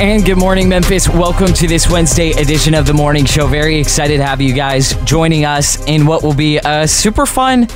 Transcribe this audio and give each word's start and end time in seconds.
And 0.00 0.24
good 0.24 0.38
morning, 0.38 0.66
Memphis. 0.66 1.10
Welcome 1.10 1.52
to 1.52 1.66
this 1.66 1.90
Wednesday 1.90 2.30
edition 2.30 2.72
of 2.72 2.86
the 2.86 2.94
morning 2.94 3.26
show. 3.26 3.46
Very 3.46 3.78
excited 3.78 4.16
to 4.16 4.24
have 4.24 4.40
you 4.40 4.54
guys 4.54 4.94
joining 5.04 5.44
us 5.44 5.84
in 5.84 6.06
what 6.06 6.22
will 6.22 6.32
be 6.32 6.56
a 6.56 6.88
super 6.88 7.26
fun, 7.26 7.68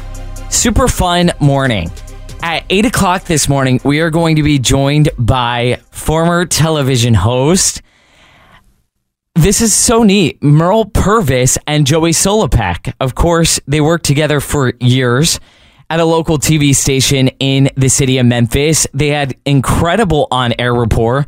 super 0.48 0.88
fun 0.88 1.32
morning. 1.38 1.90
At 2.42 2.64
8 2.70 2.86
o'clock 2.86 3.24
this 3.24 3.46
morning, 3.46 3.78
we 3.84 4.00
are 4.00 4.08
going 4.08 4.36
to 4.36 4.42
be 4.42 4.58
joined 4.58 5.10
by 5.18 5.82
former 5.90 6.46
television 6.46 7.12
host. 7.12 7.82
This 9.34 9.60
is 9.60 9.74
so 9.74 10.02
neat. 10.02 10.42
Mearl 10.42 10.86
Purvis 10.86 11.58
and 11.66 11.86
Joey 11.86 12.12
Sulipeck. 12.12 12.94
Of 13.00 13.14
course, 13.14 13.60
they 13.66 13.82
worked 13.82 14.06
together 14.06 14.40
for 14.40 14.72
years 14.80 15.40
at 15.90 16.00
a 16.00 16.06
local 16.06 16.38
TV 16.38 16.74
station 16.74 17.28
in 17.38 17.68
the 17.76 17.90
city 17.90 18.16
of 18.16 18.24
Memphis. 18.24 18.86
They 18.94 19.08
had 19.08 19.36
incredible 19.44 20.26
on 20.30 20.54
air 20.58 20.74
rapport. 20.74 21.26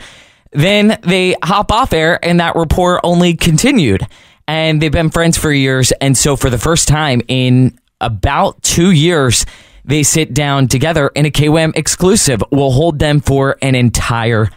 Then 0.57 0.99
they 1.03 1.37
hop 1.45 1.71
off 1.71 1.93
air, 1.93 2.19
and 2.25 2.41
that 2.41 2.57
rapport 2.57 3.05
only 3.05 3.35
continued. 3.35 4.07
And 4.49 4.81
they've 4.81 4.91
been 4.91 5.11
friends 5.11 5.37
for 5.37 5.53
years. 5.53 5.93
And 6.01 6.17
so, 6.17 6.35
for 6.35 6.49
the 6.49 6.57
first 6.57 6.89
time 6.89 7.21
in 7.29 7.79
about 8.01 8.63
two 8.63 8.91
years, 8.91 9.45
they 9.85 10.03
sit 10.03 10.33
down 10.33 10.69
together 10.69 11.09
in 11.09 11.27
a 11.27 11.31
KWAM 11.31 11.77
exclusive. 11.77 12.43
We'll 12.51 12.71
hold 12.71 12.99
them 12.99 13.21
for 13.21 13.59
an 13.61 13.75
entire 13.75 14.49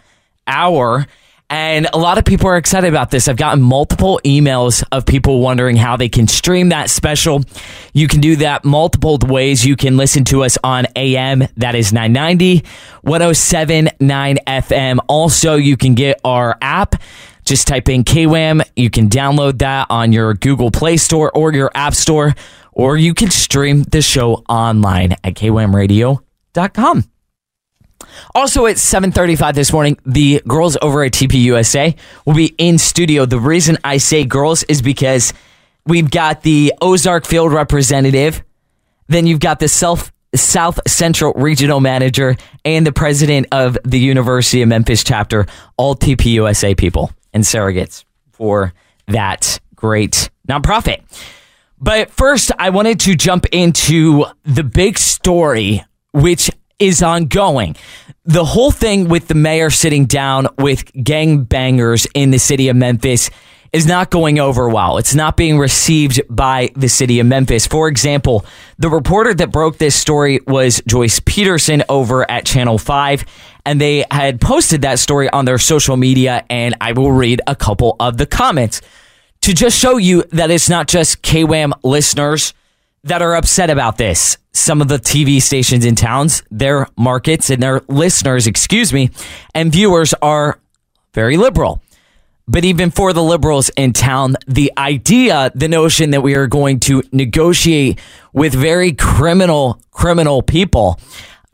hour. 0.46 1.06
And 1.50 1.88
a 1.92 1.98
lot 1.98 2.16
of 2.16 2.24
people 2.24 2.46
are 2.48 2.56
excited 2.56 2.88
about 2.88 3.10
this. 3.10 3.26
I've 3.26 3.36
gotten 3.36 3.60
multiple 3.60 4.20
emails 4.24 4.84
of 4.92 5.04
people 5.04 5.40
wondering 5.40 5.74
how 5.74 5.96
they 5.96 6.08
can 6.08 6.28
stream 6.28 6.68
that 6.68 6.90
special. 6.90 7.42
You 7.92 8.06
can 8.06 8.20
do 8.20 8.36
that 8.36 8.64
multiple 8.64 9.18
ways. 9.20 9.66
You 9.66 9.74
can 9.74 9.96
listen 9.96 10.24
to 10.26 10.44
us 10.44 10.56
on 10.62 10.86
AM, 10.94 11.42
that 11.56 11.74
is 11.74 11.92
990, 11.92 12.64
1079 13.02 14.38
FM. 14.46 14.98
Also, 15.08 15.56
you 15.56 15.76
can 15.76 15.94
get 15.94 16.20
our 16.24 16.56
app. 16.62 16.94
Just 17.44 17.66
type 17.66 17.88
in 17.88 18.04
KWAM. 18.04 18.62
You 18.76 18.90
can 18.90 19.08
download 19.08 19.58
that 19.58 19.88
on 19.90 20.12
your 20.12 20.34
Google 20.34 20.70
Play 20.70 20.98
Store 20.98 21.32
or 21.34 21.52
your 21.52 21.72
App 21.74 21.94
Store, 21.94 22.32
or 22.70 22.96
you 22.96 23.12
can 23.12 23.30
stream 23.30 23.82
the 23.82 24.02
show 24.02 24.44
online 24.48 25.12
at 25.24 25.34
kwamradio.com. 25.34 27.04
Also 28.34 28.66
at 28.66 28.76
7:35 28.76 29.54
this 29.54 29.72
morning, 29.72 29.98
the 30.06 30.42
girls 30.46 30.76
over 30.82 31.02
at 31.02 31.12
TPUSA 31.12 31.96
will 32.24 32.34
be 32.34 32.54
in 32.58 32.78
studio. 32.78 33.26
The 33.26 33.38
reason 33.38 33.78
I 33.84 33.98
say 33.98 34.24
girls 34.24 34.62
is 34.64 34.82
because 34.82 35.32
we've 35.86 36.10
got 36.10 36.42
the 36.42 36.72
Ozark 36.80 37.26
field 37.26 37.52
representative, 37.52 38.42
then 39.08 39.26
you've 39.26 39.40
got 39.40 39.58
the 39.58 39.68
self 39.68 40.12
South 40.34 40.78
Central 40.86 41.32
Regional 41.34 41.80
Manager 41.80 42.36
and 42.64 42.86
the 42.86 42.92
president 42.92 43.48
of 43.50 43.76
the 43.84 43.98
University 43.98 44.62
of 44.62 44.68
Memphis 44.68 45.02
chapter, 45.02 45.46
all 45.76 45.96
TPUSA 45.96 46.76
people 46.76 47.10
and 47.32 47.42
surrogates 47.42 48.04
for 48.32 48.72
that 49.08 49.58
great 49.74 50.30
nonprofit. 50.48 51.02
But 51.80 52.10
first, 52.10 52.52
I 52.58 52.70
wanted 52.70 53.00
to 53.00 53.16
jump 53.16 53.46
into 53.52 54.26
the 54.44 54.62
big 54.62 54.98
story, 54.98 55.82
which 56.12 56.50
is 56.80 57.02
ongoing. 57.02 57.76
The 58.24 58.44
whole 58.44 58.70
thing 58.70 59.08
with 59.08 59.28
the 59.28 59.34
mayor 59.34 59.70
sitting 59.70 60.06
down 60.06 60.48
with 60.58 60.84
gangbangers 60.94 62.06
in 62.14 62.30
the 62.30 62.38
city 62.38 62.68
of 62.68 62.76
Memphis 62.76 63.30
is 63.72 63.86
not 63.86 64.10
going 64.10 64.40
over 64.40 64.68
well. 64.68 64.98
It's 64.98 65.14
not 65.14 65.36
being 65.36 65.58
received 65.58 66.20
by 66.28 66.70
the 66.74 66.88
city 66.88 67.20
of 67.20 67.26
Memphis. 67.26 67.66
For 67.66 67.86
example, 67.86 68.44
the 68.78 68.88
reporter 68.88 69.32
that 69.34 69.52
broke 69.52 69.78
this 69.78 69.94
story 69.94 70.40
was 70.46 70.82
Joyce 70.88 71.20
Peterson 71.20 71.84
over 71.88 72.28
at 72.28 72.44
Channel 72.44 72.78
5, 72.78 73.24
and 73.64 73.80
they 73.80 74.04
had 74.10 74.40
posted 74.40 74.82
that 74.82 74.98
story 74.98 75.30
on 75.30 75.44
their 75.44 75.58
social 75.58 75.96
media, 75.96 76.44
and 76.50 76.74
I 76.80 76.92
will 76.92 77.12
read 77.12 77.42
a 77.46 77.54
couple 77.54 77.94
of 78.00 78.16
the 78.16 78.26
comments 78.26 78.80
to 79.42 79.54
just 79.54 79.78
show 79.78 79.96
you 79.96 80.24
that 80.32 80.50
it's 80.50 80.68
not 80.68 80.88
just 80.88 81.22
KWAM 81.22 81.72
listeners 81.84 82.54
that 83.04 83.22
are 83.22 83.34
upset 83.34 83.70
about 83.70 83.96
this. 83.96 84.36
Some 84.52 84.80
of 84.80 84.88
the 84.88 84.98
TV 84.98 85.40
stations 85.40 85.84
in 85.84 85.94
towns, 85.94 86.42
their 86.50 86.86
markets 86.96 87.50
and 87.50 87.62
their 87.62 87.82
listeners, 87.88 88.46
excuse 88.46 88.92
me, 88.92 89.10
and 89.54 89.72
viewers 89.72 90.12
are 90.20 90.60
very 91.14 91.36
liberal. 91.36 91.82
But 92.46 92.64
even 92.64 92.90
for 92.90 93.12
the 93.12 93.22
liberals 93.22 93.70
in 93.76 93.92
town, 93.92 94.34
the 94.48 94.72
idea, 94.76 95.52
the 95.54 95.68
notion 95.68 96.10
that 96.10 96.22
we 96.22 96.34
are 96.34 96.48
going 96.48 96.80
to 96.80 97.02
negotiate 97.12 98.00
with 98.32 98.52
very 98.52 98.92
criminal, 98.92 99.80
criminal 99.92 100.42
people 100.42 100.98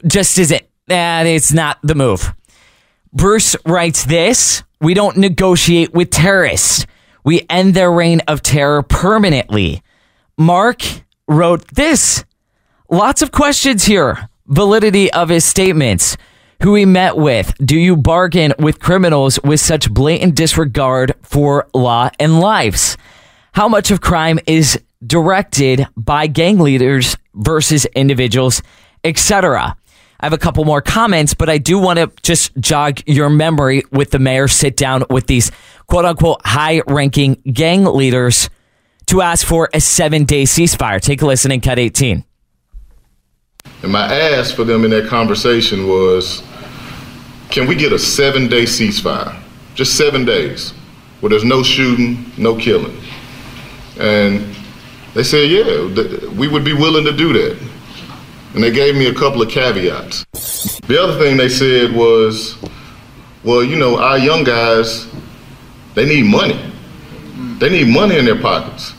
just 0.07 0.39
isn't, 0.39 0.63
that 0.87 1.27
it's 1.27 1.53
not 1.53 1.79
the 1.83 1.95
move. 1.95 2.33
Bruce 3.13 3.57
writes 3.67 4.05
this 4.05 4.63
We 4.81 4.95
don't 4.95 5.19
negotiate 5.19 5.93
with 5.93 6.11
terrorists. 6.11 6.87
We 7.25 7.45
end 7.51 7.75
their 7.75 7.93
reign 7.93 8.21
of 8.27 8.41
terror 8.41 8.83
permanently. 8.83 9.83
Mark 10.39 10.83
wrote 11.29 11.67
this. 11.75 12.25
Lots 12.91 13.23
of 13.23 13.33
questions 13.33 13.85
here. 13.85 14.29
Validity 14.47 15.13
of 15.13 15.29
his 15.29 15.45
statements. 15.45 16.17
Who 16.63 16.75
he 16.75 16.85
met 16.85 17.17
with. 17.17 17.53
Do 17.63 17.79
you 17.79 17.97
bargain 17.97 18.55
with 18.59 18.81
criminals 18.81 19.39
with 19.43 19.61
such 19.61 19.91
blatant 19.93 20.35
disregard 20.35 21.15
for 21.23 21.69
law 21.75 22.11
and 22.19 22.41
lives? 22.41 22.97
How 23.53 23.69
much 23.69 23.91
of 23.91 24.01
crime 24.01 24.39
is 24.47 24.81
directed 25.07 25.87
by 25.97 26.29
gang 26.29 26.59
leaders 26.59 27.17
versus 27.35 27.85
individuals, 27.87 28.63
etc.? 29.05 29.77
I 30.19 30.25
have 30.25 30.33
a 30.33 30.39
couple 30.39 30.65
more 30.65 30.81
comments, 30.81 31.35
but 31.35 31.51
I 31.51 31.59
do 31.59 31.79
want 31.79 31.99
to 31.99 32.11
just 32.23 32.57
jog 32.57 33.01
your 33.07 33.29
memory 33.29 33.83
with 33.93 34.11
the 34.11 34.19
mayor 34.19 34.49
sit 34.49 34.77
down 34.77 35.05
with 35.11 35.27
these 35.27 35.51
quote 35.89 36.07
unquote 36.07 36.41
high 36.45 36.81
ranking 36.87 37.35
gang 37.53 37.85
leaders 37.85 38.49
to 39.07 39.23
ask 39.23 39.47
for 39.47 39.69
a 39.73 39.81
seven 39.81 40.25
day 40.25 40.45
ceasefire. 40.45 41.01
Take 41.01 41.23
a 41.23 41.27
listen 41.27 41.53
in 41.53 41.61
cut 41.61 41.79
18. 41.79 42.25
And 43.83 43.93
my 43.93 44.13
ask 44.13 44.55
for 44.55 44.65
them 44.65 44.85
in 44.85 44.91
that 44.91 45.09
conversation 45.09 45.87
was 45.87 46.43
can 47.51 47.67
we 47.67 47.75
get 47.75 47.93
a 47.93 47.99
seven 47.99 48.49
day 48.49 48.65
ceasefire? 48.65 49.41
Just 49.75 49.97
seven 49.97 50.25
days 50.25 50.73
where 51.21 51.31
there's 51.31 51.45
no 51.45 51.63
shooting, 51.63 52.31
no 52.37 52.57
killing. 52.57 52.97
And 53.99 54.55
they 55.15 55.23
said, 55.23 55.49
yeah, 55.51 56.31
we 56.37 56.49
would 56.49 56.65
be 56.65 56.73
willing 56.73 57.05
to 57.05 57.13
do 57.13 57.33
that. 57.33 57.59
And 58.55 58.63
they 58.63 58.71
gave 58.71 58.97
me 58.97 59.07
a 59.07 59.15
couple 59.15 59.41
of 59.43 59.51
caveats. 59.51 60.25
The 60.81 61.01
other 61.03 61.19
thing 61.19 61.37
they 61.37 61.49
said 61.49 61.93
was, 61.95 62.57
well, 63.45 63.63
you 63.63 63.77
know, 63.77 63.99
our 63.99 64.19
young 64.19 64.45
guys, 64.45 65.07
they 65.95 66.07
need 66.07 66.25
money. 66.25 66.61
They 67.59 67.71
need 67.71 67.89
money 67.89 68.19
in 68.19 68.25
their 68.25 68.41
pockets. 68.41 68.96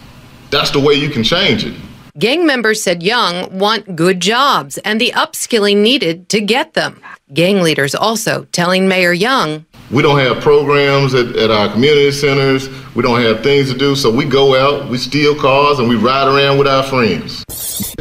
That's 0.50 0.72
the 0.72 0.80
way 0.80 0.94
you 0.94 1.10
can 1.10 1.24
change 1.24 1.66
it. 1.66 1.76
Gang 2.18 2.46
members 2.46 2.82
said 2.82 3.04
Young 3.04 3.58
want 3.58 3.96
good 3.96 4.20
jobs 4.20 4.78
and 4.80 5.00
the 5.00 5.12
upskilling 5.12 5.78
needed 5.78 6.30
to 6.30 6.42
get 6.42 6.74
them. 6.74 7.02
Gang 7.34 7.62
leaders 7.62 7.94
also 7.94 8.46
telling 8.46 8.88
Mayor 8.88 9.14
Young 9.14 9.66
we 9.90 10.04
don't 10.04 10.20
have 10.20 10.44
programs 10.44 11.14
at, 11.14 11.36
at 11.38 11.50
our 11.50 11.72
community 11.72 12.12
centers. 12.12 12.68
We 12.94 13.04
don't 13.04 13.22
have 13.22 13.42
things 13.42 13.72
to 13.72 13.78
do. 13.78 13.96
So 13.96 14.14
we 14.14 14.26
go 14.26 14.56
out, 14.56 14.90
we 14.90 14.98
steal 14.98 15.34
cars, 15.34 15.80
and 15.80 15.88
we 15.88 15.96
ride 15.96 16.28
around 16.28 16.58
with 16.58 16.68
our 16.68 16.84
friends. 16.84 17.46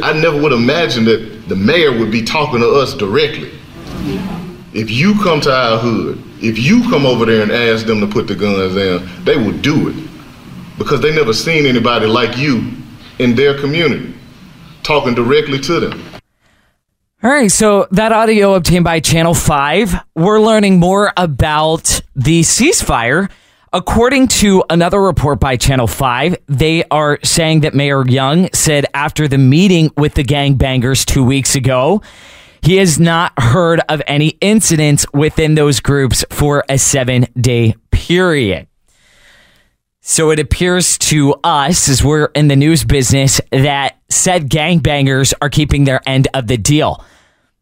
I 0.01 0.11
never 0.11 0.39
would 0.41 0.51
imagine 0.51 1.05
that 1.05 1.47
the 1.47 1.55
mayor 1.55 1.97
would 1.97 2.11
be 2.11 2.23
talking 2.23 2.59
to 2.59 2.69
us 2.69 2.93
directly. 2.93 3.51
If 4.73 4.91
you 4.91 5.13
come 5.23 5.39
to 5.41 5.53
our 5.53 5.77
hood, 5.77 6.21
if 6.41 6.59
you 6.59 6.81
come 6.89 7.05
over 7.05 7.25
there 7.25 7.41
and 7.41 7.51
ask 7.51 7.85
them 7.85 8.01
to 8.01 8.07
put 8.07 8.27
the 8.27 8.35
guns 8.35 8.75
down, 8.75 9.23
they 9.23 9.37
will 9.37 9.57
do 9.59 9.87
it 9.87 9.95
because 10.77 11.01
they 11.01 11.13
never 11.13 11.33
seen 11.33 11.65
anybody 11.65 12.05
like 12.05 12.37
you 12.37 12.71
in 13.19 13.35
their 13.35 13.59
community 13.59 14.13
talking 14.83 15.13
directly 15.13 15.59
to 15.59 15.79
them. 15.79 16.03
All 17.23 17.31
right, 17.31 17.51
so 17.51 17.87
that 17.91 18.11
audio 18.11 18.53
obtained 18.53 18.83
by 18.83 18.99
Channel 18.99 19.33
5, 19.33 19.95
we're 20.15 20.39
learning 20.39 20.79
more 20.79 21.11
about 21.17 21.99
the 22.15 22.41
ceasefire. 22.41 23.29
According 23.73 24.29
to 24.29 24.63
another 24.69 25.01
report 25.01 25.39
by 25.39 25.57
Channel 25.57 25.87
5, 25.87 26.37
they 26.47 26.83
are 26.91 27.19
saying 27.23 27.61
that 27.61 27.73
Mayor 27.73 28.07
Young 28.07 28.49
said 28.53 28.85
after 28.93 29.27
the 29.27 29.37
meeting 29.37 29.91
with 29.97 30.13
the 30.13 30.23
gangbangers 30.23 31.03
two 31.03 31.23
weeks 31.23 31.55
ago, 31.55 32.01
he 32.61 32.77
has 32.77 32.99
not 32.99 33.33
heard 33.37 33.81
of 33.89 34.01
any 34.07 34.29
incidents 34.39 35.05
within 35.11 35.55
those 35.55 35.79
groups 35.79 36.23
for 36.29 36.63
a 36.69 36.77
seven 36.77 37.27
day 37.39 37.75
period. 37.91 38.67
So 40.09 40.31
it 40.31 40.39
appears 40.39 40.97
to 40.99 41.35
us, 41.43 41.89
as 41.89 42.01
we're 42.01 42.27
in 42.27 42.47
the 42.47 42.55
news 42.55 42.85
business, 42.85 43.41
that 43.51 43.97
said 44.07 44.49
gangbangers 44.49 45.33
are 45.41 45.49
keeping 45.49 45.83
their 45.83 45.99
end 46.07 46.29
of 46.33 46.47
the 46.47 46.55
deal. 46.55 47.03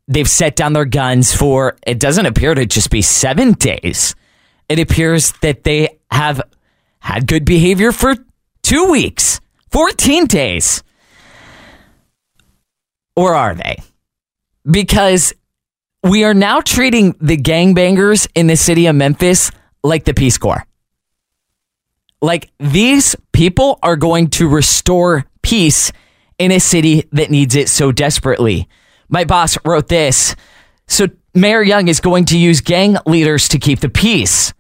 They've 0.08 0.30
set 0.30 0.56
down 0.56 0.74
their 0.74 0.86
guns 0.86 1.36
for, 1.36 1.76
it 1.88 2.00
doesn't 2.00 2.28
appear 2.28 2.54
to 2.54 2.68
just 2.68 2.92
be 2.92 3.02
seven 3.02 3.54
days. 3.54 4.14
It 4.70 4.78
appears 4.78 5.34
that 5.42 5.64
they 5.64 5.98
have 6.12 6.40
had 7.00 7.26
good 7.26 7.46
behavior 7.46 7.92
for 7.92 8.14
two 8.62 8.92
weeks, 8.92 9.42
14 9.72 10.28
days. 10.28 10.84
Or 13.16 13.34
are 13.34 13.56
they? 13.56 13.82
Because 14.70 15.34
we 16.04 16.24
are 16.24 16.36
now 16.36 16.62
treating 16.62 17.16
the 17.20 17.38
gangbangers 17.38 18.28
in 18.36 18.46
the 18.46 18.56
city 18.56 18.86
of 18.86 18.96
Memphis 18.96 19.50
like 19.84 20.04
the 20.06 20.14
Peace 20.14 20.38
Corps. 20.38 20.64
Like 22.22 22.52
these 22.60 23.16
people 23.34 23.80
are 23.84 23.96
going 23.96 24.30
to 24.32 24.48
restore 24.48 25.26
peace 25.42 25.92
in 26.38 26.52
a 26.52 26.60
city 26.60 27.08
that 27.12 27.30
needs 27.30 27.56
it 27.56 27.70
so 27.70 27.92
desperately. 27.92 28.68
My 29.10 29.24
boss 29.24 29.58
wrote 29.66 29.88
this. 29.88 30.36
So 30.88 31.08
Mayor 31.34 31.62
Young 31.62 31.88
is 31.88 32.00
going 32.00 32.26
to 32.26 32.38
use 32.38 32.62
gang 32.62 32.98
leaders 33.06 33.48
to 33.50 33.60
keep 33.60 33.80
the 33.80 33.90
peace. 33.90 34.54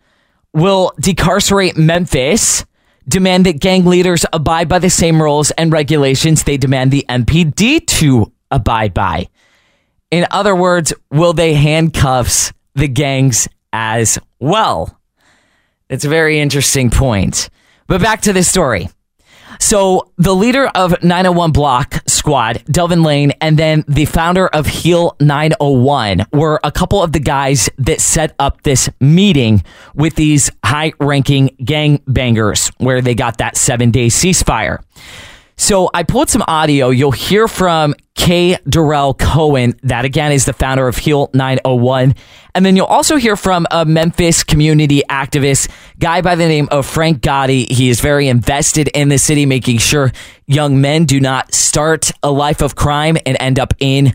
Will 0.54 0.94
decarcerate 1.00 1.78
Memphis, 1.78 2.66
demand 3.08 3.46
that 3.46 3.60
gang 3.60 3.86
leaders 3.86 4.26
abide 4.32 4.70
by 4.70 4.80
the 4.80 4.90
same 4.90 5.22
rules 5.22 5.52
and 5.52 5.72
regulations 5.72 6.44
they 6.44 6.58
demand 6.58 6.92
the 6.92 7.06
MPD 7.10 7.86
to 7.88 8.32
abide 8.52 8.94
by. 8.94 9.28
In 10.12 10.28
other 10.32 10.56
words, 10.56 10.94
will 11.12 11.34
they 11.34 11.56
handcuffs 11.56 12.54
the 12.74 12.88
gangs 12.88 13.48
as 13.74 14.20
well? 14.40 15.00
It's 15.90 16.06
a 16.06 16.10
very 16.10 16.40
interesting 16.40 16.90
point. 16.90 17.50
But 17.88 18.02
back 18.02 18.22
to 18.22 18.34
this 18.34 18.50
story. 18.50 18.90
So 19.60 20.12
the 20.18 20.36
leader 20.36 20.68
of 20.68 21.02
901 21.04 21.52
Block 21.52 22.02
Squad, 22.08 22.64
Delvin 22.66 23.04
Lane, 23.04 23.32
and 23.40 23.58
then 23.58 23.86
the 23.88 24.06
founder 24.06 24.48
of 24.48 24.66
Heal 24.66 25.16
901 25.22 26.26
were 26.34 26.60
a 26.64 26.72
couple 26.72 27.02
of 27.02 27.12
the 27.12 27.20
guys 27.20 27.70
that 27.78 28.02
set 28.02 28.36
up 28.40 28.64
this 28.64 28.90
meeting 29.00 29.64
with 29.94 30.16
these 30.16 30.52
high 30.64 30.94
ranking 31.00 31.56
gang 31.64 32.02
bangers 32.08 32.70
where 32.80 33.02
they 33.02 33.16
got 33.16 33.38
that 33.38 33.56
seven 33.56 33.92
day 33.92 34.08
ceasefire. 34.08 34.84
So 35.58 35.90
I 35.94 36.04
pulled 36.04 36.30
some 36.30 36.44
audio. 36.48 36.90
You'll 36.90 37.12
hear 37.12 37.48
from 37.48 37.96
K. 38.16 38.58
Darrell 38.68 39.14
Cohen. 39.14 39.76
That 39.84 40.04
again 40.04 40.32
is 40.32 40.46
the 40.46 40.54
founder 40.54 40.88
of 40.88 40.98
Heal 40.98 41.30
901. 41.34 42.16
And 42.54 42.66
then 42.66 42.76
you'll 42.76 42.86
also 42.86 43.16
hear 43.16 43.36
from 43.36 43.66
a 43.72 43.86
Memphis 43.86 44.44
community 44.44 45.02
activist, 45.10 45.70
guy 45.98 46.22
by 46.22 46.36
the 46.36 46.48
name 46.48 46.68
of 46.72 46.86
Frank 46.86 47.22
Gotti. 47.22 47.72
He 47.72 47.90
is 47.90 48.02
very 48.02 48.28
invested 48.28 48.90
in 48.90 49.10
the 49.10 49.18
city, 49.18 49.46
making 49.46 49.78
sure 49.78 50.12
young 50.46 50.82
men 50.82 51.06
do 51.06 51.20
not 51.20 51.54
start 51.54 52.12
a 52.22 52.32
life 52.32 52.62
of 52.62 52.76
crime 52.76 53.18
and 53.26 53.38
end 53.40 53.58
up 53.58 53.74
in 53.80 54.14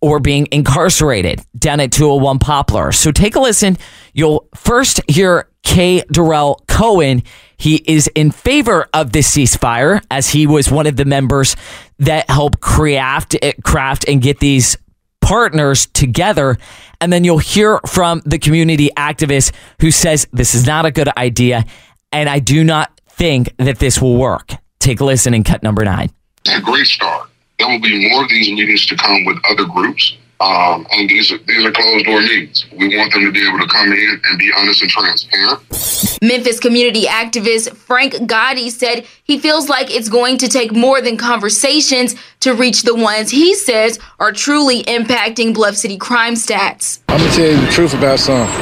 or 0.00 0.20
being 0.20 0.46
incarcerated 0.52 1.40
down 1.58 1.80
at 1.80 1.90
201 1.90 2.38
Poplar. 2.38 2.92
So 2.92 3.10
take 3.10 3.34
a 3.34 3.40
listen. 3.40 3.76
You'll 4.12 4.48
first 4.54 5.00
hear 5.08 5.47
K. 5.62 6.02
Darrell 6.10 6.62
Cohen. 6.68 7.22
He 7.56 7.82
is 7.86 8.08
in 8.14 8.30
favor 8.30 8.88
of 8.94 9.12
this 9.12 9.30
ceasefire 9.34 10.02
as 10.10 10.30
he 10.30 10.46
was 10.46 10.70
one 10.70 10.86
of 10.86 10.96
the 10.96 11.04
members 11.04 11.56
that 11.98 12.30
helped 12.30 12.60
craft, 12.60 13.36
eh, 13.42 13.52
craft 13.64 14.08
and 14.08 14.22
get 14.22 14.38
these 14.38 14.76
partners 15.20 15.86
together. 15.86 16.56
And 17.00 17.12
then 17.12 17.24
you'll 17.24 17.38
hear 17.38 17.80
from 17.86 18.22
the 18.24 18.38
community 18.38 18.90
activist 18.96 19.52
who 19.80 19.90
says 19.90 20.26
this 20.32 20.54
is 20.54 20.66
not 20.66 20.86
a 20.86 20.90
good 20.90 21.08
idea. 21.16 21.64
And 22.12 22.28
I 22.28 22.38
do 22.38 22.64
not 22.64 22.98
think 23.08 23.54
that 23.58 23.78
this 23.78 24.00
will 24.00 24.16
work. 24.16 24.52
Take 24.78 25.00
a 25.00 25.04
listen 25.04 25.34
in 25.34 25.44
cut 25.44 25.62
number 25.62 25.84
nine. 25.84 26.10
It's 26.44 26.56
a 26.56 26.60
great 26.60 26.86
start. 26.86 27.28
There 27.58 27.68
will 27.68 27.80
be 27.80 28.08
more 28.08 28.22
of 28.22 28.28
these 28.30 28.48
meetings 28.48 28.86
to 28.86 28.96
come 28.96 29.24
with 29.24 29.38
other 29.50 29.64
groups. 29.64 30.16
Um, 30.40 30.86
and 30.92 31.10
these 31.10 31.32
are, 31.32 31.38
these 31.38 31.64
are 31.64 31.72
closed 31.72 32.04
door 32.04 32.20
meetings. 32.20 32.64
We 32.70 32.96
want 32.96 33.12
them 33.12 33.24
to 33.24 33.32
be 33.32 33.46
able 33.46 33.58
to 33.58 33.66
come 33.66 33.92
in 33.92 34.20
and 34.24 34.38
be 34.38 34.52
honest 34.56 34.82
and 34.82 34.90
transparent. 34.90 36.18
Memphis 36.22 36.60
community 36.60 37.04
activist 37.04 37.76
Frank 37.76 38.14
Gotti 38.14 38.70
said 38.70 39.04
he 39.24 39.38
feels 39.38 39.68
like 39.68 39.90
it's 39.90 40.08
going 40.08 40.38
to 40.38 40.48
take 40.48 40.72
more 40.72 41.00
than 41.00 41.16
conversations 41.16 42.14
to 42.40 42.54
reach 42.54 42.82
the 42.82 42.94
ones 42.94 43.30
he 43.30 43.54
says 43.54 43.98
are 44.20 44.32
truly 44.32 44.84
impacting 44.84 45.52
Bluff 45.54 45.74
City 45.74 45.96
crime 45.96 46.34
stats. 46.34 47.00
I'm 47.08 47.18
gonna 47.18 47.32
tell 47.32 47.50
you 47.50 47.60
the 47.60 47.72
truth 47.72 47.94
about 47.94 48.20
something. 48.20 48.54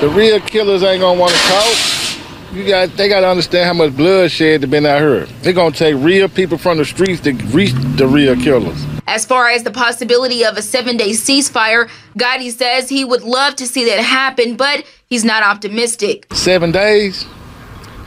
The 0.00 0.08
real 0.08 0.40
killers 0.40 0.82
ain't 0.82 1.00
gonna 1.00 1.18
want 1.18 1.32
to 1.32 1.38
talk. 1.38 2.07
You 2.52 2.66
got, 2.66 2.88
they 2.96 3.10
got 3.10 3.20
to 3.20 3.28
understand 3.28 3.66
how 3.66 3.74
much 3.74 3.94
bloodshed 3.94 4.62
has 4.62 4.70
been 4.70 4.86
out 4.86 5.00
here. 5.00 5.26
They're 5.42 5.52
gonna 5.52 5.74
take 5.74 5.96
real 5.98 6.28
people 6.28 6.56
from 6.56 6.78
the 6.78 6.84
streets 6.84 7.20
to 7.22 7.32
reach 7.32 7.72
the 7.96 8.06
real 8.06 8.36
killers. 8.36 8.86
As 9.06 9.26
far 9.26 9.48
as 9.48 9.64
the 9.64 9.70
possibility 9.70 10.44
of 10.44 10.56
a 10.56 10.62
seven 10.62 10.96
day 10.96 11.10
ceasefire, 11.10 11.90
Gotti 12.18 12.50
says 12.50 12.88
he 12.88 13.04
would 13.04 13.22
love 13.22 13.56
to 13.56 13.66
see 13.66 13.84
that 13.86 14.00
happen, 14.00 14.56
but 14.56 14.84
he's 15.06 15.24
not 15.24 15.42
optimistic. 15.42 16.26
Seven 16.32 16.72
days? 16.72 17.26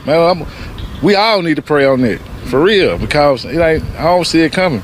Man, 0.06 0.20
I'm, 0.20 0.46
we 1.02 1.14
all 1.14 1.40
need 1.42 1.56
to 1.56 1.62
pray 1.62 1.84
on 1.84 2.02
it. 2.04 2.20
For 2.46 2.60
real, 2.60 2.98
because 2.98 3.44
it 3.44 3.58
ain't, 3.60 3.84
I 3.94 4.02
don't 4.02 4.26
see 4.26 4.40
it 4.40 4.52
coming. 4.52 4.82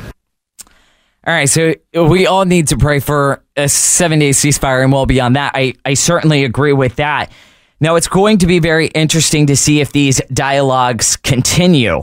All 1.27 1.35
right, 1.35 1.49
so 1.49 1.75
we 1.95 2.27
all 2.27 2.45
need 2.45 2.69
to 2.69 2.77
pray 2.77 3.01
for 3.01 3.43
a 3.57 3.69
seven 3.69 4.21
day 4.21 4.31
ceasefire 4.31 4.85
and 4.85 4.93
well 4.93 5.05
beyond 5.05 5.35
that. 5.35 5.53
I, 5.57 5.75
I 5.85 5.95
certainly 5.95 6.45
agree 6.45 6.73
with 6.73 6.97
that. 6.97 7.33
Now, 7.81 7.97
it's 7.97 8.09
going 8.09 8.39
to 8.39 8.47
be 8.47 8.59
very 8.59 8.89
interesting 8.89 9.47
to 9.47 9.57
see 9.57 9.81
if 9.81 9.93
these 9.93 10.21
dialogues 10.33 11.17
continue. 11.17 12.03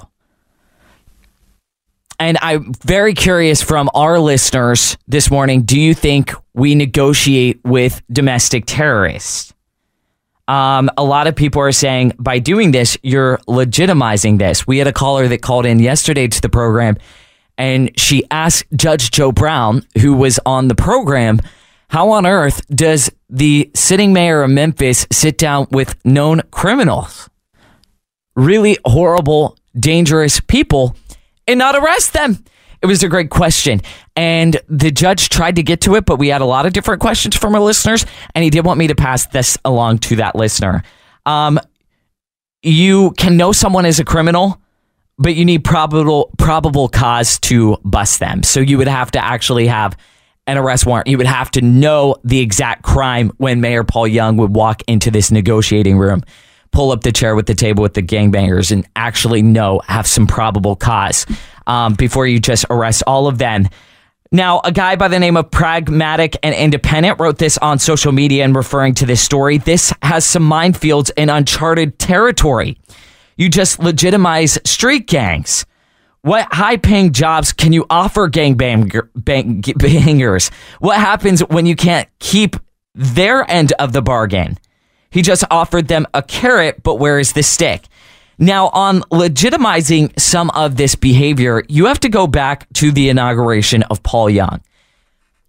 And 2.17 2.37
I'm 2.41 2.73
very 2.75 3.13
curious 3.13 3.61
from 3.61 3.89
our 3.93 4.19
listeners 4.19 4.97
this 5.07 5.29
morning 5.29 5.63
do 5.63 5.79
you 5.79 5.93
think 5.93 6.31
we 6.53 6.73
negotiate 6.73 7.59
with 7.65 8.01
domestic 8.09 8.63
terrorists? 8.65 9.53
Um, 10.47 10.89
a 10.95 11.03
lot 11.03 11.27
of 11.27 11.35
people 11.35 11.61
are 11.61 11.71
saying 11.71 12.13
by 12.17 12.39
doing 12.39 12.71
this, 12.71 12.97
you're 13.01 13.39
legitimizing 13.47 14.37
this. 14.37 14.65
We 14.65 14.77
had 14.77 14.87
a 14.87 14.93
caller 14.93 15.27
that 15.27 15.41
called 15.41 15.65
in 15.65 15.79
yesterday 15.79 16.27
to 16.27 16.41
the 16.41 16.49
program 16.49 16.97
and 17.57 17.97
she 17.99 18.23
asked 18.31 18.65
Judge 18.75 19.11
Joe 19.11 19.31
Brown, 19.31 19.85
who 20.01 20.13
was 20.13 20.39
on 20.45 20.67
the 20.67 20.75
program, 20.75 21.39
how 21.89 22.11
on 22.11 22.25
earth 22.25 22.65
does 22.67 23.11
the 23.29 23.71
sitting 23.73 24.13
mayor 24.13 24.43
of 24.43 24.49
Memphis 24.49 25.07
sit 25.11 25.37
down 25.37 25.67
with 25.71 25.95
known 26.05 26.41
criminals? 26.51 27.29
Really 28.35 28.77
horrible, 28.85 29.57
dangerous 29.79 30.39
people 30.39 30.95
and 31.47 31.59
not 31.59 31.75
arrest 31.75 32.13
them? 32.13 32.43
It 32.81 32.87
was 32.87 33.03
a 33.03 33.09
great 33.09 33.29
question. 33.29 33.81
And 34.15 34.59
the 34.67 34.91
judge 34.91 35.29
tried 35.29 35.55
to 35.55 35.63
get 35.63 35.81
to 35.81 35.95
it, 35.95 36.05
but 36.05 36.17
we 36.17 36.27
had 36.27 36.41
a 36.41 36.45
lot 36.45 36.65
of 36.65 36.73
different 36.73 37.01
questions 37.01 37.35
from 37.35 37.55
our 37.55 37.61
listeners, 37.61 38.05
and 38.33 38.43
he 38.43 38.49
did 38.49 38.65
want 38.65 38.77
me 38.77 38.87
to 38.87 38.95
pass 38.95 39.27
this 39.27 39.57
along 39.65 39.99
to 39.99 40.17
that 40.17 40.35
listener. 40.35 40.83
Um, 41.25 41.59
you 42.61 43.11
can 43.11 43.37
know 43.37 43.51
someone 43.51 43.85
is 43.85 43.99
a 43.99 44.05
criminal, 44.05 44.61
but 45.17 45.35
you 45.35 45.45
need 45.45 45.63
probable 45.63 46.31
probable 46.37 46.89
cause 46.89 47.39
to 47.39 47.77
bust 47.83 48.19
them. 48.19 48.43
So 48.43 48.59
you 48.59 48.77
would 48.77 48.87
have 48.87 49.11
to 49.11 49.23
actually 49.23 49.67
have 49.67 49.97
an 50.47 50.57
arrest 50.57 50.85
warrant. 50.85 51.07
You 51.07 51.17
would 51.17 51.27
have 51.27 51.51
to 51.51 51.61
know 51.61 52.15
the 52.23 52.39
exact 52.39 52.83
crime 52.83 53.31
when 53.37 53.61
Mayor 53.61 53.83
Paul 53.83 54.07
Young 54.07 54.37
would 54.37 54.55
walk 54.55 54.83
into 54.87 55.11
this 55.11 55.31
negotiating 55.31 55.97
room 55.97 56.23
pull 56.75 56.91
up 56.91 57.01
the 57.01 57.11
chair 57.11 57.35
with 57.35 57.45
the 57.45 57.55
table 57.55 57.81
with 57.81 57.93
the 57.93 58.03
gangbangers 58.03 58.69
and 58.69 58.85
actually 58.97 59.41
know, 59.41 59.81
have 59.87 60.05
some 60.05 60.27
probable 60.27 60.75
cause 60.75 61.25
um, 61.65 61.93
before 61.93 62.27
you 62.27 62.37
just 62.37 62.65
arrest 62.69 63.01
all 63.07 63.27
of 63.27 63.37
them. 63.37 63.67
Now, 64.31 64.59
a 64.65 64.71
guy 64.73 64.97
by 64.97 65.07
the 65.07 65.17
name 65.17 65.37
of 65.37 65.49
Pragmatic 65.49 66.35
and 66.43 66.53
Independent 66.53 67.19
wrote 67.19 67.37
this 67.37 67.57
on 67.59 67.79
social 67.79 68.11
media 68.11 68.43
and 68.43 68.53
referring 68.53 68.93
to 68.95 69.05
this 69.05 69.21
story. 69.21 69.57
This 69.57 69.93
has 70.01 70.25
some 70.25 70.43
minefields 70.43 71.11
in 71.15 71.29
uncharted 71.29 71.97
territory. 71.97 72.77
You 73.37 73.47
just 73.47 73.79
legitimize 73.79 74.59
street 74.65 75.07
gangs. 75.07 75.65
What 76.25 76.51
high 76.51 76.77
paying 76.77 77.13
jobs 77.13 77.53
can 77.53 77.71
you 77.71 77.85
offer 77.87 78.27
gangbangers? 78.27 78.99
What 80.79 80.97
happens 80.97 81.41
when 81.41 81.67
you 81.67 81.75
can't 81.75 82.09
keep 82.17 82.55
their 82.95 83.47
end 83.47 83.73
of 83.73 83.93
the 83.93 84.01
bargain? 84.01 84.57
He 85.11 85.21
just 85.21 85.43
offered 85.51 85.87
them 85.87 86.07
a 86.15 86.23
carrot, 86.23 86.81
but 86.81 86.95
where 86.95 87.19
is 87.19 87.33
the 87.33 87.43
stick? 87.43 87.85
Now, 88.39 88.69
on 88.69 89.01
legitimizing 89.11 90.19
some 90.19 90.49
of 90.55 90.77
this 90.77 90.95
behavior, 90.95 91.63
you 91.69 91.85
have 91.85 91.99
to 91.99 92.09
go 92.09 92.25
back 92.25 92.65
to 92.73 92.91
the 92.91 93.09
inauguration 93.09 93.83
of 93.83 94.01
Paul 94.01 94.31
Young. 94.31 94.63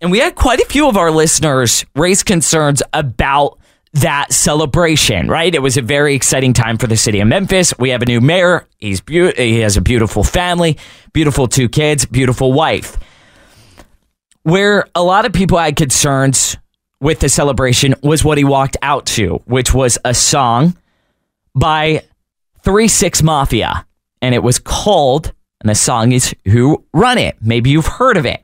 And 0.02 0.10
we 0.10 0.18
had 0.18 0.34
quite 0.34 0.60
a 0.60 0.66
few 0.66 0.90
of 0.90 0.98
our 0.98 1.10
listeners 1.10 1.86
raise 1.94 2.22
concerns 2.22 2.82
about 2.92 3.58
that 4.00 4.32
celebration, 4.32 5.28
right? 5.28 5.54
It 5.54 5.62
was 5.62 5.76
a 5.76 5.82
very 5.82 6.14
exciting 6.14 6.52
time 6.52 6.76
for 6.76 6.86
the 6.86 6.96
city 6.96 7.20
of 7.20 7.28
Memphis. 7.28 7.72
We 7.78 7.90
have 7.90 8.02
a 8.02 8.06
new 8.06 8.20
mayor. 8.20 8.66
He's 8.78 9.00
be- 9.00 9.32
he 9.32 9.60
has 9.60 9.76
a 9.76 9.80
beautiful 9.80 10.22
family, 10.22 10.76
beautiful 11.12 11.48
two 11.48 11.68
kids, 11.68 12.04
beautiful 12.04 12.52
wife. 12.52 12.98
Where 14.42 14.86
a 14.94 15.02
lot 15.02 15.24
of 15.24 15.32
people 15.32 15.58
had 15.58 15.76
concerns 15.76 16.56
with 17.00 17.20
the 17.20 17.28
celebration 17.28 17.94
was 18.02 18.24
what 18.24 18.38
he 18.38 18.44
walked 18.44 18.76
out 18.82 19.06
to, 19.06 19.42
which 19.46 19.72
was 19.72 19.98
a 20.04 20.14
song 20.14 20.76
by 21.54 22.02
3 22.62 22.88
6 22.88 23.22
Mafia. 23.22 23.86
And 24.20 24.34
it 24.34 24.42
was 24.42 24.58
called, 24.58 25.32
and 25.60 25.70
the 25.70 25.74
song 25.74 26.12
is 26.12 26.34
Who 26.46 26.84
Run 26.92 27.18
It. 27.18 27.36
Maybe 27.40 27.70
you've 27.70 27.86
heard 27.86 28.16
of 28.16 28.26
it. 28.26 28.42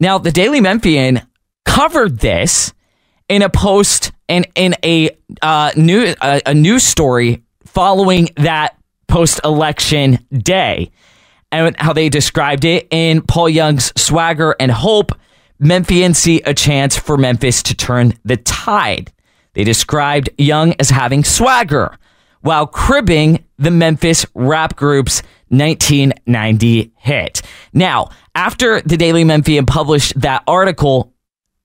Now, 0.00 0.18
the 0.18 0.32
Daily 0.32 0.60
Memphian 0.60 1.26
covered 1.64 2.20
this 2.20 2.72
in 3.28 3.42
a 3.42 3.48
post 3.48 4.12
and 4.28 4.46
in 4.54 4.74
a 4.84 5.10
uh, 5.42 5.72
new 5.76 6.14
uh, 6.20 6.40
a 6.46 6.54
news 6.54 6.82
story 6.84 7.42
following 7.64 8.28
that 8.36 8.76
post 9.08 9.40
election 9.44 10.18
day, 10.32 10.90
and 11.52 11.76
how 11.78 11.92
they 11.92 12.08
described 12.08 12.64
it 12.64 12.86
in 12.90 13.22
Paul 13.22 13.48
Young's 13.48 13.92
swagger 14.00 14.54
and 14.58 14.70
hope 14.70 15.12
Memphians 15.60 16.16
see 16.16 16.40
a 16.42 16.54
chance 16.54 16.96
for 16.96 17.16
Memphis 17.16 17.62
to 17.64 17.74
turn 17.74 18.14
the 18.24 18.36
tide. 18.36 19.12
They 19.54 19.64
described 19.64 20.30
Young 20.36 20.74
as 20.80 20.90
having 20.90 21.24
swagger 21.24 21.96
while 22.40 22.66
cribbing 22.66 23.44
the 23.56 23.70
Memphis 23.70 24.26
rap 24.34 24.76
group's 24.76 25.22
1990 25.48 26.92
hit. 26.96 27.42
Now, 27.72 28.10
after 28.34 28.80
the 28.80 28.96
Daily 28.96 29.24
Memphian 29.24 29.64
published 29.64 30.20
that 30.20 30.42
article, 30.46 31.14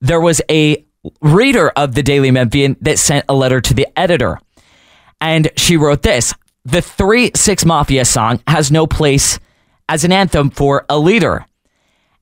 there 0.00 0.20
was 0.20 0.40
a 0.48 0.86
reader 1.20 1.70
of 1.70 1.94
the 1.94 2.02
Daily 2.02 2.30
Memphian 2.30 2.76
that 2.80 2.98
sent 2.98 3.24
a 3.28 3.34
letter 3.34 3.60
to 3.60 3.74
the 3.74 3.86
editor. 3.98 4.38
And 5.20 5.50
she 5.56 5.76
wrote 5.76 6.02
this 6.02 6.34
The 6.64 6.82
3 6.82 7.32
6 7.34 7.64
Mafia 7.64 8.04
song 8.04 8.42
has 8.46 8.70
no 8.70 8.86
place 8.86 9.38
as 9.88 10.04
an 10.04 10.12
anthem 10.12 10.50
for 10.50 10.86
a 10.88 10.98
leader. 10.98 11.46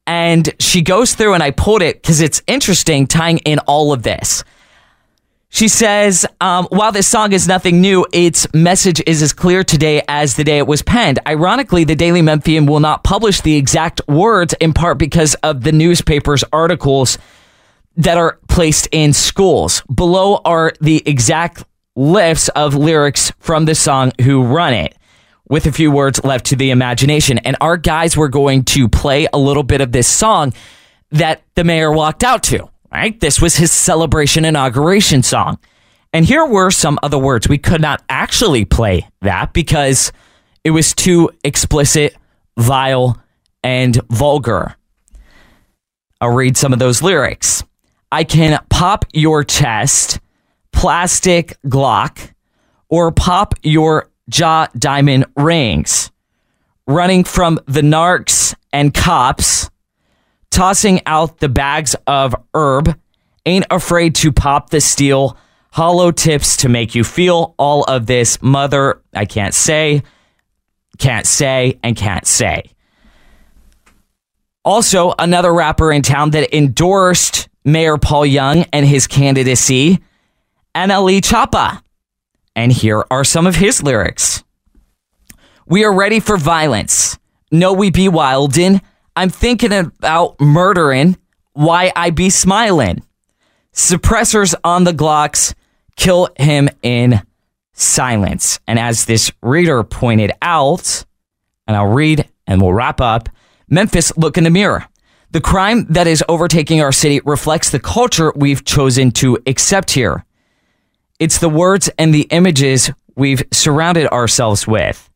And 0.06 0.54
she 0.58 0.80
goes 0.80 1.14
through, 1.14 1.34
and 1.34 1.42
I 1.42 1.50
pulled 1.50 1.82
it 1.82 2.00
because 2.00 2.22
it's 2.22 2.42
interesting 2.46 3.06
tying 3.06 3.38
in 3.38 3.58
all 3.60 3.92
of 3.92 4.02
this. 4.02 4.42
She 5.50 5.68
says, 5.68 6.26
um, 6.40 6.66
while 6.70 6.92
this 6.92 7.06
song 7.06 7.32
is 7.32 7.48
nothing 7.48 7.80
new, 7.80 8.06
its 8.12 8.46
message 8.52 9.02
is 9.06 9.22
as 9.22 9.32
clear 9.32 9.64
today 9.64 10.02
as 10.06 10.36
the 10.36 10.44
day 10.44 10.58
it 10.58 10.66
was 10.66 10.82
penned. 10.82 11.18
Ironically, 11.26 11.84
the 11.84 11.96
Daily 11.96 12.20
Memphian 12.20 12.66
will 12.66 12.80
not 12.80 13.02
publish 13.02 13.40
the 13.40 13.56
exact 13.56 14.00
words 14.06 14.54
in 14.60 14.74
part 14.74 14.98
because 14.98 15.34
of 15.36 15.62
the 15.62 15.72
newspaper's 15.72 16.44
articles 16.52 17.18
that 17.98 18.16
are 18.16 18.38
placed 18.48 18.88
in 18.92 19.12
schools. 19.12 19.82
Below 19.92 20.40
are 20.44 20.72
the 20.80 21.02
exact 21.04 21.64
lifts 21.96 22.48
of 22.50 22.74
lyrics 22.74 23.32
from 23.40 23.64
the 23.64 23.74
song 23.74 24.12
Who 24.22 24.44
Run 24.44 24.72
It 24.72 24.96
with 25.48 25.66
a 25.66 25.72
few 25.72 25.90
words 25.90 26.22
left 26.24 26.46
to 26.46 26.56
the 26.56 26.70
imagination. 26.70 27.38
And 27.38 27.56
our 27.60 27.76
guys 27.76 28.16
were 28.16 28.28
going 28.28 28.64
to 28.66 28.88
play 28.88 29.26
a 29.32 29.38
little 29.38 29.64
bit 29.64 29.80
of 29.80 29.92
this 29.92 30.06
song 30.06 30.54
that 31.10 31.42
the 31.54 31.64
mayor 31.64 31.90
walked 31.90 32.22
out 32.22 32.42
to, 32.44 32.68
right? 32.92 33.18
This 33.18 33.40
was 33.40 33.56
his 33.56 33.72
celebration 33.72 34.44
inauguration 34.44 35.22
song. 35.22 35.58
And 36.12 36.24
here 36.24 36.46
were 36.46 36.70
some 36.70 36.98
other 37.02 37.18
words. 37.18 37.48
We 37.48 37.58
could 37.58 37.80
not 37.80 38.02
actually 38.08 38.64
play 38.64 39.08
that 39.22 39.52
because 39.52 40.12
it 40.62 40.70
was 40.70 40.94
too 40.94 41.30
explicit, 41.42 42.16
vile, 42.56 43.20
and 43.62 44.00
vulgar. 44.08 44.76
I'll 46.20 46.34
read 46.34 46.56
some 46.56 46.72
of 46.72 46.78
those 46.78 47.02
lyrics. 47.02 47.62
I 48.10 48.24
can 48.24 48.58
pop 48.70 49.04
your 49.12 49.44
chest, 49.44 50.20
plastic 50.72 51.58
Glock, 51.66 52.32
or 52.88 53.12
pop 53.12 53.54
your 53.62 54.10
jaw 54.28 54.68
diamond 54.78 55.26
rings, 55.36 56.10
running 56.86 57.24
from 57.24 57.58
the 57.66 57.82
narcs 57.82 58.54
and 58.72 58.94
cops, 58.94 59.70
tossing 60.50 61.00
out 61.06 61.38
the 61.38 61.48
bags 61.48 61.94
of 62.06 62.34
herb, 62.54 62.98
ain't 63.44 63.66
afraid 63.70 64.14
to 64.16 64.32
pop 64.32 64.70
the 64.70 64.80
steel, 64.80 65.36
hollow 65.72 66.10
tips 66.10 66.56
to 66.58 66.68
make 66.68 66.94
you 66.94 67.04
feel 67.04 67.54
all 67.58 67.84
of 67.84 68.06
this 68.06 68.40
mother, 68.40 69.02
I 69.14 69.26
can't 69.26 69.54
say, 69.54 70.02
can't 70.98 71.26
say, 71.26 71.78
and 71.82 71.96
can't 71.96 72.26
say. 72.26 72.64
Also, 74.64 75.14
another 75.18 75.52
rapper 75.54 75.92
in 75.92 76.02
town 76.02 76.30
that 76.30 76.54
endorsed 76.54 77.48
Mayor 77.64 77.98
Paul 77.98 78.26
Young 78.26 78.64
and 78.72 78.86
his 78.86 79.06
candidacy, 79.06 79.98
NLE 80.74 81.20
Choppa. 81.20 81.82
And 82.56 82.72
here 82.72 83.04
are 83.10 83.24
some 83.24 83.46
of 83.46 83.56
his 83.56 83.82
lyrics. 83.82 84.42
We 85.66 85.84
are 85.84 85.92
ready 85.92 86.20
for 86.20 86.36
violence. 86.36 87.18
No, 87.52 87.72
we 87.72 87.90
be 87.90 88.08
wildin'. 88.08 88.80
I'm 89.14 89.30
thinking 89.30 89.72
about 89.72 90.40
murdering. 90.40 91.16
Why 91.52 91.92
I 91.94 92.10
be 92.10 92.30
smiling. 92.30 93.02
Suppressors 93.72 94.54
on 94.64 94.84
the 94.84 94.92
Glocks 94.92 95.54
kill 95.96 96.28
him 96.36 96.68
in 96.82 97.22
silence. 97.72 98.60
And 98.66 98.78
as 98.78 99.04
this 99.04 99.30
reader 99.42 99.82
pointed 99.84 100.32
out, 100.42 101.04
and 101.66 101.76
I'll 101.76 101.86
read 101.86 102.28
and 102.46 102.60
we'll 102.60 102.72
wrap 102.72 103.00
up 103.00 103.28
Memphis, 103.68 104.16
look 104.16 104.38
in 104.38 104.44
the 104.44 104.50
mirror. 104.50 104.86
The 105.30 105.40
crime 105.42 105.84
that 105.90 106.06
is 106.06 106.24
overtaking 106.26 106.80
our 106.80 106.92
city 106.92 107.20
reflects 107.24 107.68
the 107.68 107.78
culture 107.78 108.32
we've 108.34 108.64
chosen 108.64 109.10
to 109.12 109.36
accept 109.46 109.90
here. 109.90 110.24
It's 111.18 111.38
the 111.38 111.50
words 111.50 111.90
and 111.98 112.14
the 112.14 112.22
images 112.30 112.90
we've 113.14 113.42
surrounded 113.52 114.06
ourselves 114.08 114.66
with. 114.66 115.10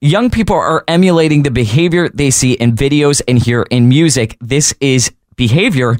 Young 0.00 0.30
people 0.30 0.56
are 0.56 0.82
emulating 0.88 1.44
the 1.44 1.52
behavior 1.52 2.08
they 2.08 2.30
see 2.30 2.54
in 2.54 2.74
videos 2.74 3.22
and 3.28 3.38
hear 3.38 3.62
in 3.70 3.88
music. 3.88 4.36
This 4.40 4.74
is 4.80 5.12
behavior 5.36 5.98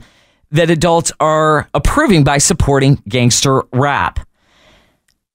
that 0.50 0.70
adults 0.70 1.12
are 1.20 1.68
approving 1.74 2.24
by 2.24 2.38
supporting 2.38 3.02
gangster 3.08 3.62
rap. 3.72 4.18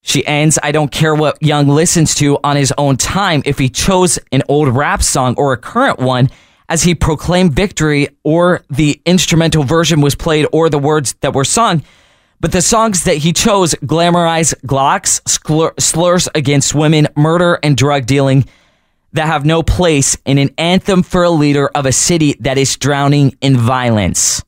She 0.01 0.25
ends, 0.25 0.59
I 0.61 0.73
don't 0.73 0.91
care 0.91 1.15
what 1.15 1.41
Young 1.41 1.69
listens 1.69 2.15
to 2.15 2.37
on 2.43 2.57
his 2.57 2.73
own 2.77 2.97
time 2.97 3.43
if 3.45 3.59
he 3.59 3.69
chose 3.69 4.19
an 4.33 4.43
old 4.49 4.67
rap 4.69 5.01
song 5.01 5.35
or 5.37 5.53
a 5.53 5.57
current 5.57 5.99
one 5.99 6.29
as 6.69 6.83
he 6.83 6.95
proclaimed 6.95 7.53
victory 7.53 8.07
or 8.23 8.63
the 8.69 9.01
instrumental 9.05 9.63
version 9.63 10.01
was 10.01 10.15
played 10.15 10.47
or 10.51 10.69
the 10.69 10.79
words 10.79 11.13
that 11.21 11.33
were 11.33 11.45
sung 11.45 11.83
but 12.43 12.51
the 12.51 12.61
songs 12.61 13.05
that 13.05 13.15
he 13.15 13.31
chose 13.31 13.73
glamorize 13.75 14.53
Glocks, 14.65 15.21
slurs 15.79 16.27
against 16.35 16.75
women, 16.75 17.07
murder, 17.15 17.57
and 17.63 17.77
drug 17.77 18.05
dealing 18.05 18.43
that 19.13 19.27
have 19.27 19.45
no 19.45 19.63
place 19.63 20.17
in 20.25 20.37
an 20.37 20.49
anthem 20.57 21.03
for 21.03 21.23
a 21.23 21.29
leader 21.29 21.69
of 21.69 21.85
a 21.85 21.93
city 21.93 22.35
that 22.41 22.57
is 22.57 22.75
drowning 22.75 23.37
in 23.39 23.55
violence. 23.55 24.43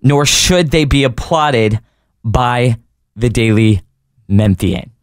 Nor 0.00 0.24
should 0.24 0.70
they 0.70 0.86
be 0.86 1.04
applauded 1.04 1.80
by 2.24 2.78
the 3.14 3.28
Daily 3.28 3.82
Memphian. 4.26 4.93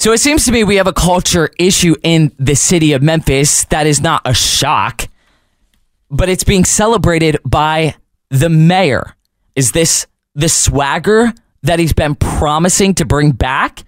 So 0.00 0.12
it 0.12 0.18
seems 0.18 0.46
to 0.46 0.52
me 0.52 0.64
we 0.64 0.76
have 0.76 0.86
a 0.86 0.94
culture 0.94 1.50
issue 1.58 1.94
in 2.02 2.32
the 2.38 2.56
city 2.56 2.94
of 2.94 3.02
Memphis 3.02 3.64
that 3.64 3.86
is 3.86 4.00
not 4.00 4.22
a 4.24 4.32
shock, 4.32 5.06
but 6.10 6.30
it's 6.30 6.42
being 6.42 6.64
celebrated 6.64 7.36
by 7.44 7.96
the 8.30 8.48
mayor 8.48 9.14
is 9.54 9.72
this 9.72 10.06
the 10.34 10.48
swagger 10.48 11.34
that 11.64 11.78
he's 11.78 11.92
been 11.92 12.14
promising 12.14 12.94
to 12.94 13.04
bring 13.04 13.32
back? 13.32 13.84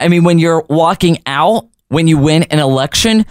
I 0.00 0.08
mean, 0.08 0.24
when 0.24 0.40
you're 0.40 0.66
walking 0.68 1.18
out, 1.26 1.68
when 1.86 2.08
you 2.08 2.18
win 2.18 2.42
an 2.44 2.58
election 2.58 3.24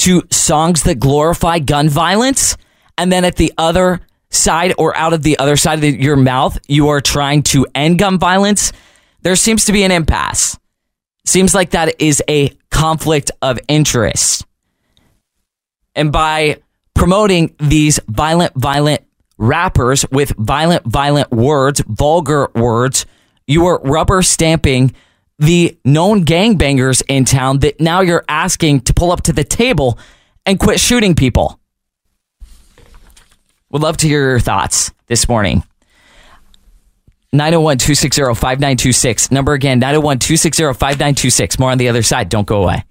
to 0.00 0.22
songs 0.30 0.82
that 0.82 0.96
glorify 0.96 1.60
gun 1.60 1.88
violence, 1.88 2.58
and 2.98 3.10
then 3.10 3.24
at 3.24 3.36
the 3.36 3.54
other 3.56 4.02
side 4.28 4.74
or 4.76 4.94
out 4.98 5.14
of 5.14 5.22
the 5.22 5.38
other 5.38 5.56
side 5.56 5.76
of 5.76 5.80
the, 5.80 5.98
your 5.98 6.16
mouth, 6.16 6.58
you 6.68 6.88
are 6.88 7.00
trying 7.00 7.42
to 7.44 7.66
end 7.74 8.00
gun 8.00 8.18
violence, 8.18 8.70
there 9.22 9.34
seems 9.34 9.64
to 9.64 9.72
be 9.72 9.82
an 9.82 9.92
impasse. 9.92 10.58
Seems 11.24 11.54
like 11.54 11.70
that 11.70 12.00
is 12.00 12.22
a 12.28 12.50
conflict 12.70 13.30
of 13.40 13.58
interest. 13.68 14.44
And 15.94 16.12
by 16.12 16.58
promoting 16.94 17.54
these 17.58 18.00
violent, 18.08 18.54
violent 18.54 19.02
rappers 19.36 20.04
with 20.10 20.30
violent, 20.38 20.84
violent 20.84 21.30
words, 21.30 21.82
vulgar 21.86 22.50
words. 22.54 23.06
You 23.46 23.66
are 23.66 23.80
rubber 23.80 24.22
stamping 24.22 24.94
the 25.38 25.76
known 25.84 26.24
gangbangers 26.24 27.02
in 27.08 27.24
town 27.24 27.58
that 27.60 27.80
now 27.80 28.00
you're 28.00 28.24
asking 28.28 28.82
to 28.82 28.94
pull 28.94 29.10
up 29.10 29.22
to 29.22 29.32
the 29.32 29.44
table 29.44 29.98
and 30.46 30.58
quit 30.58 30.78
shooting 30.78 31.14
people. 31.14 31.58
Would 33.70 33.82
love 33.82 33.96
to 33.98 34.08
hear 34.08 34.30
your 34.30 34.40
thoughts 34.40 34.92
this 35.08 35.28
morning. 35.28 35.64
901 37.34 37.78
260 37.78 38.22
5926. 38.34 39.30
Number 39.32 39.54
again, 39.54 39.80
901 39.80 40.18
260 40.20 40.62
5926. 40.64 41.58
More 41.58 41.70
on 41.70 41.78
the 41.78 41.88
other 41.88 42.02
side. 42.02 42.28
Don't 42.28 42.46
go 42.46 42.62
away. 42.62 42.84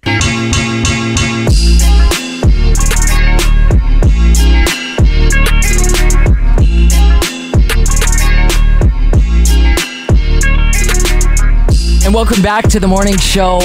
And 12.05 12.13
welcome 12.13 12.41
back 12.41 12.67
to 12.69 12.81
the 12.81 12.88
morning 12.88 13.17
show. 13.17 13.62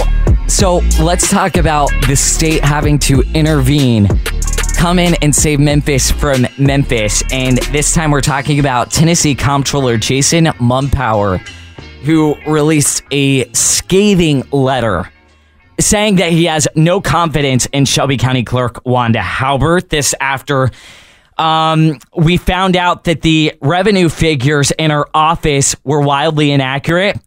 So 0.47 0.77
let's 1.01 1.29
talk 1.29 1.57
about 1.57 1.91
the 2.07 2.15
state 2.15 2.63
having 2.63 2.99
to 3.01 3.23
intervene, 3.35 4.07
come 4.79 5.01
in 5.01 5.17
and 5.23 5.35
save 5.35 5.59
Memphis 5.59 6.09
from 6.09 6.47
Memphis. 6.57 7.25
And 7.33 7.59
this 7.73 7.93
time 7.93 8.13
we're 8.13 8.21
talking 8.21 8.61
about 8.61 8.93
Tennessee 8.93 9.35
Comptroller 9.35 9.97
Jason 9.97 10.45
Mumpower, 10.45 11.39
who 12.05 12.37
released 12.47 13.03
a 13.11 13.53
scathing 13.53 14.49
letter 14.53 15.11
saying 15.81 16.17
that 16.17 16.31
he 16.31 16.45
has 16.45 16.69
no 16.77 17.01
confidence 17.01 17.67
in 17.67 17.87
Shelby 17.87 18.17
County 18.17 18.45
Clerk 18.45 18.81
Wanda 18.87 19.21
Halbert. 19.21 19.91
This 19.91 20.15
after 20.21 20.71
um, 21.39 21.99
we 22.17 22.37
found 22.37 22.77
out 22.77 23.03
that 23.05 23.23
the 23.23 23.55
revenue 23.61 24.09
figures 24.09 24.71
in 24.71 24.93
her 24.93 25.07
office 25.13 25.75
were 25.83 26.01
wildly 26.01 26.53
inaccurate 26.53 27.19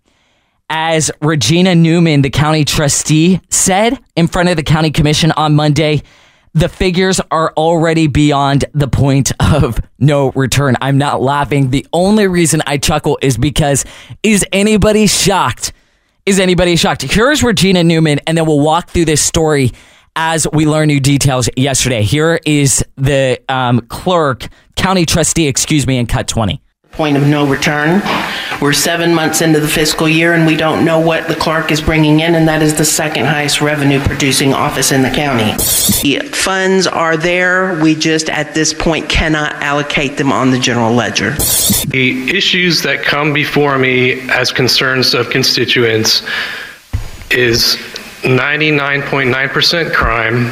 as 0.69 1.11
Regina 1.21 1.75
Newman, 1.75 2.21
the 2.21 2.29
county 2.29 2.63
trustee, 2.63 3.41
said 3.49 3.99
in 4.15 4.27
front 4.27 4.47
of 4.47 4.55
the 4.55 4.63
county 4.63 4.89
commission 4.89 5.33
on 5.33 5.53
Monday, 5.53 6.01
the 6.53 6.69
figures 6.69 7.21
are 7.31 7.53
already 7.55 8.07
beyond 8.07 8.65
the 8.73 8.87
point 8.87 9.31
of 9.39 9.79
no 9.99 10.31
return. 10.31 10.75
I'm 10.81 10.97
not 10.97 11.21
laughing. 11.21 11.69
The 11.69 11.85
only 11.93 12.27
reason 12.27 12.61
I 12.65 12.77
chuckle 12.77 13.17
is 13.21 13.37
because 13.37 13.85
is 14.23 14.45
anybody 14.51 15.07
shocked? 15.07 15.73
Is 16.25 16.39
anybody 16.39 16.75
shocked? 16.75 17.01
Here's 17.03 17.41
Regina 17.41 17.83
Newman, 17.83 18.19
and 18.27 18.37
then 18.37 18.45
we'll 18.45 18.59
walk 18.59 18.89
through 18.89 19.05
this 19.05 19.21
story 19.21 19.71
as 20.15 20.45
we 20.51 20.67
learn 20.67 20.87
new 20.87 20.99
details 20.99 21.49
yesterday. 21.55 22.03
Here 22.03 22.39
is 22.45 22.83
the 22.95 23.41
um, 23.49 23.81
clerk, 23.81 24.47
county 24.75 25.05
trustee, 25.05 25.47
excuse 25.47 25.87
me, 25.87 25.97
in 25.97 26.05
cut 26.05 26.27
20 26.27 26.61
point 26.91 27.15
of 27.15 27.25
no 27.25 27.47
return. 27.47 28.01
We're 28.61 28.73
seven 28.73 29.13
months 29.13 29.41
into 29.41 29.59
the 29.59 29.67
fiscal 29.67 30.09
year 30.09 30.33
and 30.33 30.45
we 30.45 30.57
don't 30.57 30.83
know 30.83 30.99
what 30.99 31.27
the 31.27 31.35
clerk 31.35 31.71
is 31.71 31.81
bringing 31.81 32.19
in, 32.19 32.35
and 32.35 32.47
that 32.47 32.61
is 32.61 32.75
the 32.75 32.85
second 32.85 33.25
highest 33.25 33.61
revenue 33.61 33.99
producing 34.01 34.53
office 34.53 34.91
in 34.91 35.01
the 35.01 35.09
county. 35.09 35.51
The 36.01 36.27
funds 36.27 36.87
are 36.87 37.15
there, 37.15 37.81
we 37.81 37.95
just 37.95 38.29
at 38.29 38.53
this 38.53 38.73
point 38.73 39.09
cannot 39.09 39.53
allocate 39.63 40.17
them 40.17 40.31
on 40.31 40.51
the 40.51 40.59
general 40.59 40.93
ledger. 40.93 41.31
The 41.87 42.29
issues 42.35 42.83
that 42.83 43.03
come 43.03 43.33
before 43.33 43.77
me 43.77 44.29
as 44.29 44.51
concerns 44.51 45.13
of 45.13 45.29
constituents 45.29 46.23
is 47.31 47.77
99.9% 48.23 49.93
crime 49.93 50.51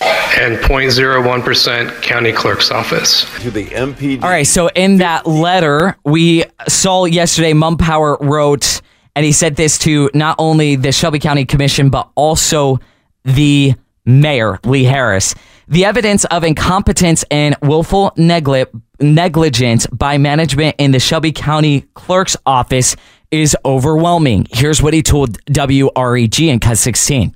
and 0.00 0.58
0.01% 0.58 2.02
county 2.02 2.32
clerk's 2.32 2.70
office. 2.70 3.24
To 3.40 3.50
the 3.50 3.66
MP. 3.66 4.22
All 4.22 4.28
right, 4.28 4.46
so 4.46 4.68
in 4.68 4.98
that 4.98 5.26
letter, 5.26 5.96
we 6.04 6.44
saw 6.68 7.06
yesterday 7.06 7.52
Mumpower 7.52 8.18
wrote, 8.20 8.82
and 9.14 9.24
he 9.24 9.32
said 9.32 9.56
this 9.56 9.78
to 9.78 10.10
not 10.14 10.36
only 10.38 10.76
the 10.76 10.92
Shelby 10.92 11.18
County 11.18 11.44
Commission, 11.44 11.88
but 11.88 12.10
also 12.14 12.78
the 13.24 13.74
mayor, 14.04 14.58
Lee 14.64 14.84
Harris. 14.84 15.34
The 15.68 15.84
evidence 15.84 16.24
of 16.26 16.44
incompetence 16.44 17.24
and 17.30 17.56
willful 17.60 18.12
negligence 18.16 19.86
by 19.88 20.18
management 20.18 20.76
in 20.78 20.92
the 20.92 21.00
Shelby 21.00 21.32
County 21.32 21.80
Clerk's 21.94 22.36
Office 22.46 22.94
is 23.32 23.56
overwhelming. 23.64 24.46
Here's 24.52 24.80
what 24.80 24.94
he 24.94 25.02
told 25.02 25.38
WREG 25.46 26.40
in 26.40 26.60
Cut 26.60 26.78
16 26.78 27.34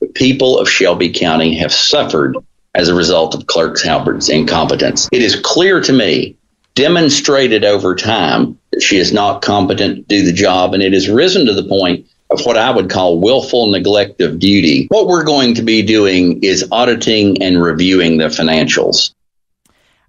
the 0.00 0.08
people 0.08 0.58
of 0.58 0.68
Shelby 0.68 1.10
County 1.10 1.54
have 1.56 1.72
suffered 1.72 2.36
as 2.74 2.88
a 2.88 2.94
result 2.94 3.34
of 3.34 3.46
Clerk 3.46 3.80
Halbert's 3.80 4.28
incompetence. 4.28 5.08
It 5.12 5.22
is 5.22 5.38
clear 5.40 5.80
to 5.80 5.92
me, 5.92 6.36
demonstrated 6.74 7.64
over 7.64 7.94
time, 7.94 8.58
that 8.72 8.82
she 8.82 8.96
is 8.96 9.12
not 9.12 9.42
competent 9.42 9.96
to 9.96 10.02
do 10.02 10.24
the 10.24 10.32
job, 10.32 10.74
and 10.74 10.82
it 10.82 10.92
has 10.92 11.08
risen 11.08 11.46
to 11.46 11.52
the 11.52 11.64
point 11.64 12.06
of 12.30 12.44
what 12.46 12.56
I 12.56 12.70
would 12.70 12.88
call 12.88 13.18
willful 13.18 13.66
neglect 13.66 14.20
of 14.20 14.38
duty. 14.38 14.86
What 14.88 15.08
we're 15.08 15.24
going 15.24 15.54
to 15.54 15.62
be 15.62 15.82
doing 15.82 16.42
is 16.44 16.66
auditing 16.70 17.42
and 17.42 17.60
reviewing 17.60 18.18
the 18.18 18.26
financials. 18.26 19.12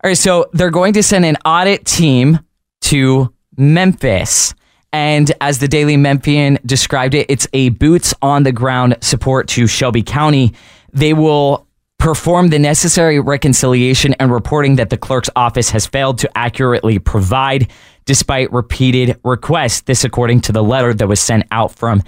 All 0.03 0.09
right, 0.09 0.17
so 0.17 0.49
they're 0.53 0.69
going 0.69 0.93
to 0.93 1.03
send 1.03 1.25
an 1.25 1.37
audit 1.45 1.85
team 1.85 2.39
to 2.81 3.33
Memphis. 3.57 4.53
And 4.93 5.31
as 5.39 5.59
the 5.59 5.67
Daily 5.67 5.95
Memphian 5.95 6.59
described 6.65 7.13
it, 7.13 7.27
it's 7.29 7.47
a 7.53 7.69
boots 7.69 8.13
on 8.21 8.43
the 8.43 8.51
ground 8.51 8.97
support 9.01 9.47
to 9.49 9.67
Shelby 9.67 10.03
County. 10.03 10.53
They 10.91 11.13
will 11.13 11.67
perform 11.97 12.49
the 12.49 12.59
necessary 12.59 13.19
reconciliation 13.19 14.13
and 14.19 14.31
reporting 14.31 14.75
that 14.77 14.89
the 14.89 14.97
clerk's 14.97 15.29
office 15.35 15.69
has 15.69 15.85
failed 15.85 16.17
to 16.17 16.37
accurately 16.37 16.99
provide 16.99 17.71
despite 18.05 18.51
repeated 18.51 19.19
requests. 19.23 19.81
This, 19.81 20.03
according 20.03 20.41
to 20.41 20.51
the 20.51 20.63
letter 20.63 20.93
that 20.93 21.07
was 21.07 21.19
sent 21.19 21.45
out 21.51 21.73
from 21.73 22.01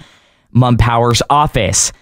Mumpower's 0.54 1.22
office. 1.30 1.92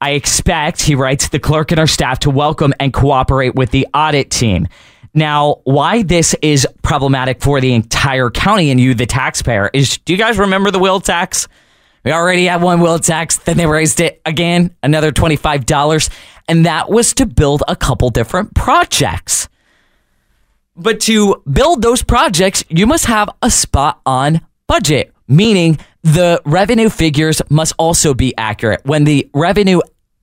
I 0.00 0.12
expect, 0.12 0.80
he 0.80 0.94
writes, 0.94 1.28
the 1.28 1.38
clerk 1.38 1.72
and 1.72 1.78
our 1.78 1.86
staff 1.86 2.20
to 2.20 2.30
welcome 2.30 2.72
and 2.80 2.92
cooperate 2.92 3.54
with 3.54 3.70
the 3.70 3.86
audit 3.92 4.30
team. 4.30 4.66
Now, 5.12 5.60
why 5.64 6.02
this 6.02 6.34
is 6.40 6.66
problematic 6.82 7.40
for 7.42 7.60
the 7.60 7.74
entire 7.74 8.30
county 8.30 8.70
and 8.70 8.80
you, 8.80 8.94
the 8.94 9.06
taxpayer, 9.06 9.70
is 9.72 9.98
do 9.98 10.12
you 10.12 10.18
guys 10.18 10.38
remember 10.38 10.70
the 10.70 10.78
wheel 10.78 11.00
tax? 11.00 11.48
We 12.04 12.12
already 12.12 12.46
had 12.46 12.62
one 12.62 12.80
wheel 12.80 12.98
tax, 12.98 13.38
then 13.38 13.56
they 13.56 13.66
raised 13.66 14.00
it 14.00 14.22
again, 14.24 14.74
another 14.82 15.12
$25, 15.12 16.10
and 16.48 16.64
that 16.64 16.88
was 16.88 17.12
to 17.14 17.26
build 17.26 17.62
a 17.68 17.76
couple 17.76 18.08
different 18.10 18.54
projects. 18.54 19.48
But 20.76 21.00
to 21.00 21.42
build 21.50 21.82
those 21.82 22.02
projects, 22.02 22.64
you 22.68 22.86
must 22.86 23.04
have 23.06 23.28
a 23.42 23.50
spot 23.50 24.00
on 24.06 24.40
budget, 24.66 25.12
meaning 25.28 25.78
the 26.02 26.40
revenue 26.46 26.88
figures 26.88 27.42
must 27.50 27.74
also 27.78 28.14
be 28.14 28.32
accurate. 28.38 28.80
When 28.84 29.04
the 29.04 29.28
revenue 29.34 29.80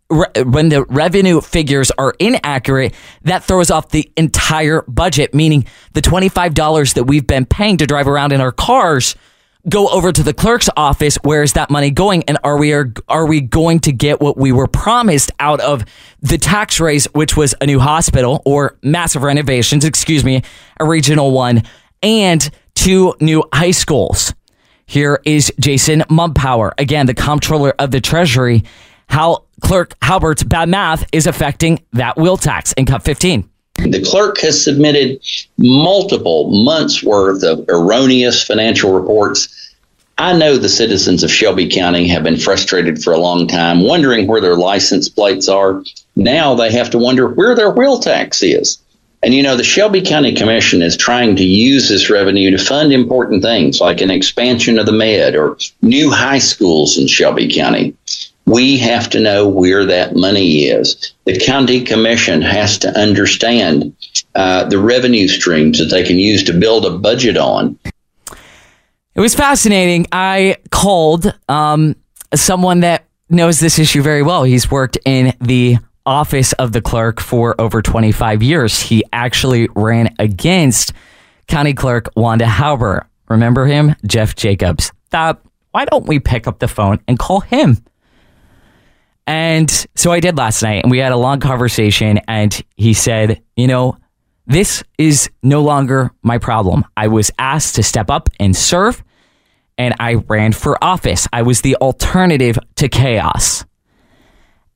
re- 0.10 0.44
when 0.44 0.70
the 0.70 0.84
revenue 0.86 1.42
figures 1.42 1.92
are 1.92 2.14
inaccurate, 2.20 2.94
that 3.24 3.44
throws 3.44 3.72
off 3.72 3.90
the 3.90 4.12
entire 4.18 4.84
budget, 4.84 5.34
meaning 5.34 5.66
the 5.94 6.02
$25 6.02 6.94
that 6.94 7.06
we've 7.06 7.28
been 7.28 7.46
paying 7.46 7.78
to 7.78 7.86
drive 7.86 8.08
around 8.08 8.32
in 8.32 8.42
our 8.42 8.52
cars 8.52 9.16
go 9.70 9.88
over 9.90 10.12
to 10.12 10.24
the 10.24 10.34
clerk's 10.34 10.70
office. 10.78 11.18
Where 11.24 11.44
is 11.44 11.54
that 11.54 11.70
money 11.70 11.92
going? 11.92 12.24
And 12.24 12.38
are 12.44 12.58
we 12.58 12.74
are, 12.74 12.92
are 13.10 13.26
we 13.26 13.42
going 13.42 13.80
to 13.82 13.92
get 13.92 14.22
what 14.22 14.38
we 14.38 14.52
were 14.52 14.68
promised 14.68 15.32
out 15.40 15.60
of 15.60 15.84
the 16.22 16.38
tax 16.38 16.80
raise, 16.80 17.06
which 17.14 17.36
was 17.36 17.54
a 17.60 17.66
new 17.66 17.80
hospital 17.80 18.42
or 18.46 18.78
massive 18.82 19.24
renovations? 19.24 19.84
Excuse 19.84 20.24
me, 20.24 20.42
a 20.80 20.86
regional 20.86 21.32
one 21.32 21.64
and 22.02 22.50
two 22.76 23.14
new 23.20 23.44
high 23.54 23.72
schools. 23.72 24.34
Here 24.86 25.20
is 25.26 25.52
Jason 25.60 26.02
Mumpower, 26.10 26.72
again, 26.78 27.08
the 27.08 27.14
comptroller 27.14 27.74
of 27.78 27.92
the 27.92 28.00
Treasury, 28.00 28.64
how 29.08 29.44
Clerk 29.62 29.96
Halbert's 30.02 30.44
bad 30.44 30.70
math 30.70 31.08
is 31.12 31.28
affecting 31.28 31.84
that 31.94 32.18
wheel 32.18 32.38
tax 32.38 32.74
in 32.74 32.86
Cut 32.86 33.04
15. 33.04 33.50
The 33.78 34.02
clerk 34.02 34.40
has 34.40 34.64
submitted 34.64 35.22
multiple 35.58 36.50
months 36.64 37.04
worth 37.04 37.44
of 37.44 37.66
erroneous 37.70 38.44
financial 38.44 38.94
reports. 38.94 39.76
I 40.18 40.36
know 40.36 40.58
the 40.58 40.70
citizens 40.70 41.24
of 41.24 41.32
Shelby 41.32 41.70
County 41.70 42.08
have 42.08 42.24
been 42.24 42.38
frustrated 42.38 43.04
for 43.04 43.14
a 43.14 43.20
long 43.20 43.48
time, 43.48 43.84
wondering 43.84 44.28
where 44.28 44.42
their 44.42 44.56
license 44.56 45.10
plates 45.10 45.48
are. 45.48 45.84
Now 46.16 46.56
they 46.56 46.72
have 46.72 46.90
to 46.92 46.98
wonder 46.98 47.28
where 47.28 47.56
their 47.56 47.70
wheel 47.70 48.00
tax 48.00 48.42
is. 48.42 48.80
And 49.22 49.34
you 49.34 49.44
know, 49.44 49.56
the 49.56 49.64
Shelby 49.64 50.02
County 50.02 50.34
Commission 50.34 50.82
is 50.82 50.98
trying 50.98 51.36
to 51.36 51.44
use 51.44 51.90
this 51.90 52.10
revenue 52.10 52.52
to 52.52 52.64
fund 52.64 52.94
important 52.94 53.44
things 53.44 53.80
like 53.80 54.02
an 54.02 54.12
expansion 54.12 54.80
of 54.80 54.86
the 54.86 54.92
med 54.92 55.36
or 55.36 55.58
new 55.82 56.12
high 56.12 56.40
schools 56.40 56.98
in 56.98 57.08
Shelby 57.08 57.54
County 57.54 57.96
we 58.48 58.78
have 58.78 59.10
to 59.10 59.20
know 59.20 59.46
where 59.46 59.86
that 59.86 60.16
money 60.16 60.64
is. 60.64 61.14
The 61.26 61.38
county 61.38 61.84
commission 61.84 62.42
has 62.42 62.80
to 62.80 62.90
understand 62.98 63.94
uh, 64.36 64.64
the 64.64 64.80
revenue 64.80 65.28
streams 65.28 65.78
that 65.80 65.86
they 65.86 66.04
can 66.04 66.18
use 66.18 66.44
to 66.46 66.54
build 66.58 66.86
a 66.86 66.98
budget 66.98 67.36
on. 67.38 67.78
It 69.16 69.20
was 69.20 69.36
fascinating. 69.36 70.08
I 70.14 70.56
called 70.72 71.38
um, 71.50 71.98
someone 72.34 72.80
that 72.80 73.06
knows 73.30 73.60
this 73.60 73.80
issue 73.80 74.02
very 74.02 74.24
well. 74.24 74.44
He's 74.44 74.72
worked 74.72 74.98
in 75.04 75.34
the 75.42 75.78
office 76.06 76.54
of 76.54 76.72
the 76.72 76.82
clerk 76.82 77.20
for 77.20 77.60
over 77.60 77.82
25 77.82 78.42
years. 78.42 78.80
He 78.80 79.04
actually 79.12 79.68
ran 79.76 80.16
against 80.20 80.94
County 81.48 81.74
Clerk 81.74 82.10
Wanda 82.16 82.46
Halbert. 82.46 83.08
Remember 83.28 83.66
him? 83.66 83.94
Jeff 84.06 84.38
Jacobs. 84.38 84.94
Thought, 85.10 85.42
why 85.72 85.84
don't 85.84 86.08
we 86.08 86.20
pick 86.20 86.48
up 86.48 86.60
the 86.60 86.70
phone 86.70 87.02
and 87.10 87.20
call 87.20 87.42
him? 87.42 87.84
And 89.28 89.70
so 89.96 90.14
I 90.14 90.22
did 90.22 90.38
last 90.38 90.64
night, 90.64 90.84
and 90.84 90.90
we 90.90 91.00
had 91.00 91.12
a 91.12 91.18
long 91.18 91.42
conversation. 91.42 92.20
And 92.30 92.60
he 92.78 92.94
said, 92.94 93.44
You 93.58 93.68
know, 93.68 93.98
this 94.46 94.84
is 94.98 95.30
no 95.44 95.62
longer 95.62 96.12
my 96.24 96.38
problem. 96.38 96.86
I 96.96 97.10
was 97.10 97.30
asked 97.38 97.76
to 97.76 97.84
step 97.84 98.10
up 98.10 98.30
and 98.40 98.56
serve, 98.56 99.04
and 99.78 99.94
I 100.00 100.16
ran 100.16 100.54
for 100.54 100.82
office. 100.82 101.28
I 101.34 101.42
was 101.42 101.62
the 101.62 101.76
alternative 101.76 102.58
to 102.76 102.88
chaos. 102.88 103.66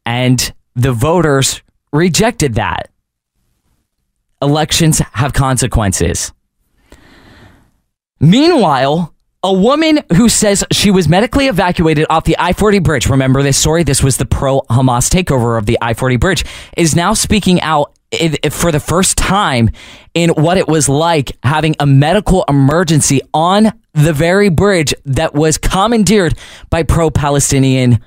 And 0.06 0.54
the 0.76 0.92
voters 0.92 1.62
rejected 1.94 2.56
that. 2.56 2.90
Elections 4.42 5.00
have 5.14 5.32
consequences. 5.32 6.34
Meanwhile, 8.20 9.14
a 9.43 9.54
woman 9.54 10.01
who 10.15 10.30
says 10.30 10.63
she 10.71 10.91
was 10.91 11.10
medically 11.10 11.47
evacuated 11.47 12.06
off 12.10 12.25
the 12.25 12.36
I 12.38 12.54
40 12.54 12.80
bridge, 12.80 13.08
remember 13.08 13.41
this 13.41 13.58
story? 13.58 13.84
This 13.84 14.04
was 14.04 14.17
the 14.17 14.25
pro 14.25 14.62
Hamas 14.62 15.10
takeover 15.10 15.58
of 15.58 15.65
the 15.65 15.77
I 15.82 15.93
40 15.93 16.17
bridge, 16.17 16.45
is 16.77 16.95
now 16.95 17.13
speaking 17.13 17.62
out 17.62 17.93
for 18.51 18.71
the 18.71 18.80
first 18.80 19.17
time 19.17 19.71
in 20.13 20.32
what 20.32 20.58
it 20.58 20.67
was 20.67 20.89
like 20.89 21.32
having 21.43 21.75
a 21.80 21.86
medical 21.86 22.43
emergency 22.47 23.21
on 23.34 23.71
the 23.93 24.13
very 24.13 24.49
bridge 24.49 24.93
that 25.06 25.34
was 25.34 25.58
commandeered 25.58 26.38
by 26.69 26.84
pro 26.84 27.10
Palestinian 27.10 27.99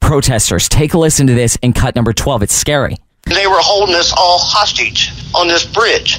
protesters. 0.00 0.68
Take 0.68 0.94
a 0.94 0.98
listen 0.98 1.26
to 1.28 1.34
this 1.34 1.56
in 1.56 1.74
cut 1.74 1.94
number 1.94 2.12
12. 2.12 2.44
It's 2.44 2.54
scary. 2.54 2.96
They 3.26 3.46
were 3.46 3.60
holding 3.60 3.94
us 3.94 4.12
all 4.16 4.38
hostage 4.38 5.12
on 5.34 5.46
this 5.46 5.64
bridge. 5.64 6.18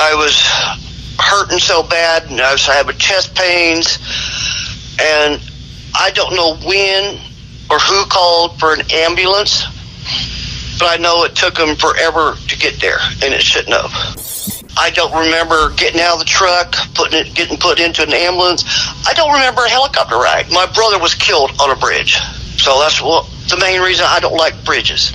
I 0.00 0.14
was 0.14 0.91
hurting 1.18 1.58
so 1.58 1.82
bad, 1.82 2.30
and 2.30 2.40
I 2.40 2.52
was 2.52 2.66
having 2.66 2.96
chest 2.98 3.34
pains, 3.34 3.98
and 5.00 5.40
I 5.98 6.10
don't 6.14 6.34
know 6.34 6.56
when 6.66 7.20
or 7.70 7.78
who 7.78 8.04
called 8.06 8.58
for 8.58 8.74
an 8.74 8.82
ambulance, 8.92 9.64
but 10.78 10.88
I 10.88 10.96
know 11.00 11.24
it 11.24 11.34
took 11.34 11.54
them 11.54 11.76
forever 11.76 12.36
to 12.48 12.58
get 12.58 12.80
there, 12.80 12.98
and 13.22 13.34
it 13.34 13.42
shouldn't 13.42 13.74
have. 13.74 13.92
I 14.76 14.90
don't 14.90 15.12
remember 15.12 15.70
getting 15.76 16.00
out 16.00 16.14
of 16.14 16.18
the 16.20 16.24
truck, 16.24 16.74
putting 16.94 17.26
it, 17.26 17.34
getting 17.34 17.58
put 17.58 17.78
into 17.78 18.02
an 18.02 18.12
ambulance. 18.12 18.64
I 19.06 19.12
don't 19.12 19.32
remember 19.32 19.64
a 19.64 19.68
helicopter 19.68 20.16
ride. 20.16 20.50
My 20.50 20.66
brother 20.66 20.98
was 20.98 21.14
killed 21.14 21.52
on 21.60 21.70
a 21.70 21.76
bridge, 21.76 22.16
so 22.56 22.78
that's 22.80 23.00
what 23.00 23.28
the 23.48 23.58
main 23.58 23.80
reason 23.82 24.06
I 24.08 24.18
don't 24.20 24.36
like 24.36 24.64
bridges. 24.64 25.12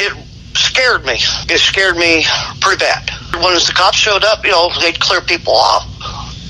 It 0.00 0.12
scared 0.56 1.04
me. 1.04 1.18
It 1.48 1.58
scared 1.58 1.96
me 1.96 2.24
pretty 2.60 2.80
bad. 2.80 3.10
Once 3.34 3.66
the 3.66 3.72
cops 3.72 3.96
showed 3.96 4.24
up, 4.24 4.44
you 4.44 4.50
know, 4.50 4.70
they'd 4.80 4.98
clear 4.98 5.20
people 5.20 5.54
off, 5.54 5.86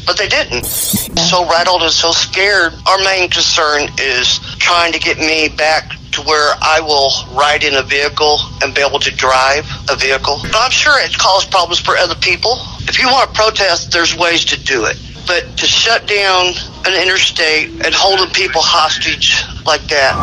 but 0.07 0.17
they 0.17 0.29
didn't. 0.29 0.65
So 0.65 1.49
rattled 1.49 1.83
and 1.83 1.91
so 1.91 2.13
scared. 2.13 2.73
Our 2.87 2.99
main 2.99 3.29
concern 3.31 3.89
is 3.99 4.39
trying 4.59 4.93
to 4.93 4.99
get 4.99 5.19
me 5.19 5.49
back 5.49 5.93
to 6.13 6.23
where 6.23 6.55
I 6.63 6.81
will 6.81 7.11
ride 7.37 7.65
in 7.65 7.75
a 7.75 7.83
vehicle 7.83 8.39
and 8.63 8.75
be 8.75 8.81
able 8.81 9.01
to 9.01 9.15
drive 9.15 9.67
a 9.91 9.97
vehicle. 9.97 10.39
But 10.43 10.57
I'm 10.57 10.71
sure 10.71 10.95
it 10.99 11.17
caused 11.19 11.51
problems 11.51 11.81
for 11.81 11.97
other 11.97 12.15
people. 12.15 12.57
If 12.89 12.99
you 12.99 13.07
want 13.09 13.29
to 13.29 13.35
protest, 13.37 13.93
there's 13.93 14.17
ways 14.17 14.45
to 14.47 14.63
do 14.63 14.85
it. 14.87 14.97
But 15.27 15.59
to 15.59 15.67
shut 15.67 16.07
down 16.07 16.55
an 16.87 17.03
interstate 17.03 17.85
and 17.85 17.93
holding 17.93 18.33
people 18.33 18.63
hostage 18.63 19.35
like 19.67 19.83
that 19.89 20.15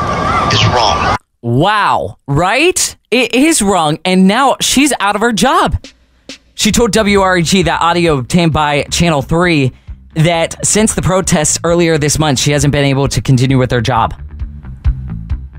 is 0.53 0.65
wrong. 0.73 1.17
Wow, 1.43 2.19
right? 2.25 2.95
It 3.12 3.36
is 3.36 3.62
wrong. 3.62 3.99
And 4.06 4.29
now 4.29 4.56
she's 4.62 4.93
out 5.01 5.15
of 5.15 5.21
her 5.21 5.34
job. 5.34 5.75
She 6.56 6.71
told 6.71 6.91
WREG 6.91 7.65
that 7.65 7.82
audio 7.82 8.17
obtained 8.17 8.53
by 8.53 8.84
Channel 8.84 9.21
3 9.21 9.73
that 10.15 10.65
since 10.65 10.95
the 10.95 11.01
protests 11.01 11.60
earlier 11.65 11.97
this 11.97 12.17
month, 12.17 12.39
she 12.39 12.51
hasn't 12.51 12.71
been 12.71 12.86
able 12.86 13.10
to 13.10 13.21
continue 13.21 13.58
with 13.58 13.71
her 13.71 13.82
job. 13.82 14.13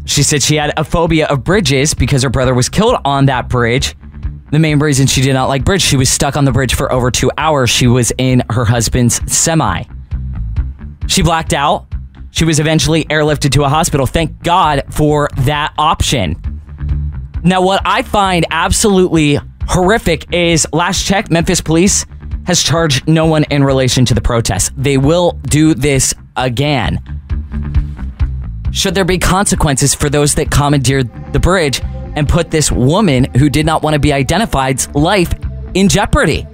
She 0.07 0.23
said 0.23 0.43
she 0.43 0.57
had 0.57 0.73
a 0.79 0.85
phobia 0.85 1.27
of 1.27 1.45
bridges 1.45 1.93
because 1.93 2.23
her 2.23 2.31
brother 2.31 2.55
was 2.55 2.71
killed 2.71 2.97
on 3.05 3.27
that 3.27 3.51
bridge. 3.51 3.95
The 4.53 4.59
main 4.59 4.79
reason 4.79 5.07
she 5.07 5.21
did 5.21 5.35
not 5.35 5.51
like 5.51 5.67
bridge, 5.67 5.83
she 5.83 5.99
was 5.99 6.09
stuck 6.09 6.35
on 6.35 6.47
the 6.47 6.53
bridge 6.53 6.75
for 6.75 6.91
over 6.91 7.11
two 7.11 7.31
hours. 7.37 7.69
She 7.69 7.89
was 7.89 8.11
in 8.17 8.43
her 8.49 8.65
husband's 8.65 9.21
semi. 9.31 9.83
She 11.09 11.23
blacked 11.23 11.53
out. 11.53 11.87
She 12.35 12.45
was 12.45 12.59
eventually 12.59 13.05
airlifted 13.05 13.53
to 13.53 13.63
a 13.63 13.69
hospital. 13.69 14.07
Thank 14.07 14.43
God 14.43 14.83
for 14.91 15.31
that 15.39 15.73
option. 15.79 16.35
Now, 17.45 17.63
what 17.63 17.81
I 17.85 18.03
find 18.03 18.45
absolutely 18.51 19.39
horrific 19.69 20.35
is 20.35 20.67
last 20.73 21.07
check, 21.07 21.31
Memphis 21.31 21.61
police 21.61 22.05
has 22.47 22.61
charged 22.61 23.07
no 23.07 23.27
one 23.27 23.45
in 23.45 23.63
relation 23.63 24.05
to 24.07 24.15
the 24.15 24.21
protests. 24.21 24.73
They 24.77 24.99
will 24.99 25.39
do 25.45 25.75
this 25.75 26.13
again. 26.37 27.01
Should 28.73 28.97
there 28.97 29.05
be 29.05 29.19
consequences 29.19 29.95
for 29.95 30.11
those 30.11 30.35
that 30.35 30.51
commandeered 30.51 31.33
the 31.33 31.39
bridge 31.39 31.81
and 32.17 32.29
put 32.29 32.51
this 32.51 32.73
woman 32.73 33.33
who 33.35 33.49
did 33.49 33.65
not 33.65 33.85
want 33.85 33.95
to 33.95 34.01
be 34.01 34.13
identified's 34.13 34.93
life 34.93 35.33
in 35.75 35.89
jeopardy? 35.89 36.49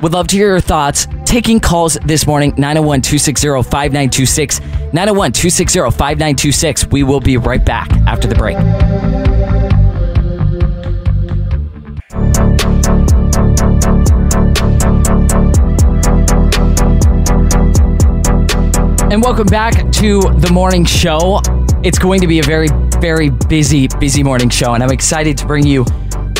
Would 0.00 0.12
love 0.12 0.28
to 0.28 0.36
hear 0.36 0.50
your 0.50 0.60
thoughts. 0.60 1.08
Taking 1.36 1.60
calls 1.60 1.98
this 2.06 2.26
morning 2.26 2.54
901 2.56 3.02
260 3.02 3.48
5926. 3.68 4.60
901 4.94 5.32
260 5.32 5.80
5926. 5.80 6.86
We 6.86 7.02
will 7.02 7.20
be 7.20 7.36
right 7.36 7.62
back 7.62 7.92
after 8.06 8.26
the 8.26 8.34
break. 8.34 8.56
And 19.12 19.22
welcome 19.22 19.46
back 19.48 19.92
to 19.92 20.22
the 20.38 20.50
morning 20.50 20.86
show. 20.86 21.42
It's 21.82 21.98
going 21.98 22.22
to 22.22 22.26
be 22.26 22.38
a 22.38 22.42
very, 22.42 22.68
very 22.98 23.28
busy, 23.28 23.88
busy 24.00 24.22
morning 24.22 24.48
show, 24.48 24.72
and 24.72 24.82
I'm 24.82 24.90
excited 24.90 25.36
to 25.36 25.46
bring 25.46 25.66
you 25.66 25.84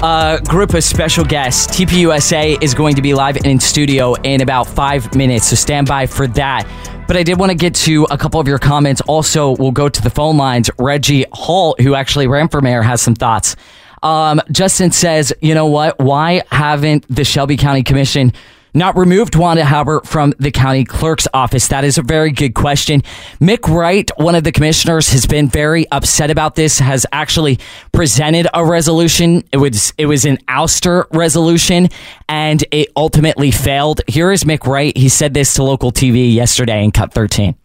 a 0.02 0.40
group 0.46 0.74
of 0.74 0.84
special 0.84 1.24
guests. 1.24 1.66
TPUSA 1.76 2.62
is 2.62 2.74
going 2.74 2.94
to 2.96 3.02
be 3.02 3.14
live 3.14 3.38
in 3.44 3.58
studio 3.58 4.14
in 4.22 4.42
about 4.42 4.66
five 4.66 5.14
minutes, 5.14 5.46
so 5.46 5.56
stand 5.56 5.86
by 5.88 6.06
for 6.06 6.26
that. 6.28 6.66
But 7.06 7.16
I 7.16 7.22
did 7.22 7.38
want 7.38 7.50
to 7.50 7.56
get 7.56 7.74
to 7.76 8.04
a 8.10 8.18
couple 8.18 8.40
of 8.40 8.48
your 8.48 8.58
comments. 8.58 9.00
Also, 9.02 9.56
we'll 9.56 9.70
go 9.70 9.88
to 9.88 10.02
the 10.02 10.10
phone 10.10 10.36
lines. 10.36 10.68
Reggie 10.78 11.24
Hall, 11.32 11.76
who 11.78 11.94
actually 11.94 12.26
ran 12.26 12.48
for 12.48 12.60
mayor, 12.60 12.82
has 12.82 13.00
some 13.00 13.14
thoughts. 13.14 13.56
Um, 14.02 14.40
Justin 14.50 14.90
says, 14.90 15.32
you 15.40 15.54
know 15.54 15.66
what? 15.66 15.98
Why 15.98 16.42
haven't 16.50 17.06
the 17.08 17.24
Shelby 17.24 17.56
County 17.56 17.82
Commission 17.82 18.32
not 18.76 18.96
removed 18.96 19.34
Wanda 19.34 19.64
Halbert 19.64 20.06
from 20.06 20.34
the 20.38 20.50
county 20.50 20.84
clerk's 20.84 21.26
office? 21.34 21.68
That 21.68 21.84
is 21.84 21.98
a 21.98 22.02
very 22.02 22.30
good 22.30 22.54
question. 22.54 23.02
Mick 23.40 23.66
Wright, 23.68 24.10
one 24.18 24.34
of 24.34 24.44
the 24.44 24.52
commissioners, 24.52 25.10
has 25.10 25.26
been 25.26 25.48
very 25.48 25.90
upset 25.90 26.30
about 26.30 26.54
this, 26.54 26.78
has 26.78 27.06
actually 27.10 27.58
presented 27.92 28.46
a 28.54 28.64
resolution. 28.64 29.42
It 29.50 29.56
was 29.56 29.92
it 29.98 30.06
was 30.06 30.24
an 30.24 30.36
ouster 30.48 31.06
resolution 31.12 31.88
and 32.28 32.62
it 32.70 32.88
ultimately 32.96 33.50
failed. 33.50 34.02
Here 34.06 34.30
is 34.30 34.44
Mick 34.44 34.66
Wright. 34.66 34.96
He 34.96 35.08
said 35.08 35.34
this 35.34 35.54
to 35.54 35.62
local 35.62 35.90
TV 35.90 36.32
yesterday 36.32 36.84
in 36.84 36.92
Cut 36.92 37.12
13. 37.12 37.56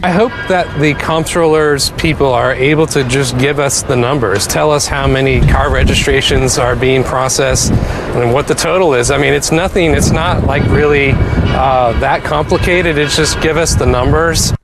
I 0.00 0.10
hope 0.10 0.32
that 0.48 0.80
the 0.80 0.94
comptroller's 0.94 1.90
people 1.90 2.28
are 2.28 2.54
able 2.54 2.86
to 2.88 3.04
just 3.04 3.38
give 3.38 3.58
us 3.58 3.82
the 3.82 3.94
numbers, 3.94 4.46
tell 4.46 4.70
us 4.70 4.86
how 4.86 5.06
many 5.06 5.40
car 5.40 5.70
registrations 5.70 6.56
are 6.56 6.74
being 6.74 7.04
processed 7.04 7.72
and 7.72 8.32
what 8.32 8.48
the 8.48 8.54
total 8.54 8.94
is. 8.94 9.10
I 9.10 9.18
mean, 9.18 9.34
it's 9.34 9.52
nothing, 9.52 9.92
it's 9.92 10.10
not 10.10 10.44
like 10.44 10.64
really 10.70 11.10
uh, 11.12 11.92
that 12.00 12.24
complicated. 12.24 12.96
It's 12.96 13.16
just 13.16 13.38
give 13.42 13.58
us 13.58 13.74
the 13.74 13.84
numbers. 13.84 14.54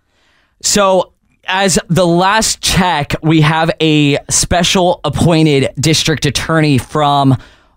So, 0.62 1.12
as 1.44 1.78
the 1.88 2.06
last 2.06 2.62
check, 2.62 3.14
we 3.22 3.42
have 3.42 3.70
a 3.80 4.18
special 4.30 5.02
appointed 5.04 5.74
district 5.78 6.24
attorney 6.24 6.78
from 6.78 7.36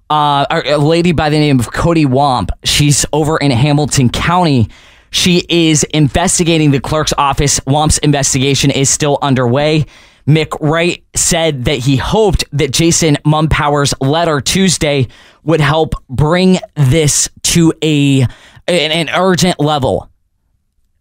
uh, 0.10 0.46
a 0.50 0.78
lady 0.78 1.12
by 1.12 1.30
the 1.30 1.38
name 1.38 1.60
of 1.60 1.72
Cody 1.74 2.06
Wamp. 2.06 2.52
She's 2.64 3.06
over 3.12 3.38
in 3.38 3.52
Hamilton 3.52 4.10
County. 4.10 4.70
She 5.12 5.46
is 5.48 5.84
investigating 5.84 6.72
the 6.72 6.80
clerk's 6.80 7.14
office. 7.18 7.60
Wamp's 7.68 7.98
investigation 8.00 8.72
is 8.72 8.90
still 8.90 9.20
underway. 9.22 9.86
Mick 10.28 10.58
Wright 10.62 11.04
said 11.16 11.66
that 11.66 11.80
he 11.80 11.98
hoped 11.98 12.46
that 12.54 12.72
Jason 12.72 13.18
Mumpower's 13.26 13.94
letter 14.00 14.40
Tuesday 14.40 15.08
would 15.44 15.60
help 15.60 15.94
bring 16.08 16.60
this 16.76 17.30
to 17.44 17.74
a 17.84 18.22
an, 18.22 18.92
an 18.92 19.10
urgent 19.10 19.60
level 19.60 20.10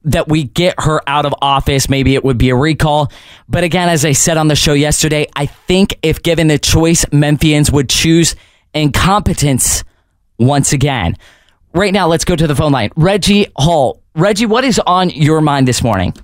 that 0.04 0.28
we 0.28 0.44
get 0.44 0.74
her 0.78 1.00
out 1.06 1.26
of 1.26 1.34
office. 1.42 1.88
Maybe 1.88 2.14
it 2.14 2.24
would 2.24 2.38
be 2.38 2.48
a 2.48 2.56
recall. 2.56 3.12
But 3.48 3.64
again, 3.64 3.88
as 3.88 4.04
I 4.04 4.12
said 4.12 4.38
on 4.38 4.48
the 4.48 4.56
show 4.56 4.72
yesterday, 4.72 5.26
I 5.36 5.46
think 5.46 5.98
if 6.02 6.22
given 6.22 6.48
the 6.48 6.58
choice, 6.58 7.04
Memphians 7.06 7.70
would 7.70 7.88
choose 7.88 8.34
incompetence 8.74 9.84
once 10.38 10.72
again. 10.72 11.16
Right 11.72 11.92
now, 11.92 12.08
let's 12.08 12.24
go 12.24 12.34
to 12.34 12.46
the 12.46 12.56
phone 12.56 12.72
line. 12.72 12.90
Reggie 12.96 13.46
Hall. 13.56 14.02
Reggie, 14.16 14.46
what 14.46 14.64
is 14.64 14.80
on 14.86 15.10
your 15.10 15.40
mind 15.40 15.68
this 15.68 15.84
morning? 15.84 16.14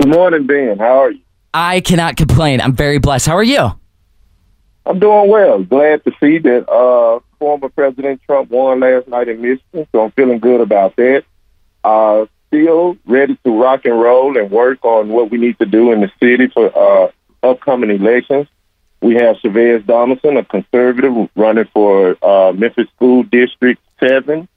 Good 0.00 0.10
morning, 0.10 0.46
Ben. 0.46 0.78
How 0.78 1.02
are 1.02 1.10
you? 1.10 1.20
I 1.52 1.80
cannot 1.80 2.16
complain. 2.16 2.60
I'm 2.60 2.72
very 2.72 2.98
blessed. 2.98 3.26
How 3.26 3.36
are 3.36 3.42
you? 3.42 3.72
I'm 4.86 5.00
doing 5.00 5.28
well. 5.28 5.62
Glad 5.64 6.04
to 6.04 6.12
see 6.20 6.38
that 6.38 6.70
uh, 6.70 7.18
former 7.40 7.68
President 7.68 8.22
Trump 8.22 8.50
won 8.50 8.78
last 8.78 9.08
night 9.08 9.28
in 9.28 9.42
Michigan, 9.42 9.88
so 9.90 10.04
I'm 10.04 10.12
feeling 10.12 10.38
good 10.38 10.60
about 10.60 10.94
that. 10.96 11.24
Uh, 11.82 12.26
still 12.46 12.96
ready 13.06 13.36
to 13.44 13.60
rock 13.60 13.84
and 13.84 14.00
roll 14.00 14.38
and 14.38 14.50
work 14.52 14.84
on 14.84 15.08
what 15.08 15.32
we 15.32 15.38
need 15.38 15.58
to 15.58 15.66
do 15.66 15.90
in 15.90 16.00
the 16.00 16.10
city 16.20 16.46
for 16.46 16.70
uh, 16.78 17.10
upcoming 17.42 17.90
elections. 17.90 18.46
We 19.00 19.14
have 19.14 19.36
Chavez 19.38 19.84
Donaldson, 19.84 20.36
a 20.36 20.44
conservative, 20.44 21.28
running 21.36 21.68
for 21.72 22.16
uh, 22.22 22.52
Memphis 22.52 22.88
School 22.96 23.22
District 23.22 23.80
7. 24.00 24.48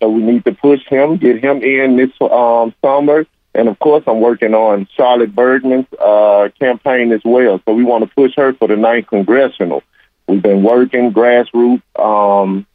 So 0.00 0.08
we 0.08 0.22
need 0.22 0.44
to 0.44 0.52
push 0.52 0.86
him, 0.86 1.16
get 1.16 1.42
him 1.42 1.62
in 1.62 1.96
this 1.96 2.10
um, 2.20 2.74
summer. 2.82 3.26
And 3.54 3.68
of 3.68 3.78
course, 3.80 4.04
I'm 4.06 4.20
working 4.20 4.54
on 4.54 4.86
Charlotte 4.96 5.34
Bergmann's 5.34 5.92
uh, 5.94 6.48
campaign 6.58 7.12
as 7.12 7.20
well. 7.24 7.60
So 7.64 7.74
we 7.74 7.82
want 7.82 8.08
to 8.08 8.14
push 8.14 8.34
her 8.36 8.54
for 8.54 8.68
the 8.68 8.76
ninth 8.76 9.08
congressional. 9.08 9.82
We've 10.28 10.40
been 10.40 10.62
working 10.62 11.12
grassroots. 11.12 11.82
Um, 11.98 12.66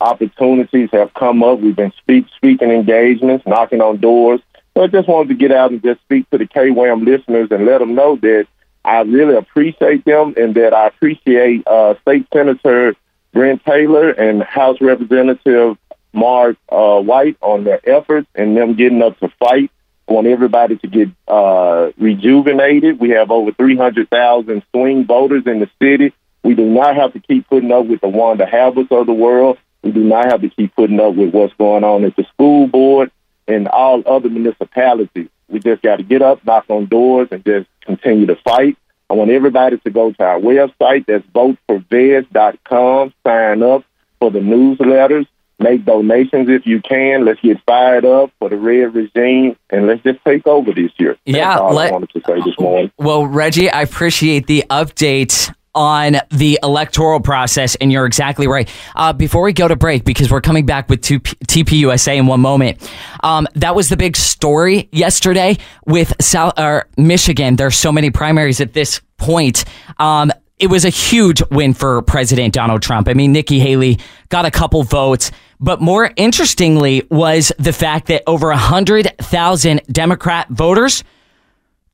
opportunities 0.00 0.88
have 0.92 1.14
come 1.14 1.44
up. 1.44 1.60
We've 1.60 1.76
been 1.76 1.92
speak, 1.98 2.26
speaking 2.36 2.70
engagements, 2.70 3.46
knocking 3.46 3.80
on 3.80 3.98
doors. 3.98 4.40
So 4.74 4.82
I 4.82 4.88
just 4.88 5.08
wanted 5.08 5.28
to 5.28 5.34
get 5.34 5.52
out 5.52 5.70
and 5.70 5.82
just 5.82 6.00
speak 6.02 6.28
to 6.30 6.38
the 6.38 6.46
KWAM 6.46 7.04
listeners 7.04 7.48
and 7.52 7.64
let 7.64 7.78
them 7.78 7.94
know 7.94 8.16
that 8.16 8.46
I 8.84 9.00
really 9.02 9.36
appreciate 9.36 10.04
them 10.04 10.34
and 10.36 10.54
that 10.54 10.72
I 10.72 10.86
appreciate 10.88 11.66
uh, 11.66 11.94
State 12.02 12.26
Senator 12.32 12.94
Brent 13.32 13.64
Taylor 13.64 14.10
and 14.10 14.42
House 14.42 14.80
Representative 14.80 15.76
Mark 16.12 16.56
uh, 16.70 17.00
White 17.00 17.36
on 17.40 17.64
their 17.64 17.80
efforts 17.88 18.26
and 18.34 18.56
them 18.56 18.74
getting 18.74 19.02
up 19.02 19.18
to 19.20 19.28
fight. 19.38 19.70
I 20.08 20.12
want 20.12 20.26
everybody 20.26 20.76
to 20.76 20.86
get 20.88 21.08
uh, 21.28 21.90
rejuvenated. 21.96 22.98
We 22.98 23.10
have 23.10 23.30
over 23.30 23.52
300,000 23.52 24.62
swing 24.72 25.06
voters 25.06 25.44
in 25.46 25.60
the 25.60 25.70
city. 25.80 26.12
We 26.42 26.54
do 26.54 26.64
not 26.64 26.96
have 26.96 27.12
to 27.12 27.20
keep 27.20 27.48
putting 27.48 27.70
up 27.70 27.86
with 27.86 28.00
the 28.00 28.08
Wanda 28.08 28.46
Halberts 28.46 28.90
of 28.90 29.06
the 29.06 29.12
world. 29.12 29.58
We 29.82 29.92
do 29.92 30.02
not 30.02 30.26
have 30.26 30.40
to 30.40 30.48
keep 30.48 30.74
putting 30.74 30.98
up 30.98 31.14
with 31.14 31.32
what's 31.32 31.54
going 31.54 31.84
on 31.84 32.04
at 32.04 32.16
the 32.16 32.24
school 32.24 32.66
board 32.66 33.12
and 33.46 33.68
all 33.68 34.02
other 34.06 34.28
municipalities. 34.28 35.28
We 35.50 35.58
just 35.58 35.82
got 35.82 35.96
to 35.96 36.02
get 36.02 36.22
up, 36.22 36.44
knock 36.46 36.64
on 36.68 36.86
doors, 36.86 37.28
and 37.30 37.44
just 37.44 37.68
continue 37.84 38.26
to 38.26 38.36
fight. 38.36 38.76
I 39.08 39.14
want 39.14 39.30
everybody 39.30 39.76
to 39.78 39.90
go 39.90 40.12
to 40.12 40.22
our 40.22 40.38
website. 40.38 41.06
That's 41.06 41.26
voteforvez.com. 41.28 43.12
Sign 43.26 43.62
up 43.62 43.84
for 44.20 44.30
the 44.30 44.38
newsletters. 44.38 45.26
Make 45.58 45.84
donations 45.84 46.48
if 46.48 46.66
you 46.66 46.80
can. 46.80 47.24
Let's 47.26 47.40
get 47.40 47.58
fired 47.66 48.06
up 48.06 48.30
for 48.38 48.48
the 48.48 48.56
red 48.56 48.94
regime 48.94 49.56
and 49.68 49.86
let's 49.86 50.02
just 50.02 50.18
take 50.24 50.46
over 50.46 50.72
this 50.72 50.90
year. 50.98 51.18
That's 51.26 51.36
Yeah, 51.36 51.58
all 51.58 51.74
let- 51.74 51.90
I 51.90 51.92
wanted 51.92 52.10
to 52.10 52.22
say 52.26 52.40
this 52.42 52.58
morning. 52.58 52.90
Well, 52.96 53.26
Reggie, 53.26 53.68
I 53.68 53.82
appreciate 53.82 54.46
the 54.46 54.64
update 54.70 55.52
on 55.74 56.16
the 56.30 56.58
electoral 56.62 57.20
process, 57.20 57.74
and 57.76 57.92
you're 57.92 58.06
exactly 58.06 58.46
right. 58.46 58.68
Uh, 58.96 59.12
before 59.12 59.42
we 59.42 59.52
go 59.52 59.68
to 59.68 59.76
break, 59.76 60.04
because 60.04 60.30
we're 60.30 60.40
coming 60.40 60.66
back 60.66 60.88
with 60.88 61.00
TPUSA 61.02 62.16
in 62.16 62.26
one 62.26 62.40
moment, 62.40 62.78
um, 63.22 63.46
that 63.54 63.74
was 63.74 63.88
the 63.88 63.96
big 63.96 64.16
story 64.16 64.88
yesterday 64.92 65.56
with 65.86 66.12
South 66.20 66.58
or 66.58 66.88
Michigan. 66.96 67.56
There's 67.56 67.76
so 67.76 67.92
many 67.92 68.10
primaries 68.10 68.60
at 68.60 68.72
this 68.72 69.00
point. 69.16 69.64
Um, 69.98 70.32
it 70.58 70.68
was 70.68 70.84
a 70.84 70.90
huge 70.90 71.42
win 71.50 71.72
for 71.72 72.02
President 72.02 72.52
Donald 72.52 72.82
Trump. 72.82 73.08
I 73.08 73.14
mean, 73.14 73.32
Nikki 73.32 73.58
Haley 73.60 73.98
got 74.28 74.44
a 74.44 74.50
couple 74.50 74.82
votes, 74.82 75.30
but 75.58 75.80
more 75.80 76.10
interestingly 76.16 77.06
was 77.10 77.50
the 77.58 77.72
fact 77.72 78.08
that 78.08 78.22
over 78.26 78.48
100,000 78.48 79.80
Democrat 79.90 80.48
voters 80.50 81.02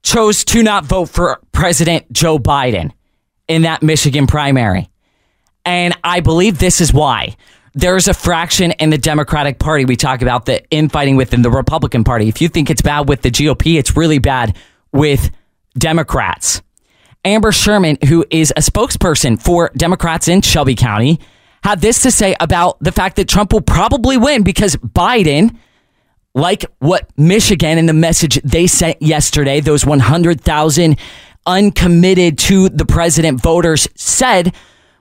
chose 0.03 0.45
to 0.47 0.63
not 0.63 0.85
vote 0.85 1.09
for 1.09 1.41
President 1.53 2.11
Joe 2.13 2.39
Biden 2.39 2.93
in 3.49 3.63
that 3.63 3.83
Michigan 3.83 4.27
primary. 4.27 4.91
And 5.65 5.97
I 6.05 6.21
believe 6.21 6.59
this 6.59 6.81
is 6.81 6.93
why. 6.93 7.37
There's 7.75 8.09
a 8.09 8.15
fraction 8.15 8.71
in 8.73 8.91
the 8.91 8.99
Democratic 8.99 9.59
Party. 9.59 9.85
We 9.85 9.97
talk 9.97 10.23
about 10.23 10.47
the 10.47 10.65
infighting 10.71 11.17
within 11.17 11.43
the 11.43 11.51
Republican 11.51 12.05
Party. 12.05 12.29
If 12.29 12.41
you 12.41 12.49
think 12.49 12.71
it's 12.71 12.83
bad 12.83 13.09
with 13.09 13.23
the 13.23 13.31
GOP, 13.31 13.79
it's 13.79 13.97
really 13.97 14.19
bad 14.19 14.57
with 14.93 15.31
Democrats. 15.77 16.63
Amber 17.25 17.53
Sherman, 17.53 17.99
who 18.09 18.25
is 18.31 18.53
a 18.57 18.61
spokesperson 18.61 19.41
for 19.41 19.71
Democrats 19.77 20.29
in 20.29 20.41
Shelby 20.41 20.77
County, 20.77 21.21
had 21.63 21.81
this 21.81 22.03
to 22.03 22.11
say 22.11 22.37
about 22.41 22.79
the 22.81 22.93
fact 22.93 23.17
that 23.17 23.29
Trump 23.29 23.53
will 23.53 23.61
probably 23.61 24.17
win 24.17 24.45
because 24.45 24.77
Biden, 24.77 25.57
like 26.35 26.65
what 26.79 27.11
Michigan 27.19 27.79
and 27.79 27.89
the 27.89 27.93
message 27.93 28.41
they 28.43 28.69
sent 28.69 29.03
yesterday, 29.03 29.59
those 29.59 29.85
100,000 29.85 30.97
uncommitted 31.47 32.39
to 32.39 32.69
the 32.69 32.85
president 32.85 33.41
voters 33.41 33.89
said, 33.95 34.55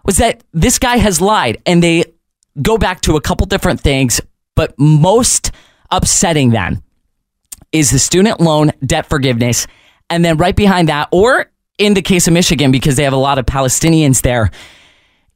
was 0.05 0.17
that 0.17 0.43
this 0.53 0.79
guy 0.79 0.97
has 0.97 1.19
lied. 1.19 1.61
And 1.65 1.81
they 1.81 2.05
go 2.61 2.77
back 2.77 3.01
to 3.01 3.15
a 3.15 3.21
couple 3.21 3.45
different 3.47 3.81
things, 3.81 4.21
but 4.55 4.73
most 4.77 5.51
upsetting 5.91 6.51
them 6.51 6.83
is 7.71 7.91
the 7.91 7.99
student 7.99 8.39
loan 8.39 8.71
debt 8.85 9.07
forgiveness. 9.07 9.67
And 10.09 10.23
then 10.23 10.37
right 10.37 10.55
behind 10.55 10.89
that, 10.89 11.09
or 11.11 11.51
in 11.77 11.93
the 11.93 12.01
case 12.01 12.27
of 12.27 12.33
Michigan, 12.33 12.71
because 12.71 12.95
they 12.95 13.03
have 13.03 13.13
a 13.13 13.17
lot 13.17 13.37
of 13.37 13.45
Palestinians 13.45 14.21
there, 14.21 14.51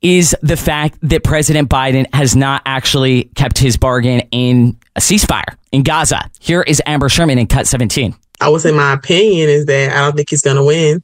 is 0.01 0.35
the 0.41 0.55
fact 0.55 0.97
that 1.01 1.23
President 1.23 1.69
Biden 1.69 2.05
has 2.13 2.35
not 2.35 2.61
actually 2.65 3.25
kept 3.35 3.57
his 3.57 3.75
bargain 3.75 4.21
in 4.31 4.77
a 4.95 5.01
ceasefire 5.01 5.57
in 5.73 5.83
Gaza. 5.83 6.29
Here 6.39 6.61
is 6.61 6.81
Amber 6.85 7.09
Sherman 7.09 7.37
in 7.37 7.47
Cut 7.47 7.67
17. 7.67 8.15
I 8.39 8.49
would 8.49 8.61
say 8.61 8.71
my 8.71 8.93
opinion 8.93 9.49
is 9.49 9.65
that 9.65 9.91
I 9.91 10.05
don't 10.05 10.15
think 10.15 10.29
he's 10.29 10.41
going 10.41 10.57
to 10.57 10.63
win. 10.63 11.03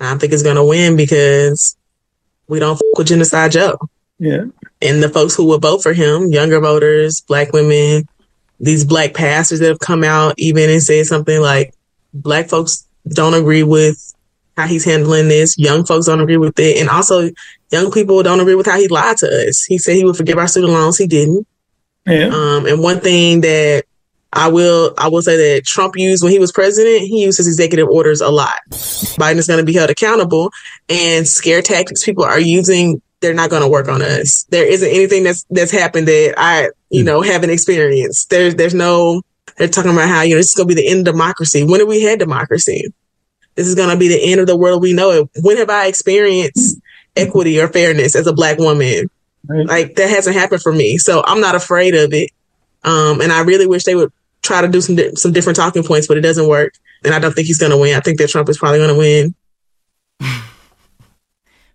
I 0.00 0.10
don't 0.10 0.18
think 0.18 0.32
he's 0.32 0.42
going 0.42 0.56
to 0.56 0.64
win 0.64 0.96
because 0.96 1.76
we 2.48 2.58
don't 2.58 2.76
fuck 2.76 2.98
with 2.98 3.06
Genocide 3.06 3.52
Joe. 3.52 3.78
Yeah. 4.18 4.44
And 4.80 5.02
the 5.02 5.08
folks 5.08 5.34
who 5.34 5.44
will 5.44 5.58
vote 5.58 5.82
for 5.82 5.92
him, 5.92 6.26
younger 6.26 6.60
voters, 6.60 7.20
black 7.20 7.52
women, 7.52 8.08
these 8.58 8.84
black 8.84 9.14
pastors 9.14 9.60
that 9.60 9.68
have 9.68 9.78
come 9.78 10.04
out 10.04 10.34
even 10.38 10.70
and 10.70 10.82
said 10.82 11.06
something 11.06 11.40
like, 11.40 11.74
black 12.14 12.48
folks 12.48 12.86
don't 13.08 13.34
agree 13.34 13.62
with 13.62 14.14
how 14.56 14.66
he's 14.66 14.84
handling 14.84 15.28
this. 15.28 15.58
Young 15.58 15.84
folks 15.84 16.06
don't 16.06 16.20
agree 16.20 16.36
with 16.36 16.58
it. 16.58 16.78
And 16.78 16.88
also, 16.88 17.30
young 17.70 17.90
people 17.90 18.22
don't 18.22 18.40
agree 18.40 18.54
with 18.54 18.66
how 18.66 18.78
he 18.78 18.88
lied 18.88 19.16
to 19.18 19.48
us. 19.48 19.64
He 19.64 19.78
said 19.78 19.96
he 19.96 20.04
would 20.04 20.16
forgive 20.16 20.38
our 20.38 20.48
student 20.48 20.72
loans. 20.72 20.98
He 20.98 21.06
didn't. 21.06 21.46
Yeah. 22.06 22.26
Um, 22.26 22.66
and 22.66 22.80
one 22.82 23.00
thing 23.00 23.40
that 23.42 23.84
I 24.32 24.48
will 24.48 24.94
I 24.96 25.08
will 25.08 25.22
say 25.22 25.36
that 25.36 25.64
Trump 25.66 25.96
used 25.96 26.22
when 26.22 26.32
he 26.32 26.38
was 26.38 26.52
president, 26.52 27.02
he 27.02 27.22
used 27.22 27.36
his 27.36 27.48
executive 27.48 27.88
orders 27.88 28.20
a 28.20 28.30
lot. 28.30 28.58
Biden 28.70 29.36
is 29.36 29.46
going 29.46 29.60
to 29.60 29.66
be 29.66 29.74
held 29.74 29.90
accountable, 29.90 30.50
and 30.88 31.28
scare 31.28 31.60
tactics 31.60 32.04
people 32.04 32.24
are 32.24 32.40
using. 32.40 33.02
They're 33.20 33.34
not 33.34 33.50
going 33.50 33.62
to 33.62 33.68
work 33.68 33.88
on 33.88 34.02
us. 34.02 34.44
There 34.44 34.66
isn't 34.66 34.88
anything 34.88 35.22
that's 35.22 35.44
that's 35.50 35.70
happened 35.70 36.08
that 36.08 36.34
I 36.38 36.70
you 36.90 37.04
know 37.04 37.20
haven't 37.20 37.50
experienced. 37.50 38.30
There's 38.30 38.54
there's 38.54 38.74
no. 38.74 39.22
They're 39.58 39.68
talking 39.68 39.92
about 39.92 40.08
how 40.08 40.22
you 40.22 40.30
know 40.30 40.38
this 40.38 40.48
is 40.48 40.54
going 40.54 40.68
to 40.68 40.74
be 40.74 40.80
the 40.80 40.88
end 40.88 41.06
of 41.06 41.14
democracy. 41.14 41.62
When 41.64 41.80
have 41.80 41.88
we 41.88 42.02
had 42.02 42.18
democracy? 42.18 42.86
This 43.54 43.66
is 43.66 43.74
going 43.74 43.90
to 43.90 43.98
be 43.98 44.08
the 44.08 44.32
end 44.32 44.40
of 44.40 44.46
the 44.46 44.56
world 44.56 44.80
we 44.80 44.94
know 44.94 45.10
it. 45.10 45.30
When 45.42 45.58
have 45.58 45.68
I 45.68 45.86
experienced 45.86 46.80
equity 47.16 47.60
or 47.60 47.68
fairness 47.68 48.16
as 48.16 48.26
a 48.26 48.32
black 48.32 48.58
woman? 48.58 49.10
Like 49.46 49.96
that 49.96 50.08
hasn't 50.08 50.36
happened 50.36 50.62
for 50.62 50.72
me, 50.72 50.96
so 50.96 51.22
I'm 51.26 51.40
not 51.40 51.54
afraid 51.54 51.94
of 51.94 52.14
it. 52.14 52.30
Um, 52.84 53.20
and 53.20 53.30
I 53.30 53.42
really 53.42 53.66
wish 53.66 53.84
they 53.84 53.94
would 53.94 54.10
try 54.42 54.60
to 54.60 54.68
do 54.68 54.80
some 54.80 54.96
di- 54.96 55.14
some 55.14 55.32
different 55.32 55.56
talking 55.56 55.82
points, 55.82 56.06
but 56.06 56.16
it 56.16 56.22
doesn't 56.22 56.48
work. 56.48 56.74
And 57.04 57.14
I 57.14 57.18
don't 57.18 57.32
think 57.32 57.46
he's 57.46 57.58
going 57.58 57.72
to 57.72 57.78
win. 57.78 57.96
I 57.96 58.00
think 58.00 58.18
that 58.18 58.28
Trump 58.30 58.48
is 58.48 58.58
probably 58.58 58.78
going 58.78 58.90
to 58.90 58.98
win. 58.98 59.34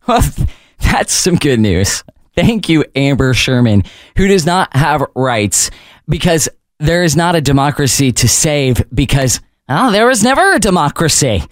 Well, 0.08 0.24
that's 0.80 1.14
some 1.14 1.36
good 1.36 1.60
news. 1.60 2.04
Thank 2.36 2.70
you, 2.70 2.86
Amber 2.96 3.34
Sherman, 3.34 3.84
who 4.16 4.28
does 4.28 4.46
not 4.46 4.76
have 4.76 5.04
rights 5.16 5.70
because 6.08 6.48
there 6.80 7.04
is 7.04 7.16
not 7.16 7.36
a 7.36 7.42
democracy 7.42 8.12
to 8.14 8.30
save 8.30 8.86
because, 8.94 9.42
oh, 9.68 9.92
there 9.92 10.06
was 10.06 10.24
never 10.24 10.54
a 10.54 10.60
democracy. 10.60 11.44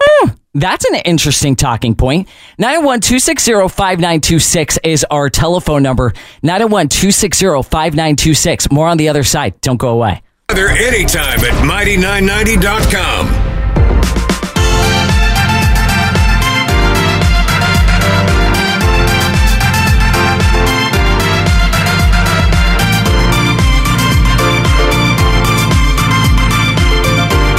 Hmm, 0.00 0.30
that's 0.54 0.84
an 0.84 0.94
interesting 1.04 1.56
talking 1.56 1.94
point. 1.94 2.28
901 2.58 3.00
260 3.00 3.52
5926 3.68 4.78
is 4.84 5.04
our 5.10 5.28
telephone 5.28 5.82
number. 5.82 6.12
901 6.42 6.88
260 6.88 7.46
5926. 7.68 8.70
More 8.70 8.88
on 8.88 8.96
the 8.96 9.08
other 9.08 9.24
side. 9.24 9.60
Don't 9.60 9.76
go 9.76 9.90
away. 9.90 10.22
Anytime 10.52 11.40
at 11.40 11.54
mighty990.com. 11.64 13.26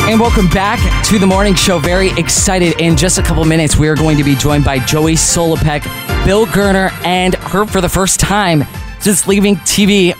And 0.07 0.19
welcome 0.19 0.47
back 0.49 0.77
to 1.05 1.17
the 1.17 1.25
morning 1.25 1.55
show. 1.55 1.79
Very 1.79 2.11
excited. 2.11 2.79
In 2.79 2.95
just 2.95 3.17
a 3.17 3.23
couple 3.23 3.43
minutes, 3.45 3.75
we 3.75 3.87
are 3.87 3.95
going 3.95 4.17
to 4.17 4.23
be 4.23 4.35
joined 4.35 4.63
by 4.63 4.77
Joey 4.77 5.15
Sulipeck, 5.15 5.83
Bill 6.27 6.45
Gerner, 6.45 6.91
and 7.03 7.33
her 7.33 7.65
for 7.65 7.81
the 7.81 7.89
first 7.89 8.19
time 8.19 8.65
since 8.99 9.27
leaving 9.27 9.55
TV, 9.55 10.13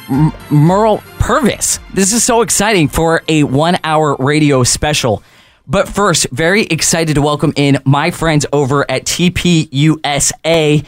Mearl 0.50 1.04
Purvis. 1.24 1.80
This 1.94 2.12
is 2.12 2.22
so 2.22 2.42
exciting 2.42 2.90
for 2.90 3.24
a 3.30 3.44
one 3.44 3.78
hour 3.86 4.18
radio 4.20 4.66
special. 4.66 5.24
But 5.66 5.88
first, 5.88 6.28
very 6.32 6.64
excited 6.64 7.14
to 7.14 7.22
welcome 7.22 7.54
in 7.56 7.80
my 7.86 8.12
friends 8.12 8.46
over 8.52 8.86
at 8.92 9.06
TPUSA. 9.06 10.86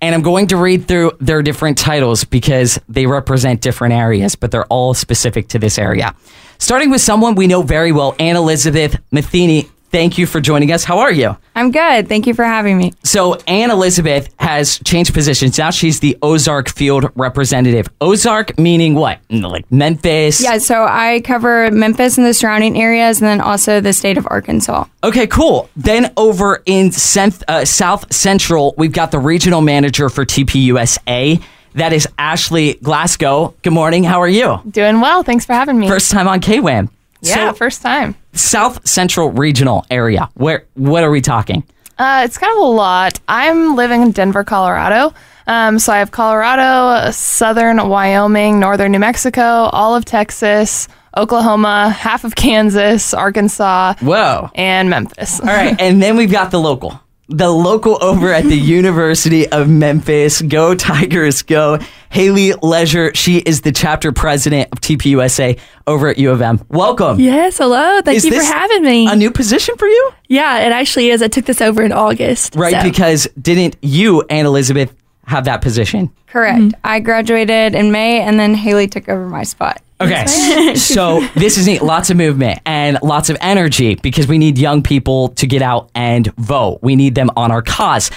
And 0.00 0.14
I'm 0.14 0.22
going 0.22 0.48
to 0.48 0.56
read 0.56 0.88
through 0.88 1.12
their 1.20 1.40
different 1.40 1.78
titles 1.78 2.24
because 2.24 2.80
they 2.88 3.06
represent 3.06 3.60
different 3.60 3.94
areas, 3.94 4.34
but 4.34 4.50
they're 4.50 4.66
all 4.66 4.92
specific 4.92 5.46
to 5.50 5.60
this 5.60 5.78
area. 5.78 6.16
Starting 6.58 6.90
with 6.90 7.00
someone 7.00 7.36
we 7.36 7.46
know 7.46 7.62
very 7.62 7.92
well, 7.92 8.16
Anne 8.18 8.34
Elizabeth 8.34 8.96
Matheny. 9.12 9.70
Thank 9.90 10.18
you 10.18 10.26
for 10.26 10.40
joining 10.40 10.72
us. 10.72 10.84
How 10.84 10.98
are 10.98 11.12
you? 11.12 11.36
I'm 11.54 11.70
good. 11.70 12.08
Thank 12.08 12.26
you 12.26 12.34
for 12.34 12.44
having 12.44 12.76
me. 12.76 12.92
So, 13.04 13.36
Anne 13.46 13.70
Elizabeth 13.70 14.28
has 14.38 14.78
changed 14.80 15.14
positions. 15.14 15.56
Now 15.56 15.70
she's 15.70 16.00
the 16.00 16.18
Ozark 16.22 16.68
field 16.68 17.10
representative. 17.14 17.88
Ozark 18.00 18.58
meaning 18.58 18.94
what? 18.94 19.20
Like 19.30 19.70
Memphis? 19.70 20.42
Yeah, 20.42 20.58
so 20.58 20.84
I 20.88 21.20
cover 21.24 21.70
Memphis 21.70 22.18
and 22.18 22.26
the 22.26 22.34
surrounding 22.34 22.80
areas 22.80 23.20
and 23.20 23.28
then 23.28 23.40
also 23.40 23.80
the 23.80 23.92
state 23.92 24.18
of 24.18 24.26
Arkansas. 24.28 24.84
Okay, 25.04 25.26
cool. 25.26 25.70
Then 25.76 26.12
over 26.16 26.62
in 26.66 26.92
Cent- 26.92 27.42
uh, 27.48 27.64
South 27.64 28.12
Central, 28.12 28.74
we've 28.76 28.92
got 28.92 29.12
the 29.12 29.18
regional 29.18 29.60
manager 29.60 30.08
for 30.08 30.24
TPUSA. 30.26 31.42
That 31.74 31.92
is 31.92 32.08
Ashley 32.18 32.74
Glasgow. 32.82 33.54
Good 33.62 33.72
morning. 33.72 34.02
How 34.02 34.20
are 34.20 34.28
you? 34.28 34.60
Doing 34.70 35.00
well. 35.00 35.22
Thanks 35.22 35.44
for 35.44 35.52
having 35.52 35.78
me. 35.78 35.88
First 35.88 36.10
time 36.10 36.26
on 36.26 36.40
KWAM. 36.40 36.88
Yeah, 37.26 37.50
So, 37.50 37.56
first 37.56 37.82
time. 37.82 38.14
South 38.32 38.86
Central 38.86 39.30
Regional 39.30 39.84
area. 39.90 40.28
Where? 40.34 40.64
What 40.74 41.02
are 41.04 41.10
we 41.10 41.20
talking? 41.20 41.64
Uh, 41.98 42.22
it's 42.24 42.36
kind 42.38 42.52
of 42.52 42.58
a 42.58 42.66
lot. 42.66 43.18
I'm 43.26 43.74
living 43.74 44.02
in 44.02 44.12
Denver, 44.12 44.44
Colorado. 44.44 45.14
Um, 45.46 45.78
so 45.78 45.92
I 45.92 45.98
have 45.98 46.10
Colorado, 46.10 47.10
southern 47.12 47.88
Wyoming, 47.88 48.58
northern 48.60 48.92
New 48.92 48.98
Mexico, 48.98 49.40
all 49.72 49.94
of 49.94 50.04
Texas, 50.04 50.88
Oklahoma, 51.16 51.88
half 51.90 52.24
of 52.24 52.34
Kansas, 52.34 53.14
Arkansas, 53.14 53.94
Whoa. 54.00 54.50
and 54.54 54.90
Memphis. 54.90 55.40
All 55.40 55.46
right, 55.46 55.74
and 55.80 56.02
then 56.02 56.16
we've 56.16 56.30
got 56.32 56.50
the 56.50 56.58
local. 56.60 57.00
The 57.28 57.50
local 57.50 58.02
over 58.02 58.32
at 58.32 58.44
the 58.44 58.56
University 58.78 59.48
of 59.48 59.68
Memphis. 59.68 60.40
Go 60.42 60.74
Tigers, 60.74 61.42
go. 61.42 61.78
Haley 62.10 62.52
Leisure, 62.62 63.12
she 63.14 63.38
is 63.38 63.62
the 63.62 63.72
chapter 63.72 64.12
president 64.12 64.68
of 64.72 64.80
TPUSA 64.80 65.58
over 65.86 66.08
at 66.08 66.18
U 66.18 66.30
of 66.30 66.40
M. 66.40 66.64
Welcome. 66.68 67.18
Yes, 67.20 67.58
hello. 67.58 68.00
Thank 68.00 68.18
Is 68.18 68.24
you 68.24 68.38
for 68.38 68.44
having 68.44 68.82
me. 68.82 69.08
A 69.10 69.16
new 69.16 69.30
position 69.30 69.76
for 69.76 69.86
you? 69.88 70.10
Yeah, 70.28 70.60
it 70.60 70.72
actually 70.72 71.10
is. 71.10 71.20
I 71.22 71.28
took 71.28 71.44
this 71.44 71.60
over 71.60 71.82
in 71.82 71.92
August. 71.92 72.54
Right, 72.54 72.74
so- 72.74 72.82
because 72.82 73.28
didn't 73.40 73.76
you 73.82 74.22
and 74.30 74.46
Elizabeth 74.46 74.94
have 75.26 75.44
that 75.44 75.60
position? 75.60 76.10
Correct. 76.26 76.58
Mm-hmm. 76.58 76.80
I 76.84 77.00
graduated 77.00 77.74
in 77.74 77.92
May, 77.92 78.20
and 78.20 78.38
then 78.38 78.54
Haley 78.54 78.88
took 78.88 79.08
over 79.08 79.28
my 79.28 79.42
spot. 79.42 79.82
Okay. 80.00 80.26
so 80.76 81.26
this 81.34 81.56
is 81.56 81.66
neat. 81.66 81.82
Lots 81.82 82.10
of 82.10 82.16
movement 82.16 82.60
and 82.66 82.98
lots 83.02 83.30
of 83.30 83.36
energy 83.40 83.94
because 83.94 84.26
we 84.26 84.38
need 84.38 84.58
young 84.58 84.82
people 84.82 85.28
to 85.30 85.46
get 85.46 85.62
out 85.62 85.90
and 85.94 86.26
vote. 86.36 86.80
We 86.82 86.96
need 86.96 87.14
them 87.14 87.30
on 87.36 87.50
our 87.50 87.62
cause. 87.62 88.10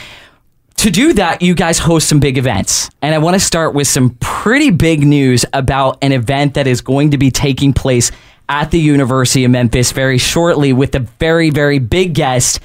To 0.78 0.90
do 0.90 1.14
that, 1.14 1.42
you 1.42 1.56
guys 1.56 1.78
host 1.78 2.08
some 2.08 2.20
big 2.20 2.38
events. 2.38 2.90
And 3.02 3.14
I 3.14 3.18
want 3.18 3.36
to 3.36 3.40
start 3.40 3.74
with 3.74 3.88
some 3.88 4.12
pretty 4.22 4.70
big 4.70 5.06
news 5.06 5.46
about 5.52 5.98
an 6.02 6.12
event 6.14 6.54
that 6.54 6.68
is 6.68 6.80
going 6.82 7.12
to 7.12 7.18
be 7.18 7.32
taking 7.32 7.74
place 7.74 8.12
at 8.48 8.72
the 8.72 8.80
University 8.80 9.44
of 9.44 9.52
Memphis 9.52 9.92
very 9.92 10.18
shortly 10.18 10.74
with 10.74 10.96
a 10.96 11.00
very, 11.00 11.50
very 11.50 11.80
big 11.80 12.14
guest, 12.14 12.60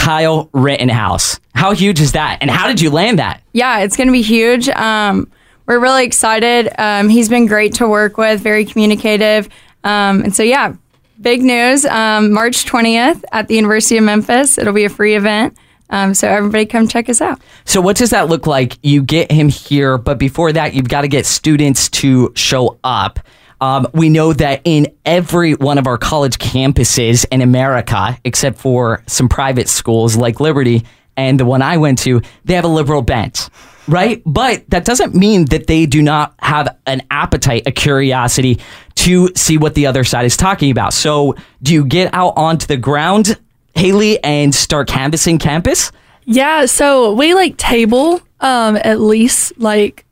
Kyle 0.00 0.48
Rittenhouse. 0.54 1.38
How 1.54 1.72
huge 1.72 2.00
is 2.00 2.12
that? 2.12 2.38
And 2.40 2.50
how 2.50 2.66
did 2.66 2.80
you 2.80 2.88
land 2.88 3.18
that? 3.18 3.42
Yeah, 3.52 3.80
it's 3.80 3.98
going 3.98 4.06
to 4.08 4.12
be 4.12 4.22
huge. 4.22 4.66
Um, 4.70 5.30
we're 5.66 5.78
really 5.78 6.06
excited. 6.06 6.72
Um, 6.78 7.10
he's 7.10 7.28
been 7.28 7.44
great 7.44 7.74
to 7.74 7.86
work 7.86 8.16
with, 8.16 8.40
very 8.40 8.64
communicative. 8.64 9.50
Um, 9.84 10.22
and 10.22 10.34
so, 10.34 10.42
yeah, 10.42 10.72
big 11.20 11.42
news. 11.42 11.84
Um, 11.84 12.32
March 12.32 12.64
20th 12.64 13.22
at 13.30 13.48
the 13.48 13.56
University 13.56 13.98
of 13.98 14.04
Memphis. 14.04 14.56
It'll 14.56 14.72
be 14.72 14.84
a 14.84 14.88
free 14.88 15.16
event. 15.16 15.54
Um, 15.90 16.14
so, 16.14 16.28
everybody 16.28 16.64
come 16.64 16.88
check 16.88 17.10
us 17.10 17.20
out. 17.20 17.38
So, 17.66 17.82
what 17.82 17.98
does 17.98 18.08
that 18.08 18.28
look 18.28 18.46
like? 18.46 18.78
You 18.82 19.02
get 19.02 19.30
him 19.30 19.50
here, 19.50 19.98
but 19.98 20.18
before 20.18 20.50
that, 20.52 20.72
you've 20.72 20.88
got 20.88 21.02
to 21.02 21.08
get 21.08 21.26
students 21.26 21.90
to 21.90 22.32
show 22.34 22.78
up. 22.82 23.20
Um, 23.60 23.86
we 23.92 24.08
know 24.08 24.32
that 24.32 24.62
in 24.64 24.88
every 25.04 25.54
one 25.54 25.78
of 25.78 25.86
our 25.86 25.98
college 25.98 26.38
campuses 26.38 27.26
in 27.30 27.42
America, 27.42 28.18
except 28.24 28.58
for 28.58 29.02
some 29.06 29.28
private 29.28 29.68
schools 29.68 30.16
like 30.16 30.40
Liberty 30.40 30.84
and 31.16 31.38
the 31.38 31.44
one 31.44 31.60
I 31.60 31.76
went 31.76 31.98
to, 32.00 32.22
they 32.44 32.54
have 32.54 32.64
a 32.64 32.68
liberal 32.68 33.02
bent, 33.02 33.50
right? 33.86 34.22
But 34.24 34.68
that 34.70 34.84
doesn't 34.84 35.14
mean 35.14 35.46
that 35.46 35.66
they 35.66 35.84
do 35.84 36.00
not 36.00 36.34
have 36.38 36.74
an 36.86 37.02
appetite, 37.10 37.64
a 37.66 37.72
curiosity 37.72 38.60
to 38.96 39.28
see 39.36 39.58
what 39.58 39.74
the 39.74 39.86
other 39.86 40.04
side 40.04 40.24
is 40.24 40.36
talking 40.36 40.70
about. 40.70 40.94
So, 40.94 41.34
do 41.62 41.74
you 41.74 41.84
get 41.84 42.14
out 42.14 42.34
onto 42.36 42.66
the 42.66 42.78
ground, 42.78 43.38
Haley, 43.74 44.22
and 44.24 44.54
start 44.54 44.88
canvassing 44.88 45.38
campus? 45.38 45.92
Yeah, 46.24 46.66
so 46.66 47.12
we 47.12 47.34
like 47.34 47.56
table 47.56 48.20
um 48.40 48.76
at 48.76 49.00
least 49.00 49.58
like 49.58 50.06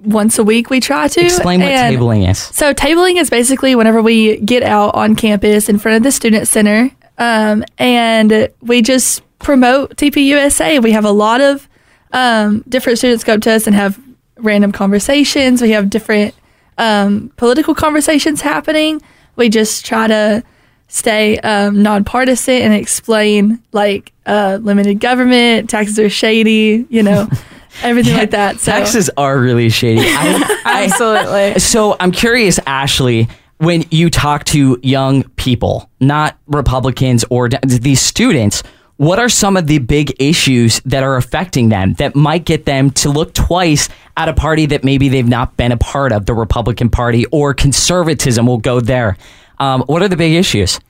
once 0.00 0.38
a 0.38 0.44
week 0.44 0.70
we 0.70 0.80
try 0.80 1.08
to. 1.08 1.20
Explain 1.20 1.60
what 1.60 1.70
And 1.70 1.96
tabling 1.96 2.30
is. 2.30 2.38
So 2.38 2.72
tabling 2.74 3.16
is 3.16 3.30
basically 3.30 3.74
whenever 3.74 4.02
we 4.02 4.36
get 4.38 4.62
out 4.62 4.94
on 4.94 5.16
campus 5.16 5.68
in 5.68 5.78
front 5.78 5.96
of 5.96 6.02
the 6.02 6.12
student 6.12 6.48
center 6.48 6.90
um, 7.18 7.64
and 7.78 8.48
we 8.60 8.82
just 8.82 9.22
promote 9.38 9.96
TPUSA. 9.96 10.82
We 10.82 10.92
have 10.92 11.04
a 11.04 11.10
lot 11.10 11.40
of 11.40 11.68
um, 12.12 12.64
different 12.68 12.98
students 12.98 13.24
go 13.24 13.34
up 13.34 13.40
to 13.42 13.52
us 13.52 13.66
and 13.66 13.74
have 13.74 14.00
random 14.36 14.72
conversations. 14.72 15.60
We 15.60 15.70
have 15.70 15.90
different 15.90 16.34
um, 16.78 17.32
political 17.36 17.74
conversations 17.74 18.40
happening. 18.40 19.02
We 19.36 19.48
just 19.48 19.84
try 19.84 20.06
to 20.06 20.44
stay 20.88 21.38
um, 21.38 21.82
nonpartisan 21.82 22.62
and 22.62 22.72
explain 22.72 23.62
like 23.72 24.12
uh, 24.26 24.58
limited 24.62 25.00
government, 25.00 25.68
taxes 25.68 25.98
are 25.98 26.08
shady, 26.08 26.86
you 26.88 27.02
know, 27.02 27.28
everything 27.82 28.14
like 28.14 28.30
that. 28.30 28.58
So 28.60 28.72
Taxes 28.72 29.10
are 29.16 29.38
really 29.38 29.68
shady. 29.70 30.00
I, 30.04 30.84
Absolutely. 30.84 31.60
so 31.60 31.96
I'm 31.98 32.12
curious, 32.12 32.58
Ashley, 32.66 33.28
when 33.58 33.84
you 33.90 34.10
talk 34.10 34.44
to 34.44 34.78
young 34.82 35.24
people, 35.30 35.90
not 36.00 36.38
Republicans 36.46 37.24
or 37.30 37.48
these 37.48 38.00
students, 38.00 38.62
what 38.98 39.20
are 39.20 39.28
some 39.28 39.56
of 39.56 39.68
the 39.68 39.78
big 39.78 40.14
issues 40.20 40.80
that 40.84 41.04
are 41.04 41.16
affecting 41.16 41.68
them 41.68 41.94
that 41.94 42.16
might 42.16 42.44
get 42.44 42.64
them 42.64 42.90
to 42.90 43.10
look 43.10 43.32
twice 43.32 43.88
at 44.16 44.28
a 44.28 44.32
party 44.32 44.66
that 44.66 44.82
maybe 44.82 45.08
they've 45.08 45.28
not 45.28 45.56
been 45.56 45.70
a 45.70 45.76
part 45.76 46.12
of, 46.12 46.26
the 46.26 46.34
Republican 46.34 46.90
Party 46.90 47.24
or 47.26 47.54
conservatism 47.54 48.46
will 48.46 48.58
go 48.58 48.80
there? 48.80 49.16
Um, 49.60 49.82
what 49.82 50.02
are 50.02 50.08
the 50.08 50.16
big 50.16 50.32
issues? 50.34 50.80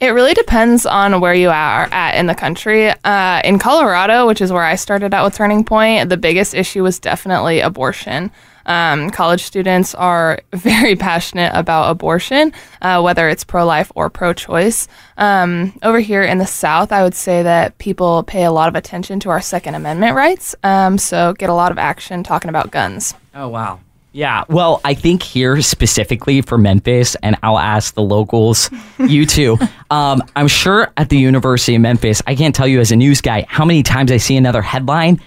It 0.00 0.08
really 0.08 0.34
depends 0.34 0.86
on 0.86 1.20
where 1.20 1.34
you 1.34 1.48
are 1.48 1.88
at 1.92 2.16
in 2.16 2.26
the 2.26 2.34
country. 2.34 2.90
Uh, 3.04 3.40
in 3.44 3.58
Colorado, 3.58 4.26
which 4.26 4.40
is 4.40 4.52
where 4.52 4.64
I 4.64 4.74
started 4.74 5.14
out 5.14 5.24
with 5.24 5.34
Turning 5.34 5.64
Point, 5.64 6.08
the 6.08 6.16
biggest 6.16 6.52
issue 6.52 6.82
was 6.82 6.98
definitely 6.98 7.60
abortion. 7.60 8.30
Um, 8.66 9.10
college 9.10 9.42
students 9.42 9.94
are 9.94 10.40
very 10.52 10.96
passionate 10.96 11.52
about 11.54 11.90
abortion, 11.90 12.52
uh, 12.82 13.00
whether 13.02 13.28
it's 13.28 13.44
pro 13.44 13.64
life 13.64 13.92
or 13.94 14.10
pro 14.10 14.32
choice. 14.32 14.88
Um, 15.16 15.78
over 15.82 16.00
here 16.00 16.22
in 16.22 16.38
the 16.38 16.46
South, 16.46 16.90
I 16.90 17.02
would 17.02 17.14
say 17.14 17.42
that 17.42 17.78
people 17.78 18.22
pay 18.24 18.44
a 18.44 18.52
lot 18.52 18.68
of 18.68 18.74
attention 18.74 19.20
to 19.20 19.30
our 19.30 19.40
Second 19.40 19.74
Amendment 19.74 20.16
rights, 20.16 20.54
um, 20.62 20.98
so 20.98 21.34
get 21.34 21.50
a 21.50 21.54
lot 21.54 21.72
of 21.72 21.78
action 21.78 22.22
talking 22.22 22.48
about 22.48 22.70
guns. 22.70 23.14
Oh, 23.34 23.48
wow. 23.48 23.80
Yeah, 24.14 24.44
well, 24.48 24.80
I 24.84 24.94
think 24.94 25.24
here 25.24 25.60
specifically 25.60 26.40
for 26.40 26.56
Memphis, 26.56 27.16
and 27.16 27.36
I'll 27.42 27.58
ask 27.58 27.94
the 27.94 28.02
locals, 28.02 28.70
you 29.00 29.26
too. 29.26 29.58
Um, 29.90 30.22
I'm 30.36 30.46
sure 30.46 30.92
at 30.96 31.08
the 31.08 31.18
University 31.18 31.74
of 31.74 31.82
Memphis, 31.82 32.22
I 32.24 32.36
can't 32.36 32.54
tell 32.54 32.68
you 32.68 32.78
as 32.78 32.92
a 32.92 32.96
news 32.96 33.20
guy 33.20 33.44
how 33.48 33.64
many 33.64 33.82
times 33.82 34.12
I 34.12 34.18
see 34.18 34.36
another 34.36 34.62
headline 34.62 35.20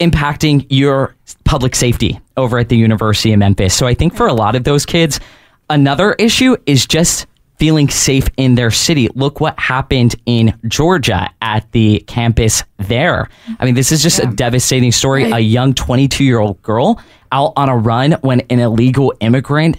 impacting 0.00 0.64
your 0.70 1.14
public 1.44 1.76
safety 1.76 2.18
over 2.38 2.58
at 2.58 2.70
the 2.70 2.78
University 2.78 3.34
of 3.34 3.38
Memphis. 3.40 3.74
So 3.74 3.86
I 3.86 3.92
think 3.92 4.16
for 4.16 4.26
a 4.26 4.32
lot 4.32 4.56
of 4.56 4.64
those 4.64 4.86
kids, 4.86 5.20
another 5.68 6.14
issue 6.14 6.56
is 6.64 6.86
just 6.86 7.26
feeling 7.62 7.88
safe 7.88 8.26
in 8.36 8.56
their 8.56 8.72
city. 8.72 9.08
Look 9.14 9.38
what 9.40 9.56
happened 9.56 10.16
in 10.26 10.52
Georgia 10.66 11.30
at 11.40 11.70
the 11.70 12.00
campus 12.08 12.64
there. 12.78 13.28
I 13.60 13.64
mean, 13.64 13.76
this 13.76 13.92
is 13.92 14.02
just 14.02 14.18
a 14.18 14.26
devastating 14.26 14.90
story. 14.90 15.30
A 15.30 15.38
young 15.38 15.72
22 15.72 16.24
year 16.24 16.40
old 16.40 16.60
girl 16.62 17.00
out 17.30 17.52
on 17.54 17.68
a 17.68 17.76
run 17.76 18.12
when 18.22 18.40
an 18.50 18.58
illegal 18.58 19.14
immigrant 19.20 19.78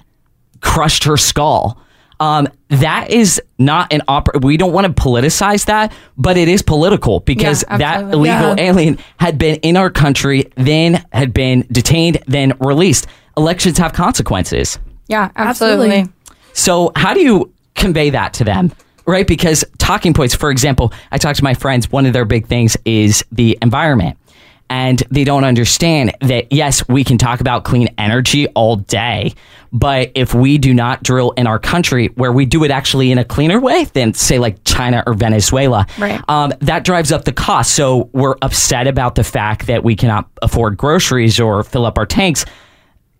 crushed 0.61 1.03
her 1.03 1.17
skull. 1.17 1.77
Um, 2.21 2.47
that 2.69 3.09
is 3.09 3.41
not 3.59 3.91
an 3.91 4.01
opera. 4.07 4.39
We 4.39 4.55
don't 4.55 4.71
want 4.71 4.87
to 4.87 4.93
politicize 5.03 5.65
that, 5.65 5.91
but 6.17 6.37
it 6.37 6.47
is 6.47 6.61
political 6.61 7.19
because 7.19 7.65
Yeah, 7.69 7.77
that 7.79 8.01
illegal 8.13 8.55
Yeah. 8.55 8.55
alien 8.59 8.97
had 9.17 9.37
been 9.37 9.55
in 9.57 9.75
our 9.75 9.89
country, 9.89 10.45
then 10.55 11.03
had 11.11 11.33
been 11.33 11.67
detained, 11.69 12.19
then 12.27 12.53
released. 12.61 13.07
Elections 13.35 13.77
have 13.77 13.91
consequences. 13.91 14.79
Yeah, 15.09 15.31
absolutely. 15.35 16.05
So, 16.53 16.93
how 16.95 17.13
do 17.13 17.19
you 17.19 17.51
convey 17.75 18.09
that 18.11 18.33
to 18.35 18.43
them? 18.43 18.71
Right? 19.05 19.27
Because 19.27 19.65
talking 19.79 20.13
points, 20.13 20.33
for 20.33 20.49
example, 20.49 20.93
I 21.11 21.17
talk 21.17 21.35
to 21.35 21.43
my 21.43 21.53
friends, 21.53 21.91
one 21.91 22.05
of 22.05 22.13
their 22.13 22.25
big 22.25 22.47
things 22.47 22.77
is 22.85 23.23
the 23.31 23.57
environment. 23.61 24.17
And 24.69 25.03
they 25.11 25.23
don't 25.25 25.43
understand 25.43 26.15
that, 26.21 26.51
yes, 26.51 26.87
we 26.87 27.03
can 27.03 27.17
talk 27.17 27.41
about 27.41 27.63
clean 27.63 27.89
energy 27.97 28.47
all 28.49 28.77
day, 28.77 29.33
but 29.73 30.11
if 30.15 30.33
we 30.33 30.57
do 30.57 30.73
not 30.73 31.03
drill 31.03 31.31
in 31.31 31.45
our 31.47 31.59
country 31.59 32.07
where 32.15 32.31
we 32.31 32.45
do 32.45 32.63
it 32.63 32.71
actually 32.71 33.11
in 33.11 33.17
a 33.17 33.25
cleaner 33.25 33.59
way 33.59 33.83
than, 33.93 34.13
say, 34.13 34.39
like 34.39 34.63
China 34.63 35.03
or 35.05 35.13
Venezuela, 35.13 35.85
Right. 35.99 36.21
um, 36.29 36.53
that 36.61 36.85
drives 36.85 37.11
up 37.11 37.25
the 37.25 37.33
cost. 37.33 37.75
So 37.75 38.09
we're 38.13 38.35
upset 38.41 38.87
about 38.87 39.15
the 39.15 39.23
fact 39.23 39.67
that 39.67 39.83
we 39.83 39.95
cannot 39.95 40.27
afford 40.41 40.77
groceries 40.77 41.39
or 41.41 41.63
fill 41.63 41.85
up 41.85 41.97
our 41.99 42.05
tanks 42.05 42.45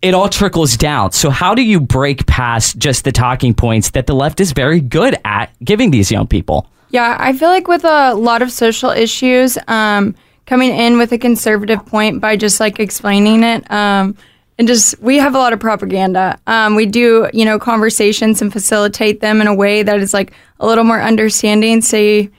it 0.04 0.12
all 0.12 0.28
trickles 0.28 0.76
down. 0.76 1.12
So, 1.12 1.30
how 1.30 1.54
do 1.54 1.62
you 1.62 1.80
break 1.80 2.26
past 2.26 2.76
just 2.76 3.04
the 3.04 3.12
talking 3.12 3.54
points 3.54 3.90
that 3.90 4.06
the 4.06 4.14
left 4.14 4.38
is 4.38 4.52
very 4.52 4.80
good 4.80 5.16
at 5.24 5.50
giving 5.64 5.90
these 5.90 6.10
young 6.12 6.26
people? 6.26 6.68
Yeah, 6.90 7.16
I 7.18 7.32
feel 7.32 7.48
like 7.48 7.66
with 7.66 7.84
a 7.84 8.14
lot 8.14 8.42
of 8.42 8.52
social 8.52 8.90
issues, 8.90 9.56
um, 9.66 10.14
coming 10.44 10.70
in 10.70 10.98
with 10.98 11.10
a 11.12 11.18
conservative 11.18 11.84
point 11.86 12.20
by 12.20 12.36
just 12.36 12.60
like 12.60 12.78
explaining 12.78 13.42
it, 13.42 13.68
um, 13.70 14.14
and 14.58 14.68
just 14.68 15.00
we 15.00 15.16
have 15.16 15.34
a 15.34 15.38
lot 15.38 15.54
of 15.54 15.58
propaganda. 15.58 16.38
Um, 16.46 16.76
we 16.76 16.84
do, 16.84 17.28
you 17.32 17.46
know, 17.46 17.58
conversations 17.58 18.42
and 18.42 18.52
facilitate 18.52 19.20
them 19.20 19.40
in 19.40 19.46
a 19.46 19.54
way 19.54 19.82
that 19.82 20.00
is 20.00 20.12
like 20.12 20.34
a 20.60 20.66
little 20.66 20.84
more 20.84 21.00
understanding. 21.00 21.80
Say, 21.80 22.30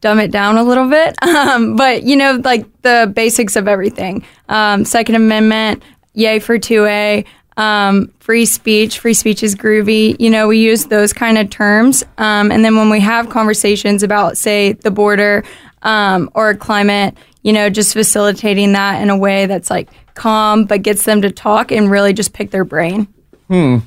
dumb 0.00 0.18
it 0.18 0.30
down 0.30 0.56
a 0.56 0.64
little 0.64 0.88
bit, 0.88 1.14
um, 1.22 1.76
but 1.76 2.02
you 2.04 2.16
know, 2.16 2.40
like 2.42 2.66
the 2.80 3.12
basics 3.14 3.54
of 3.54 3.68
everything. 3.68 4.24
Um, 4.48 4.84
Second 4.84 5.14
Amendment, 5.14 5.82
yay 6.14 6.38
for 6.38 6.58
two 6.58 6.86
A. 6.86 7.24
Um, 7.56 8.12
free 8.20 8.46
speech, 8.46 8.98
free 8.98 9.14
speech 9.14 9.42
is 9.42 9.54
groovy. 9.54 10.16
You 10.18 10.30
know, 10.30 10.48
we 10.48 10.58
use 10.58 10.86
those 10.86 11.12
kind 11.12 11.36
of 11.36 11.50
terms. 11.50 12.02
Um, 12.16 12.50
and 12.50 12.64
then 12.64 12.76
when 12.76 12.88
we 12.88 13.00
have 13.00 13.28
conversations 13.28 14.02
about, 14.02 14.38
say, 14.38 14.72
the 14.72 14.90
border 14.90 15.44
um, 15.82 16.30
or 16.34 16.54
climate, 16.54 17.14
you 17.42 17.52
know, 17.52 17.68
just 17.68 17.92
facilitating 17.92 18.72
that 18.72 19.02
in 19.02 19.10
a 19.10 19.16
way 19.16 19.46
that's 19.46 19.68
like 19.68 19.90
calm, 20.14 20.64
but 20.64 20.82
gets 20.82 21.04
them 21.04 21.20
to 21.22 21.30
talk 21.30 21.70
and 21.70 21.90
really 21.90 22.12
just 22.12 22.32
pick 22.32 22.50
their 22.52 22.64
brain. 22.64 23.06
Hmm. 23.48 23.78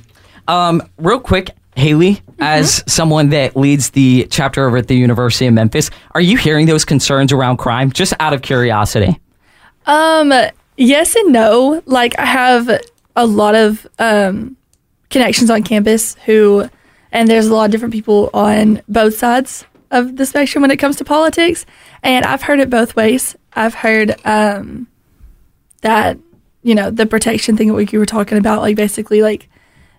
Um, 0.46 0.82
real 0.98 1.18
quick, 1.18 1.50
Haley, 1.74 2.22
as 2.38 2.84
someone 2.86 3.30
that 3.30 3.56
leads 3.56 3.90
the 3.90 4.26
chapter 4.30 4.66
over 4.66 4.76
at 4.76 4.86
the 4.86 4.94
University 4.94 5.46
of 5.46 5.54
Memphis, 5.54 5.90
are 6.12 6.20
you 6.20 6.36
hearing 6.36 6.66
those 6.66 6.84
concerns 6.84 7.32
around 7.32 7.56
crime? 7.56 7.90
Just 7.90 8.14
out 8.20 8.32
of 8.32 8.42
curiosity. 8.42 9.20
Um, 9.86 10.32
yes 10.76 11.14
and 11.16 11.32
no. 11.32 11.82
Like 11.86 12.18
I 12.18 12.26
have 12.26 12.80
a 13.14 13.26
lot 13.26 13.54
of 13.54 13.86
um 13.98 14.56
connections 15.10 15.50
on 15.50 15.62
campus 15.62 16.16
who, 16.26 16.68
and 17.12 17.28
there's 17.28 17.46
a 17.46 17.54
lot 17.54 17.64
of 17.66 17.70
different 17.70 17.94
people 17.94 18.30
on 18.34 18.82
both 18.88 19.16
sides 19.16 19.64
of 19.90 20.16
the 20.16 20.26
spectrum 20.26 20.62
when 20.62 20.70
it 20.70 20.78
comes 20.78 20.96
to 20.96 21.04
politics, 21.04 21.64
and 22.02 22.24
I've 22.24 22.42
heard 22.42 22.60
it 22.60 22.70
both 22.70 22.96
ways. 22.96 23.36
I've 23.52 23.74
heard 23.74 24.14
um 24.24 24.86
that 25.82 26.18
you 26.62 26.74
know 26.74 26.90
the 26.90 27.06
protection 27.06 27.56
thing 27.56 27.74
that 27.74 27.92
you 27.92 27.98
were 27.98 28.06
talking 28.06 28.38
about, 28.38 28.60
like 28.60 28.76
basically 28.76 29.22
like 29.22 29.48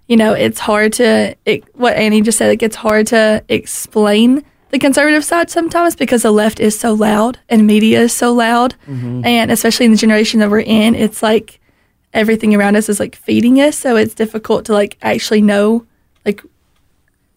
you 0.07 0.17
know 0.17 0.33
it's 0.33 0.59
hard 0.59 0.93
to 0.93 1.35
it, 1.45 1.63
what 1.75 1.95
Annie 1.95 2.21
just 2.21 2.37
said. 2.37 2.49
Like 2.49 2.63
it's 2.63 2.75
hard 2.75 3.07
to 3.07 3.43
explain 3.49 4.43
the 4.69 4.79
conservative 4.79 5.23
side 5.23 5.49
sometimes 5.49 5.95
because 5.95 6.23
the 6.23 6.31
left 6.31 6.59
is 6.59 6.77
so 6.79 6.93
loud 6.93 7.39
and 7.49 7.65
media 7.65 8.01
is 8.01 8.13
so 8.13 8.33
loud, 8.33 8.75
Mhm. 8.89 9.25
and 9.25 9.51
especially 9.51 9.85
in 9.85 9.91
the 9.91 9.97
generation 9.97 10.39
that 10.39 10.49
we're 10.49 10.59
in, 10.61 10.93
it's 10.95 11.23
like 11.23 11.59
everything 12.13 12.53
around 12.55 12.75
us 12.75 12.89
is 12.89 12.99
like 12.99 13.15
feeding 13.15 13.59
us, 13.61 13.77
so 13.77 13.95
it's 13.95 14.13
difficult 14.13 14.65
to 14.65 14.73
like 14.73 14.97
actually 15.01 15.41
know 15.41 15.85
like 16.25 16.41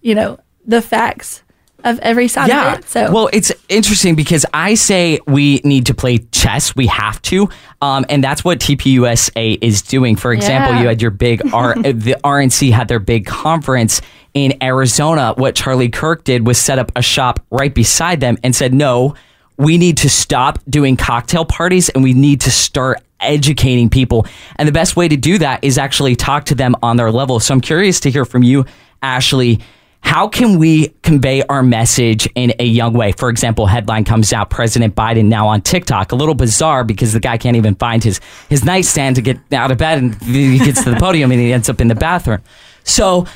you 0.03 0.15
know 0.15 0.39
the 0.67 0.81
facts 0.83 1.43
of 1.85 1.99
every 2.01 2.29
side 2.29 2.49
Yeah. 2.49 2.79
So 2.87 3.11
well, 3.13 3.29
it's 3.33 3.53
interesting 3.69 4.15
because 4.15 4.45
I 4.53 4.75
say 4.75 5.19
we 5.27 5.61
need 5.65 5.87
to 5.87 5.95
play 5.95 6.19
chess. 6.33 6.75
We 6.77 6.87
have 6.89 7.21
to, 7.23 7.49
um, 7.83 8.05
and 8.09 8.23
that's 8.23 8.45
what 8.45 8.59
TPUSA 8.61 9.59
is 9.61 9.83
doing. 9.83 10.17
For 10.17 10.33
example, 10.33 10.75
Yeah. 10.75 10.83
you 10.83 10.89
had 10.89 11.03
your 11.03 11.11
big 11.11 11.43
R, 11.53 11.75
the 11.83 12.17
RNC 12.25 12.71
had 12.73 12.89
their 12.89 12.99
big 12.99 13.27
conference 13.27 14.01
in 14.35 14.55
Arizona. 14.63 15.35
What 15.37 15.55
Charlie 15.55 15.89
Kirk 15.89 16.25
did 16.25 16.47
was 16.47 16.59
set 16.59 16.79
up 16.79 16.93
a 16.97 17.03
shop 17.03 17.45
right 17.51 17.75
beside 17.75 18.21
them 18.21 18.37
and 18.45 18.55
said, 18.55 18.73
"No, 18.75 19.15
we 19.57 19.77
need 19.79 19.97
to 19.99 20.09
stop 20.11 20.59
doing 20.69 20.97
cocktail 20.97 21.45
parties 21.45 21.89
and 21.89 22.03
we 22.05 22.13
need 22.15 22.41
to 22.43 22.51
start." 22.51 23.03
Educating 23.23 23.91
people. 23.91 24.25
And 24.57 24.67
the 24.67 24.73
best 24.73 24.97
way 24.97 25.07
to 25.07 25.15
do 25.15 25.37
that 25.37 25.63
is 25.63 25.77
actually 25.77 26.17
talk 26.17 26.47
to 26.47 26.55
them 26.55 26.75
on 26.83 26.97
their 26.97 27.13
level. 27.13 27.39
So 27.39 27.53
I'm 27.53 27.61
curious 27.61 28.01
to 28.01 28.11
hear 28.11 28.25
from 28.25 28.43
you, 28.43 28.65
Ashley. 29.03 29.61
How 30.01 30.27
can 30.27 30.59
we 30.59 30.90
convey 31.03 31.43
our 31.45 31.63
message 31.63 32.29
in 32.35 32.53
a 32.59 32.65
young 32.65 32.93
way? 32.93 33.13
For 33.13 33.29
example, 33.29 33.67
headline 33.67 34.05
comes 34.05 34.33
out 34.33 34.51
President 34.51 34.95
Biden 34.95 35.27
now 35.27 35.49
on 35.49 35.61
TikTok. 35.61 36.13
A 36.13 36.17
little 36.17 36.35
bizarre 36.35 36.85
because 36.85 37.13
the 37.13 37.21
guy 37.21 37.39
can't 37.39 37.57
even 37.57 37.75
find 37.75 38.03
his 38.03 38.21
his 38.49 38.65
nightstand 38.65 39.17
to 39.17 39.23
get 39.23 39.39
out 39.53 39.71
of 39.71 39.79
bed 39.79 39.99
and 39.99 40.15
he 40.23 40.59
gets 40.59 40.85
to 40.85 40.91
the 40.91 40.97
podium 40.97 41.31
and 41.31 41.41
he 41.41 41.53
ends 41.53 41.69
up 41.69 41.81
in 41.81 41.89
the 41.89 41.95
bathroom. 41.95 42.41
So, 42.85 43.27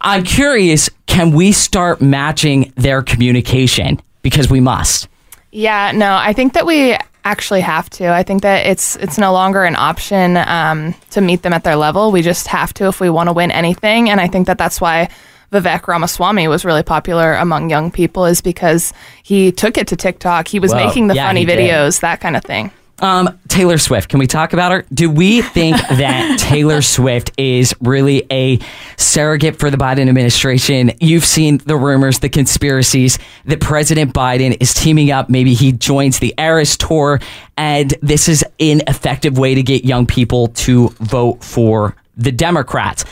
I'm 0.00 0.24
curious, 0.24 0.90
can 1.06 1.32
we 1.32 1.52
start 1.52 2.00
matching 2.00 2.72
their 2.76 3.02
communication 3.02 4.00
because 4.22 4.50
we 4.50 4.60
must? 4.60 5.08
Yeah, 5.52 5.92
no, 5.92 6.14
I 6.14 6.32
think 6.32 6.54
that 6.54 6.66
we 6.66 6.96
actually 7.24 7.60
have 7.60 7.88
to. 7.90 8.08
I 8.08 8.22
think 8.22 8.42
that 8.42 8.66
it's 8.66 8.96
it's 8.96 9.18
no 9.18 9.32
longer 9.32 9.64
an 9.64 9.76
option 9.76 10.36
um, 10.38 10.94
to 11.10 11.20
meet 11.20 11.42
them 11.42 11.52
at 11.52 11.64
their 11.64 11.76
level. 11.76 12.10
We 12.10 12.22
just 12.22 12.48
have 12.48 12.72
to 12.74 12.86
if 12.86 13.00
we 13.00 13.10
want 13.10 13.28
to 13.28 13.32
win 13.32 13.50
anything. 13.50 14.10
And 14.10 14.20
I 14.20 14.26
think 14.26 14.46
that 14.46 14.58
that's 14.58 14.80
why 14.80 15.08
Vivek 15.52 15.86
Ramaswamy 15.86 16.48
was 16.48 16.64
really 16.64 16.82
popular 16.82 17.34
among 17.34 17.68
young 17.70 17.90
people 17.90 18.24
is 18.24 18.40
because 18.40 18.92
he 19.22 19.52
took 19.52 19.76
it 19.76 19.86
to 19.88 19.96
TikTok. 19.96 20.48
He 20.48 20.58
was 20.58 20.72
Whoa. 20.72 20.86
making 20.86 21.06
the 21.08 21.14
Yeah, 21.14 21.26
funny 21.28 21.40
he 21.40 21.46
did. 21.46 21.58
videos, 21.58 22.00
that 22.00 22.20
kind 22.20 22.36
of 22.36 22.42
thing. 22.44 22.70
Um, 23.00 23.36
Taylor 23.48 23.78
Swift. 23.78 24.08
Can 24.10 24.20
we 24.20 24.28
talk 24.28 24.52
about 24.52 24.70
her? 24.70 24.84
Do 24.94 25.10
we 25.10 25.42
think 25.42 25.76
that 25.88 26.38
Taylor 26.38 26.80
Swift 26.82 27.32
is 27.36 27.74
really 27.80 28.24
a 28.30 28.60
surrogate 28.96 29.58
for 29.58 29.70
the 29.70 29.76
Biden 29.76 30.08
administration? 30.08 30.92
You've 31.00 31.24
seen 31.24 31.58
the 31.58 31.76
rumors, 31.76 32.20
the 32.20 32.28
conspiracies 32.28 33.18
that 33.46 33.60
President 33.60 34.14
Biden 34.14 34.56
is 34.60 34.72
teaming 34.72 35.10
up. 35.10 35.28
Maybe 35.28 35.52
he 35.52 35.72
joins 35.72 36.20
the 36.20 36.32
Eras 36.38 36.76
Tour, 36.76 37.18
and 37.56 37.92
this 38.02 38.28
is 38.28 38.44
an 38.60 38.82
effective 38.86 39.36
way 39.36 39.56
to 39.56 39.62
get 39.64 39.84
young 39.84 40.06
people 40.06 40.48
to 40.48 40.88
vote 41.00 41.42
for 41.42 41.96
the 42.16 42.30
Democrats. 42.30 43.04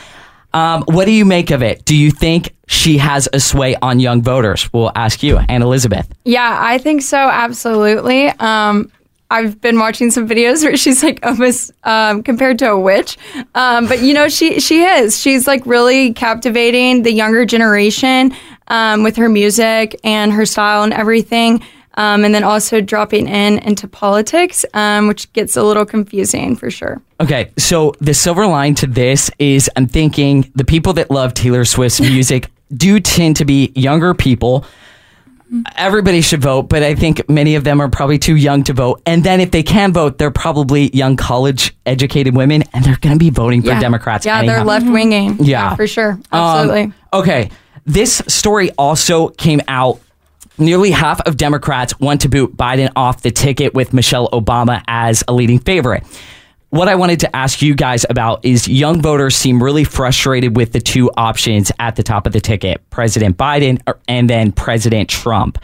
Um, 0.53 0.83
what 0.87 1.05
do 1.05 1.11
you 1.11 1.25
make 1.25 1.51
of 1.51 1.61
it? 1.61 1.85
Do 1.85 1.95
you 1.95 2.11
think 2.11 2.53
she 2.67 2.97
has 2.97 3.29
a 3.33 3.39
sway 3.39 3.75
on 3.81 3.99
young 3.99 4.21
voters? 4.21 4.71
We'll 4.73 4.91
ask 4.95 5.23
you, 5.23 5.37
Anne 5.37 5.61
Elizabeth. 5.61 6.11
Yeah, 6.25 6.57
I 6.61 6.77
think 6.77 7.01
so. 7.01 7.17
Absolutely. 7.17 8.27
Um, 8.27 8.91
I've 9.31 9.61
been 9.61 9.79
watching 9.79 10.11
some 10.11 10.27
videos 10.27 10.61
where 10.63 10.75
she's 10.75 11.01
like 11.01 11.25
almost 11.25 11.71
um, 11.85 12.21
compared 12.21 12.59
to 12.59 12.69
a 12.71 12.79
witch, 12.79 13.17
um, 13.55 13.87
but 13.87 14.01
you 14.01 14.13
know 14.13 14.27
she 14.27 14.59
she 14.59 14.83
is. 14.83 15.19
She's 15.19 15.47
like 15.47 15.65
really 15.65 16.13
captivating 16.13 17.03
the 17.03 17.13
younger 17.13 17.45
generation 17.45 18.35
um, 18.67 19.03
with 19.03 19.15
her 19.15 19.29
music 19.29 19.97
and 20.03 20.33
her 20.33 20.45
style 20.45 20.83
and 20.83 20.93
everything, 20.93 21.63
um, 21.95 22.23
and 22.23 22.33
then 22.33 22.43
also 22.43 22.81
dropping 22.81 23.27
in 23.27 23.59
into 23.59 23.87
politics, 23.87 24.65
um, 24.73 25.07
which 25.07 25.31
gets 25.33 25.55
a 25.55 25.63
little 25.63 25.85
confusing 25.85 26.55
for 26.55 26.71
sure. 26.71 27.01
Okay, 27.19 27.51
so 27.57 27.93
the 27.99 28.13
silver 28.13 28.47
line 28.47 28.75
to 28.75 28.87
this 28.87 29.29
is 29.39 29.69
I'm 29.75 29.87
thinking 29.87 30.51
the 30.55 30.65
people 30.65 30.93
that 30.93 31.11
love 31.11 31.33
Taylor 31.33 31.65
Swift's 31.65 32.01
music 32.01 32.49
do 32.75 32.99
tend 32.99 33.37
to 33.37 33.45
be 33.45 33.71
younger 33.75 34.13
people. 34.13 34.65
Everybody 35.75 36.21
should 36.21 36.41
vote, 36.41 36.63
but 36.69 36.81
I 36.81 36.95
think 36.95 37.29
many 37.29 37.55
of 37.55 37.65
them 37.65 37.81
are 37.81 37.89
probably 37.89 38.17
too 38.17 38.37
young 38.37 38.63
to 38.63 38.73
vote. 38.73 39.01
And 39.05 39.21
then 39.21 39.41
if 39.41 39.51
they 39.51 39.63
can 39.63 39.91
vote, 39.91 40.17
they're 40.17 40.31
probably 40.31 40.89
young 40.95 41.17
college 41.17 41.75
educated 41.85 42.37
women 42.37 42.63
and 42.73 42.85
they're 42.85 42.95
going 42.95 43.15
to 43.15 43.19
be 43.19 43.31
voting 43.31 43.61
for 43.61 43.67
yeah. 43.67 43.81
Democrats. 43.81 44.25
Yeah, 44.25 44.39
anyhow. 44.39 44.53
they're 44.53 44.63
left 44.63 44.89
winging. 44.89 45.43
Yeah. 45.43 45.75
for 45.75 45.87
sure. 45.87 46.11
Um, 46.31 46.39
Absolutely. 46.39 46.93
okay. 47.11 47.49
This 47.85 48.21
story 48.27 48.71
also 48.77 49.27
came 49.29 49.59
out. 49.67 49.99
Nearly 50.57 50.91
half 50.91 51.21
of 51.21 51.37
Democrats 51.37 51.99
want 51.99 52.21
to 52.21 52.29
boot 52.29 52.55
Biden 52.55 52.91
off 52.95 53.21
the 53.21 53.31
ticket 53.31 53.73
with 53.73 53.93
Michelle 53.93 54.29
Obama 54.29 54.83
as 54.87 55.23
a 55.27 55.33
leading 55.33 55.59
favorite. 55.59 56.03
What 56.69 56.87
I 56.87 56.95
wanted 56.95 57.19
to 57.21 57.35
ask 57.35 57.61
you 57.61 57.75
guys 57.75 58.05
about 58.09 58.45
is 58.45 58.67
young 58.67 59.01
voters 59.01 59.35
seem 59.35 59.61
really 59.61 59.83
frustrated 59.83 60.55
with 60.55 60.71
the 60.71 60.79
two 60.79 61.11
options 61.17 61.71
at 61.79 61.95
the 61.95 62.03
top 62.03 62.25
of 62.25 62.33
the 62.33 62.39
ticket 62.39 62.81
President 62.91 63.37
Biden 63.37 63.81
and 64.07 64.29
then 64.29 64.51
President 64.51 65.09
Trump. 65.09 65.57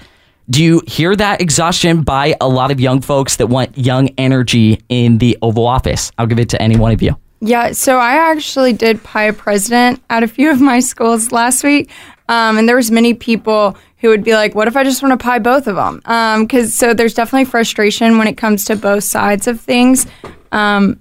Do 0.49 0.63
you 0.63 0.81
hear 0.87 1.15
that 1.15 1.41
exhaustion 1.41 2.03
by 2.03 2.35
a 2.41 2.47
lot 2.47 2.71
of 2.71 2.79
young 2.79 3.01
folks 3.01 3.35
that 3.37 3.47
want 3.47 3.77
young 3.77 4.09
energy 4.17 4.81
in 4.89 5.17
the 5.17 5.37
Oval 5.41 5.67
Office? 5.67 6.11
I'll 6.17 6.27
give 6.27 6.39
it 6.39 6.49
to 6.49 6.61
any 6.61 6.77
one 6.77 6.91
of 6.91 7.01
you. 7.01 7.17
Yeah, 7.39 7.71
so 7.73 7.99
I 7.99 8.13
actually 8.31 8.73
did 8.73 9.03
pie 9.03 9.25
a 9.25 9.33
president 9.33 10.01
at 10.09 10.23
a 10.23 10.27
few 10.27 10.49
of 10.49 10.59
my 10.59 10.79
schools 10.79 11.31
last 11.31 11.63
week, 11.63 11.89
um, 12.29 12.57
and 12.57 12.67
there 12.67 12.75
was 12.75 12.91
many 12.91 13.13
people 13.13 13.77
who 13.99 14.09
would 14.09 14.23
be 14.23 14.33
like, 14.33 14.55
"What 14.55 14.67
if 14.67 14.75
I 14.75 14.83
just 14.83 15.01
want 15.01 15.19
to 15.19 15.23
pie 15.23 15.39
both 15.39 15.67
of 15.67 15.75
them?" 15.75 16.01
Because 16.41 16.73
so 16.73 16.93
there's 16.93 17.13
definitely 17.13 17.45
frustration 17.45 18.17
when 18.17 18.27
it 18.27 18.37
comes 18.37 18.65
to 18.65 18.75
both 18.75 19.03
sides 19.03 19.47
of 19.47 19.59
things. 19.59 20.05
Um, 20.51 20.99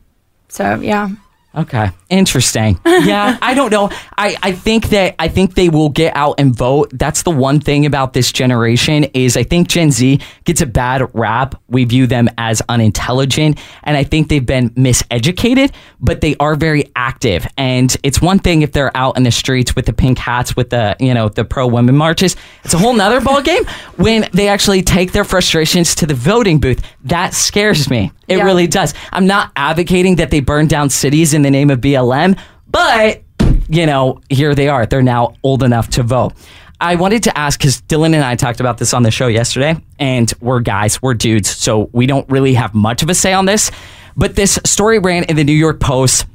so 0.48 0.80
yeah, 0.80 1.10
Okay. 1.56 1.90
Interesting. 2.10 2.78
Yeah, 3.06 3.38
I 3.40 3.54
don't 3.54 3.70
know. 3.70 3.90
I, 4.16 4.36
I 4.42 4.52
think 4.52 4.88
that 4.88 5.14
I 5.18 5.28
think 5.28 5.54
they 5.54 5.68
will 5.68 5.90
get 5.90 6.16
out 6.16 6.36
and 6.38 6.56
vote. 6.56 6.90
That's 6.94 7.22
the 7.22 7.30
one 7.30 7.60
thing 7.60 7.84
about 7.86 8.14
this 8.14 8.32
generation 8.32 9.04
is 9.14 9.36
I 9.36 9.42
think 9.44 9.68
Gen 9.68 9.90
Z 9.92 10.18
gets 10.44 10.60
a 10.60 10.66
bad 10.66 11.02
rap. 11.14 11.54
We 11.68 11.84
view 11.84 12.06
them 12.06 12.28
as 12.38 12.62
unintelligent 12.68 13.58
and 13.84 13.96
I 13.96 14.02
think 14.02 14.28
they've 14.28 14.44
been 14.44 14.70
miseducated, 14.70 15.72
but 16.00 16.20
they 16.20 16.34
are 16.40 16.56
very 16.56 16.90
active. 16.96 17.46
And 17.56 17.94
it's 18.02 18.20
one 18.20 18.38
thing 18.38 18.62
if 18.62 18.72
they're 18.72 18.96
out 18.96 19.16
in 19.16 19.22
the 19.22 19.30
streets 19.30 19.76
with 19.76 19.86
the 19.86 19.92
pink 19.92 20.18
hats 20.18 20.56
with 20.56 20.70
the, 20.70 20.96
you 20.98 21.14
know, 21.14 21.28
the 21.28 21.44
pro 21.44 21.66
women 21.66 21.96
marches. 21.96 22.34
It's 22.64 22.74
a 22.74 22.78
whole 22.78 22.94
nother 22.94 23.20
ball 23.20 23.42
game 23.42 23.64
when 23.96 24.28
they 24.32 24.48
actually 24.48 24.82
take 24.82 25.12
their 25.12 25.24
frustrations 25.24 25.94
to 25.96 26.06
the 26.06 26.14
voting 26.14 26.58
booth. 26.58 26.82
That 27.04 27.34
scares 27.34 27.88
me. 27.90 28.10
It 28.28 28.38
Yeah. 28.38 28.44
really 28.44 28.66
does. 28.66 28.94
I'm 29.12 29.26
not 29.26 29.50
advocating 29.56 30.16
that 30.16 30.30
they 30.30 30.40
burn 30.40 30.66
down 30.66 30.90
cities 30.90 31.32
in 31.34 31.42
the 31.42 31.50
name 31.50 31.70
of 31.70 31.80
BLM, 31.80 32.36
but 32.70 33.22
you 33.68 33.84
know, 33.86 34.20
here 34.30 34.54
they 34.54 34.68
are. 34.68 34.86
They're 34.86 35.02
now 35.02 35.34
old 35.42 35.62
enough 35.62 35.90
to 35.90 36.02
vote. 36.02 36.32
I 36.80 36.94
wanted 36.96 37.22
to 37.24 37.36
ask 37.38 37.58
because 37.58 37.80
Dylan 37.82 38.14
and 38.14 38.22
I 38.22 38.34
talked 38.36 38.60
about 38.60 38.78
this 38.78 38.92
on 38.94 39.02
the 39.02 39.10
show 39.10 39.26
yesterday, 39.28 39.76
and 39.98 40.32
we're 40.40 40.60
guys, 40.60 41.00
we're 41.02 41.14
dudes, 41.14 41.48
so 41.48 41.88
we 41.92 42.06
don't 42.06 42.28
really 42.30 42.54
have 42.54 42.74
much 42.74 43.02
of 43.02 43.08
a 43.10 43.14
say 43.14 43.32
on 43.32 43.46
this. 43.46 43.70
But 44.16 44.36
this 44.36 44.58
story 44.64 44.98
ran 44.98 45.24
in 45.24 45.36
the 45.36 45.44
New 45.44 45.52
York 45.54 45.80
Post. 45.80 46.26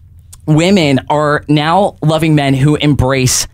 Women 0.47 0.99
are 1.09 1.45
now 1.47 1.95
loving 2.01 2.35
men 2.35 2.53
who 2.53 2.75
embrace 2.75 3.47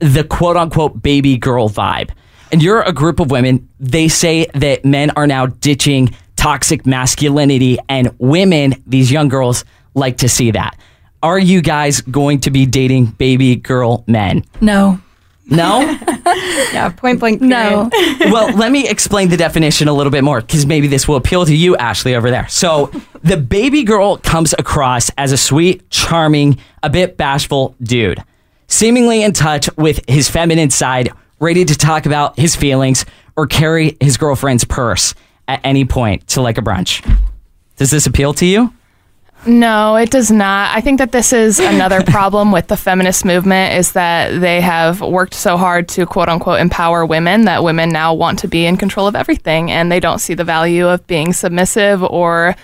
the 0.00 0.24
quote 0.24 0.56
unquote 0.56 1.02
baby 1.02 1.36
girl 1.38 1.68
vibe. 1.70 2.10
And 2.52 2.62
you're 2.62 2.82
a 2.82 2.92
group 2.92 3.20
of 3.20 3.30
women, 3.30 3.68
they 3.80 4.08
say 4.08 4.46
that 4.54 4.84
men 4.84 5.10
are 5.16 5.26
now 5.26 5.46
ditching 5.46 6.14
toxic 6.44 6.84
masculinity, 6.84 7.78
and 7.88 8.14
women, 8.18 8.74
these 8.86 9.10
young 9.10 9.28
girls, 9.28 9.64
like 9.94 10.18
to 10.18 10.28
see 10.28 10.50
that. 10.50 10.78
Are 11.22 11.38
you 11.38 11.62
guys 11.62 12.02
going 12.02 12.40
to 12.40 12.50
be 12.50 12.66
dating 12.66 13.06
baby 13.06 13.56
girl 13.56 14.04
men? 14.06 14.44
No. 14.60 15.00
No? 15.46 15.80
yeah, 16.70 16.92
point 16.94 17.18
blank. 17.18 17.40
No. 17.40 17.88
well, 18.20 18.54
let 18.54 18.70
me 18.70 18.86
explain 18.86 19.30
the 19.30 19.38
definition 19.38 19.88
a 19.88 19.94
little 19.94 20.10
bit 20.10 20.22
more 20.22 20.42
because 20.42 20.66
maybe 20.66 20.86
this 20.86 21.08
will 21.08 21.16
appeal 21.16 21.46
to 21.46 21.56
you, 21.56 21.78
Ashley, 21.78 22.14
over 22.14 22.30
there. 22.30 22.46
So, 22.48 22.90
the 23.22 23.38
baby 23.38 23.82
girl 23.82 24.18
comes 24.18 24.54
across 24.58 25.10
as 25.16 25.32
a 25.32 25.38
sweet, 25.38 25.88
charming, 25.88 26.58
a 26.82 26.90
bit 26.90 27.16
bashful 27.16 27.74
dude. 27.82 28.22
seemingly 28.68 29.22
in 29.22 29.32
touch 29.32 29.70
with 29.78 30.06
his 30.06 30.28
feminine 30.28 30.68
side, 30.68 31.10
ready 31.40 31.64
to 31.64 31.74
talk 31.74 32.04
about 32.04 32.38
his 32.38 32.54
feelings 32.54 33.06
or 33.34 33.46
carry 33.46 33.96
his 33.98 34.18
girlfriend's 34.18 34.66
purse 34.66 35.14
at 35.48 35.60
any 35.64 35.84
point 35.84 36.26
to 36.28 36.42
like 36.42 36.58
a 36.58 36.62
brunch. 36.62 37.02
Does 37.76 37.90
this 37.90 38.06
appeal 38.06 38.34
to 38.34 38.46
you? 38.46 38.72
No, 39.46 39.96
it 39.96 40.10
does 40.10 40.30
not. 40.30 40.74
I 40.74 40.80
think 40.80 40.98
that 40.98 41.12
this 41.12 41.32
is 41.32 41.58
another 41.60 42.02
problem 42.02 42.52
with 42.52 42.68
the 42.68 42.76
feminist 42.76 43.24
movement 43.24 43.74
is 43.74 43.92
that 43.92 44.40
they 44.40 44.60
have 44.60 45.00
worked 45.00 45.34
so 45.34 45.56
hard 45.56 45.88
to 45.90 46.06
quote 46.06 46.28
unquote 46.28 46.60
empower 46.60 47.04
women 47.04 47.44
that 47.44 47.62
women 47.62 47.90
now 47.90 48.14
want 48.14 48.38
to 48.40 48.48
be 48.48 48.64
in 48.64 48.76
control 48.76 49.06
of 49.06 49.14
everything 49.14 49.70
and 49.70 49.92
they 49.92 50.00
don't 50.00 50.20
see 50.20 50.34
the 50.34 50.44
value 50.44 50.88
of 50.88 51.06
being 51.06 51.32
submissive 51.32 52.02
or 52.02 52.56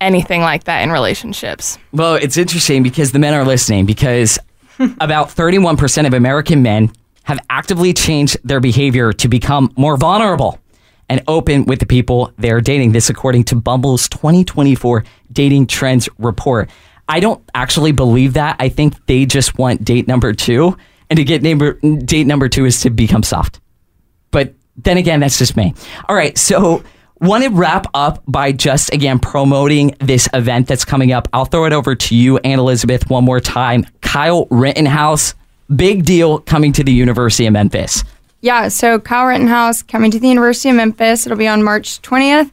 anything 0.00 0.40
like 0.40 0.64
that 0.64 0.82
in 0.82 0.90
relationships. 0.90 1.78
Well, 1.92 2.14
it's 2.14 2.36
interesting 2.36 2.82
because 2.82 3.12
the 3.12 3.18
men 3.18 3.34
are 3.34 3.44
listening 3.44 3.86
because 3.86 4.38
about 5.00 5.28
31% 5.28 6.06
of 6.06 6.14
American 6.14 6.62
men 6.62 6.92
have 7.24 7.38
actively 7.48 7.92
changed 7.92 8.36
their 8.42 8.60
behavior 8.60 9.12
to 9.12 9.28
become 9.28 9.72
more 9.76 9.96
vulnerable 9.96 10.58
and 11.10 11.22
open 11.28 11.66
with 11.66 11.80
the 11.80 11.86
people 11.86 12.32
they're 12.38 12.62
dating. 12.62 12.92
This, 12.92 13.10
according 13.10 13.44
to 13.44 13.56
Bumble's 13.56 14.08
2024 14.08 15.04
Dating 15.32 15.66
Trends 15.66 16.08
Report. 16.18 16.70
I 17.08 17.18
don't 17.18 17.42
actually 17.54 17.92
believe 17.92 18.34
that. 18.34 18.56
I 18.60 18.68
think 18.68 18.94
they 19.06 19.26
just 19.26 19.58
want 19.58 19.84
date 19.84 20.06
number 20.06 20.32
two. 20.32 20.78
And 21.10 21.16
to 21.16 21.24
get 21.24 21.42
number, 21.42 21.72
date 21.72 22.28
number 22.28 22.48
two 22.48 22.64
is 22.64 22.80
to 22.82 22.90
become 22.90 23.24
soft. 23.24 23.60
But 24.30 24.54
then 24.76 24.96
again, 24.96 25.18
that's 25.18 25.36
just 25.36 25.56
me. 25.56 25.74
All 26.08 26.14
right. 26.14 26.38
So, 26.38 26.84
want 27.20 27.44
to 27.44 27.50
wrap 27.50 27.86
up 27.92 28.22
by 28.26 28.52
just 28.52 28.94
again 28.94 29.18
promoting 29.18 29.94
this 30.00 30.28
event 30.32 30.68
that's 30.68 30.84
coming 30.84 31.12
up. 31.12 31.28
I'll 31.32 31.44
throw 31.44 31.66
it 31.66 31.72
over 31.72 31.94
to 31.94 32.14
you, 32.16 32.38
Ann 32.38 32.60
Elizabeth, 32.60 33.10
one 33.10 33.24
more 33.24 33.40
time. 33.40 33.84
Kyle 34.00 34.46
Rittenhouse, 34.50 35.34
big 35.74 36.04
deal 36.04 36.38
coming 36.38 36.72
to 36.74 36.84
the 36.84 36.92
University 36.92 37.46
of 37.46 37.52
Memphis. 37.52 38.04
Yeah, 38.40 38.68
so 38.68 38.98
Kyle 38.98 39.26
Rittenhouse 39.26 39.82
coming 39.82 40.10
to 40.12 40.18
the 40.18 40.28
University 40.28 40.70
of 40.70 40.76
Memphis. 40.76 41.26
It'll 41.26 41.36
be 41.36 41.48
on 41.48 41.62
March 41.62 42.00
20th. 42.02 42.50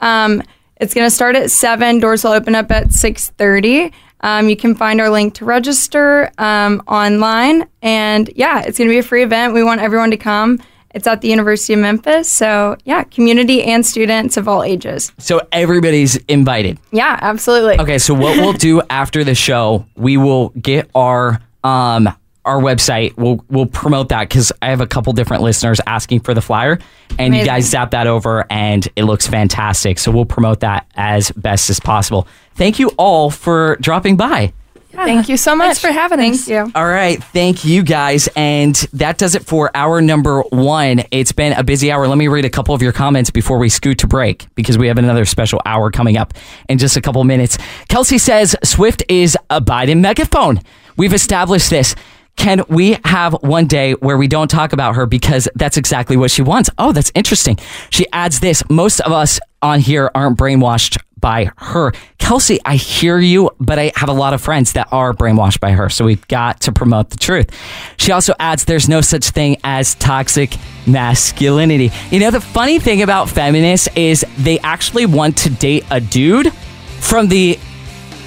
Um, 0.00 0.42
it's 0.76 0.94
going 0.94 1.06
to 1.06 1.10
start 1.10 1.36
at 1.36 1.50
7. 1.50 2.00
Doors 2.00 2.24
will 2.24 2.32
open 2.32 2.54
up 2.54 2.70
at 2.70 2.88
6.30. 2.88 3.92
Um, 4.22 4.48
you 4.48 4.56
can 4.56 4.74
find 4.74 5.00
our 5.00 5.08
link 5.08 5.34
to 5.34 5.44
register 5.44 6.30
um, 6.38 6.82
online. 6.86 7.66
And 7.80 8.30
yeah, 8.36 8.60
it's 8.60 8.76
going 8.78 8.88
to 8.88 8.92
be 8.92 8.98
a 8.98 9.02
free 9.02 9.22
event. 9.22 9.54
We 9.54 9.62
want 9.62 9.80
everyone 9.80 10.10
to 10.10 10.16
come. 10.16 10.60
It's 10.92 11.06
at 11.06 11.20
the 11.20 11.28
University 11.28 11.72
of 11.74 11.78
Memphis. 11.78 12.28
So 12.28 12.76
yeah, 12.84 13.04
community 13.04 13.62
and 13.62 13.86
students 13.86 14.36
of 14.36 14.48
all 14.48 14.62
ages. 14.62 15.12
So 15.18 15.40
everybody's 15.52 16.16
invited. 16.28 16.78
Yeah, 16.90 17.18
absolutely. 17.20 17.78
Okay, 17.78 17.98
so 17.98 18.12
what 18.12 18.36
we'll 18.38 18.52
do 18.52 18.82
after 18.90 19.22
the 19.22 19.34
show, 19.34 19.86
we 19.94 20.16
will 20.16 20.48
get 20.50 20.90
our 20.94 21.40
um 21.62 22.08
our 22.44 22.60
website. 22.60 23.16
We'll 23.16 23.44
we'll 23.48 23.66
promote 23.66 24.08
that 24.10 24.28
because 24.28 24.52
I 24.62 24.70
have 24.70 24.80
a 24.80 24.86
couple 24.86 25.12
different 25.12 25.42
listeners 25.42 25.80
asking 25.86 26.20
for 26.20 26.34
the 26.34 26.40
flyer, 26.40 26.78
and 27.18 27.34
you 27.34 27.44
guys 27.44 27.66
zap 27.68 27.90
that 27.92 28.06
over, 28.06 28.46
and 28.50 28.86
it 28.96 29.04
looks 29.04 29.26
fantastic. 29.26 29.98
So 29.98 30.10
we'll 30.10 30.24
promote 30.24 30.60
that 30.60 30.86
as 30.94 31.30
best 31.32 31.70
as 31.70 31.80
possible. 31.80 32.26
Thank 32.54 32.78
you 32.78 32.90
all 32.96 33.30
for 33.30 33.76
dropping 33.80 34.16
by. 34.16 34.52
Thank 34.92 35.28
you 35.28 35.36
so 35.36 35.54
much. 35.54 35.66
Thanks 35.66 35.80
for 35.80 35.92
having 35.92 36.18
us. 36.18 36.44
Thank 36.44 36.48
you. 36.48 36.72
All 36.74 36.86
right, 36.86 37.22
thank 37.22 37.64
you 37.64 37.84
guys, 37.84 38.28
and 38.34 38.74
that 38.92 39.18
does 39.18 39.34
it 39.36 39.46
for 39.46 39.70
hour 39.74 40.00
number 40.00 40.42
one. 40.50 41.04
It's 41.12 41.30
been 41.32 41.52
a 41.52 41.62
busy 41.62 41.92
hour. 41.92 42.08
Let 42.08 42.18
me 42.18 42.26
read 42.26 42.44
a 42.44 42.50
couple 42.50 42.74
of 42.74 42.82
your 42.82 42.92
comments 42.92 43.30
before 43.30 43.58
we 43.58 43.68
scoot 43.68 43.98
to 43.98 44.08
break 44.08 44.48
because 44.56 44.78
we 44.78 44.88
have 44.88 44.98
another 44.98 45.24
special 45.24 45.62
hour 45.64 45.90
coming 45.90 46.16
up 46.16 46.34
in 46.68 46.78
just 46.78 46.96
a 46.96 47.00
couple 47.00 47.22
minutes. 47.22 47.56
Kelsey 47.88 48.18
says 48.18 48.56
Swift 48.64 49.04
is 49.08 49.38
a 49.48 49.60
Biden 49.60 50.00
megaphone. 50.00 50.60
We've 50.96 51.14
established 51.14 51.70
this. 51.70 51.94
Can 52.40 52.64
we 52.70 52.96
have 53.04 53.34
one 53.42 53.66
day 53.66 53.92
where 53.92 54.16
we 54.16 54.26
don't 54.26 54.48
talk 54.48 54.72
about 54.72 54.94
her 54.94 55.04
because 55.04 55.46
that's 55.56 55.76
exactly 55.76 56.16
what 56.16 56.30
she 56.30 56.40
wants? 56.40 56.70
Oh, 56.78 56.90
that's 56.90 57.12
interesting. 57.14 57.58
She 57.90 58.06
adds 58.14 58.40
this 58.40 58.62
most 58.70 59.00
of 59.00 59.12
us 59.12 59.38
on 59.60 59.80
here 59.80 60.10
aren't 60.14 60.38
brainwashed 60.38 60.96
by 61.18 61.50
her. 61.58 61.92
Kelsey, 62.16 62.58
I 62.64 62.76
hear 62.76 63.18
you, 63.18 63.50
but 63.60 63.78
I 63.78 63.92
have 63.94 64.08
a 64.08 64.14
lot 64.14 64.32
of 64.32 64.40
friends 64.40 64.72
that 64.72 64.88
are 64.90 65.12
brainwashed 65.12 65.60
by 65.60 65.72
her. 65.72 65.90
So 65.90 66.06
we've 66.06 66.26
got 66.28 66.62
to 66.62 66.72
promote 66.72 67.10
the 67.10 67.18
truth. 67.18 67.50
She 67.98 68.10
also 68.10 68.32
adds 68.40 68.64
there's 68.64 68.88
no 68.88 69.02
such 69.02 69.28
thing 69.28 69.58
as 69.62 69.94
toxic 69.96 70.56
masculinity. 70.86 71.90
You 72.10 72.20
know, 72.20 72.30
the 72.30 72.40
funny 72.40 72.78
thing 72.78 73.02
about 73.02 73.28
feminists 73.28 73.86
is 73.94 74.24
they 74.38 74.58
actually 74.60 75.04
want 75.04 75.36
to 75.36 75.50
date 75.50 75.84
a 75.90 76.00
dude 76.00 76.54
from 77.00 77.28
the 77.28 77.58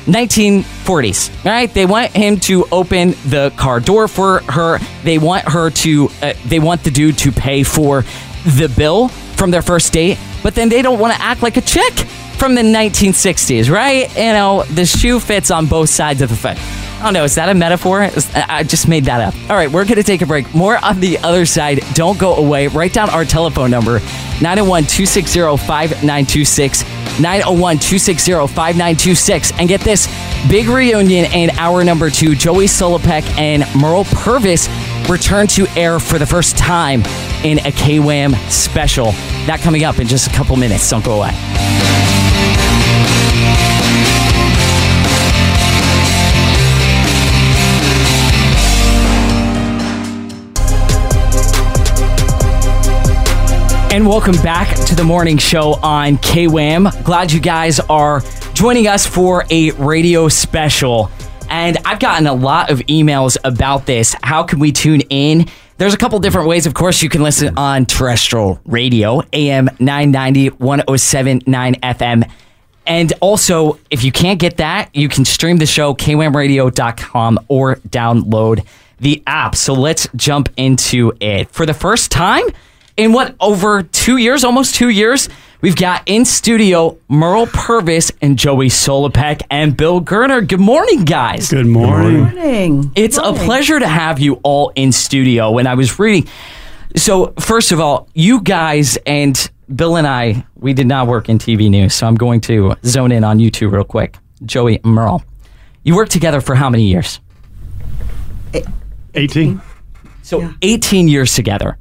1940s, 0.06 1.46
right? 1.46 1.74
They 1.74 1.86
want 1.86 2.12
him 2.12 2.40
to 2.42 2.66
open 2.72 3.12
the 3.26 3.54
car 3.56 3.80
door 3.80 4.08
for 4.08 4.40
her. 4.44 4.80
They 5.04 5.18
want 5.18 5.48
her 5.48 5.70
to, 5.70 6.10
uh, 6.22 6.34
they 6.46 6.60
want 6.60 6.84
the 6.84 6.92
dude 6.92 7.18
to 7.20 7.32
pay 7.32 7.64
for 7.64 8.04
the 8.46 8.72
bill 8.76 9.08
from 9.08 9.52
their 9.52 9.62
first 9.62 9.94
date, 9.94 10.18
but 10.42 10.56
then 10.56 10.70
they 10.70 10.82
don't 10.82 11.00
want 11.00 11.16
to 11.16 11.22
act 11.22 11.42
like 11.42 11.58
a 11.58 11.62
chick 11.62 11.94
from 12.38 12.56
the 12.56 12.62
1960s, 12.62 13.70
right? 13.72 14.10
You 14.18 14.34
know, 14.34 14.64
the 14.64 14.86
shoe 14.86 15.20
fits 15.20 15.52
on 15.52 15.68
both 15.68 15.90
sides 15.90 16.22
of 16.22 16.30
the 16.30 16.36
foot. 16.36 16.58
Oh, 17.04 17.08
I 17.08 17.10
don't 17.10 17.16
know, 17.16 17.26
is 17.26 17.36
that 17.36 17.50
a 17.50 17.54
metaphor? 17.54 18.02
I 18.02 18.12
I 18.48 18.64
just 18.64 18.88
made 18.88 19.04
that 19.06 19.20
up. 19.20 19.34
All 19.50 19.58
right, 19.58 19.70
we're 19.70 19.84
going 19.84 19.98
to 19.98 20.04
take 20.04 20.22
a 20.22 20.26
break. 20.26 20.56
More 20.56 20.78
on 20.78 21.02
the 21.02 21.18
other 21.18 21.46
side. 21.46 21.82
Don't 21.96 22.18
go 22.18 22.36
away. 22.36 22.68
Write 22.68 22.94
down 22.94 23.10
our 23.10 23.26
telephone 23.26 23.70
number 23.72 24.00
901 24.40 24.84
260 24.84 25.40
5926. 25.68 26.84
901 27.20 27.76
260 27.80 28.32
5926. 28.32 29.52
And 29.60 29.68
get 29.68 29.82
this 29.82 30.08
big 30.48 30.70
reunion 30.70 31.26
in 31.34 31.50
hour 31.52 31.84
number 31.84 32.10
two. 32.10 32.36
Joey 32.36 32.68
Sulipeck 32.68 33.24
and 33.38 33.64
Mearl 33.76 34.06
Purvis 34.06 34.70
return 35.10 35.48
to 35.48 35.68
air 35.76 36.00
for 36.00 36.18
the 36.18 36.26
first 36.26 36.58
time 36.58 37.02
in 37.44 37.60
a 37.60 37.72
KWAM 37.72 38.34
special. 38.50 39.08
That 39.48 39.60
coming 39.62 39.84
up 39.84 40.00
in 40.00 40.08
just 40.08 40.28
a 40.28 40.34
couple 40.34 40.56
minutes. 40.56 40.90
Don't 40.90 41.04
go 41.04 41.18
away. 41.18 42.23
And 54.04 54.10
welcome 54.10 54.36
back 54.44 54.76
to 54.88 54.96
the 54.96 55.04
morning 55.06 55.38
show 55.38 55.76
on 55.76 56.18
KWAM. 56.18 57.06
Glad 57.06 57.32
you 57.32 57.40
guys 57.40 57.80
are 57.80 58.22
joining 58.54 58.86
us 58.86 59.08
for 59.08 59.46
a 59.50 59.72
radio 59.72 60.28
special. 60.28 61.10
And 61.50 61.78
I've 61.86 62.00
gotten 62.00 62.28
a 62.28 62.34
lot 62.34 62.70
of 62.70 62.80
emails 62.80 63.38
about 63.46 63.86
this. 63.86 64.14
How 64.22 64.44
can 64.44 64.60
we 64.60 64.74
tune 64.74 65.00
in? 65.10 65.48
There's 65.78 65.94
a 65.94 65.98
couple 65.98 66.20
different 66.20 66.50
ways. 66.50 66.66
Of 66.66 66.74
course, 66.74 67.02
you 67.02 67.08
can 67.08 67.24
listen 67.24 67.58
on 67.58 67.86
terrestrial 67.86 68.60
radio, 68.66 69.22
AM 69.32 69.70
990, 69.80 70.50
1079 70.50 71.76
FM. 71.76 72.30
And 72.86 73.14
also, 73.22 73.80
if 73.90 74.04
you 74.04 74.12
can't 74.12 74.38
get 74.38 74.58
that, 74.58 74.94
you 74.94 75.08
can 75.08 75.24
stream 75.24 75.56
the 75.56 75.66
show, 75.66 75.94
kwamradio.com, 75.94 77.40
or 77.48 77.78
download 77.88 78.68
the 79.00 79.24
app. 79.26 79.56
So 79.56 79.74
let's 79.74 80.10
jump 80.18 80.50
into 80.58 81.14
it. 81.22 81.50
For 81.52 81.66
the 81.66 81.74
first 81.74 82.12
time 82.12 82.44
in 82.98 83.14
what, 83.14 83.36
over 83.40 83.84
two 83.84 84.18
years, 84.18 84.44
almost 84.44 84.76
two 84.76 84.90
years, 84.90 85.30
we've 85.62 85.76
got 85.76 86.04
in 86.06 86.26
studio 86.26 86.98
Mearl 87.10 87.48
Purvis 87.48 88.12
and 88.22 88.38
Joey 88.38 88.70
Sulipeck 88.70 89.42
and 89.50 89.76
Bill 89.76 90.02
Gerner. 90.02 90.48
Good 90.48 90.60
morning, 90.60 91.04
guys. 91.04 91.50
Good 91.50 91.66
morning. 91.66 92.20
morning. 92.22 92.92
It's 92.96 93.18
a 93.18 93.34
pleasure 93.34 93.80
to 93.80 93.88
have 93.88 94.20
you 94.20 94.40
all 94.44 94.72
in 94.76 94.92
studio. 94.92 95.52
When 95.52 95.68
I 95.68 95.74
was 95.74 95.98
reading, 95.98 96.30
so 96.96 97.34
first 97.40 97.72
of 97.72 97.80
all, 97.80 98.08
you 98.14 98.42
guys 98.42 98.98
and 99.06 99.50
Bill 99.74 99.96
and 99.96 100.06
I, 100.06 100.46
we 100.56 100.74
did 100.74 100.88
not 100.88 101.08
work 101.08 101.30
in 101.30 101.40
TV 101.40 101.70
news, 101.70 101.96
so 101.96 102.06
I'm 102.06 102.16
going 102.16 102.42
to 102.42 102.76
zone 102.86 103.12
in 103.12 103.24
on 103.24 103.40
you 103.40 103.50
two 103.50 103.70
real 103.70 103.84
quick. 103.84 104.18
Joey 104.46 104.76
and 104.76 104.94
Mearl, 104.96 105.24
you 105.84 105.96
worked 105.96 106.12
together 106.12 106.42
for 106.42 106.54
how 106.54 106.70
many 106.70 106.84
years? 106.84 107.20
18. 109.16 109.62
So 110.22 110.54
18 110.62 111.08
years 111.08 111.34
together. 111.34 111.78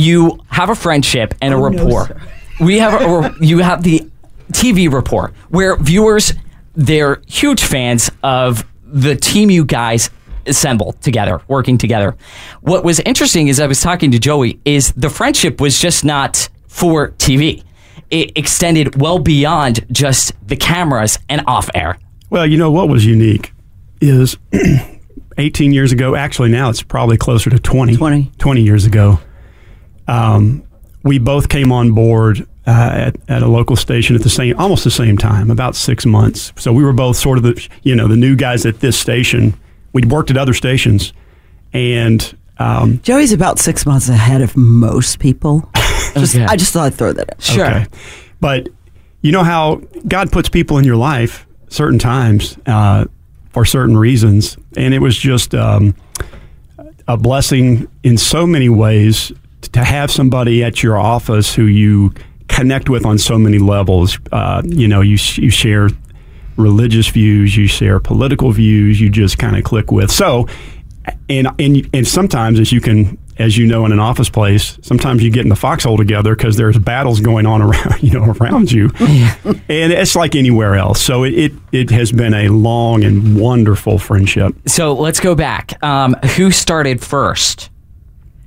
You 0.00 0.38
have 0.48 0.70
a 0.70 0.74
friendship 0.74 1.34
and 1.42 1.52
a 1.52 1.56
Oh, 1.56 1.68
no, 1.68 1.78
rapport. 1.84 2.06
sir. 2.06 2.20
we 2.60 2.78
have 2.78 3.00
a, 3.00 3.04
or 3.04 3.32
you 3.40 3.58
have 3.58 3.82
the 3.82 4.00
TV 4.52 4.90
rapport 4.92 5.32
where 5.48 5.76
viewers 5.76 6.32
they're 6.74 7.20
huge 7.26 7.62
fans 7.64 8.10
of 8.22 8.64
the 8.84 9.14
team 9.16 9.50
you 9.50 9.64
guys 9.64 10.08
assemble 10.46 10.92
together, 10.94 11.40
working 11.48 11.76
together. 11.78 12.16
What 12.62 12.82
was 12.84 13.00
interesting 13.00 13.48
is 13.48 13.60
I 13.60 13.66
was 13.66 13.80
talking 13.80 14.10
to 14.12 14.18
Joey 14.18 14.58
is 14.64 14.92
the 14.92 15.10
friendship 15.10 15.60
was 15.60 15.78
just 15.78 16.04
not 16.04 16.48
for 16.68 17.10
TV. 17.18 17.62
It 18.08 18.32
extended 18.36 19.00
well 19.00 19.18
beyond 19.18 19.84
just 19.92 20.32
the 20.48 20.56
cameras 20.56 21.18
and 21.28 21.42
off 21.46 21.68
air. 21.74 21.98
Well, 22.30 22.46
you 22.46 22.56
know 22.56 22.70
what 22.70 22.88
was 22.88 23.04
unique 23.04 23.52
is 24.00 24.36
18 25.38 25.72
years 25.72 25.92
ago, 25.92 26.14
actually 26.16 26.48
now 26.48 26.70
it's 26.70 26.82
probably 26.82 27.16
closer 27.18 27.50
to 27.50 27.58
20, 27.58 27.96
20, 27.96 28.32
20 28.38 28.62
years 28.62 28.86
ago. 28.86 29.18
Um, 30.10 30.62
we 31.04 31.18
both 31.18 31.48
came 31.48 31.72
on 31.72 31.92
board 31.92 32.46
uh, 32.66 32.70
at, 32.92 33.16
at 33.28 33.42
a 33.42 33.46
local 33.48 33.76
station 33.76 34.14
at 34.16 34.22
the 34.22 34.28
same, 34.28 34.58
almost 34.58 34.84
the 34.84 34.90
same 34.90 35.16
time, 35.16 35.50
about 35.50 35.74
six 35.76 36.04
months. 36.04 36.52
So 36.56 36.72
we 36.72 36.84
were 36.84 36.92
both 36.92 37.16
sort 37.16 37.38
of 37.38 37.44
the, 37.44 37.68
you 37.82 37.94
know, 37.94 38.06
the 38.08 38.16
new 38.16 38.36
guys 38.36 38.66
at 38.66 38.80
this 38.80 38.98
station. 38.98 39.54
We'd 39.92 40.10
worked 40.10 40.30
at 40.30 40.36
other 40.36 40.52
stations, 40.52 41.12
and 41.72 42.36
um, 42.58 43.00
Joey's 43.02 43.32
about 43.32 43.58
six 43.58 43.86
months 43.86 44.08
ahead 44.08 44.42
of 44.42 44.56
most 44.56 45.18
people. 45.18 45.68
Just, 46.14 46.34
Okay. 46.34 46.44
I 46.44 46.56
just 46.56 46.72
thought 46.72 46.86
I'd 46.86 46.94
throw 46.94 47.12
that 47.12 47.48
in. 47.54 47.60
Okay. 47.60 47.86
But 48.40 48.68
you 49.22 49.30
know 49.30 49.44
how 49.44 49.76
God 50.08 50.32
puts 50.32 50.48
people 50.48 50.76
in 50.78 50.84
your 50.84 50.96
life 50.96 51.46
certain 51.68 51.98
times 52.00 52.58
uh, 52.66 53.04
for 53.50 53.64
certain 53.64 53.96
reasons, 53.96 54.56
and 54.76 54.92
it 54.92 54.98
was 54.98 55.16
just 55.16 55.54
um, 55.54 55.94
a 57.06 57.16
blessing 57.16 57.86
in 58.02 58.18
so 58.18 58.44
many 58.46 58.68
ways 58.68 59.30
to 59.62 59.84
have 59.84 60.10
somebody 60.10 60.64
at 60.64 60.82
your 60.82 60.98
office 60.98 61.54
who 61.54 61.64
you 61.64 62.12
connect 62.48 62.88
with 62.90 63.06
on 63.06 63.18
so 63.18 63.38
many 63.38 63.58
levels. 63.58 64.18
Uh, 64.32 64.62
you 64.64 64.88
know, 64.88 65.00
you 65.00 65.18
you 65.36 65.50
share 65.50 65.88
religious 66.56 67.08
views, 67.08 67.56
you 67.56 67.66
share 67.66 67.98
political 68.00 68.52
views, 68.52 69.00
you 69.00 69.08
just 69.08 69.38
kind 69.38 69.56
of 69.56 69.64
click 69.64 69.90
with. 69.90 70.10
So, 70.10 70.48
and 71.28 71.48
and 71.58 71.88
and 71.92 72.06
sometimes, 72.06 72.60
as 72.60 72.72
you 72.72 72.80
can, 72.80 73.18
as 73.38 73.56
you 73.56 73.66
know, 73.66 73.86
in 73.86 73.92
an 73.92 74.00
office 74.00 74.28
place, 74.28 74.78
sometimes 74.82 75.22
you 75.22 75.30
get 75.30 75.42
in 75.42 75.48
the 75.48 75.56
foxhole 75.56 75.96
together 75.96 76.36
because 76.36 76.56
there's 76.56 76.78
battles 76.78 77.20
going 77.20 77.46
on 77.46 77.62
around 77.62 77.94
you 78.02 78.10
know 78.12 78.32
around 78.40 78.70
you, 78.70 78.90
and 78.98 79.92
it's 79.92 80.14
like 80.14 80.34
anywhere 80.34 80.74
else. 80.74 81.00
So 81.00 81.24
it, 81.24 81.34
it 81.34 81.52
it 81.72 81.90
has 81.90 82.12
been 82.12 82.34
a 82.34 82.48
long 82.48 83.04
and 83.04 83.40
wonderful 83.40 83.98
friendship. 83.98 84.54
So 84.66 84.92
let's 84.92 85.20
go 85.20 85.34
back. 85.34 85.82
Um, 85.82 86.14
who 86.36 86.50
started 86.50 87.00
first 87.00 87.70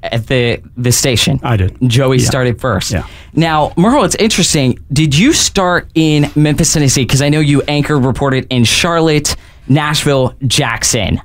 at 0.04 0.28
the 0.28 0.62
the 0.78 0.92
station? 0.92 1.40
I 1.44 1.58
did. 1.58 1.78
Joey 1.88 2.18
Yeah. 2.18 2.26
started 2.28 2.60
first. 2.62 2.92
Yeah. 2.92 3.06
Now, 3.34 3.70
Mearl, 3.78 4.04
it's 4.06 4.16
interesting. 4.16 4.78
Did 4.92 5.18
you 5.18 5.34
start 5.34 5.90
in 5.96 6.30
Memphis, 6.36 6.74
Tennessee? 6.74 7.04
Because 7.04 7.22
I 7.22 7.30
know 7.30 7.40
you 7.40 7.62
anchored, 7.64 8.04
reported 8.06 8.46
in 8.50 8.64
Charlotte, 8.66 9.36
Nashville, 9.68 10.36
Jackson. 10.46 11.22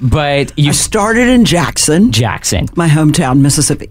But 0.00 0.52
you 0.56 0.72
started 0.72 1.26
in 1.28 1.44
Jackson, 1.44 2.12
Jackson, 2.12 2.68
my 2.76 2.86
hometown, 2.88 3.40
Mississippi, 3.40 3.90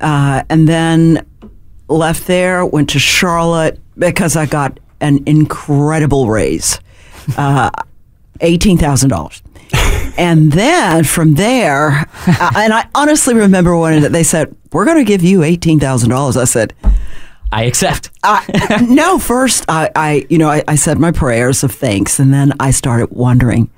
uh, 0.00 0.42
and 0.48 0.68
then 0.68 1.24
left 1.88 2.26
there. 2.26 2.66
Went 2.66 2.88
to 2.90 2.98
Charlotte 2.98 3.78
because 3.96 4.34
I 4.36 4.46
got 4.46 4.80
an 5.00 5.22
incredible 5.26 6.28
raise, 6.28 6.80
uh, 7.36 7.70
eighteen 8.40 8.76
thousand 8.78 9.10
dollars. 9.10 9.40
And 10.20 10.52
then 10.52 11.04
from 11.04 11.34
there, 11.34 11.88
uh, 12.26 12.50
and 12.54 12.74
I 12.74 12.86
honestly 12.94 13.34
remember 13.34 13.74
when 13.74 14.12
they 14.12 14.22
said, 14.22 14.54
"We're 14.70 14.84
going 14.84 14.98
to 14.98 15.04
give 15.04 15.22
you 15.22 15.42
eighteen 15.42 15.80
thousand 15.80 16.10
dollars." 16.10 16.36
I 16.36 16.44
said, 16.44 16.74
"I 17.50 17.64
accept." 17.64 18.10
I, 18.22 18.86
no, 18.88 19.18
first 19.18 19.64
I, 19.66 19.90
I 19.96 20.26
you 20.28 20.36
know, 20.36 20.50
I, 20.50 20.62
I 20.68 20.74
said 20.74 20.98
my 20.98 21.10
prayers 21.10 21.64
of 21.64 21.72
thanks, 21.72 22.18
and 22.18 22.34
then 22.34 22.52
I 22.60 22.70
started 22.70 23.10
wondering, 23.12 23.70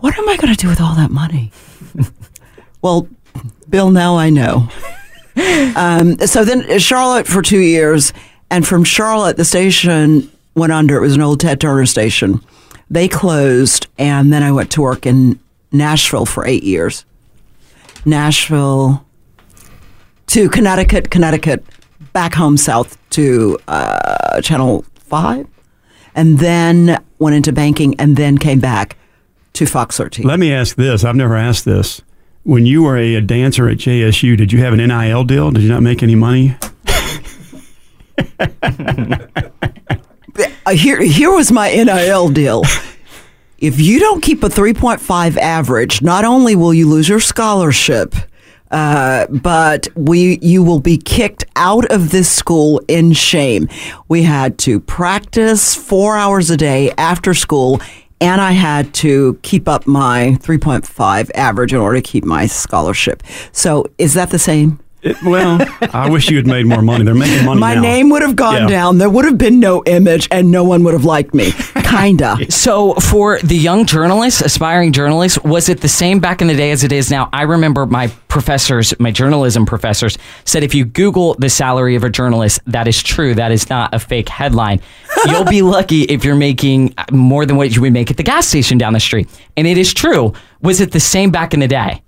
what 0.00 0.18
am 0.18 0.28
I 0.28 0.36
going 0.36 0.54
to 0.54 0.60
do 0.60 0.68
with 0.68 0.82
all 0.82 0.94
that 0.96 1.10
money? 1.10 1.50
well, 2.82 3.08
Bill, 3.70 3.90
now 3.90 4.18
I 4.18 4.28
know. 4.28 4.68
um, 5.74 6.18
so 6.18 6.44
then 6.44 6.78
Charlotte 6.78 7.26
for 7.26 7.40
two 7.40 7.60
years, 7.60 8.12
and 8.50 8.66
from 8.66 8.84
Charlotte, 8.84 9.38
the 9.38 9.46
station 9.46 10.30
went 10.54 10.74
under. 10.74 10.98
It 10.98 11.00
was 11.00 11.14
an 11.14 11.22
old 11.22 11.40
Ted 11.40 11.62
Turner 11.62 11.86
station. 11.86 12.42
They 12.90 13.08
closed, 13.08 13.86
and 13.98 14.32
then 14.32 14.42
I 14.42 14.52
went 14.52 14.70
to 14.72 14.82
work 14.82 15.06
in 15.06 15.38
Nashville 15.72 16.26
for 16.26 16.46
eight 16.46 16.62
years. 16.62 17.04
Nashville 18.04 19.04
to 20.28 20.48
Connecticut, 20.48 21.10
Connecticut, 21.10 21.64
back 22.12 22.34
home 22.34 22.56
south 22.56 22.98
to 23.10 23.58
uh, 23.68 24.40
Channel 24.40 24.84
5, 24.96 25.46
and 26.14 26.38
then 26.38 27.02
went 27.18 27.36
into 27.36 27.52
banking, 27.52 27.94
and 27.98 28.16
then 28.16 28.38
came 28.38 28.60
back 28.60 28.96
to 29.54 29.66
Fox 29.66 29.96
13. 29.96 30.26
Let 30.26 30.38
me 30.38 30.52
ask 30.52 30.76
this: 30.76 31.04
I've 31.04 31.16
never 31.16 31.36
asked 31.36 31.64
this. 31.64 32.02
When 32.42 32.66
you 32.66 32.82
were 32.82 32.98
a, 32.98 33.22
dancer 33.22 33.70
at 33.70 33.78
JSU, 33.78 34.36
did 34.36 34.52
you 34.52 34.60
have 34.60 34.74
an 34.74 34.86
NIL 34.86 35.24
deal? 35.24 35.50
Did 35.50 35.62
you 35.62 35.70
not 35.70 35.82
make 35.82 36.02
any 36.02 36.14
money? 36.14 36.56
Here, 40.72 41.02
here 41.02 41.30
was 41.30 41.52
my 41.52 41.70
NIL 41.74 42.30
deal. 42.30 42.62
if 43.58 43.80
you 43.80 43.98
don't 44.00 44.22
keep 44.22 44.42
a 44.42 44.48
3.5 44.48 45.36
average, 45.36 46.02
not 46.02 46.24
only 46.24 46.56
will 46.56 46.72
you 46.72 46.88
lose 46.88 47.08
your 47.08 47.20
scholarship, 47.20 48.14
uh, 48.70 49.26
but 49.28 49.86
we 49.94 50.38
you 50.42 50.62
will 50.62 50.80
be 50.80 50.96
kicked 50.96 51.44
out 51.54 51.84
of 51.92 52.10
this 52.10 52.28
school 52.30 52.80
in 52.88 53.12
shame. 53.12 53.68
We 54.08 54.24
had 54.24 54.58
to 54.60 54.80
practice 54.80 55.74
four 55.74 56.16
hours 56.16 56.50
a 56.50 56.56
day 56.56 56.90
after 56.98 57.34
school, 57.34 57.80
and 58.20 58.40
I 58.40 58.52
had 58.52 58.92
to 58.94 59.38
keep 59.42 59.68
up 59.68 59.86
my 59.86 60.38
3.5 60.40 61.30
average 61.34 61.72
in 61.72 61.78
order 61.78 62.00
to 62.00 62.02
keep 62.02 62.24
my 62.24 62.46
scholarship. 62.46 63.22
So, 63.52 63.86
is 63.98 64.14
that 64.14 64.30
the 64.30 64.38
same? 64.40 64.80
It- 65.04 65.22
well, 65.22 65.58
I 65.92 66.08
wish 66.08 66.30
you 66.30 66.36
had 66.36 66.46
made 66.46 66.66
more 66.66 66.82
money. 66.82 67.04
They're 67.04 67.14
making 67.14 67.44
money 67.44 67.60
My 67.60 67.74
now. 67.74 67.80
name 67.82 68.08
would 68.10 68.22
have 68.22 68.36
gone 68.36 68.62
Yeah. 68.62 68.66
down. 68.68 68.98
There 68.98 69.10
would 69.10 69.24
have 69.26 69.38
been 69.38 69.60
no 69.60 69.82
image, 69.86 70.26
and 70.30 70.50
no 70.50 70.64
one 70.64 70.82
would 70.84 70.94
have 70.94 71.04
liked 71.04 71.34
me. 71.34 71.52
Kinda. 71.84 72.38
So, 72.50 72.94
for 72.94 73.38
the 73.40 73.56
young 73.56 73.84
journalists, 73.86 74.40
aspiring 74.40 74.92
journalists, 74.92 75.38
was 75.44 75.68
it 75.68 75.80
the 75.82 75.88
same 75.88 76.18
back 76.18 76.40
in 76.40 76.48
the 76.48 76.54
day 76.54 76.70
as 76.70 76.82
it 76.82 76.92
is 76.92 77.10
now? 77.10 77.28
I 77.32 77.42
remember 77.42 77.84
my 77.86 78.08
professors, 78.28 78.94
my 78.98 79.10
journalism 79.10 79.66
professors, 79.66 80.16
said 80.44 80.62
if 80.64 80.74
you 80.74 80.84
Google 80.86 81.34
the 81.38 81.50
salary 81.50 81.94
of 81.94 82.02
a 82.02 82.10
journalist, 82.10 82.60
that 82.66 82.88
is 82.88 83.02
true. 83.02 83.34
That 83.34 83.52
is 83.52 83.68
not 83.68 83.94
a 83.94 83.98
fake 83.98 84.28
headline. 84.30 84.80
You'll 85.26 85.44
be 85.44 85.62
lucky 85.62 86.02
if 86.04 86.24
you're 86.24 86.34
making 86.36 86.94
more 87.12 87.44
than 87.46 87.56
what 87.56 87.74
you 87.74 87.82
would 87.82 87.92
make 87.92 88.10
at 88.10 88.16
the 88.16 88.22
gas 88.22 88.46
station 88.46 88.78
down 88.78 88.92
the 88.94 89.00
street. 89.00 89.28
And 89.56 89.66
it 89.66 89.76
is 89.78 89.92
true. 89.92 90.32
Was 90.62 90.80
it 90.80 90.90
the 90.92 91.00
same 91.00 91.30
back 91.30 91.52
in 91.54 91.60
the 91.60 91.68
day? 91.68 92.00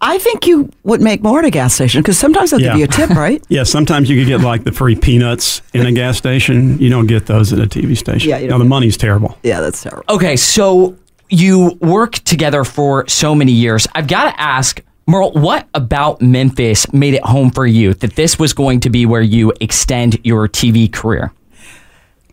I 0.00 0.18
think 0.18 0.46
you 0.46 0.70
would 0.82 1.00
make 1.00 1.22
more 1.22 1.38
at 1.38 1.44
a 1.44 1.50
gas 1.50 1.74
station 1.74 2.02
because 2.02 2.18
sometimes 2.18 2.50
they'll 2.50 2.60
give 2.60 2.76
you 2.76 2.84
a 2.84 2.88
tip, 2.88 3.10
right? 3.10 3.42
Yeah, 3.54 3.62
sometimes 3.62 4.10
you 4.10 4.20
could 4.20 4.26
get 4.26 4.40
like 4.40 4.64
the 4.64 4.72
free 4.72 4.96
peanuts 4.96 5.62
in 5.74 5.86
a 5.86 5.92
gas 5.92 6.18
station. 6.18 6.78
You 6.78 6.90
don't 6.90 7.06
get 7.06 7.26
those 7.26 7.52
at 7.52 7.60
a 7.60 7.66
TV 7.66 7.96
station. 7.96 8.30
Yeah, 8.30 8.38
you 8.38 8.48
no, 8.48 8.58
the 8.58 8.64
money's 8.64 8.96
terrible. 8.96 9.38
Yeah, 9.42 9.60
that's 9.60 9.82
terrible. 9.82 10.04
Okay, 10.08 10.36
so 10.36 10.96
you 11.28 11.78
work 11.80 12.14
together 12.14 12.64
for 12.64 13.06
so 13.08 13.34
many 13.34 13.52
years. 13.52 13.86
I've 13.94 14.08
got 14.08 14.30
to 14.30 14.40
ask, 14.40 14.80
Mearl, 15.06 15.32
what 15.32 15.68
about 15.74 16.20
Memphis 16.20 16.90
made 16.92 17.14
it 17.14 17.24
home 17.24 17.50
for 17.50 17.66
you? 17.66 17.94
That 17.94 18.16
this 18.16 18.38
was 18.38 18.52
going 18.52 18.80
to 18.80 18.90
be 18.90 19.06
where 19.06 19.22
you 19.22 19.52
extend 19.60 20.18
your 20.24 20.48
TV 20.48 20.92
career? 20.92 21.32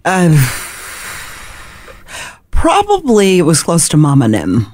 Um, 0.05 0.33
probably 2.51 3.39
it 3.39 3.43
was 3.43 3.63
close 3.63 3.87
to 3.89 3.97
Mama 3.97 4.27
Nim. 4.27 4.67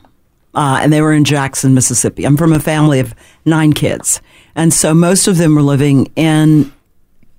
Uh, 0.57 0.79
and 0.81 0.91
they 0.91 1.01
were 1.01 1.13
in 1.13 1.23
Jackson, 1.23 1.75
Mississippi. 1.75 2.25
I'm 2.25 2.35
from 2.35 2.51
a 2.51 2.59
family 2.59 2.99
of 2.99 3.13
nine 3.45 3.73
kids. 3.73 4.21
And 4.55 4.73
so 4.73 4.91
most 4.91 5.27
of 5.27 5.37
them 5.37 5.53
were 5.53 5.61
living 5.61 6.11
in 6.15 6.73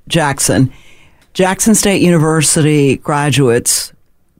Jackson. 0.06 0.72
Jackson 1.34 1.74
State 1.74 2.00
University 2.00 2.96
graduates 2.96 3.92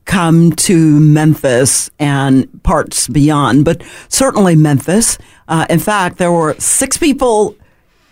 come 0.05 0.53
to 0.53 1.01
Memphis 1.01 1.91
and 1.99 2.63
parts 2.63 3.09
beyond, 3.09 3.65
but 3.65 3.83
certainly 4.09 4.55
Memphis. 4.55 5.19
Uh, 5.49 5.67
in 5.69 5.81
fact, 5.81 6.19
there 6.19 6.33
were 6.33 6.55
six 6.61 6.97
people 6.97 7.57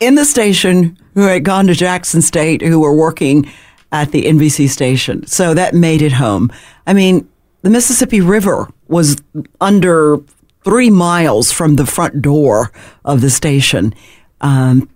in 0.00 0.16
the 0.16 0.24
station 0.24 0.98
who 1.14 1.22
had 1.22 1.44
gone 1.44 1.68
to 1.68 1.74
Jackson 1.74 2.20
State 2.20 2.60
who 2.60 2.80
were 2.80 2.92
working 2.92 3.48
at 3.92 4.10
the 4.10 4.24
NBC 4.24 4.68
station. 4.68 5.28
So 5.28 5.54
that 5.54 5.74
made 5.74 6.02
it 6.02 6.12
home. 6.12 6.50
I 6.88 6.92
mean, 6.92 7.28
the 7.62 7.70
Mississippi 7.70 8.20
River 8.20 8.68
was 8.88 9.16
under 9.60 10.18
three 10.66 10.90
miles 10.90 11.52
from 11.52 11.76
the 11.76 11.86
front 11.86 12.20
door 12.20 12.72
of 13.04 13.20
the 13.20 13.30
station. 13.30 13.94
Um, 14.40 14.90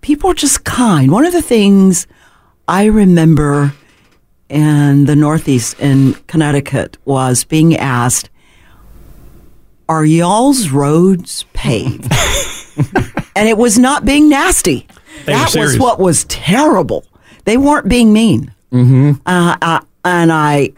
people 0.00 0.30
are 0.30 0.34
just 0.34 0.62
kind. 0.62 1.10
One 1.10 1.26
of 1.26 1.32
the 1.32 1.42
things 1.42 2.06
I 2.68 2.84
remember 2.84 3.74
in 4.48 5.06
the 5.06 5.16
Northeast 5.16 5.80
in 5.80 6.14
Connecticut 6.28 6.96
was 7.04 7.42
being 7.42 7.76
asked, 7.76 8.30
Are 9.88 10.04
y'all's 10.04 10.70
roads 10.70 11.44
paved? 11.54 12.04
and 13.34 13.48
it 13.48 13.58
was 13.58 13.80
not 13.80 14.04
being 14.04 14.28
nasty. 14.28 14.86
They 15.24 15.32
that 15.32 15.56
was 15.56 15.76
what 15.76 15.98
was 15.98 16.22
terrible. 16.26 17.04
They 17.46 17.56
weren't 17.56 17.88
being 17.88 18.12
mean. 18.12 18.54
Mm-hmm. 18.70 19.20
Uh, 19.26 19.56
uh, 19.60 19.80
and 20.04 20.30
I, 20.30 20.72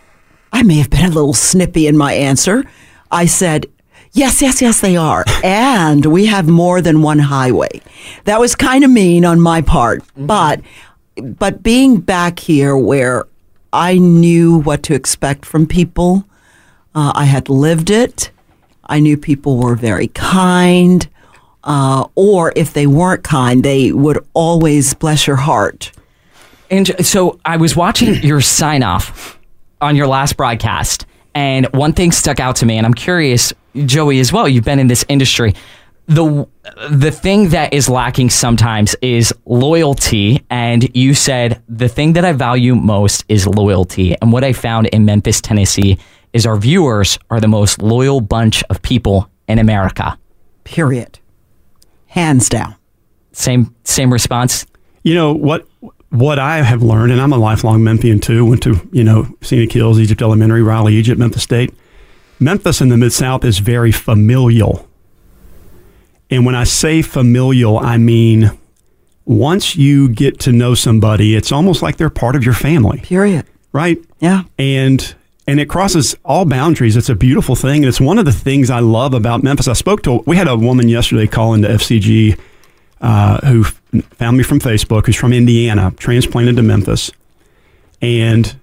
I 0.55 0.63
may 0.63 0.77
have 0.77 0.89
been 0.89 1.05
a 1.05 1.11
little 1.11 1.35
snippy 1.35 1.87
in 1.87 1.99
my 1.99 2.15
answer. 2.15 2.65
I 3.11 3.27
said, 3.27 3.67
"Yes, 4.13 4.43
yes, 4.43 4.61
yes, 4.61 4.81
they 4.81 4.97
are." 4.97 5.25
and 5.45 6.07
we 6.07 6.27
have 6.27 6.49
more 6.49 6.81
than 6.81 7.03
one 7.03 7.19
highway. 7.19 7.81
That 8.25 8.41
was 8.41 8.55
kind 8.55 8.85
of 8.85 8.91
mean 8.91 9.25
on 9.25 9.41
my 9.41 9.61
part, 9.63 10.03
but 10.17 10.61
but 11.23 11.63
being 11.63 12.01
back 12.01 12.39
here 12.39 12.77
where 12.77 13.27
I 13.73 13.99
knew 13.99 14.59
what 14.59 14.83
to 14.85 14.95
expect 14.95 15.45
from 15.45 15.67
people, 15.67 16.25
uh, 16.95 17.13
I 17.15 17.25
had 17.25 17.49
lived 17.49 17.91
it. 17.91 18.31
I 18.85 19.01
knew 19.01 19.17
people 19.17 19.59
were 19.59 19.75
very 19.75 20.09
kind, 20.09 21.07
uh, 21.65 22.07
or 22.15 22.53
if 22.57 22.73
they 22.73 22.87
weren't 22.87 23.25
kind, 23.25 23.63
they 23.63 23.93
would 23.93 24.25
always 24.33 24.95
bless 24.95 25.27
your 25.27 25.37
heart. 25.37 25.93
And 26.71 27.07
so 27.07 27.39
I 27.45 27.57
was 27.57 27.77
watching 27.77 28.15
your 28.23 28.41
sign 28.41 28.83
off 28.83 29.39
on 29.81 29.95
your 29.95 30.07
last 30.07 30.37
broadcast, 30.37 31.07
and 31.35 31.67
one 31.73 31.93
thing 31.93 32.11
stuck 32.11 32.41
out 32.41 32.57
to 32.57 32.67
me, 32.67 32.79
and 32.79 32.87
I'm 32.87 32.95
curious, 32.95 33.53
Joey, 33.85 34.19
as 34.21 34.33
well. 34.33 34.49
You've 34.49 34.65
been 34.65 34.79
in 34.79 34.87
this 34.89 35.05
industry. 35.09 35.55
the 36.07 36.47
the 36.91 37.11
thing 37.11 37.51
that 37.51 37.75
is 37.75 37.89
lacking 37.89 38.31
sometimes 38.31 38.97
is 39.03 39.33
loyalty 39.45 40.43
and 40.49 40.97
you 40.97 41.13
said 41.13 41.63
the 41.69 41.89
thing 41.89 42.15
that 42.15 42.25
I 42.25 42.33
value 42.33 42.75
most 42.75 43.25
is 43.29 43.47
loyalty 43.47 44.17
and 44.23 44.33
what 44.33 44.43
I 44.43 44.55
found 44.55 44.87
in 44.87 45.05
Memphis 45.05 45.43
Tennessee 45.43 45.99
is 46.33 46.47
our 46.47 46.57
viewers 46.57 47.19
are 47.29 47.41
the 47.41 47.49
most 47.49 47.83
loyal 47.83 48.23
bunch 48.23 48.65
of 48.71 48.81
people 48.81 49.29
in 49.49 49.59
America 49.59 50.19
period 50.65 51.19
hands 52.07 52.49
down 52.49 52.75
same 53.33 53.75
same 53.85 54.11
response 54.11 54.65
You 55.03 55.15
know 55.15 55.33
what? 55.35 55.67
What 56.11 56.39
I 56.39 56.63
have 56.63 56.83
learned, 56.83 57.13
and 57.13 57.21
I'm 57.21 57.33
a 57.35 57.39
lifelong 57.39 57.85
Memphian 57.85 58.19
too. 58.21 58.45
Went 58.47 58.63
to 58.63 58.81
you 58.93 59.05
know 59.05 59.27
Scenic 59.43 59.73
Hills, 59.73 59.99
Egypt 60.01 60.23
Elementary, 60.23 60.63
Raleigh, 60.63 60.95
Egypt, 60.95 61.19
Memphis 61.19 61.43
State. 61.43 61.73
Memphis 62.41 62.81
in 62.81 62.89
the 62.89 62.97
Mid 62.97 63.13
South 63.13 63.45
is 63.45 63.59
very 63.59 63.93
familial, 63.93 64.89
and 66.31 66.45
when 66.47 66.55
I 66.55 66.65
say 66.65 67.03
familial, 67.03 67.79
I 67.79 67.97
mean 67.97 68.51
once 69.29 69.77
you 69.77 70.09
get 70.09 70.41
to 70.41 70.53
know 70.53 70.75
somebody, 70.75 71.37
it's 71.37 71.53
almost 71.53 71.83
like 71.83 71.99
they're 71.99 72.09
part 72.09 72.35
of 72.35 72.45
your 72.45 72.55
family. 72.55 73.01
Period. 73.01 73.45
Right. 73.73 73.99
Yeah. 74.21 74.45
And 74.59 75.15
and 75.47 75.61
it 75.61 75.67
crosses 75.69 76.17
all 76.25 76.45
boundaries. 76.45 76.97
It's 76.97 77.09
a 77.09 77.15
beautiful 77.15 77.55
thing, 77.55 77.83
and 77.83 77.87
it's 77.87 78.01
one 78.01 78.19
of 78.19 78.25
the 78.25 78.33
things 78.33 78.71
I 78.71 78.81
love 78.81 79.15
about 79.15 79.43
Memphis. 79.43 79.69
I 79.69 79.75
spoke 79.75 80.03
to 80.03 80.23
we 80.27 80.37
had 80.37 80.49
a 80.49 80.57
woman 80.57 80.89
yesterday 80.89 81.27
call 81.27 81.55
into 81.55 81.69
FCG 81.69 82.39
uh, 83.01 83.47
who 83.47 83.65
f- 83.65 83.81
found 84.15 84.37
me 84.37 84.43
from 84.43 84.61
Facebook, 84.61 85.07
who's 85.07 85.17
from 85.17 85.33
Indiana, 85.33 85.93
transplanted 85.99 86.57
to 86.57 86.63
Memphis, 86.63 87.11
and 88.01 88.57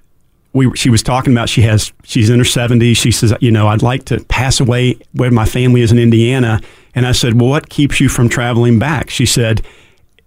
we 0.55 0.71
she 0.75 0.89
was 0.89 1.03
talking 1.03 1.33
about 1.33 1.49
she 1.49 1.61
has 1.63 1.91
she's 2.03 2.29
in 2.29 2.39
her 2.39 2.45
70s. 2.45 2.95
She 2.97 3.11
says, 3.11 3.33
you 3.41 3.51
know, 3.51 3.67
I'd 3.67 3.83
like 3.83 4.05
to 4.05 4.23
pass 4.25 4.59
away 4.59 4.97
where 5.11 5.29
my 5.29 5.45
family 5.45 5.81
is 5.81 5.91
in 5.91 5.99
Indiana, 5.99 6.61
and 6.95 7.05
I 7.05 7.11
said, 7.11 7.39
well, 7.39 7.49
what 7.49 7.69
keeps 7.69 7.99
you 7.99 8.07
from 8.09 8.29
traveling 8.29 8.79
back? 8.79 9.09
She 9.09 9.25
said, 9.25 9.61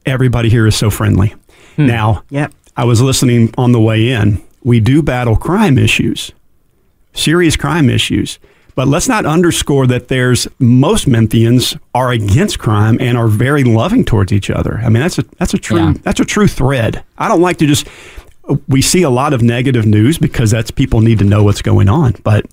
everybody 0.07 0.49
here 0.51 0.67
is 0.67 0.77
so 0.77 0.91
friendly. 0.91 1.35
Hmm. 1.77 1.87
Now, 1.87 2.25
yep. 2.31 2.53
I 2.77 2.85
was 2.85 3.01
listening 3.01 3.53
on 3.57 3.73
the 3.73 3.81
way 3.81 4.11
in. 4.11 4.43
We 4.63 4.81
do 4.81 5.03
battle 5.03 5.35
crime 5.37 5.79
issues, 5.79 6.31
serious 7.15 7.57
crime 7.57 7.89
issues. 7.91 8.39
But 8.75 8.87
let's 8.87 9.09
not 9.09 9.27
underscore 9.27 9.89
that 9.89 10.07
there's 10.07 10.47
most 10.61 11.09
Memphians 11.09 11.77
are 11.95 12.13
against 12.13 12.61
crime 12.61 12.97
and 13.01 13.19
are 13.19 13.27
very 13.27 13.65
loving 13.65 14.05
towards 14.05 14.31
each 14.33 14.51
other. 14.51 14.79
I 14.85 14.89
mean, 14.89 15.03
that's 15.03 15.19
a 15.19 15.25
that's 15.39 15.53
a 15.53 15.59
true 15.59 15.79
Yeah. 15.79 15.95
that's 16.03 16.21
a 16.21 16.25
true 16.25 16.47
thread. 16.47 17.03
I 17.17 17.27
don't 17.27 17.41
like 17.41 17.57
to 17.59 17.67
just 17.67 17.89
we 18.67 18.83
see 18.83 19.03
a 19.03 19.11
lot 19.11 19.33
of 19.33 19.43
negative 19.43 19.87
news 19.87 20.19
because 20.19 20.51
that's 20.51 20.71
people 20.71 21.01
need 21.01 21.19
to 21.19 21.25
know 21.25 21.43
what's 21.43 21.63
going 21.63 21.89
on. 21.89 22.15
But 22.23 22.47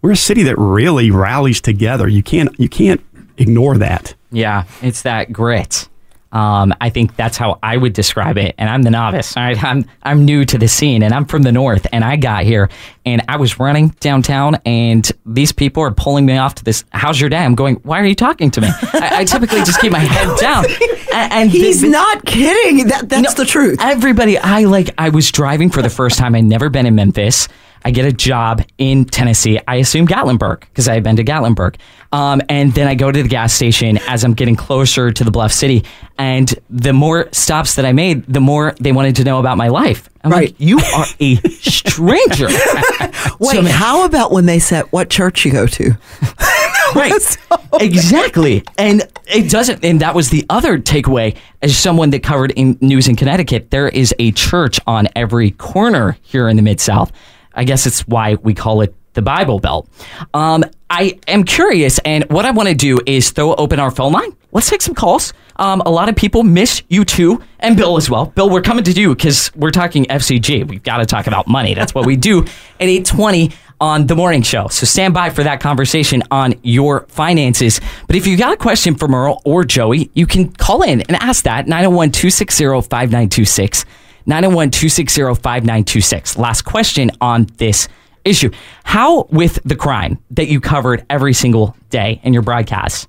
we're 0.00 0.12
a 0.12 0.16
city 0.16 0.42
that 0.44 0.56
really 0.58 1.10
rallies 1.10 1.60
together. 1.60 2.08
You 2.08 2.22
can't 2.22 2.58
you 2.58 2.68
can't 2.68 3.04
ignore 3.38 3.78
that. 3.78 4.14
Yeah, 4.30 4.64
it's 4.80 5.02
that 5.02 5.32
grit. 5.32 5.88
Um, 6.32 6.74
I 6.80 6.88
think 6.90 7.14
that's 7.16 7.36
how 7.36 7.58
I 7.62 7.76
would 7.76 7.92
describe 7.92 8.38
it. 8.38 8.54
And 8.56 8.70
I'm 8.70 8.82
the 8.82 8.90
novice. 8.90 9.36
All 9.36 9.42
right, 9.42 9.62
I'm 9.62 9.84
I'm 10.02 10.24
new 10.24 10.44
to 10.46 10.58
the 10.58 10.66
scene, 10.66 11.02
and 11.02 11.12
I'm 11.12 11.26
from 11.26 11.42
the 11.42 11.52
north. 11.52 11.86
And 11.92 12.02
I 12.04 12.16
got 12.16 12.44
here, 12.44 12.70
and 13.04 13.22
I 13.28 13.36
was 13.36 13.60
running 13.60 13.88
downtown, 14.00 14.56
and 14.64 15.10
these 15.26 15.52
people 15.52 15.82
are 15.82 15.90
pulling 15.90 16.24
me 16.24 16.38
off 16.38 16.54
to 16.56 16.64
this. 16.64 16.84
How's 16.92 17.20
your 17.20 17.28
day? 17.28 17.38
I'm 17.38 17.54
going. 17.54 17.76
Why 17.82 18.00
are 18.00 18.06
you 18.06 18.14
talking 18.14 18.50
to 18.52 18.60
me? 18.62 18.68
I, 18.94 19.10
I 19.18 19.24
typically 19.24 19.58
just 19.58 19.80
keep 19.80 19.92
my 19.92 19.98
head 19.98 20.36
down. 20.40 20.64
And, 21.12 21.32
and 21.32 21.50
He's 21.50 21.82
not 21.82 22.24
kidding. 22.24 22.88
That 22.88 23.08
that's 23.10 23.34
the 23.34 23.44
truth. 23.44 23.78
Everybody, 23.82 24.38
I 24.38 24.64
like. 24.64 24.90
I 24.96 25.10
was 25.10 25.30
driving 25.30 25.70
for 25.70 25.82
the 25.82 25.90
first 25.90 26.18
time. 26.18 26.34
I'd 26.34 26.44
never 26.44 26.70
been 26.70 26.86
in 26.86 26.94
Memphis. 26.94 27.46
I 27.84 27.90
get 27.90 28.04
a 28.04 28.12
job 28.12 28.62
in 28.78 29.04
Tennessee. 29.04 29.58
I 29.66 29.76
assume 29.76 30.06
Gatlinburg 30.06 30.60
because 30.60 30.88
I 30.88 30.94
had 30.94 31.02
been 31.02 31.16
to 31.16 31.24
Gatlinburg. 31.24 31.76
Um, 32.12 32.42
and 32.48 32.72
then 32.72 32.88
I 32.88 32.94
go 32.94 33.10
to 33.10 33.22
the 33.22 33.28
gas 33.28 33.52
station 33.52 33.98
as 34.08 34.24
I'm 34.24 34.34
getting 34.34 34.56
closer 34.56 35.10
to 35.10 35.24
the 35.24 35.30
Bluff 35.30 35.52
City. 35.52 35.84
And 36.18 36.54
the 36.70 36.92
more 36.92 37.28
stops 37.32 37.74
that 37.76 37.84
I 37.84 37.92
made, 37.92 38.24
the 38.26 38.40
more 38.40 38.74
they 38.80 38.92
wanted 38.92 39.16
to 39.16 39.24
know 39.24 39.40
about 39.40 39.56
my 39.56 39.68
life. 39.68 40.08
I'm 40.24 40.30
like, 40.30 40.54
you 40.58 40.78
are 40.78 41.06
a 41.18 41.36
stranger. 41.36 42.46
Wait, 43.40 43.64
how 43.64 44.04
about 44.04 44.30
when 44.30 44.46
they 44.46 44.60
said 44.60 44.84
what 44.92 45.10
church 45.10 45.44
you 45.44 45.50
go 45.50 45.66
to? 45.66 45.96
right 46.94 47.38
exactly 47.80 48.62
and 48.78 49.08
it 49.26 49.50
doesn't 49.50 49.84
and 49.84 50.00
that 50.00 50.14
was 50.14 50.30
the 50.30 50.44
other 50.50 50.78
takeaway 50.78 51.34
as 51.62 51.76
someone 51.76 52.10
that 52.10 52.22
covered 52.22 52.50
in 52.52 52.76
news 52.80 53.08
in 53.08 53.16
connecticut 53.16 53.70
there 53.70 53.88
is 53.88 54.14
a 54.18 54.30
church 54.32 54.80
on 54.86 55.08
every 55.16 55.52
corner 55.52 56.16
here 56.22 56.48
in 56.48 56.56
the 56.56 56.62
mid-south 56.62 57.12
i 57.54 57.64
guess 57.64 57.86
it's 57.86 58.00
why 58.02 58.34
we 58.36 58.54
call 58.54 58.80
it 58.80 58.94
the 59.14 59.22
bible 59.22 59.58
belt 59.58 59.88
um, 60.34 60.64
i 60.90 61.18
am 61.28 61.44
curious 61.44 61.98
and 62.04 62.24
what 62.30 62.44
i 62.44 62.50
want 62.50 62.68
to 62.68 62.74
do 62.74 62.98
is 63.06 63.30
throw 63.30 63.54
open 63.54 63.78
our 63.78 63.90
phone 63.90 64.12
line 64.12 64.34
let's 64.52 64.68
take 64.68 64.82
some 64.82 64.94
calls 64.94 65.32
um, 65.56 65.82
a 65.84 65.90
lot 65.90 66.08
of 66.08 66.16
people 66.16 66.42
miss 66.42 66.82
you 66.88 67.04
too 67.04 67.42
and 67.60 67.76
bill 67.76 67.96
as 67.96 68.08
well 68.08 68.26
bill 68.26 68.48
we're 68.48 68.62
coming 68.62 68.84
to 68.84 68.92
you 68.92 69.14
because 69.14 69.54
we're 69.54 69.70
talking 69.70 70.04
fcg 70.06 70.66
we've 70.68 70.82
got 70.82 70.98
to 70.98 71.06
talk 71.06 71.26
about 71.26 71.46
money 71.46 71.74
that's 71.74 71.94
what 71.94 72.06
we 72.06 72.16
do 72.16 72.40
at 72.40 72.88
820 72.88 73.50
on 73.82 74.06
the 74.06 74.14
morning 74.14 74.42
show. 74.42 74.68
So 74.68 74.86
stand 74.86 75.12
by 75.12 75.30
for 75.30 75.42
that 75.42 75.58
conversation 75.58 76.22
on 76.30 76.54
your 76.62 77.04
finances. 77.08 77.80
But 78.06 78.14
if 78.14 78.28
you 78.28 78.36
got 78.36 78.52
a 78.52 78.56
question 78.56 78.94
for 78.94 79.08
Mearl 79.08 79.42
or 79.44 79.64
Joey, 79.64 80.08
you 80.14 80.24
can 80.24 80.52
call 80.52 80.82
in 80.82 81.00
and 81.02 81.16
ask 81.16 81.42
that 81.44 81.66
901 81.66 82.12
260 82.12 82.64
5926. 82.64 83.84
901 84.26 84.70
260 84.70 85.22
5926. 85.22 86.38
Last 86.38 86.62
question 86.62 87.10
on 87.20 87.46
this 87.56 87.88
issue. 88.24 88.50
How, 88.84 89.24
with 89.24 89.58
the 89.64 89.76
crime 89.76 90.18
that 90.30 90.48
you 90.48 90.60
covered 90.60 91.04
every 91.10 91.34
single 91.34 91.76
day 91.90 92.20
in 92.22 92.32
your 92.32 92.42
broadcast, 92.42 93.08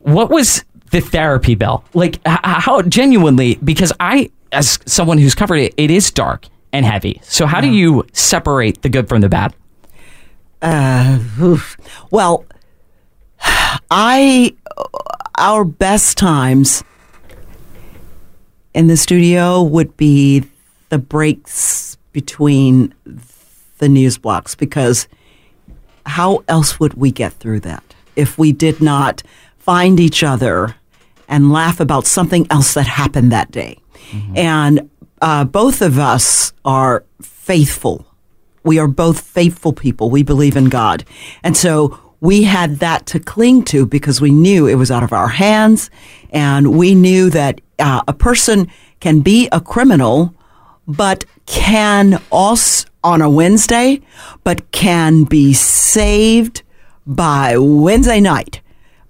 what 0.00 0.30
was 0.30 0.64
the 0.90 1.00
therapy 1.00 1.54
bill? 1.54 1.84
Like, 1.94 2.20
how 2.26 2.82
genuinely, 2.82 3.56
because 3.56 3.92
I, 4.00 4.30
as 4.52 4.78
someone 4.86 5.18
who's 5.18 5.34
covered 5.34 5.56
it, 5.56 5.74
it 5.76 5.90
is 5.90 6.10
dark 6.10 6.46
and 6.72 6.84
heavy. 6.84 7.20
So, 7.24 7.46
how 7.46 7.60
do 7.60 7.68
you 7.68 8.04
separate 8.12 8.82
the 8.82 8.88
good 8.88 9.08
from 9.08 9.20
the 9.20 9.28
bad? 9.28 9.54
Uh, 10.60 11.20
oof. 11.40 11.76
well, 12.10 12.44
I 13.90 14.54
our 15.36 15.64
best 15.64 16.18
times 16.18 16.82
in 18.78 18.86
the 18.86 18.96
studio 18.96 19.60
would 19.60 19.96
be 19.96 20.44
the 20.90 20.98
breaks 20.98 21.98
between 22.12 22.94
the 23.78 23.88
news 23.88 24.16
blocks 24.16 24.54
because 24.54 25.08
how 26.06 26.44
else 26.46 26.78
would 26.78 26.94
we 26.94 27.10
get 27.10 27.32
through 27.32 27.58
that 27.58 27.82
if 28.14 28.38
we 28.38 28.52
did 28.52 28.80
not 28.80 29.20
find 29.58 29.98
each 29.98 30.22
other 30.22 30.76
and 31.26 31.52
laugh 31.52 31.80
about 31.80 32.06
something 32.06 32.46
else 32.50 32.74
that 32.74 32.86
happened 32.86 33.32
that 33.32 33.50
day? 33.50 33.78
And 34.36 34.88
uh, 35.20 35.44
both 35.44 35.82
of 35.82 35.98
us 35.98 36.52
are 36.64 37.04
faithful. 37.20 38.06
We 38.62 38.78
are 38.78 38.86
both 38.86 39.20
faithful 39.20 39.72
people. 39.72 40.08
We 40.08 40.22
believe 40.22 40.56
in 40.56 40.66
God. 40.66 41.04
And 41.42 41.56
so 41.56 41.98
we 42.20 42.42
had 42.42 42.78
that 42.78 43.06
to 43.06 43.20
cling 43.20 43.64
to 43.64 43.86
because 43.86 44.20
we 44.20 44.30
knew 44.30 44.66
it 44.66 44.74
was 44.74 44.90
out 44.90 45.02
of 45.02 45.12
our 45.12 45.28
hands. 45.28 45.90
And 46.30 46.76
we 46.76 46.94
knew 46.94 47.30
that 47.30 47.60
uh, 47.78 48.02
a 48.08 48.12
person 48.12 48.68
can 49.00 49.20
be 49.20 49.48
a 49.52 49.60
criminal, 49.60 50.34
but 50.86 51.24
can 51.46 52.20
also, 52.30 52.88
on 53.04 53.22
a 53.22 53.30
Wednesday, 53.30 54.00
but 54.44 54.70
can 54.72 55.24
be 55.24 55.52
saved 55.52 56.62
by 57.06 57.56
Wednesday 57.56 58.20
night. 58.20 58.60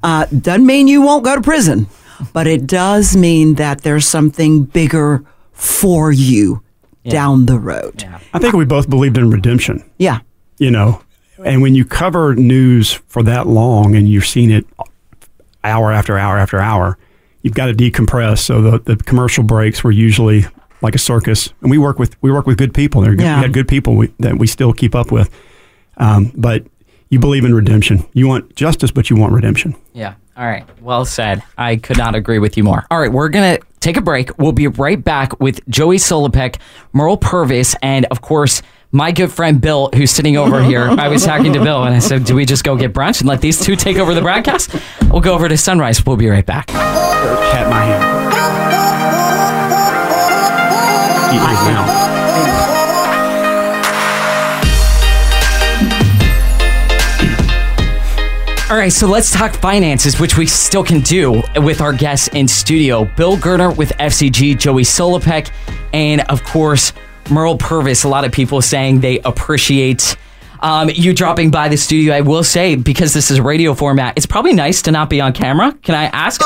Uh, 0.03 0.27
doesn't 0.27 0.67
mean 0.67 0.87
you 0.87 1.03
won't 1.03 1.25
go 1.25 1.35
to 1.35 1.41
prison, 1.41 1.89
but 2.33 2.47
it 2.47 2.67
does 2.67 3.17
mean 3.17 3.55
that 3.55 3.81
there's 3.81 4.07
something 4.07 4.65
bigger 4.65 5.25
for 5.53 6.13
you 6.13 6.63
down 7.09 7.47
the 7.47 7.59
road. 7.59 8.05
I 8.35 8.39
think 8.39 8.55
we 8.55 8.67
both 8.67 8.91
believed 8.91 9.17
in 9.17 9.31
redemption. 9.31 9.83
Yeah. 9.97 10.21
You 10.59 10.71
know, 10.71 11.03
and 11.45 11.62
when 11.62 11.74
you 11.74 11.84
cover 11.84 12.34
news 12.34 12.93
for 12.93 13.22
that 13.22 13.47
long 13.47 13.95
and 13.95 14.09
you're 14.09 14.22
seeing 14.22 14.51
it 14.51 14.66
hour 15.64 15.93
after 15.93 16.18
hour 16.18 16.39
after 16.39 16.59
hour, 16.59 16.99
you've 17.43 17.55
got 17.55 17.66
to 17.66 17.74
decompress. 17.74 18.39
So 18.39 18.61
the, 18.61 18.78
the 18.78 18.97
commercial 18.97 19.45
breaks 19.45 19.82
were 19.84 19.91
usually 19.91 20.45
like 20.82 20.95
a 20.95 20.99
circus, 20.99 21.53
and 21.61 21.70
we 21.70 21.78
work 21.78 21.99
with 21.99 22.20
we 22.22 22.30
work 22.30 22.47
with 22.47 22.57
good 22.59 22.74
people. 22.74 23.01
They're 23.03 23.14
good, 23.14 23.24
Yeah. 23.24 23.36
We 23.36 23.43
had 23.43 23.53
good 23.53 23.68
people 23.68 23.97
we, 23.97 24.12
that 24.20 24.39
we 24.39 24.47
still 24.47 24.72
keep 24.72 24.95
up 24.95 25.11
with. 25.11 25.30
Um, 25.97 26.32
but 26.36 26.64
you 27.09 27.18
believe 27.18 27.45
in 27.45 27.55
redemption. 27.55 28.07
You 28.12 28.28
want 28.28 28.55
justice, 28.55 28.91
but 28.91 29.11
you 29.11 29.16
want 29.16 29.32
redemption. 29.32 29.74
Yeah. 29.93 30.14
All 30.36 30.47
right. 30.47 30.64
Well 30.80 31.05
said. 31.05 31.43
I 31.57 31.76
could 31.76 31.99
not 31.99 32.14
agree 32.14 32.39
with 32.39 32.57
you 32.57 32.62
more. 32.62 32.86
All 32.91 33.01
right. 33.01 33.11
We're 33.11 33.28
going 33.28 33.57
to 33.57 33.66
take 33.80 33.97
a 33.97 34.01
break. 34.01 34.39
We'll 34.39 34.53
be 34.53 34.68
right 34.68 35.03
back 35.03 35.41
with 35.41 35.66
Joey 35.68 35.97
Sulipeck, 35.97 36.61
Mearl 36.93 37.16
Purvis, 37.20 37.74
and 37.82 38.05
of 38.07 38.20
course, 38.20 38.62
my 38.91 39.12
good 39.12 39.30
friend 39.30 39.61
Bill, 39.61 39.91
who's 39.95 40.11
sitting 40.11 40.36
over 40.36 40.62
here. 40.62 40.89
I 40.89 41.09
was 41.09 41.24
talking 41.24 41.53
to 41.53 41.62
Bill 41.62 41.82
and 41.84 41.95
I 41.95 41.99
said, 41.99 42.24
Do 42.24 42.34
we 42.34 42.47
just 42.47 42.64
go 42.64 42.76
get 42.76 42.93
brunch 42.95 43.20
and 43.20 43.28
let 43.28 43.41
these 43.41 43.61
two 43.61 43.76
take 43.76 43.99
over 43.99 44.14
the 44.14 44.22
broadcast? 44.22 44.74
We'll 45.11 45.20
go 45.20 45.34
over 45.34 45.49
to 45.49 45.57
Sunrise. 45.57 46.05
We'll 46.05 46.16
be 46.16 46.28
right 46.28 46.47
back. 46.47 46.68
Pat 46.68 47.68
my 47.68 47.84
hand. 47.84 48.18
He 51.32 51.36
is 51.36 51.43
now. 51.43 51.99
All 58.70 58.76
right, 58.76 58.93
so 58.93 59.07
let's 59.07 59.30
talk 59.30 59.55
finances, 59.57 60.20
which 60.20 60.36
we 60.36 60.47
still 60.47 60.84
can 60.84 61.01
do 61.01 61.43
with 61.57 61.80
our 61.80 61.93
guests 61.93 62.28
in 62.28 62.47
studio 62.47 63.07
Bill 63.16 63.36
Gerner 63.39 63.74
with 63.74 63.91
FCG, 63.99 64.59
Joey 64.59 64.82
Sulipeck, 64.82 65.51
and 65.95 66.20
of 66.22 66.45
course, 66.45 66.93
Mearl 67.31 67.57
Purvis. 67.57 68.05
A 68.05 68.09
lot 68.09 68.24
of 68.24 68.33
people 68.33 68.61
saying 68.62 69.01
they 69.01 69.20
appreciate 69.20 70.16
um, 70.61 70.91
you 70.93 71.14
dropping 71.14 71.51
by 71.51 71.68
the 71.68 71.76
studio. 71.76 72.12
I 72.14 72.20
will 72.22 72.43
say, 72.43 72.74
because 72.74 73.12
this 73.12 73.31
is 73.31 73.41
radio 73.41 73.74
format, 73.74 74.14
it's 74.16 74.26
probably 74.26 74.53
nice 74.55 74.83
to 74.83 74.91
not 74.91 75.09
be 75.09 75.20
on 75.20 75.33
camera. 75.33 75.72
Can 75.83 75.95
I 75.95 76.05
ask? 76.07 76.41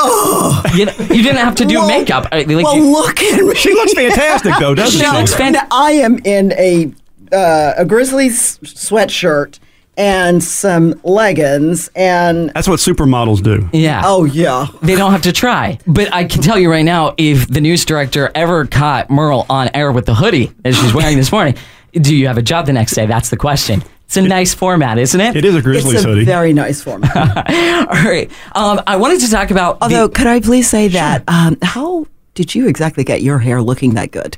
you, 0.75 0.85
know, 0.85 0.91
you 1.09 1.23
didn't 1.23 1.37
have 1.37 1.55
to 1.55 1.65
do 1.65 1.79
Well- 1.79 1.87
makeup. 1.87 2.27
I- 2.31 2.43
like 2.43 2.63
well, 2.65 2.75
you- 2.75 2.91
look 2.91 3.19
at 3.21 3.43
me. 3.43 3.55
She 3.55 3.73
looks 3.73 3.93
fantastic, 3.93 4.53
though, 4.59 4.75
doesn't 4.75 4.99
She 4.99 5.05
she? 5.05 5.11
looks 5.11 5.33
fan- 5.33 5.55
I 5.71 5.93
am 5.93 6.19
in 6.25 6.51
a 6.53 6.93
uh, 7.31 7.73
a 7.77 7.85
Grizzlies 7.85 8.59
sweatshirt 8.59 9.57
and 9.97 10.43
some 10.43 10.99
leggings 11.03 11.89
and 11.95 12.49
That's 12.51 12.67
what 12.67 12.79
supermodels 12.79 13.43
do. 13.43 13.69
Yeah. 13.71 14.01
Oh 14.03 14.25
yeah. 14.25 14.67
They 14.81 14.95
don't 14.95 15.11
have 15.11 15.21
to 15.23 15.31
try. 15.31 15.77
But 15.85 16.13
I 16.13 16.23
can 16.25 16.41
tell 16.41 16.57
you 16.57 16.69
right 16.71 16.85
now, 16.85 17.13
if 17.17 17.47
the 17.47 17.61
news 17.61 17.85
director 17.85 18.31
ever 18.33 18.65
caught 18.65 19.09
Mearl 19.09 19.45
on 19.49 19.69
air 19.73 19.91
with 19.91 20.05
the 20.05 20.15
hoodie 20.15 20.51
that 20.63 20.73
she's 20.73 20.93
wearing 20.93 21.17
this 21.17 21.31
morning, 21.31 21.55
do 21.93 22.15
you 22.15 22.27
have 22.27 22.37
a 22.37 22.41
job 22.41 22.65
the 22.65 22.73
next 22.73 22.93
day? 22.95 23.05
That's 23.05 23.29
the 23.29 23.37
question. 23.37 23.83
It's 24.05 24.17
a 24.17 24.21
nice 24.21 24.53
format, 24.53 24.97
isn't 24.99 25.19
it? 25.19 25.35
It 25.35 25.45
is 25.45 25.55
a 25.55 25.71
it's 25.71 26.05
a 26.05 26.23
very 26.23 26.53
nice 26.53 26.81
format. 26.83 27.15
All 27.17 28.03
right. 28.03 28.29
Um, 28.53 28.79
I 28.85 28.97
wanted 28.97 29.21
to 29.21 29.29
talk 29.31 29.49
about. 29.49 29.79
the- 29.79 29.85
Although, 29.85 30.09
Could 30.09 30.27
I 30.27 30.39
please 30.39 30.69
say 30.69 30.87
that? 30.89 31.23
Um, 31.27 31.57
how 31.63 32.05
did 32.35 32.53
you 32.53 32.67
exactly 32.67 33.03
get 33.03 33.21
your 33.23 33.39
hair 33.39 33.61
looking 33.61 33.95
that 33.95 34.11
good 34.11 34.37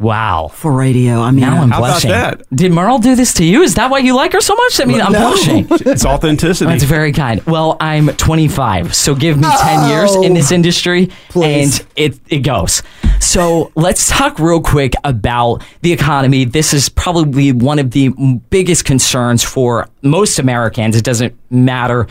wow. 0.00 0.48
for 0.52 0.72
radio? 0.72 1.20
I 1.20 1.30
mean, 1.30 1.40
Now 1.40 1.62
I'm 1.62 1.70
uh, 1.72 1.76
How 1.76 1.78
about 1.80 1.90
blushing. 1.92 2.10
that? 2.10 2.42
Did 2.54 2.72
Mearl 2.72 2.98
do 2.98 3.14
this 3.14 3.34
to 3.34 3.44
you? 3.44 3.62
Is 3.62 3.74
that 3.76 3.90
why 3.90 3.98
you 3.98 4.16
like 4.16 4.32
her 4.32 4.40
so 4.40 4.54
much? 4.56 4.80
I 4.80 4.84
mean, 4.86 5.00
I'm 5.00 5.12
No. 5.12 5.30
blushing. 5.30 5.66
It's 5.90 6.04
authenticity. 6.04 6.70
That's 6.70 6.84
very 6.84 7.12
kind. 7.12 7.44
Well, 7.46 7.76
I'm 7.80 8.08
25, 8.08 8.94
so 8.94 9.14
give 9.14 9.36
me 9.36 9.44
10 9.44 9.52
Oh. 9.52 9.88
years 9.88 10.14
in 10.16 10.34
this 10.34 10.50
industry, 10.52 11.10
Please. 11.28 11.80
and 11.80 11.86
it 11.96 12.20
it 12.28 12.38
goes. 12.40 12.82
So 13.20 13.70
let's 13.74 14.08
talk 14.08 14.38
real 14.38 14.60
quick 14.62 14.94
about 15.04 15.62
the 15.82 15.92
economy. 15.92 16.44
This 16.46 16.72
is 16.72 16.88
probably 16.88 17.52
one 17.52 17.78
of 17.78 17.90
the 17.90 18.08
biggest 18.50 18.84
concerns 18.86 19.44
for 19.44 19.88
most 20.02 20.38
Americans. 20.38 20.96
It 20.96 21.04
doesn't 21.04 21.34
matter 21.50 22.06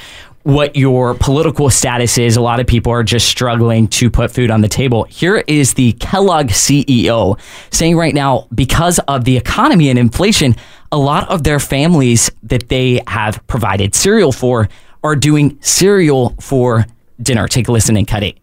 what 0.50 0.76
your 0.76 1.14
political 1.14 1.70
status 1.70 2.18
is. 2.18 2.36
A 2.36 2.41
lot 2.41 2.60
of 2.60 2.66
people 2.66 2.91
are 2.91 3.04
just 3.04 3.28
struggling 3.28 3.88
to 3.89 4.10
put 4.10 4.32
food 4.32 4.50
on 4.50 4.62
the 4.62 4.68
table. 4.68 5.04
Here 5.04 5.43
is 5.47 5.76
the 5.76 5.93
Kellogg 5.93 6.47
CEO 6.47 7.39
saying 7.72 7.95
right 7.95 8.16
now, 8.16 8.47
because 8.54 9.00
of 9.08 9.26
the 9.26 9.38
economy 9.38 9.89
and 9.89 10.00
inflation, 10.00 10.56
a 10.91 10.97
lot 10.97 11.30
of 11.30 11.43
their 11.43 11.60
families 11.60 12.32
that 12.43 12.70
they 12.70 13.02
have 13.08 13.45
provided 13.45 13.93
cereal 13.93 14.32
for 14.32 14.70
are 15.04 15.16
doing 15.16 15.58
cereal 15.62 16.36
for 16.41 16.86
dinner. 17.22 17.47
Take 17.47 17.68
a 17.68 17.72
listen 17.72 17.95
and 17.95 18.08
cut 18.08 18.24
it. 18.24 18.39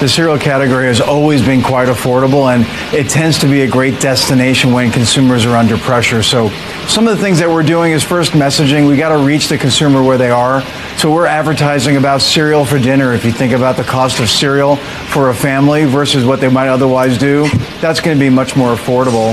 The 0.00 0.08
cereal 0.08 0.38
category 0.38 0.84
has 0.84 1.00
always 1.00 1.44
been 1.44 1.60
quite 1.60 1.88
affordable 1.88 2.54
and 2.54 2.64
it 2.94 3.10
tends 3.10 3.36
to 3.40 3.46
be 3.46 3.62
a 3.62 3.68
great 3.68 4.00
destination 4.00 4.70
when 4.70 4.92
consumers 4.92 5.44
are 5.44 5.56
under 5.56 5.76
pressure. 5.76 6.22
So 6.22 6.50
some 6.86 7.08
of 7.08 7.16
the 7.16 7.22
things 7.22 7.40
that 7.40 7.48
we're 7.48 7.64
doing 7.64 7.92
is 7.92 8.04
first 8.04 8.32
messaging. 8.32 8.86
We 8.86 8.96
got 8.96 9.08
to 9.08 9.26
reach 9.26 9.48
the 9.48 9.58
consumer 9.58 10.02
where 10.04 10.18
they 10.18 10.30
are. 10.30 10.62
So 10.98 11.12
we're 11.12 11.26
advertising 11.26 11.96
about 11.96 12.22
cereal 12.22 12.64
for 12.64 12.76
dinner. 12.76 13.12
If 13.12 13.24
you 13.24 13.30
think 13.30 13.52
about 13.52 13.76
the 13.76 13.84
cost 13.84 14.18
of 14.18 14.28
cereal 14.28 14.74
for 14.74 15.30
a 15.30 15.34
family 15.34 15.84
versus 15.84 16.24
what 16.24 16.40
they 16.40 16.48
might 16.48 16.66
otherwise 16.66 17.16
do, 17.16 17.46
that's 17.80 18.00
going 18.00 18.16
to 18.16 18.20
be 18.20 18.28
much 18.28 18.56
more 18.56 18.74
affordable. 18.74 19.32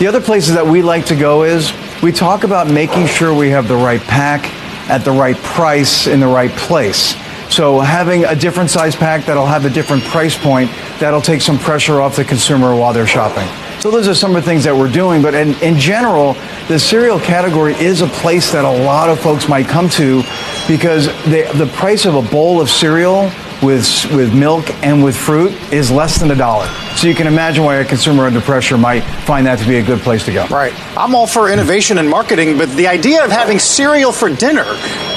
The 0.00 0.08
other 0.08 0.20
places 0.20 0.54
that 0.54 0.66
we 0.66 0.82
like 0.82 1.06
to 1.06 1.14
go 1.14 1.44
is 1.44 1.72
we 2.02 2.10
talk 2.10 2.42
about 2.42 2.68
making 2.68 3.06
sure 3.06 3.32
we 3.32 3.50
have 3.50 3.68
the 3.68 3.76
right 3.76 4.00
pack 4.00 4.44
at 4.90 5.04
the 5.04 5.12
right 5.12 5.36
price 5.36 6.08
in 6.08 6.18
the 6.18 6.26
right 6.26 6.50
place. 6.50 7.14
So 7.48 7.78
having 7.78 8.24
a 8.24 8.34
different 8.34 8.70
size 8.70 8.96
pack 8.96 9.26
that'll 9.26 9.46
have 9.46 9.64
a 9.66 9.70
different 9.70 10.02
price 10.02 10.36
point, 10.36 10.68
that'll 10.98 11.22
take 11.22 11.42
some 11.42 11.60
pressure 11.60 12.00
off 12.00 12.16
the 12.16 12.24
consumer 12.24 12.74
while 12.74 12.92
they're 12.92 13.06
shopping. 13.06 13.46
So 13.80 13.90
those 13.90 14.08
are 14.08 14.14
some 14.14 14.34
of 14.34 14.42
the 14.42 14.50
things 14.50 14.64
that 14.64 14.74
we're 14.74 14.90
doing. 14.90 15.22
But 15.22 15.34
in, 15.34 15.54
in 15.62 15.78
general, 15.78 16.32
the 16.68 16.78
cereal 16.78 17.20
category 17.20 17.74
is 17.74 18.00
a 18.00 18.06
place 18.06 18.50
that 18.50 18.64
a 18.64 18.84
lot 18.84 19.10
of 19.10 19.20
folks 19.20 19.46
might 19.46 19.68
come 19.68 19.88
to 19.90 20.22
because 20.66 21.06
the, 21.24 21.50
the 21.56 21.70
price 21.74 22.06
of 22.06 22.14
a 22.14 22.22
bowl 22.22 22.60
of 22.60 22.70
cereal 22.70 23.30
with, 23.62 23.86
with 24.14 24.34
milk 24.34 24.70
and 24.82 25.02
with 25.02 25.16
fruit 25.16 25.52
is 25.72 25.90
less 25.90 26.18
than 26.18 26.30
a 26.30 26.36
dollar. 26.36 26.68
So 26.96 27.08
you 27.08 27.14
can 27.14 27.26
imagine 27.26 27.64
why 27.64 27.76
a 27.76 27.84
consumer 27.84 28.24
under 28.24 28.40
pressure 28.40 28.78
might 28.78 29.00
find 29.24 29.46
that 29.46 29.58
to 29.58 29.66
be 29.66 29.76
a 29.76 29.82
good 29.82 30.00
place 30.00 30.24
to 30.26 30.32
go. 30.32 30.46
Right. 30.46 30.72
I'm 30.96 31.14
all 31.14 31.26
for 31.26 31.50
innovation 31.50 31.98
and 31.98 32.08
marketing, 32.08 32.56
but 32.56 32.70
the 32.76 32.86
idea 32.86 33.24
of 33.24 33.32
having 33.32 33.58
cereal 33.58 34.12
for 34.12 34.30
dinner, 34.30 34.64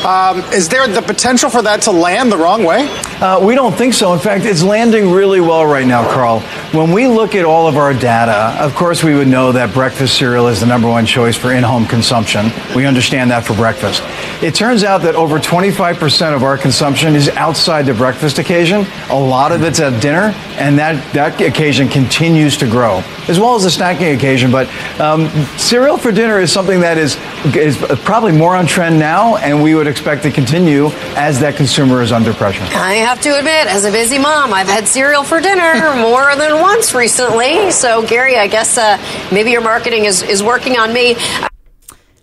um, 0.06 0.40
is 0.54 0.70
there 0.70 0.88
the 0.88 1.04
potential 1.04 1.50
for 1.52 1.62
that 1.62 1.84
to 1.84 1.92
land 1.92 2.32
the 2.32 2.38
wrong 2.38 2.64
way? 2.64 2.88
Uh, 3.22 3.40
we 3.46 3.54
don't 3.54 3.76
think 3.76 3.94
so. 3.94 4.14
In 4.14 4.20
fact, 4.20 4.46
it's 4.46 4.64
landing 4.64 5.12
really 5.12 5.40
well 5.40 5.66
right 5.66 5.86
now, 5.86 6.04
Carl. 6.12 6.40
When 6.72 6.92
we 6.92 7.08
look 7.08 7.36
at 7.36 7.46
all 7.46 7.68
of 7.68 7.78
our 7.78 7.94
data, 7.94 8.56
of 8.60 8.74
course, 8.76 9.04
we 9.04 9.14
would 9.14 9.28
know 9.28 9.52
that 9.52 9.74
breakfast 9.74 10.18
cereal 10.18 10.48
is 10.48 10.60
the 10.62 10.66
number 10.66 10.90
one 10.90 11.06
choice 11.06 11.36
for 11.36 11.52
in 11.52 11.64
home 11.64 11.86
consumption. 11.86 12.52
We 12.76 12.86
understand 12.86 13.32
that 13.32 13.46
for 13.46 13.54
breakfast. 13.54 14.02
It 14.44 14.56
turns 14.56 14.84
out 14.84 15.04
that 15.04 15.16
over 15.16 15.40
25% 15.40 16.36
of 16.36 16.44
our 16.44 16.58
consumption 16.58 17.16
is 17.16 17.30
outside 17.30 17.86
the 17.86 17.94
breakfast 17.94 18.40
occasion. 18.40 18.86
A 19.10 19.20
lot 19.20 19.52
of 19.52 19.64
it's 19.64 19.80
at 19.80 20.02
dinner, 20.02 20.34
and 20.58 20.78
that, 20.80 21.14
that 21.14 21.40
occasion 21.40 21.67
continues 21.90 22.58
to 22.58 22.68
grow, 22.68 23.04
as 23.28 23.40
well 23.40 23.56
as 23.56 23.64
the 23.64 23.70
snacking 23.70 24.16
occasion. 24.16 24.52
But 24.52 24.70
um, 25.00 25.28
cereal 25.58 25.98
for 25.98 26.12
dinner 26.12 26.40
is 26.40 26.52
something 26.52 26.80
that 26.80 26.98
is, 26.98 27.18
is 27.56 27.78
probably 28.04 28.32
more 28.32 28.56
on 28.56 28.66
trend 28.66 28.98
now, 29.00 29.38
and 29.38 29.62
we 29.62 29.76
would 29.76 29.88
expect 29.88 30.24
to 30.24 30.32
continue 30.32 30.88
as 31.16 31.40
that 31.42 31.56
consumer 31.56 32.02
is 32.02 32.12
under 32.12 32.34
pressure. 32.34 32.64
I 32.72 32.96
have 32.96 33.22
to 33.22 33.38
admit, 33.38 33.68
as 33.68 33.86
a 33.86 33.92
busy 33.92 34.18
mom, 34.18 34.54
I've 34.54 34.68
had 34.68 34.88
cereal 34.88 35.24
for 35.24 35.42
dinner 35.42 35.96
more 36.02 36.36
than 36.36 36.62
once 36.62 36.94
recently. 36.94 37.72
So, 37.72 38.06
Gary, 38.06 38.38
I 38.38 38.48
guess 38.48 38.78
uh, 38.78 38.98
maybe 39.32 39.52
your 39.52 39.62
marketing 39.62 40.06
is, 40.06 40.24
is 40.24 40.42
working 40.42 40.78
on 40.78 40.94
me. 40.94 41.16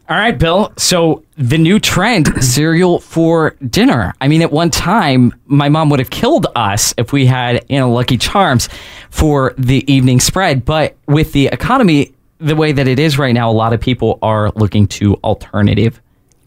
All 0.07 0.17
right, 0.17 0.39
Bill. 0.39 0.73
So 0.77 1.25
the 1.37 1.57
new 1.57 1.81
trend, 1.81 2.29
cereal 2.45 3.01
for 3.01 3.57
dinner. 3.69 4.15
I 4.21 4.29
mean, 4.29 4.43
at 4.43 4.53
one 4.53 4.71
time, 4.71 5.33
my 5.47 5.69
mom 5.69 5.89
would 5.91 5.99
have 5.99 6.11
killed 6.11 6.47
us 6.55 6.93
if 6.99 7.13
we 7.13 7.25
had, 7.25 7.65
you 7.71 7.79
know, 7.79 7.91
Lucky 7.91 8.19
Charms 8.19 8.69
for 9.11 9.55
the 9.57 9.91
evening 9.91 10.21
spread. 10.21 10.65
But 10.65 10.97
with 11.07 11.33
the 11.33 11.47
economy 11.47 12.15
the 12.39 12.57
way 12.57 12.73
that 12.73 12.87
it 12.87 12.99
is 12.99 13.19
right 13.19 13.33
now, 13.33 13.51
a 13.51 13.53
lot 13.53 13.73
of 13.73 13.81
people 13.81 14.19
are 14.21 14.51
looking 14.51 14.87
to 14.87 15.15
alternative 15.25 16.01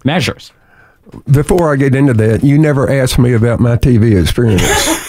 measures. 0.03 0.51
Before 1.32 1.74
I 1.74 1.78
get 1.78 1.95
into 1.95 2.14
that, 2.14 2.43
you 2.43 2.58
never 2.58 2.89
asked 2.89 3.18
me 3.18 3.34
about 3.34 3.60
my 3.60 3.78
TV 3.78 4.20
experience. 4.22 4.62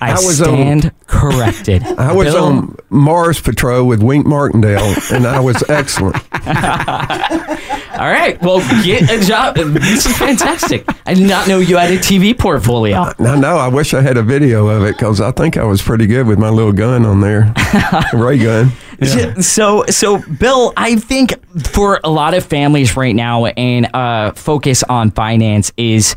I, 0.00 0.12
was 0.14 0.38
stand 0.38 0.86
on- 0.86 0.92
corrected. 1.06 1.82
I 1.82 2.12
was 2.12 2.32
Bill, 2.32 2.44
on 2.44 2.76
Mars 2.90 3.40
Patrol 3.40 3.86
with 3.86 4.02
Wink 4.02 4.26
Martindale, 4.26 4.94
and 5.12 5.26
I 5.26 5.40
was 5.40 5.62
excellent. 5.68 6.16
All 7.94 8.10
right. 8.10 8.40
Well, 8.42 8.58
get 8.82 9.08
a 9.10 9.24
job. 9.24 9.54
This 9.56 10.06
is 10.06 10.16
fantastic. 10.16 10.84
I 11.06 11.14
did 11.14 11.28
not 11.28 11.46
know 11.46 11.58
you 11.58 11.76
had 11.76 11.92
a 11.92 11.98
TV 11.98 12.36
portfolio. 12.36 13.12
I 13.18 13.36
know. 13.38 13.56
I 13.56 13.68
wish 13.68 13.94
I 13.94 14.00
had 14.00 14.16
a 14.16 14.22
video 14.22 14.66
of 14.66 14.82
it 14.82 14.96
because 14.96 15.20
I 15.20 15.30
think 15.30 15.56
I 15.56 15.64
was 15.64 15.80
pretty 15.80 16.06
good 16.06 16.26
with 16.26 16.38
my 16.38 16.48
little 16.48 16.72
gun 16.72 17.06
on 17.06 17.20
there, 17.20 17.52
ray 18.12 18.38
gun. 18.38 18.72
So, 19.40 19.84
so 19.86 20.18
Bill, 20.18 20.72
I 20.76 20.96
think 20.96 21.34
for 21.66 22.00
a 22.02 22.10
lot 22.10 22.34
of 22.34 22.44
families 22.44 22.96
right 22.96 23.14
now, 23.14 23.46
and 23.46 23.94
uh, 23.94 24.32
focus 24.32 24.82
on 24.82 25.10
finance 25.12 25.72
is 25.76 26.16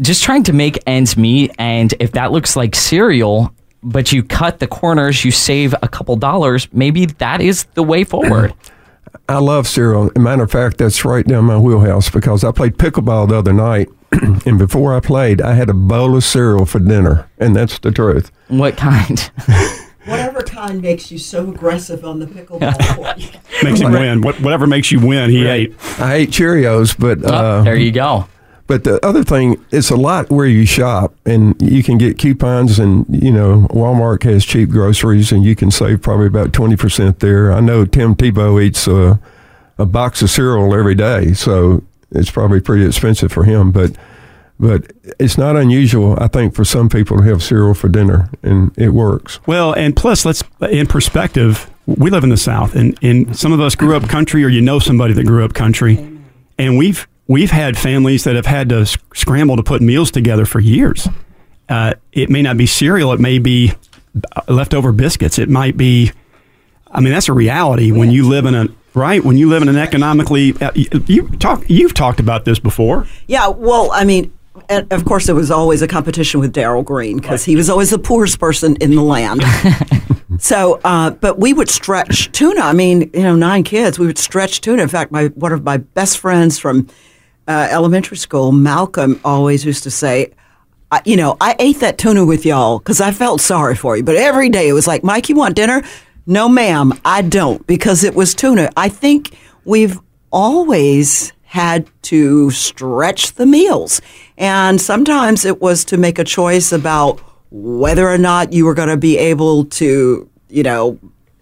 just 0.00 0.22
trying 0.22 0.42
to 0.44 0.52
make 0.52 0.78
ends 0.86 1.16
meet. 1.16 1.52
And 1.58 1.92
if 2.00 2.12
that 2.12 2.32
looks 2.32 2.56
like 2.56 2.74
cereal, 2.74 3.52
but 3.82 4.12
you 4.12 4.22
cut 4.22 4.58
the 4.58 4.66
corners, 4.66 5.24
you 5.24 5.30
save 5.30 5.74
a 5.82 5.88
couple 5.88 6.16
dollars. 6.16 6.68
Maybe 6.72 7.06
that 7.06 7.40
is 7.40 7.64
the 7.74 7.82
way 7.82 8.04
forward. 8.04 8.54
I 9.28 9.38
love 9.38 9.66
cereal. 9.66 10.06
As 10.06 10.12
a 10.16 10.20
matter 10.20 10.42
of 10.42 10.50
fact, 10.50 10.78
that's 10.78 11.04
right 11.04 11.26
down 11.26 11.44
my 11.44 11.58
wheelhouse 11.58 12.10
because 12.10 12.44
I 12.44 12.52
played 12.52 12.76
pickleball 12.76 13.28
the 13.28 13.36
other 13.36 13.52
night, 13.52 13.88
and 14.46 14.58
before 14.58 14.94
I 14.94 15.00
played, 15.00 15.42
I 15.42 15.54
had 15.54 15.68
a 15.68 15.74
bowl 15.74 16.16
of 16.16 16.24
cereal 16.24 16.64
for 16.64 16.78
dinner, 16.78 17.28
and 17.38 17.54
that's 17.54 17.78
the 17.78 17.90
truth. 17.90 18.30
What 18.48 18.76
kind? 18.76 19.30
Whatever 20.06 20.40
kind 20.42 20.80
makes 20.80 21.10
you 21.10 21.18
so 21.18 21.50
aggressive 21.50 22.04
on 22.04 22.18
the 22.18 22.26
pickleball 22.26 22.78
court. 22.96 23.38
Makes 23.62 23.80
him 23.80 23.92
win. 23.92 24.22
What, 24.22 24.40
whatever 24.40 24.66
makes 24.66 24.90
you 24.90 25.06
win, 25.06 25.28
he 25.28 25.46
ate. 25.46 25.74
I 25.98 26.14
ate 26.14 26.30
Cheerios, 26.30 26.98
but 26.98 27.22
uh, 27.22 27.60
there 27.62 27.76
you 27.76 27.92
go. 27.92 28.26
But 28.68 28.84
the 28.84 29.04
other 29.04 29.24
thing, 29.24 29.64
it's 29.72 29.88
a 29.88 29.96
lot 29.96 30.30
where 30.30 30.46
you 30.46 30.66
shop, 30.66 31.14
and 31.24 31.60
you 31.60 31.82
can 31.82 31.96
get 31.96 32.18
coupons, 32.18 32.78
and 32.78 33.06
you 33.08 33.32
know 33.32 33.66
Walmart 33.70 34.22
has 34.24 34.44
cheap 34.44 34.68
groceries, 34.68 35.32
and 35.32 35.42
you 35.42 35.56
can 35.56 35.70
save 35.70 36.02
probably 36.02 36.26
about 36.26 36.52
twenty 36.52 36.76
percent 36.76 37.20
there. 37.20 37.50
I 37.50 37.60
know 37.60 37.86
Tim 37.86 38.14
Tebow 38.14 38.62
eats 38.62 38.86
a, 38.86 39.18
a 39.78 39.86
box 39.86 40.20
of 40.20 40.28
cereal 40.28 40.74
every 40.74 40.94
day, 40.94 41.32
so 41.32 41.82
it's 42.10 42.30
probably 42.30 42.60
pretty 42.60 42.84
expensive 42.84 43.32
for 43.32 43.44
him. 43.44 43.72
But 43.72 43.96
but 44.60 44.92
it's 45.18 45.38
not 45.38 45.56
unusual, 45.56 46.18
I 46.20 46.28
think, 46.28 46.54
for 46.54 46.64
some 46.66 46.90
people 46.90 47.16
to 47.16 47.22
have 47.22 47.42
cereal 47.42 47.72
for 47.72 47.88
dinner, 47.88 48.28
and 48.42 48.76
it 48.76 48.90
works. 48.90 49.40
Well, 49.46 49.72
and 49.72 49.96
plus, 49.96 50.26
let's 50.26 50.44
in 50.60 50.86
perspective. 50.86 51.70
We 51.86 52.10
live 52.10 52.22
in 52.22 52.28
the 52.28 52.36
South, 52.36 52.74
and, 52.74 52.98
and 53.00 53.34
some 53.34 53.50
of 53.50 53.60
us 53.60 53.74
grew 53.74 53.96
up 53.96 54.10
country, 54.10 54.44
or 54.44 54.48
you 54.48 54.60
know 54.60 54.78
somebody 54.78 55.14
that 55.14 55.24
grew 55.24 55.42
up 55.42 55.54
country, 55.54 56.20
and 56.58 56.76
we've 56.76 57.08
we've 57.28 57.50
had 57.50 57.78
families 57.78 58.24
that 58.24 58.34
have 58.34 58.46
had 58.46 58.70
to 58.70 58.86
sc- 58.86 59.14
scramble 59.14 59.56
to 59.56 59.62
put 59.62 59.80
meals 59.80 60.10
together 60.10 60.44
for 60.44 60.58
years. 60.58 61.06
Uh, 61.68 61.94
it 62.12 62.30
may 62.30 62.42
not 62.42 62.56
be 62.56 62.66
cereal, 62.66 63.12
it 63.12 63.20
may 63.20 63.38
be 63.38 63.72
uh, 64.34 64.40
leftover 64.48 64.90
biscuits, 64.90 65.38
it 65.38 65.48
might 65.48 65.76
be. 65.76 66.10
I 66.90 67.00
mean, 67.00 67.12
that's 67.12 67.28
a 67.28 67.34
reality 67.34 67.92
when 67.92 68.10
you 68.10 68.26
live 68.26 68.46
in 68.46 68.54
a 68.54 68.66
right 68.94 69.22
when 69.22 69.36
you 69.36 69.48
live 69.48 69.62
in 69.62 69.68
an 69.68 69.76
economically. 69.76 70.54
Uh, 70.60 70.72
you, 70.74 70.88
you 71.06 71.28
talk. 71.36 71.62
You've 71.68 71.92
talked 71.92 72.18
about 72.18 72.46
this 72.46 72.58
before. 72.58 73.06
Yeah, 73.26 73.48
well, 73.48 73.90
I 73.92 74.04
mean, 74.04 74.32
and 74.70 74.90
of 74.90 75.04
course, 75.04 75.26
there 75.26 75.34
was 75.34 75.50
always 75.50 75.82
a 75.82 75.88
competition 75.88 76.40
with 76.40 76.54
Daryl 76.54 76.82
Green 76.82 77.18
because 77.18 77.44
he 77.44 77.56
was 77.56 77.68
always 77.68 77.90
the 77.90 77.98
poorest 77.98 78.40
person 78.40 78.76
in 78.76 78.94
the 78.94 79.02
land. 79.02 79.42
so, 80.38 80.80
uh, 80.84 81.10
but 81.10 81.38
we 81.38 81.52
would 81.52 81.68
stretch 81.68 82.32
tuna. 82.32 82.62
I 82.62 82.72
mean, 82.72 83.10
you 83.12 83.22
know, 83.22 83.36
nine 83.36 83.64
kids, 83.64 83.98
we 83.98 84.06
would 84.06 84.18
stretch 84.18 84.62
tuna. 84.62 84.82
In 84.82 84.88
fact, 84.88 85.12
my 85.12 85.26
one 85.28 85.52
of 85.52 85.64
my 85.64 85.76
best 85.76 86.18
friends 86.18 86.58
from 86.58 86.88
uh, 87.48 87.68
elementary 87.70 88.18
school, 88.18 88.52
Malcolm, 88.52 89.18
always 89.24 89.64
used 89.64 89.82
to 89.84 89.90
say. 89.90 90.32
I, 90.90 91.02
you 91.04 91.16
know, 91.16 91.36
I 91.40 91.56
ate 91.58 91.80
that 91.80 91.98
tuna 91.98 92.24
with 92.24 92.46
y'all 92.46 92.78
because 92.78 93.00
I 93.00 93.10
felt 93.10 93.40
sorry 93.40 93.74
for 93.74 93.96
you. 93.96 94.02
But 94.02 94.16
every 94.16 94.48
day 94.48 94.68
it 94.68 94.72
was 94.72 94.86
like, 94.86 95.02
Mike, 95.02 95.28
you 95.28 95.34
want 95.34 95.56
dinner? 95.56 95.82
No, 96.26 96.48
ma'am, 96.48 96.92
I 97.04 97.22
don't 97.22 97.66
because 97.66 98.04
it 98.04 98.14
was 98.14 98.34
tuna. 98.34 98.70
I 98.76 98.88
think 98.88 99.36
we've 99.64 99.98
always 100.30 101.32
had 101.42 101.88
to 102.02 102.50
stretch 102.50 103.32
the 103.32 103.46
meals. 103.46 104.02
And 104.36 104.80
sometimes 104.80 105.46
it 105.46 105.60
was 105.62 105.84
to 105.86 105.96
make 105.96 106.18
a 106.18 106.24
choice 106.24 106.72
about 106.72 107.20
whether 107.50 108.06
or 108.06 108.18
not 108.18 108.52
you 108.52 108.66
were 108.66 108.74
going 108.74 108.90
to 108.90 108.98
be 108.98 109.16
able 109.16 109.64
to, 109.64 110.28
you 110.50 110.62
know, 110.62 110.98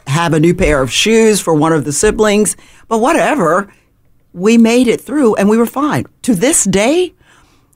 have 0.07 0.33
a 0.33 0.41
new 0.41 0.55
pair 0.55 0.81
of 0.81 0.93
shoes 0.93 1.41
for 1.41 1.53
one 1.55 1.73
of 1.73 1.85
the 1.85 1.93
siblings. 1.93 2.57
But 2.87 3.01
whatever, 3.01 3.73
we 4.37 4.59
made 4.59 4.87
it 4.87 5.01
through 5.01 5.35
and 5.37 5.49
we 5.49 5.57
were 5.57 5.67
fine. 5.67 6.05
To 6.23 6.35
this 6.35 6.65
day, 6.65 7.13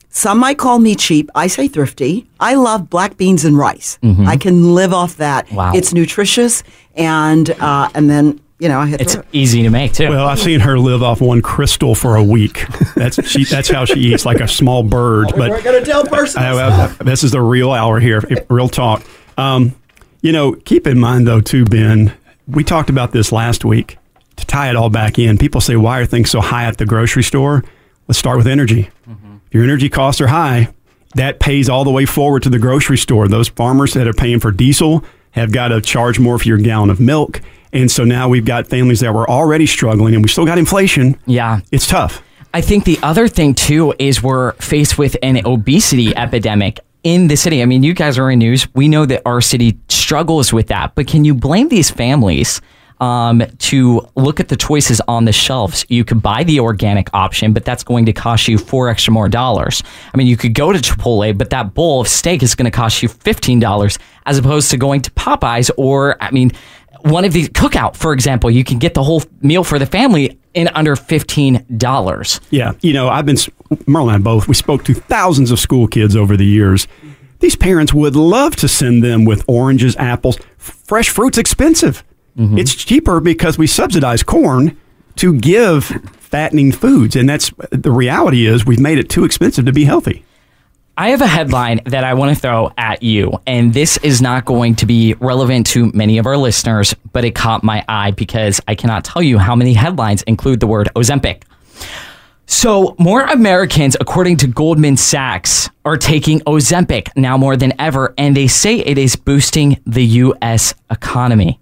some 0.09 0.37
might 0.37 0.57
call 0.57 0.79
me 0.79 0.95
cheap. 0.95 1.29
I 1.35 1.47
say 1.47 1.67
thrifty. 1.67 2.27
I 2.39 2.53
love 2.55 2.89
black 2.89 3.17
beans 3.17 3.43
and 3.45 3.57
rice. 3.57 3.97
Mhm. 4.03 4.27
I 4.27 4.37
can 4.37 4.75
live 4.75 4.93
off 4.93 5.17
that. 5.17 5.51
Wow. 5.51 5.71
It's 5.73 5.91
nutritious, 5.93 6.63
and 6.95 7.49
uh, 7.59 7.89
and 7.95 8.09
then 8.09 8.39
you 8.59 8.67
know 8.69 8.79
I 8.79 8.87
hit 8.87 9.01
It's 9.01 9.15
the- 9.15 9.25
easy 9.31 9.63
to 9.63 9.69
make 9.69 9.93
too. 9.93 10.09
Well, 10.09 10.27
I've 10.27 10.39
seen 10.39 10.59
her 10.59 10.77
live 10.77 11.01
off 11.01 11.19
one 11.21 11.41
Krystal 11.41 11.97
for 11.97 12.15
a 12.15 12.23
week. 12.23 12.65
That's 12.95 13.25
she. 13.27 13.43
That's 13.45 13.69
how 13.69 13.85
she 13.85 13.99
eats, 14.01 14.25
like 14.25 14.39
a 14.41 14.47
small 14.47 14.83
bird. 14.83 15.27
Oh, 15.29 15.35
We 15.35 15.39
but 15.39 15.49
weren't 15.49 15.63
going 15.63 15.83
to 15.83 15.89
tell 15.89 16.03
person. 16.05 16.43
I- 16.43 16.85
I- 16.85 16.87
this 17.03 17.23
is 17.23 17.31
the 17.31 17.41
real 17.41 17.71
hour 17.71 17.99
here, 17.99 18.21
real 18.49 18.69
talk. 18.69 19.03
Um, 19.37 19.73
you 20.21 20.31
know, 20.33 20.53
keep 20.53 20.85
in 20.87 20.99
mind 20.99 21.25
though, 21.25 21.41
too, 21.41 21.63
Ben. 21.65 22.11
We 22.47 22.63
talked 22.65 22.89
about 22.89 23.13
this 23.13 23.31
last 23.31 23.63
week. 23.63 23.97
To 24.41 24.47
tie 24.47 24.69
it 24.69 24.75
all 24.75 24.89
back 24.89 25.19
in, 25.19 25.37
people 25.37 25.61
say, 25.61 25.75
"Why 25.75 25.99
are 25.99 26.05
things 26.05 26.31
so 26.31 26.41
high 26.41 26.65
at 26.65 26.77
the 26.77 26.85
grocery 26.85 27.23
store?" 27.23 27.63
Let's 28.07 28.19
start 28.19 28.37
with 28.37 28.47
energy. 28.47 28.89
Mm-hmm. 29.07 29.35
If 29.47 29.53
your 29.53 29.63
energy 29.63 29.87
costs 29.87 30.19
are 30.19 30.27
high, 30.27 30.69
that 31.15 31.39
pays 31.39 31.69
all 31.69 31.83
the 31.83 31.91
way 31.91 32.05
forward 32.05 32.43
to 32.43 32.49
the 32.49 32.59
grocery 32.59 32.97
store. 32.97 33.27
Those 33.27 33.49
farmers 33.49 33.93
that 33.93 34.07
are 34.07 34.13
paying 34.13 34.39
for 34.39 34.51
diesel 34.51 35.03
have 35.31 35.51
got 35.51 35.69
to 35.69 35.79
charge 35.79 36.19
more 36.19 36.37
for 36.39 36.47
your 36.47 36.57
gallon 36.57 36.89
of 36.89 36.99
milk. 36.99 37.41
And 37.71 37.89
so 37.89 38.03
now 38.03 38.27
we've 38.27 38.45
got 38.45 38.67
families 38.67 38.99
that 38.99 39.13
were 39.13 39.29
already 39.29 39.65
struggling 39.65 40.13
and 40.13 40.23
we 40.23 40.29
still 40.29 40.45
got 40.45 40.57
inflation. 40.57 41.17
Yeah. 41.25 41.61
It's 41.71 41.87
tough. 41.87 42.21
I 42.53 42.61
think 42.61 42.83
the 42.83 42.99
other 43.01 43.27
thing 43.27 43.53
too 43.53 43.93
is 43.97 44.21
we're 44.21 44.53
faced 44.53 44.97
with 44.97 45.15
an 45.23 45.45
obesity 45.45 46.15
epidemic 46.15 46.79
in 47.03 47.27
the 47.27 47.37
city. 47.37 47.61
I 47.61 47.65
mean, 47.65 47.83
you 47.83 47.93
guys 47.93 48.17
are 48.17 48.29
in 48.29 48.39
news. 48.39 48.67
We 48.75 48.89
know 48.89 49.05
that 49.05 49.21
our 49.25 49.39
city 49.39 49.77
struggles 49.87 50.51
with 50.51 50.67
that, 50.67 50.95
but 50.95 51.07
can 51.07 51.23
you 51.23 51.33
blame 51.33 51.69
these 51.69 51.89
families? 51.89 52.61
Um, 53.01 53.41
to 53.57 54.07
look 54.15 54.39
at 54.39 54.49
the 54.49 54.55
choices 54.55 55.01
on 55.07 55.25
the 55.25 55.31
shelves, 55.31 55.87
you 55.89 56.05
could 56.05 56.21
buy 56.21 56.43
the 56.43 56.59
organic 56.59 57.11
option, 57.15 57.51
but 57.51 57.65
that's 57.65 57.83
going 57.83 58.05
to 58.05 58.13
cost 58.13 58.47
you 58.47 58.59
four 58.59 58.89
extra 58.89 59.11
more 59.11 59.27
dollars. 59.27 59.81
I 60.13 60.17
mean, 60.17 60.27
you 60.27 60.37
could 60.37 60.53
go 60.53 60.71
to 60.71 60.77
Chipotle, 60.77 61.35
but 61.35 61.49
that 61.49 61.73
bowl 61.73 62.01
of 62.01 62.07
steak 62.07 62.43
is 62.43 62.53
going 62.53 62.71
to 62.71 62.77
cost 62.77 63.01
you 63.01 63.09
fifteen 63.09 63.59
dollars, 63.59 63.97
as 64.27 64.37
opposed 64.37 64.69
to 64.69 64.77
going 64.77 65.01
to 65.01 65.09
Popeyes 65.11 65.71
or, 65.77 66.15
I 66.21 66.29
mean, 66.29 66.51
one 67.01 67.25
of 67.25 67.33
the 67.33 67.47
cookout, 67.47 67.95
for 67.95 68.13
example. 68.13 68.51
You 68.51 68.63
can 68.63 68.77
get 68.77 68.93
the 68.93 69.01
whole 69.01 69.23
meal 69.41 69.63
for 69.63 69.79
the 69.79 69.87
family 69.87 70.37
in 70.53 70.67
under 70.75 70.95
fifteen 70.95 71.65
dollars. 71.77 72.39
Yeah, 72.51 72.73
you 72.81 72.93
know, 72.93 73.09
I've 73.09 73.25
been 73.25 73.37
Mearl 73.87 74.09
and 74.09 74.11
I 74.11 74.17
both. 74.19 74.47
We 74.47 74.53
spoke 74.53 74.83
to 74.85 74.93
thousands 74.93 75.49
of 75.49 75.59
school 75.59 75.87
kids 75.87 76.15
over 76.15 76.37
the 76.37 76.45
years. 76.45 76.87
These 77.39 77.55
parents 77.55 77.95
would 77.95 78.15
love 78.15 78.55
to 78.57 78.67
send 78.67 79.03
them 79.03 79.25
with 79.25 79.43
oranges, 79.47 79.95
apples. 79.97 80.37
Fresh 80.59 81.09
fruit's 81.09 81.39
expensive. 81.39 82.03
Mm-hmm. 82.37 82.57
It's 82.57 82.73
cheaper 82.73 83.19
because 83.19 83.57
we 83.57 83.67
subsidize 83.67 84.23
corn 84.23 84.77
to 85.17 85.33
give 85.33 85.85
fattening 85.85 86.71
foods, 86.71 87.15
and 87.15 87.27
that's 87.27 87.51
the 87.71 87.91
reality. 87.91 88.45
Is 88.45 88.65
we've 88.65 88.79
made 88.79 88.97
it 88.97 89.09
too 89.09 89.25
expensive 89.25 89.65
to 89.65 89.73
be 89.73 89.83
healthy. 89.83 90.25
I 90.97 91.09
have 91.09 91.21
a 91.21 91.27
headline 91.27 91.81
that 91.85 92.03
I 92.03 92.13
want 92.13 92.35
to 92.35 92.39
throw 92.39 92.71
at 92.77 93.01
you, 93.01 93.39
and 93.47 93.73
this 93.73 93.97
is 93.97 94.21
not 94.21 94.45
going 94.45 94.75
to 94.75 94.85
be 94.85 95.13
relevant 95.15 95.65
to 95.67 95.89
many 95.93 96.17
of 96.17 96.25
our 96.25 96.37
listeners, 96.37 96.93
but 97.13 97.23
it 97.23 97.33
caught 97.33 97.63
my 97.63 97.83
eye 97.87 98.11
because 98.11 98.59
I 98.67 98.75
cannot 98.75 99.05
tell 99.05 99.21
you 99.21 99.37
how 99.37 99.55
many 99.55 99.73
headlines 99.73 100.21
include 100.23 100.59
the 100.59 100.67
word 100.67 100.89
Ozempic. 100.95 101.43
So, 102.45 102.97
more 102.99 103.21
Americans, 103.21 103.95
according 104.01 104.37
to 104.37 104.47
Goldman 104.47 104.97
Sachs, 104.97 105.69
are 105.85 105.95
taking 105.95 106.41
Ozempic 106.41 107.07
now 107.15 107.37
more 107.37 107.55
than 107.55 107.71
ever, 107.79 108.13
and 108.17 108.35
they 108.35 108.47
say 108.47 108.79
it 108.79 108.97
is 108.97 109.15
boosting 109.15 109.81
the 109.85 110.03
U.S. 110.03 110.73
economy. 110.89 111.60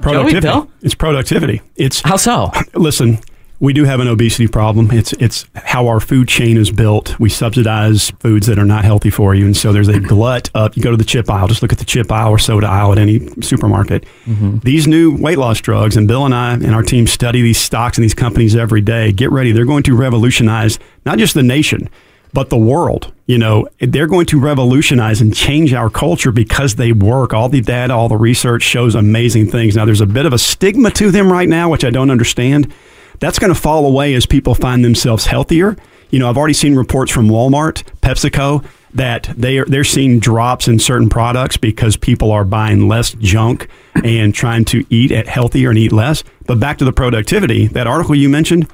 Productivity. 0.00 0.46
Bill? 0.46 0.70
It's 0.82 0.94
productivity. 0.94 1.62
It's 1.76 2.00
how 2.00 2.16
so? 2.16 2.50
Listen, 2.74 3.18
we 3.60 3.74
do 3.74 3.84
have 3.84 4.00
an 4.00 4.08
obesity 4.08 4.48
problem. 4.48 4.90
It's 4.90 5.12
it's 5.14 5.44
how 5.54 5.86
our 5.86 6.00
food 6.00 6.28
chain 6.28 6.56
is 6.56 6.70
built. 6.70 7.20
We 7.20 7.28
subsidize 7.28 8.10
foods 8.18 8.46
that 8.46 8.58
are 8.58 8.64
not 8.64 8.84
healthy 8.84 9.10
for 9.10 9.34
you, 9.34 9.44
and 9.44 9.56
so 9.56 9.72
there's 9.72 9.88
a 9.88 10.00
glut 10.12 10.50
up. 10.54 10.76
You 10.76 10.82
go 10.82 10.90
to 10.90 10.96
the 10.96 11.04
chip 11.04 11.30
aisle. 11.30 11.46
Just 11.46 11.60
look 11.60 11.72
at 11.72 11.78
the 11.78 11.84
chip 11.84 12.10
aisle 12.10 12.30
or 12.30 12.38
soda 12.38 12.66
aisle 12.66 12.92
at 12.92 12.98
any 12.98 13.28
supermarket. 13.42 14.04
Mm-hmm. 14.24 14.58
These 14.60 14.86
new 14.86 15.14
weight 15.16 15.38
loss 15.38 15.60
drugs, 15.60 15.96
and 15.96 16.08
Bill 16.08 16.24
and 16.24 16.34
I 16.34 16.54
and 16.54 16.74
our 16.74 16.82
team 16.82 17.06
study 17.06 17.42
these 17.42 17.58
stocks 17.58 17.98
and 17.98 18.02
these 18.02 18.14
companies 18.14 18.56
every 18.56 18.80
day. 18.80 19.12
Get 19.12 19.30
ready; 19.30 19.52
they're 19.52 19.66
going 19.66 19.82
to 19.84 19.94
revolutionize 19.94 20.78
not 21.04 21.18
just 21.18 21.34
the 21.34 21.42
nation, 21.42 21.90
but 22.32 22.50
the 22.50 22.56
world. 22.56 23.12
You 23.26 23.38
know, 23.38 23.68
they're 23.78 24.06
going 24.06 24.26
to 24.26 24.40
revolutionize 24.40 25.20
and 25.20 25.34
change 25.34 25.72
our 25.72 25.90
culture 25.90 26.32
because 26.32 26.74
they 26.74 26.92
work. 26.92 27.32
All 27.32 27.48
the 27.48 27.60
data, 27.60 27.94
all 27.94 28.08
the 28.08 28.16
research 28.16 28.62
shows 28.62 28.94
amazing 28.94 29.50
things. 29.50 29.76
Now, 29.76 29.84
there's 29.84 30.00
a 30.00 30.06
bit 30.06 30.26
of 30.26 30.32
a 30.32 30.38
stigma 30.38 30.90
to 30.92 31.10
them 31.10 31.30
right 31.32 31.48
now, 31.48 31.70
which 31.70 31.84
I 31.84 31.90
don't 31.90 32.10
understand. 32.10 32.72
That's 33.20 33.38
going 33.38 33.52
to 33.54 33.60
fall 33.60 33.86
away 33.86 34.14
as 34.14 34.26
people 34.26 34.54
find 34.54 34.84
themselves 34.84 35.26
healthier. 35.26 35.76
You 36.10 36.18
know, 36.18 36.28
I've 36.28 36.36
already 36.36 36.54
seen 36.54 36.74
reports 36.74 37.12
from 37.12 37.28
Walmart, 37.28 37.84
PepsiCo, 38.00 38.64
that 38.94 39.32
they 39.36 39.58
are 39.58 39.64
they're 39.66 39.84
seeing 39.84 40.18
drops 40.18 40.66
in 40.66 40.80
certain 40.80 41.08
products 41.08 41.56
because 41.56 41.96
people 41.96 42.32
are 42.32 42.44
buying 42.44 42.88
less 42.88 43.12
junk 43.12 43.68
and 44.02 44.34
trying 44.34 44.64
to 44.64 44.84
eat 44.90 45.12
at 45.12 45.28
healthier 45.28 45.70
and 45.70 45.78
eat 45.78 45.92
less. 45.92 46.24
But 46.46 46.58
back 46.58 46.78
to 46.78 46.84
the 46.84 46.92
productivity, 46.92 47.68
that 47.68 47.86
article 47.86 48.16
you 48.16 48.28
mentioned, 48.28 48.66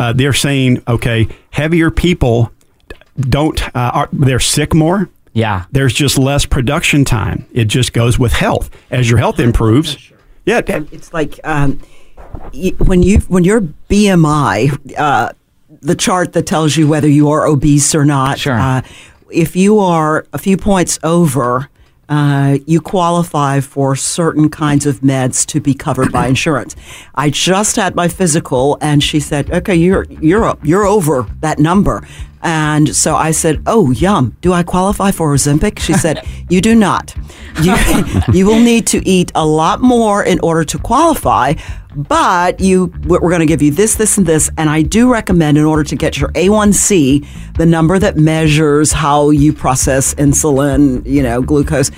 uh, 0.00 0.12
they're 0.12 0.32
saying 0.32 0.82
okay, 0.88 1.28
heavier 1.50 1.92
people 1.92 2.50
don't 3.20 3.62
uh, 3.74 3.90
are, 3.94 4.08
they're 4.12 4.40
sick 4.40 4.74
more. 4.74 5.08
Yeah, 5.32 5.66
there's 5.70 5.94
just 5.94 6.18
less 6.18 6.44
production 6.44 7.04
time. 7.04 7.46
It 7.52 7.66
just 7.66 7.92
goes 7.92 8.18
with 8.18 8.32
health 8.32 8.68
as 8.90 9.08
your 9.08 9.18
health 9.18 9.38
improves. 9.38 10.10
Yeah, 10.44 10.60
it's 10.66 11.12
like 11.12 11.38
um, 11.44 11.80
y- 12.52 12.72
when 12.78 13.02
you 13.02 13.18
when 13.28 13.44
your 13.44 13.60
BMI, 13.60 14.94
uh, 14.98 15.32
the 15.80 15.94
chart 15.94 16.32
that 16.32 16.46
tells 16.46 16.76
you 16.76 16.88
whether 16.88 17.08
you 17.08 17.30
are 17.30 17.46
obese 17.46 17.94
or 17.94 18.04
not. 18.04 18.38
Sure. 18.40 18.58
Uh, 18.58 18.82
if 19.30 19.54
you 19.54 19.78
are 19.78 20.26
a 20.32 20.38
few 20.38 20.56
points 20.56 20.98
over, 21.04 21.68
uh, 22.08 22.58
you 22.66 22.80
qualify 22.80 23.60
for 23.60 23.94
certain 23.94 24.50
kinds 24.50 24.84
of 24.86 24.98
meds 25.00 25.46
to 25.46 25.60
be 25.60 25.72
covered 25.74 26.10
by 26.10 26.26
insurance. 26.34 26.74
I 27.14 27.30
just 27.30 27.76
had 27.76 27.94
my 27.94 28.08
physical, 28.08 28.78
and 28.80 29.00
she 29.00 29.20
said, 29.20 29.48
"Okay, 29.52 29.76
you're 29.76 30.04
you're 30.20 30.56
you're 30.64 30.84
over 30.86 31.26
that 31.40 31.60
number." 31.60 32.04
And 32.42 32.94
so 32.94 33.16
I 33.16 33.32
said, 33.32 33.62
"Oh, 33.66 33.90
yum! 33.90 34.36
Do 34.40 34.52
I 34.52 34.62
qualify 34.62 35.10
for 35.10 35.34
Ozempic?" 35.34 35.78
She 35.78 35.92
said, 35.92 36.26
"You 36.48 36.60
do 36.60 36.74
not. 36.74 37.14
You 37.62 37.76
you 38.32 38.46
will 38.46 38.60
need 38.60 38.86
to 38.88 39.06
eat 39.06 39.30
a 39.34 39.44
lot 39.44 39.80
more 39.80 40.24
in 40.24 40.40
order 40.40 40.64
to 40.64 40.78
qualify." 40.78 41.54
But 41.96 42.60
you, 42.60 42.92
we're 43.04 43.18
going 43.18 43.40
to 43.40 43.46
give 43.46 43.62
you 43.62 43.72
this, 43.72 43.96
this, 43.96 44.16
and 44.16 44.24
this, 44.24 44.48
and 44.56 44.70
I 44.70 44.82
do 44.82 45.12
recommend, 45.12 45.58
in 45.58 45.64
order 45.64 45.82
to 45.82 45.96
get 45.96 46.20
your 46.20 46.30
A1C, 46.30 47.26
the 47.56 47.66
number 47.66 47.98
that 47.98 48.16
measures 48.16 48.92
how 48.92 49.30
you 49.30 49.52
process 49.52 50.14
insulin, 50.14 51.04
you 51.04 51.20
know, 51.20 51.42
glucose. 51.42 51.90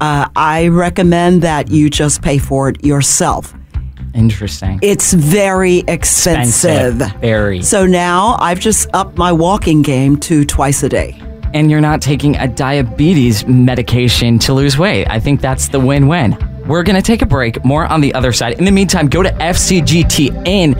Uh, 0.00 0.28
I 0.36 0.68
recommend 0.68 1.42
that 1.42 1.68
you 1.68 1.90
just 1.90 2.22
pay 2.22 2.38
for 2.38 2.68
it 2.68 2.84
yourself. 2.84 3.52
Interesting. 4.14 4.78
It's 4.82 5.12
very 5.12 5.78
expensive. 5.88 7.00
expensive. 7.00 7.20
Very. 7.20 7.62
So 7.62 7.86
now 7.86 8.36
I've 8.40 8.60
just 8.60 8.88
upped 8.92 9.16
my 9.18 9.32
walking 9.32 9.82
game 9.82 10.16
to 10.20 10.44
twice 10.44 10.82
a 10.82 10.88
day. 10.88 11.20
And 11.52 11.70
you're 11.70 11.80
not 11.80 12.00
taking 12.00 12.36
a 12.36 12.46
diabetes 12.46 13.46
medication 13.46 14.38
to 14.40 14.52
lose 14.52 14.78
weight. 14.78 15.06
I 15.08 15.18
think 15.18 15.40
that's 15.40 15.68
the 15.68 15.80
win 15.80 16.06
win. 16.06 16.36
We're 16.66 16.82
going 16.84 16.96
to 16.96 17.02
take 17.02 17.22
a 17.22 17.26
break. 17.26 17.64
More 17.64 17.86
on 17.86 18.00
the 18.00 18.14
other 18.14 18.32
side. 18.32 18.58
In 18.58 18.64
the 18.64 18.70
meantime, 18.70 19.08
go 19.08 19.22
to 19.24 19.30
fcgtn.com. 19.30 20.72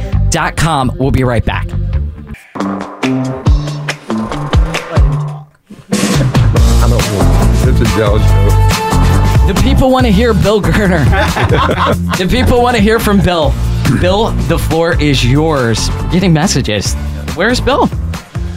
We'll 0.99 1.11
be 1.11 1.25
right 1.25 1.45
back. 1.45 1.67
I'm 6.83 6.93
a. 6.93 6.99
It's 7.69 7.81
a 7.81 7.87
show. 7.97 8.60
The 9.51 9.61
people 9.63 9.91
want 9.91 10.07
to 10.07 10.13
hear 10.13 10.33
Bill 10.33 10.63
Gerner. 10.63 11.05
the 12.19 12.29
people 12.29 12.63
want 12.63 12.77
to 12.77 12.81
hear 12.81 13.01
from 13.01 13.21
Bill. 13.21 13.53
Bill, 14.01 14.31
the 14.47 14.57
floor 14.57 14.95
is 15.03 15.27
yours. 15.27 15.89
Getting 16.13 16.33
messages. 16.33 16.95
Where's 17.35 17.61
Bill? 17.61 17.87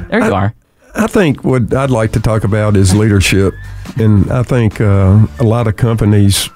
There 0.10 0.24
you 0.24 0.32
are. 0.36 0.54
I 0.94 1.08
think 1.08 1.44
what 1.44 1.74
I'd 1.74 1.90
like 1.90 2.12
to 2.12 2.20
talk 2.20 2.44
about 2.44 2.78
is 2.78 2.96
leadership. 2.96 3.56
And 3.98 4.32
I 4.32 4.44
think 4.44 4.80
uh, 4.80 5.26
a 5.40 5.44
lot 5.44 5.66
of 5.66 5.78
companies 5.78 6.48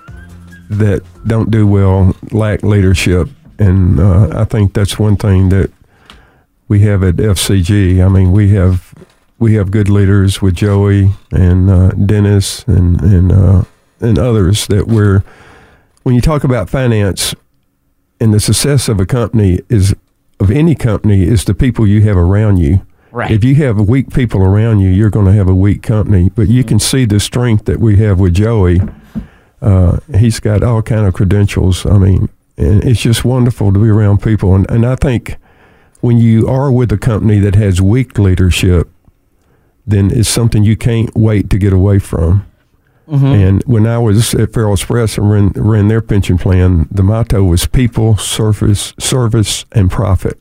that 0.70 1.02
don't 1.26 1.50
do 1.50 1.66
well 1.66 2.16
lack 2.32 2.62
leadership. 2.62 3.30
And 3.58 4.00
uh, 4.00 4.40
I 4.40 4.44
think 4.44 4.74
that's 4.74 5.00
one 5.00 5.18
thing 5.18 5.50
that 5.50 5.72
we 6.68 6.82
have 6.82 7.02
at 7.02 7.16
FCG. 7.16 8.06
I 8.06 8.08
mean, 8.08 8.32
we 8.32 8.50
have 8.50 8.94
we 9.40 9.56
have 9.56 9.72
good 9.72 9.90
leaders 9.90 10.44
with 10.44 10.54
Joey 10.54 11.14
and 11.32 11.72
uh, 11.72 11.90
Dennis 11.90 12.64
and 12.68 13.02
and 13.02 13.32
uh, 13.32 13.64
and 14.00 14.18
others 14.18 14.68
that 14.68 14.88
we're. 14.88 15.24
When 16.04 16.16
you 16.16 16.22
talk 16.22 16.44
about 16.44 16.70
finance, 16.70 17.36
and 18.20 18.34
the 18.34 18.40
success 18.40 18.88
of 18.90 19.00
a 19.00 19.06
company 19.06 19.60
is 19.70 19.96
of 20.40 20.52
any 20.52 20.76
company 20.76 21.24
is 21.24 21.46
the 21.46 21.54
people 21.54 21.88
you 21.88 22.02
have 22.04 22.18
around 22.18 22.58
you. 22.58 22.86
Right. 23.12 23.32
If 23.32 23.44
you 23.44 23.56
have 23.56 23.80
weak 23.88 24.14
people 24.14 24.42
around 24.42 24.80
you, 24.80 24.90
you're 24.90 25.10
going 25.10 25.26
to 25.26 25.34
have 25.34 25.48
a 25.48 25.56
weak 25.56 25.82
company. 25.82 26.30
But 26.30 26.48
you 26.48 26.64
can 26.64 26.80
see 26.80 27.06
the 27.06 27.20
strength 27.20 27.66
that 27.66 27.80
we 27.80 27.98
have 27.98 28.20
with 28.20 28.36
Joey. 28.36 28.80
Uh, 29.62 29.98
he's 30.16 30.40
got 30.40 30.62
all 30.62 30.82
kind 30.82 31.08
of 31.08 31.14
credentials. 31.14 31.86
I 31.86 31.98
mean, 31.98 32.30
and 32.58 32.84
it's 32.84 33.02
just 33.02 33.26
wonderful 33.26 33.74
to 33.74 33.80
be 33.80 33.88
around 33.88 34.22
people. 34.22 34.54
And, 34.54 34.70
and 34.70 34.86
I 34.86 34.96
think 34.96 35.38
when 36.02 36.18
you 36.18 36.48
are 36.48 36.72
with 36.72 36.92
a 36.92 36.98
company 36.98 37.40
that 37.40 37.56
has 37.56 37.82
weak 37.82 38.20
leadership, 38.20 38.90
then 39.86 40.12
it's 40.12 40.30
something 40.30 40.64
you 40.64 40.76
can't 40.76 41.16
wait 41.16 41.50
to 41.50 41.58
get 41.58 41.74
away 41.74 41.98
from. 41.98 42.46
Mm-hmm. 43.08 43.26
And 43.26 43.64
when 43.64 43.88
I 43.88 43.98
was 43.98 44.34
at 44.34 44.54
Federal 44.54 44.74
Express 44.74 45.18
and 45.18 45.30
ran, 45.32 45.48
ran 45.56 45.88
their 45.88 46.02
pension 46.02 46.38
plan, 46.38 46.88
the 46.92 47.04
motto 47.04 47.44
was 47.44 47.66
people, 47.66 48.18
service, 48.18 48.94
service, 49.00 49.66
and 49.72 49.90
profit. 49.90 50.40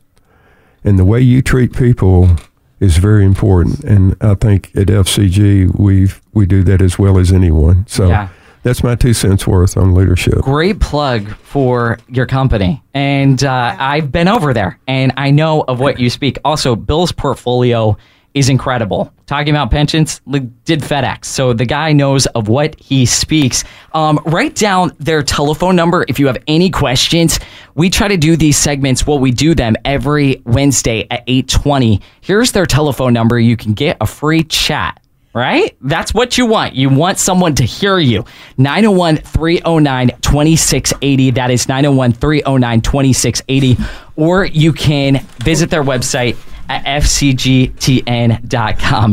And 0.84 0.98
the 0.98 1.04
way 1.04 1.20
you 1.20 1.42
treat 1.42 1.72
people 1.76 2.36
is 2.80 2.98
very 2.98 3.24
important. 3.24 3.84
And 3.84 4.16
I 4.20 4.34
think 4.34 4.70
at 4.76 4.88
FCG 4.88 5.78
we 5.78 6.08
we 6.32 6.44
do 6.46 6.62
that 6.64 6.82
as 6.82 6.98
well 6.98 7.18
as 7.18 7.32
anyone. 7.32 7.86
So 7.88 8.08
Yeah. 8.08 8.28
that's 8.62 8.82
my 8.84 8.94
two 8.94 9.12
cents 9.14 9.46
worth 9.46 9.76
on 9.76 9.94
leadership. 9.94 10.34
Great 10.42 10.78
plug 10.80 11.26
for 11.36 11.98
your 12.08 12.26
company. 12.26 12.82
And 12.92 13.42
uh, 13.42 13.74
I've 13.78 14.12
been 14.12 14.28
over 14.28 14.52
there 14.52 14.78
and 14.86 15.12
I 15.16 15.30
know 15.30 15.62
of 15.66 15.80
what 15.80 15.98
you 15.98 16.10
speak. 16.10 16.38
Also, 16.44 16.76
Bill's 16.76 17.12
portfolio 17.12 17.96
is 18.36 18.50
incredible. 18.50 19.10
Talking 19.24 19.48
about 19.48 19.70
pensions, 19.70 20.20
did 20.66 20.80
FedEx. 20.80 21.24
So 21.24 21.54
the 21.54 21.64
guy 21.64 21.94
knows 21.94 22.26
of 22.26 22.48
what 22.48 22.78
he 22.78 23.06
speaks. 23.06 23.64
Um, 23.94 24.20
write 24.26 24.54
down 24.54 24.92
their 25.00 25.22
telephone 25.22 25.74
number 25.74 26.04
if 26.06 26.18
you 26.20 26.26
have 26.26 26.36
any 26.46 26.68
questions. 26.68 27.40
We 27.74 27.88
try 27.88 28.08
to 28.08 28.18
do 28.18 28.36
these 28.36 28.58
segments. 28.58 29.06
Well, 29.06 29.18
we 29.18 29.30
do 29.30 29.54
them 29.54 29.74
every 29.86 30.42
Wednesday 30.44 31.06
at 31.10 31.24
820. 31.26 32.02
Here's 32.20 32.52
their 32.52 32.66
telephone 32.66 33.14
number. 33.14 33.40
You 33.40 33.56
can 33.56 33.72
get 33.72 33.96
a 34.02 34.06
free 34.06 34.44
chat 34.44 35.00
right? 35.32 35.76
That's 35.82 36.14
what 36.14 36.38
you 36.38 36.46
want. 36.46 36.74
You 36.74 36.88
want 36.88 37.18
someone 37.18 37.54
to 37.56 37.62
hear 37.62 37.98
you. 37.98 38.24
901 38.56 39.18
309 39.18 40.08
2680. 40.22 41.30
That 41.32 41.50
is 41.50 41.68
901 41.68 42.12
309 42.12 42.80
2680. 42.80 43.76
Or 44.16 44.46
you 44.46 44.72
can 44.72 45.18
visit 45.44 45.68
their 45.68 45.84
website 45.84 46.38
at 46.68 46.84
fcgtn.com. 47.02 48.44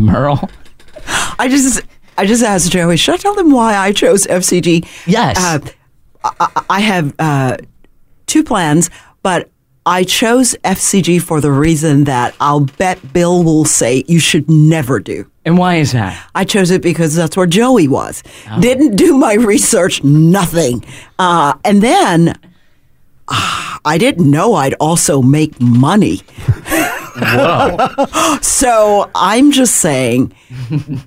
Mearl? 0.06 0.50
I 1.40 1.48
just 1.50 1.82
I 2.18 2.26
just 2.26 2.44
asked 2.44 2.72
Joey, 2.72 2.98
should 2.98 3.16
I 3.16 3.18
tell 3.18 3.36
them 3.36 3.52
why 3.52 3.76
I 3.76 3.92
chose 3.92 4.26
FCG? 4.28 4.88
Yes. 5.08 5.38
Uh, 5.38 5.60
I, 6.40 6.64
I 6.70 6.80
have 6.80 7.14
uh, 7.20 7.58
two 8.28 8.44
plans, 8.44 8.90
but 9.24 9.50
I 9.86 10.04
chose 10.04 10.56
FCG 10.64 11.22
for 11.22 11.42
the 11.42 11.52
reason 11.52 12.06
that 12.06 12.36
I'll 12.40 12.62
bet 12.62 13.14
Bill 13.14 13.44
will 13.44 13.66
say 13.66 14.06
you 14.08 14.20
should 14.20 14.50
never 14.50 15.00
do. 15.00 15.30
And 15.46 15.58
why 15.58 15.76
is 15.76 15.92
that? 15.92 16.30
I 16.36 16.46
chose 16.46 16.72
it 16.72 16.82
because 16.82 17.16
that's 17.16 17.36
where 17.36 17.46
Joey 17.48 17.90
was. 17.90 18.24
Didn't 18.62 18.96
do 18.96 19.18
my 19.18 19.34
research, 19.34 20.02
nothing. 20.04 20.86
Uh, 21.20 21.56
and 21.66 21.82
then 21.82 22.40
ah, 23.28 23.80
I 23.84 23.98
didn't 23.98 24.30
know 24.30 24.54
I'd 24.54 24.76
also 24.76 25.22
make 25.22 25.60
money. 25.60 26.22
so 28.42 29.10
I'm 29.16 29.52
just 29.52 29.78
saying, 29.78 30.34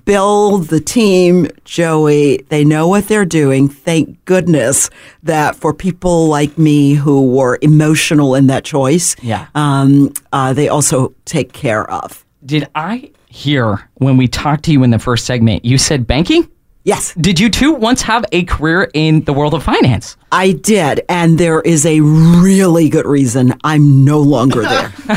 Bill, 0.05 0.59
the 0.59 0.79
team, 0.79 1.47
Joey, 1.65 2.37
they 2.49 2.63
know 2.63 2.87
what 2.87 3.07
they're 3.07 3.25
doing. 3.25 3.67
Thank 3.69 4.23
goodness 4.25 4.89
that 5.23 5.55
for 5.55 5.73
people 5.73 6.27
like 6.27 6.57
me 6.57 6.93
who 6.93 7.31
were 7.31 7.57
emotional 7.61 8.35
in 8.35 8.47
that 8.47 8.63
choice, 8.63 9.15
Yeah. 9.21 9.47
um, 9.55 10.13
uh, 10.31 10.53
they 10.53 10.67
also 10.69 11.13
take 11.25 11.53
care 11.53 11.89
of. 11.89 12.25
Did 12.45 12.67
I 12.75 13.11
hear 13.27 13.89
when 13.95 14.17
we 14.17 14.27
talked 14.27 14.63
to 14.65 14.71
you 14.71 14.83
in 14.83 14.89
the 14.91 14.99
first 14.99 15.25
segment, 15.25 15.65
you 15.65 15.77
said 15.77 16.07
banking? 16.07 16.47
Yes. 16.87 17.13
Did 17.15 17.37
you 17.37 17.49
too 17.49 17.73
once 17.73 18.01
have 18.03 18.23
a 18.31 18.45
career 18.45 18.89
in 18.93 19.25
the 19.25 19.33
world 19.33 19.53
of 19.53 19.61
finance? 19.63 20.15
I 20.31 20.53
did, 20.53 21.01
and 21.09 21.37
there 21.37 21.59
is 21.59 21.85
a 21.85 21.99
really 21.99 22.87
good 22.87 23.05
reason 23.05 23.53
I'm 23.65 24.05
no 24.05 24.19
longer 24.21 24.61
there. 24.61 24.93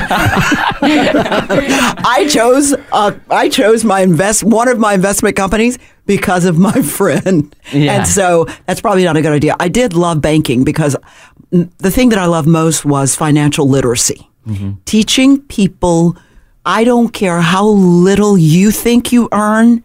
I 0.82 2.26
chose 2.28 2.74
uh, 2.92 3.12
I 3.30 3.48
chose 3.48 3.84
my 3.84 4.00
invest 4.00 4.42
one 4.42 4.68
of 4.68 4.78
my 4.78 4.94
investment 4.94 5.36
companies 5.36 5.78
because 6.06 6.44
of 6.44 6.58
my 6.58 6.82
friend, 6.98 7.54
Yeah. 7.72 7.92
and 7.98 8.08
so 8.08 8.46
that's 8.66 8.80
probably 8.80 9.04
not 9.04 9.16
a 9.16 9.22
good 9.22 9.32
idea. 9.32 9.54
I 9.60 9.68
did 9.68 9.94
love 9.94 10.20
banking 10.20 10.64
because 10.64 10.96
the 11.50 11.90
thing 11.90 12.08
that 12.10 12.18
I 12.18 12.26
loved 12.26 12.48
most 12.48 12.84
was 12.84 13.14
financial 13.14 13.68
literacy, 13.68 14.28
teaching 14.86 15.40
people. 15.42 16.16
I 16.66 16.84
don't 16.84 17.08
care 17.14 17.40
how 17.40 17.66
little 17.66 18.36
you 18.36 18.70
think 18.70 19.12
you 19.12 19.28
earn. 19.32 19.82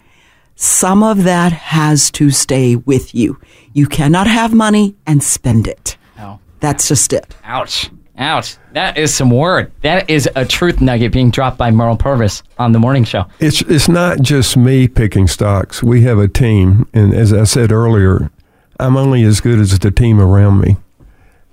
Some 0.55 1.03
of 1.03 1.23
that 1.23 1.51
has 1.51 2.09
to 2.11 2.31
stay 2.31 2.75
with 2.75 3.13
you. 3.13 3.39
You 3.73 3.87
cannot 3.87 4.27
have 4.27 4.53
money 4.53 4.95
and 5.05 5.21
spend 5.21 5.67
it. 5.67 5.97
No. 6.17 6.39
That's 6.61 6.87
just 6.87 7.11
it. 7.11 7.35
Ouch. 7.43 7.89
Ouch. 8.17 8.55
That 8.71 8.97
is 8.97 9.13
some 9.13 9.29
word. 9.29 9.71
That 9.81 10.09
is 10.09 10.29
a 10.37 10.45
truth 10.45 10.79
nugget 10.79 11.11
being 11.11 11.29
dropped 11.29 11.57
by 11.57 11.71
Mearl 11.71 11.99
Purvis 11.99 12.43
on 12.57 12.71
the 12.71 12.79
morning 12.79 13.03
show. 13.03 13.25
It's 13.39 13.61
it's 13.63 13.89
not 13.89 14.21
just 14.21 14.55
me 14.55 14.87
picking 14.87 15.27
stocks. 15.27 15.83
We 15.83 16.03
have 16.03 16.17
a 16.17 16.29
team, 16.29 16.87
and 16.93 17.13
as 17.13 17.33
I 17.33 17.43
said 17.43 17.73
earlier, 17.73 18.31
I'm 18.79 18.95
only 18.95 19.23
as 19.23 19.41
good 19.41 19.59
as 19.59 19.77
the 19.77 19.91
team 19.91 20.21
around 20.21 20.61
me, 20.61 20.77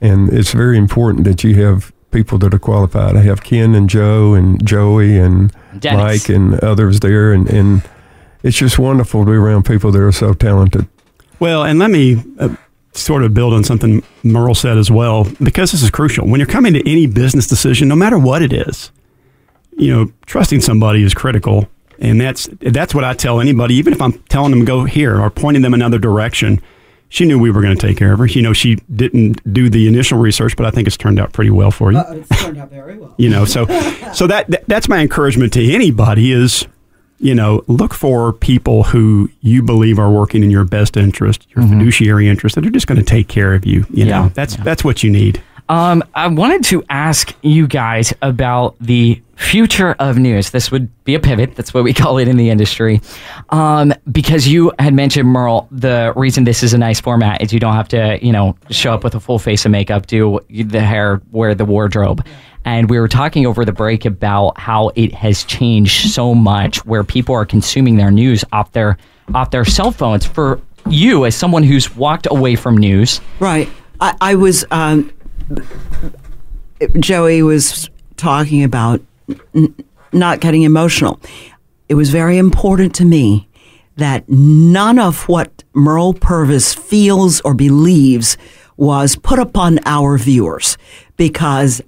and 0.01 0.33
it's 0.33 0.53
very 0.53 0.79
important 0.79 1.25
that 1.25 1.43
you 1.43 1.57
have 1.65 1.93
people 2.13 2.39
that 2.39 2.55
are 2.55 2.61
qualified. 2.61 3.17
I 3.17 3.23
have 3.23 3.43
Ken 3.43 3.75
and 3.75 3.91
Joe 3.91 4.35
and 4.35 4.65
Joey 4.65 5.19
and 5.19 5.53
Dennis. 5.81 6.29
Mike 6.29 6.29
and 6.29 6.61
others 6.61 7.01
there, 7.01 7.33
and 7.33 7.49
and 7.51 7.83
it's 8.43 8.57
just 8.57 8.79
wonderful 8.79 9.25
to 9.25 9.31
be 9.31 9.37
around 9.37 9.65
people 9.65 9.91
that 9.93 10.01
are 10.01 10.13
so 10.13 10.33
talented. 10.35 10.87
Well, 11.41 11.65
and 11.65 11.79
let 11.79 11.91
me 11.91 12.23
uh, 12.39 12.55
sort 12.93 13.25
of 13.25 13.35
build 13.35 13.53
on 13.53 13.65
something 13.65 14.03
Mearl 14.23 14.55
said 14.55 14.79
as 14.79 14.91
well, 14.91 15.25
because 15.43 15.73
this 15.73 15.83
is 15.83 15.91
crucial. 15.91 16.27
When 16.29 16.39
you're 16.41 16.47
coming 16.47 16.75
to 16.75 16.91
any 16.91 17.07
business 17.07 17.47
decision, 17.47 17.89
no 17.89 17.97
matter 17.97 18.19
what 18.19 18.43
it 18.43 18.53
is, 18.53 18.91
you 19.77 19.93
know, 19.93 20.13
trusting 20.27 20.61
somebody 20.61 21.03
is 21.03 21.15
critical. 21.15 21.69
And 21.99 22.21
that's 22.21 22.49
that's 22.61 22.95
what 22.95 23.05
I 23.05 23.15
tell 23.15 23.41
anybody, 23.41 23.75
even 23.77 23.93
if 23.93 24.03
I'm 24.03 24.13
telling 24.29 24.51
them 24.51 24.61
to 24.61 24.67
go 24.67 24.85
here 24.85 25.21
or 25.21 25.31
pointing 25.31 25.63
them 25.63 25.73
another 25.75 25.99
direction. 25.99 26.61
She 27.11 27.27
knew 27.27 27.39
we 27.39 27.51
were 27.51 27.61
going 27.61 27.77
to 27.77 27.87
take 27.87 27.99
care 27.99 28.13
of 28.15 28.19
her. 28.21 28.27
You 28.27 28.41
know, 28.41 28.55
she 28.55 28.77
didn't 28.95 29.53
do 29.53 29.69
the 29.69 29.87
initial 29.87 30.19
research, 30.19 30.57
but 30.57 30.65
I 30.65 30.71
think 30.71 30.87
it's 30.87 30.97
turned 30.97 31.21
out 31.21 31.33
pretty 31.35 31.51
well 31.51 31.71
for 31.71 31.93
you. 31.93 31.99
it's 32.09 32.43
turned 32.43 32.57
out 32.59 32.71
very 32.71 32.97
well. 32.99 33.15
you 33.19 33.29
know 33.29 33.45
so 33.45 33.67
so 34.15 34.27
that, 34.27 34.49
that 34.49 34.65
that's 34.67 34.89
my 34.89 35.01
encouragement 35.01 35.53
to 35.53 35.73
anybody 35.73 36.33
is 36.33 36.67
you 37.23 37.35
know 37.35 37.63
look 37.69 37.95
for 37.95 38.33
people 38.35 38.83
who 38.83 39.31
you 39.41 39.63
believe 39.63 39.99
are 39.99 40.11
working 40.11 40.43
in 40.43 40.51
your 40.51 40.65
best 40.65 40.97
interest 40.97 41.47
your 41.57 41.67
fiduciary 41.67 42.29
interest 42.29 42.55
that 42.57 42.67
are 42.67 42.71
just 42.71 42.87
going 42.87 42.99
to 42.99 43.05
take 43.05 43.29
care 43.29 43.55
of 43.55 43.65
you 43.65 43.87
you 43.91 44.05
Yeah. 44.05 44.23
know 44.25 44.29
that's 44.35 44.57
that's 44.57 44.85
what 44.85 45.03
you 45.03 45.11
need 45.11 45.41
Um, 45.69 46.03
I 46.15 46.27
wanted 46.27 46.65
to 46.65 46.83
ask 46.91 47.33
you 47.41 47.67
guys 47.67 48.13
about 48.21 48.75
the 48.81 49.23
future 49.37 49.93
of 50.01 50.19
news. 50.19 50.51
This 50.51 50.71
would 50.71 50.89
be 51.05 51.15
a 51.15 51.21
pivot. 51.21 51.55
That's 51.55 51.73
what 51.73 51.85
we 51.85 51.95
call 52.03 52.19
it 52.19 52.29
in 52.29 52.37
the 52.37 52.51
industry. 52.51 53.01
Um, 53.51 53.95
because 54.11 54.47
you 54.49 54.73
had 54.79 54.93
mentioned, 54.93 55.29
Mearl, 55.29 55.69
the 55.71 56.13
reason 56.17 56.45
this 56.45 56.63
is 56.63 56.75
a 56.75 56.79
nice 56.79 57.01
format 57.01 57.41
is 57.41 57.53
you 57.53 57.61
don't 57.61 57.75
have 57.75 57.89
to, 57.89 58.19
you 58.21 58.33
know, 58.33 58.55
show 58.71 58.93
up 58.93 59.05
with 59.05 59.15
a 59.15 59.21
full 59.21 59.39
face 59.39 59.65
of 59.65 59.71
makeup, 59.71 60.07
do 60.09 60.41
the 60.51 60.81
hair, 60.81 61.23
wear 61.31 61.55
the 61.55 61.65
wardrobe. 61.65 62.27
And 62.65 62.89
we 62.89 62.99
were 63.01 63.09
talking 63.09 63.47
over 63.47 63.65
the 63.65 63.73
break 63.73 64.05
about 64.05 64.59
how 64.59 64.91
it 64.95 65.13
has 65.15 65.45
changed 65.45 66.11
so 66.13 66.35
much 66.35 66.85
where 66.87 67.03
people 67.05 67.35
are 67.35 67.45
consuming 67.45 67.97
their 67.97 68.11
news 68.11 68.45
off 68.53 68.71
their 68.73 68.99
off 69.35 69.51
their 69.51 69.65
cell 69.65 69.91
phones. 69.91 70.25
For 70.25 70.61
you, 70.89 71.25
as 71.27 71.35
someone 71.35 71.63
who's 71.63 71.95
walked 71.97 72.27
away 72.31 72.55
from 72.57 72.77
news, 72.77 73.21
Right. 73.41 73.69
I, 74.01 74.15
I 74.21 74.35
was, 74.35 74.65
um, 74.73 75.13
Joey 76.99 77.43
was 77.43 77.89
talking 78.17 78.65
about 78.65 79.01
n- 79.55 79.75
not 80.13 80.41
getting 80.41 80.63
emotional. 80.63 81.21
It 81.89 81.95
was 81.95 82.11
very 82.11 82.37
important 82.39 82.95
to 82.97 83.05
me 83.05 83.49
that 83.97 84.29
none 84.29 84.99
of 84.99 85.29
what 85.29 85.63
Mearl 85.75 86.15
Purvis 86.15 86.75
feels 86.75 87.41
or 87.43 87.55
believes 87.55 88.37
was 88.77 89.17
put 89.17 89.39
upon 89.39 89.79
our 89.85 90.17
viewers 90.19 90.77
because 91.17 91.81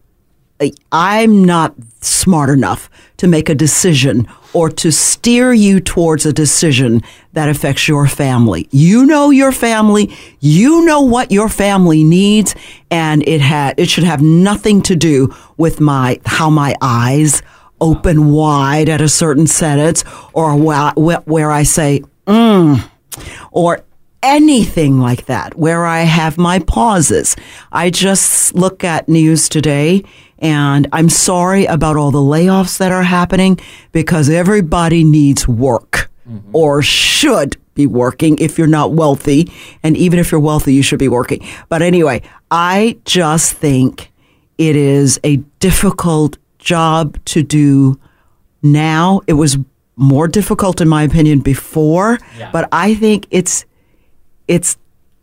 I'm 0.93 1.44
not 1.44 1.74
smart 2.01 2.51
enough 2.51 2.89
to 3.16 3.26
make 3.26 3.48
a 3.48 3.55
decision 3.55 4.28
or 4.52 4.70
to 4.70 4.93
steer 4.93 5.52
you 5.52 5.81
towards 5.81 6.24
a 6.26 6.32
decision 6.32 7.02
that 7.32 7.48
affects 7.48 7.89
your 7.89 8.06
family. 8.06 8.68
You 8.70 9.05
know 9.05 9.31
your 9.31 9.52
family, 9.52 10.14
you 10.40 10.85
know 10.85 11.01
what 11.01 11.32
your 11.32 11.48
family 11.48 12.05
needs, 12.05 12.55
and 12.90 13.26
it 13.26 13.40
had 13.40 13.78
it 13.78 13.89
should 13.89 14.05
have 14.05 14.22
nothing 14.22 14.81
to 14.82 14.97
do 14.97 15.35
with 15.56 15.81
my 15.81 16.20
how 16.24 16.51
my 16.51 16.74
eyes 16.81 17.43
open 17.81 18.31
wide 18.31 18.89
at 18.89 19.01
a 19.01 19.09
certain 19.09 19.47
sentence 19.47 20.05
or 20.32 20.56
where, 20.56 21.51
I 21.51 21.62
say 21.64 22.02
mm 22.26 22.90
or 23.52 23.85
anything 24.22 24.98
like 24.98 25.26
that 25.26 25.56
where 25.56 25.85
I 25.85 26.01
have 26.01 26.39
my 26.39 26.59
pauses. 26.59 27.36
I 27.70 27.90
just 27.90 28.55
look 28.55 28.82
at 28.82 29.09
news 29.09 29.48
today 29.48 30.02
and 30.45 30.87
I'm 30.93 31.09
sorry 31.09 31.65
about 31.65 31.97
all 31.97 32.11
the 32.11 32.19
layoffs 32.19 32.77
that 32.77 32.93
are 32.93 33.03
happening 33.03 33.59
because 33.93 34.29
everybody 34.29 35.03
needs 35.03 35.49
work 35.49 36.11
mm-hmm. 36.29 36.51
or 36.53 36.83
should 36.83 37.57
be 37.73 37.87
working 37.87 38.37
if 38.39 38.59
you're 38.59 38.66
not 38.66 38.93
wealthy. 38.93 39.51
And 39.83 39.97
even 39.97 40.19
if 40.19 40.31
you're 40.31 40.41
wealthy, 40.41 40.75
you 40.75 40.83
should 40.83 40.99
be 40.99 41.09
working. 41.09 41.41
But 41.71 41.81
anyway, 41.81 42.21
I 42.51 42.99
just 43.07 43.55
think 43.55 44.12
it 44.59 44.77
is 44.77 45.19
a 45.25 45.37
difficult 45.61 46.37
job 46.59 47.19
to 47.25 47.43
do 47.43 47.99
now. 48.62 49.23
It 49.27 49.33
was 49.33 49.57
more 49.97 50.29
difficult, 50.29 50.83
in 50.83 50.89
my 50.89 51.05
opinion, 51.05 51.39
before, 51.41 52.19
but 52.53 52.69
I 52.71 52.95
think 52.95 53.27
it's 53.31 53.65
it's 54.47 54.77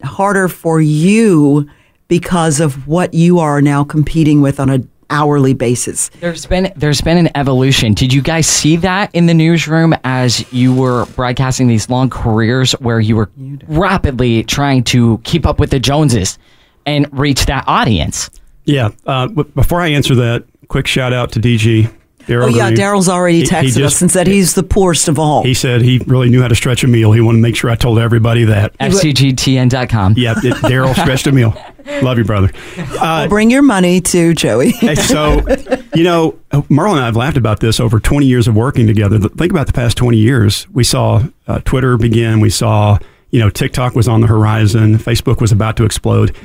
harder 0.03 0.47
for 0.47 0.81
you 0.81 1.69
because 2.07 2.59
of 2.59 2.87
what 2.87 3.13
you 3.13 3.37
are 3.37 3.61
now 3.61 3.83
competing 3.83 4.41
with 4.41 4.59
on 4.59 4.69
a 4.69 4.79
hourly 5.11 5.53
basis. 5.53 6.09
There's 6.19 6.45
been 6.47 6.71
there's 6.75 7.01
been 7.01 7.17
an 7.17 7.29
evolution. 7.35 7.93
Did 7.93 8.11
you 8.13 8.21
guys 8.21 8.47
see 8.47 8.77
that 8.77 9.13
in 9.13 9.27
the 9.27 9.33
newsroom 9.33 9.93
as 10.03 10.51
you 10.51 10.73
were 10.73 11.05
broadcasting 11.15 11.67
these 11.67 11.89
long 11.89 12.09
careers 12.09 12.71
where 12.73 12.99
you 12.99 13.15
were 13.15 13.29
rapidly 13.67 14.43
trying 14.43 14.83
to 14.85 15.19
keep 15.23 15.45
up 15.45 15.59
with 15.59 15.69
the 15.69 15.79
Joneses 15.79 16.39
and 16.85 17.07
reach 17.11 17.45
that 17.45 17.63
audience? 17.67 18.29
Yeah. 18.65 18.89
Uh, 19.05 19.27
b- 19.27 19.43
before 19.55 19.81
I 19.81 19.89
answer 19.89 20.15
that, 20.15 20.45
quick 20.67 20.87
shout 20.87 21.13
out 21.13 21.31
to 21.33 21.39
DG. 21.39 21.91
Daryl 22.27 22.43
Oh 22.43 22.47
yeah, 22.47 22.67
Green. 22.69 22.77
Daryl's 22.79 23.09
already 23.09 23.39
He- 23.39 23.43
he 23.43 23.49
texted 23.49 23.63
just- 23.77 23.95
us 23.95 24.01
and 24.01 24.11
said 24.11 24.27
he's 24.27 24.53
the 24.53 24.63
poorest 24.63 25.07
of 25.07 25.17
all. 25.19 25.43
He 25.43 25.53
said 25.53 25.81
he 25.81 25.99
really 26.07 26.29
knew 26.29 26.41
how 26.41 26.47
to 26.47 26.55
stretch 26.55 26.83
a 26.83 26.87
meal. 26.87 27.11
He 27.11 27.21
wanted 27.21 27.39
to 27.39 27.41
make 27.41 27.55
sure 27.55 27.69
I 27.69 27.75
told 27.75 27.99
everybody 27.99 28.43
that. 28.45 28.73
FCGTN.com. 28.79 30.15
Yeah, 30.17 30.33
it- 30.37 30.55
Daryl 30.57 30.93
stretched 30.93 31.27
a 31.27 31.31
meal. 31.31 31.55
Love 32.01 32.17
you, 32.17 32.23
brother. 32.23 32.51
Uh, 32.99 33.27
Bring 33.27 33.49
your 33.49 33.61
money 33.63 34.01
to 34.01 34.33
Joey. 34.33 34.71
so, 34.95 35.41
you 35.95 36.03
know, 36.03 36.35
Mearl 36.69 36.91
and 36.91 36.99
I 36.99 37.05
have 37.05 37.15
laughed 37.15 37.37
about 37.37 37.59
this 37.59 37.79
over 37.79 37.99
20 37.99 38.25
years 38.25 38.47
of 38.47 38.55
working 38.55 38.85
together. 38.87 39.17
Think 39.19 39.51
about 39.51 39.67
the 39.67 39.73
past 39.73 39.97
20 39.97 40.17
years. 40.17 40.67
We 40.69 40.83
saw 40.83 41.23
uh, 41.47 41.59
Twitter 41.65 41.97
begin. 41.97 42.39
We 42.39 42.49
saw, 42.51 42.97
you 43.31 43.39
know, 43.39 43.49
TikTok 43.49 43.95
was 43.95 44.07
on 44.07 44.21
the 44.21 44.27
horizon. 44.27 44.97
Facebook 44.97 45.41
was 45.41 45.51
about 45.51 45.75
to 45.77 45.83
explode. 45.83 46.35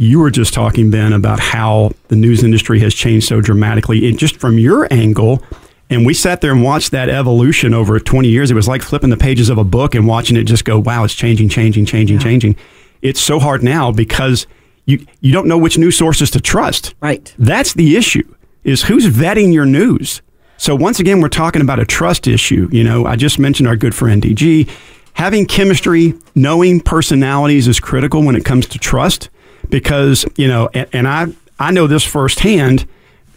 You 0.00 0.20
were 0.20 0.30
just 0.30 0.54
talking 0.54 0.92
then 0.92 1.12
about 1.12 1.40
how 1.40 1.90
the 2.06 2.14
news 2.14 2.44
industry 2.44 2.78
has 2.78 2.94
changed 2.94 3.26
so 3.26 3.40
dramatically. 3.40 4.08
And 4.08 4.16
just 4.16 4.36
from 4.36 4.56
your 4.56 4.86
angle, 4.92 5.42
and 5.90 6.06
we 6.06 6.14
sat 6.14 6.40
there 6.40 6.52
and 6.52 6.62
watched 6.62 6.92
that 6.92 7.08
evolution 7.08 7.74
over 7.74 7.98
20 7.98 8.28
years. 8.28 8.52
It 8.52 8.54
was 8.54 8.68
like 8.68 8.82
flipping 8.82 9.10
the 9.10 9.16
pages 9.16 9.48
of 9.48 9.58
a 9.58 9.64
book 9.64 9.96
and 9.96 10.06
watching 10.06 10.36
it 10.36 10.44
just 10.44 10.64
go, 10.64 10.78
wow, 10.78 11.02
it's 11.02 11.14
changing, 11.14 11.48
changing, 11.48 11.84
changing, 11.84 12.20
changing. 12.20 12.54
It's 13.02 13.20
so 13.20 13.40
hard 13.40 13.64
now 13.64 13.90
because 13.90 14.46
you, 14.84 15.04
you 15.20 15.32
don't 15.32 15.48
know 15.48 15.58
which 15.58 15.78
news 15.78 15.98
sources 15.98 16.30
to 16.30 16.40
trust. 16.40 16.94
Right. 17.00 17.34
That's 17.36 17.74
the 17.74 17.96
issue 17.96 18.32
is 18.62 18.84
who's 18.84 19.06
vetting 19.08 19.52
your 19.52 19.66
news. 19.66 20.22
So 20.58 20.76
once 20.76 21.00
again, 21.00 21.20
we're 21.20 21.28
talking 21.28 21.60
about 21.60 21.80
a 21.80 21.84
trust 21.84 22.28
issue. 22.28 22.68
You 22.70 22.84
know, 22.84 23.04
I 23.04 23.16
just 23.16 23.40
mentioned 23.40 23.66
our 23.66 23.76
good 23.76 23.96
friend 23.96 24.22
DG. 24.22 24.70
Having 25.14 25.46
chemistry, 25.46 26.14
knowing 26.36 26.80
personalities 26.80 27.66
is 27.66 27.80
critical 27.80 28.22
when 28.22 28.36
it 28.36 28.44
comes 28.44 28.66
to 28.68 28.78
trust 28.78 29.30
because, 29.70 30.24
you 30.36 30.48
know, 30.48 30.68
and, 30.74 30.88
and 30.92 31.08
I, 31.08 31.26
I 31.58 31.70
know 31.70 31.86
this 31.86 32.04
firsthand. 32.04 32.86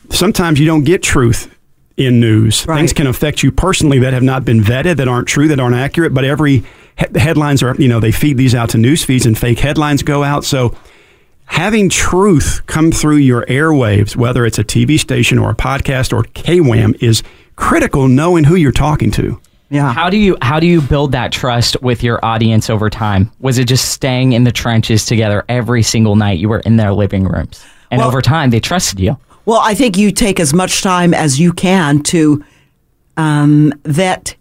Sometimes 0.09 0.59
you 0.59 0.65
don't 0.65 0.83
get 0.83 1.01
truth 1.01 1.53
in 1.97 2.19
news. 2.19 2.65
Things 2.65 2.93
can 2.93 3.07
affect 3.07 3.43
you 3.43 3.51
personally 3.51 3.99
that 3.99 4.13
have 4.13 4.23
not 4.23 4.45
been 4.45 4.61
vetted, 4.61 4.97
that 4.97 5.07
aren't 5.07 5.27
true, 5.27 5.47
that 5.47 5.59
aren't 5.59 5.75
accurate. 5.75 6.13
But 6.13 6.25
every 6.25 6.63
he- 6.97 7.19
headlines 7.19 7.63
are, 7.63 7.75
you 7.75 7.87
know, 7.87 7.99
they 7.99 8.11
feed 8.11 8.37
these 8.37 8.55
out 8.55 8.69
to 8.71 8.77
news 8.77 9.03
feeds 9.03 9.25
and 9.25 9.37
fake 9.37 9.59
headlines 9.59 10.03
go 10.03 10.23
out. 10.23 10.43
So 10.43 10.75
having 11.45 11.89
truth 11.89 12.61
come 12.65 12.91
through 12.91 13.17
your 13.17 13.45
airwaves, 13.45 14.15
whether 14.15 14.45
it's 14.45 14.59
a 14.59 14.63
TV 14.63 14.99
station 14.99 15.37
or 15.37 15.51
a 15.51 15.55
podcast 15.55 16.13
or 16.13 16.23
KWAM, 16.23 17.01
is 17.01 17.23
critical. 17.55 18.07
Knowing 18.07 18.45
who 18.45 18.55
you're 18.55 18.71
talking 18.71 19.11
to. 19.11 19.39
Yeah. 19.71 19.93
How 19.93 20.09
do 20.09 20.17
you 20.17 20.37
how 20.41 20.59
do 20.59 20.67
you 20.67 20.81
build 20.81 21.13
that 21.13 21.31
trust 21.31 21.81
with 21.81 22.03
your 22.03 22.23
audience 22.23 22.69
over 22.69 22.89
time? 22.89 23.31
Was 23.39 23.57
it 23.57 23.69
just 23.69 23.89
staying 23.89 24.33
in 24.33 24.43
the 24.43 24.51
trenches 24.51 25.05
together 25.05 25.45
every 25.47 25.81
single 25.81 26.17
night? 26.17 26.39
You 26.39 26.49
were 26.49 26.59
in 26.59 26.75
their 26.75 26.91
living 26.93 27.23
rooms, 27.23 27.63
and 27.89 27.99
Well- 27.99 28.09
over 28.09 28.21
time 28.21 28.49
they 28.49 28.59
trusted 28.59 28.99
you. 28.99 29.17
Well, 29.45 29.61
I 29.63 29.73
think 29.73 29.97
you 29.97 30.11
take 30.11 30.39
as 30.41 30.53
much 30.53 30.81
time 30.83 31.13
as 31.13 31.39
you 31.39 31.51
can 31.53 32.03
to 32.03 32.43
um, 33.17 33.73
vet 33.85 34.35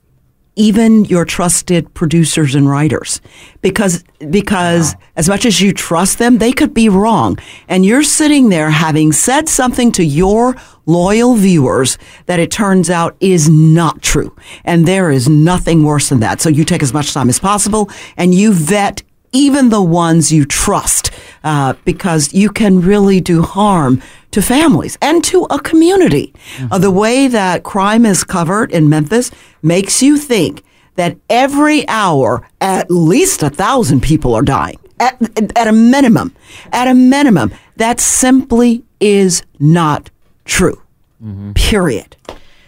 even 0.57 1.05
your 1.07 1.24
trusted 1.24 1.94
producers 1.94 2.55
and 2.57 2.69
writers, 2.69 3.20
because 3.62 4.02
because 4.31 4.97
as 5.16 5.28
much 5.28 5.47
as 5.47 5.61
you 5.61 5.73
trust 5.73 6.19
them, 6.19 6.39
they 6.39 6.52
could 6.52 6.74
be 6.74 6.89
wrong, 6.89 7.39
and 7.69 7.86
you're 7.86 8.02
sitting 8.02 8.48
there 8.48 8.70
having 8.70 9.12
said 9.12 9.48
something 9.48 9.93
to 9.93 10.05
your 10.05 10.57
loyal 10.92 11.34
viewers 11.34 11.98
that 12.26 12.40
it 12.40 12.50
turns 12.50 12.88
out 12.90 13.16
is 13.20 13.48
not 13.48 14.02
true, 14.02 14.34
and 14.64 14.86
there 14.86 15.10
is 15.10 15.28
nothing 15.28 15.84
worse 15.84 16.08
than 16.10 16.20
that. 16.20 16.40
So 16.40 16.48
you 16.48 16.64
take 16.64 16.82
as 16.82 16.92
much 16.92 17.12
time 17.12 17.28
as 17.28 17.38
possible, 17.38 17.88
and 18.16 18.34
you 18.34 18.52
vet 18.52 19.02
even 19.32 19.68
the 19.70 19.82
ones 19.82 20.32
you 20.32 20.44
trust, 20.44 21.10
uh, 21.44 21.74
because 21.84 22.34
you 22.34 22.50
can 22.50 22.80
really 22.80 23.20
do 23.20 23.42
harm 23.42 24.02
to 24.32 24.42
families 24.42 24.98
and 25.00 25.22
to 25.24 25.46
a 25.50 25.58
community. 25.60 26.32
Uh, 26.70 26.78
the 26.78 26.90
way 26.90 27.28
that 27.28 27.62
crime 27.62 28.04
is 28.04 28.24
covered 28.24 28.72
in 28.72 28.88
Memphis 28.88 29.30
makes 29.62 30.02
you 30.02 30.16
think 30.16 30.62
that 30.96 31.16
every 31.28 31.88
hour, 31.88 32.46
at 32.60 32.90
least 32.90 33.42
a 33.42 33.50
thousand 33.50 34.02
people 34.02 34.34
are 34.34 34.42
dying. 34.42 34.78
At, 34.98 35.16
at 35.56 35.66
a 35.66 35.72
minimum, 35.72 36.34
at 36.72 36.86
a 36.88 36.94
minimum, 36.94 37.52
that 37.76 38.00
simply 38.00 38.82
is 39.00 39.42
not 39.58 40.10
true. 40.51 40.81
Mm-hmm. 41.22 41.52
Period. 41.52 42.16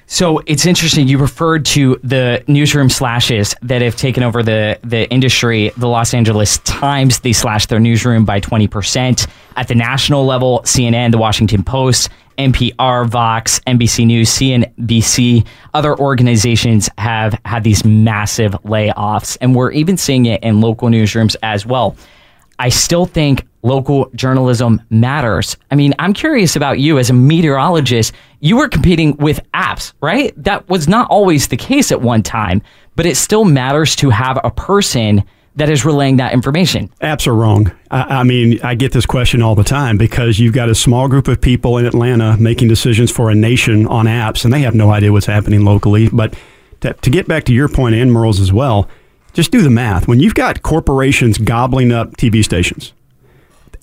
So 0.07 0.41
it's 0.47 0.67
interesting. 0.67 1.09
You 1.09 1.17
referred 1.17 1.65
to 1.67 1.99
the 2.05 2.45
newsroom 2.47 2.91
slashes 2.91 3.55
that 3.63 3.81
have 3.81 3.97
taken 3.97 4.23
over 4.23 4.43
the, 4.43 4.79
the 4.85 5.11
industry. 5.11 5.73
The 5.79 5.89
Los 5.89 6.13
Angeles 6.13 6.59
Times, 6.59 7.21
they 7.21 7.33
slashed 7.33 7.71
their 7.71 7.81
newsroom 7.81 8.27
by 8.27 8.39
20%. 8.39 9.27
At 9.57 9.69
the 9.69 9.75
national 9.75 10.27
level, 10.27 10.61
CNN, 10.67 11.13
The 11.13 11.19
Washington 11.19 11.63
Post, 11.63 12.11
NPR, 12.37 13.09
Vox, 13.09 13.61
NBC 13.61 14.07
News, 14.07 14.29
CNBC, 14.31 15.47
other 15.73 15.99
organizations 15.99 16.91
have 16.99 17.39
had 17.47 17.65
these 17.65 17.83
massive 17.85 18.53
layoffs. 18.65 19.39
And 19.41 19.55
we're 19.55 19.73
even 19.73 19.97
seeing 19.97 20.27
it 20.27 20.43
in 20.43 20.61
local 20.61 20.89
newsrooms 20.89 21.37
as 21.43 21.65
well. 21.65 21.97
I 22.63 22.69
still 22.69 23.07
think 23.07 23.45
local 23.63 24.09
journalism 24.15 24.81
matters. 24.89 25.57
I 25.73 25.75
mean, 25.75 25.95
I'm 25.99 26.13
curious 26.13 26.55
about 26.55 26.79
you 26.79 26.97
as 26.97 27.11
a 27.11 27.13
meteorologist. 27.13 28.13
You 28.39 28.57
were 28.57 28.69
competing 28.69 29.17
with 29.17 29.41
apps, 29.53 29.93
right? 30.01 30.33
That 30.37 30.69
was 30.69 30.87
not 30.87 31.11
always 31.11 31.49
the 31.49 31.57
case 31.57 31.91
at 31.91 32.01
one 32.01 32.23
time, 32.23 32.63
but 32.95 33.05
it 33.05 33.17
still 33.17 33.45
matters 33.45 33.97
to 33.97 34.11
have 34.11 34.39
a 34.45 34.51
person 34.53 35.25
that 35.57 35.71
is 35.71 35.85
relaying 35.85 36.19
that 36.19 36.35
information. 36.35 36.89
Apps 37.01 37.27
are 37.27 37.35
wrong. 37.35 37.73
I, 37.91 38.21
I 38.21 38.23
mean, 38.23 38.61
I 38.63 38.77
get 38.77 38.93
this 38.93 39.07
question 39.07 39.43
all 39.43 39.57
the 39.57 39.65
time 39.65 39.99
because 39.99 40.39
you've 40.39 40.55
got 40.55 40.69
a 40.69 40.75
small 40.77 41.09
group 41.09 41.27
of 41.27 41.41
people 41.41 41.79
in 41.79 41.85
Atlanta 41.85 42.37
making 42.37 42.69
decisions 42.69 43.11
for 43.11 43.29
a 43.29 43.35
nation 43.35 43.89
on 43.89 44.07
apps, 44.07 44.45
and 44.45 44.55
they 44.55 44.61
have 44.61 44.77
no 44.77 44.93
idea 44.93 45.11
what's 45.11 45.27
happening 45.27 45.65
locally. 45.65 46.09
But 46.11 46.39
to, 46.83 46.93
to 46.93 47.11
get 47.11 47.27
back 47.27 47.43
to 47.47 47.53
your 47.53 47.69
point 47.69 47.97
and 47.97 48.13
Mearl's 48.13 48.39
as 48.39 48.53
well, 48.53 48.89
just 49.33 49.51
do 49.51 49.63
the 49.63 49.71
math. 49.71 50.07
When 50.09 50.21
you've 50.21 50.35
got 50.35 50.63
corporations 50.63 51.39
gobbling 51.39 51.93
up 51.93 52.17
TV 52.17 52.45
stations, 52.45 52.93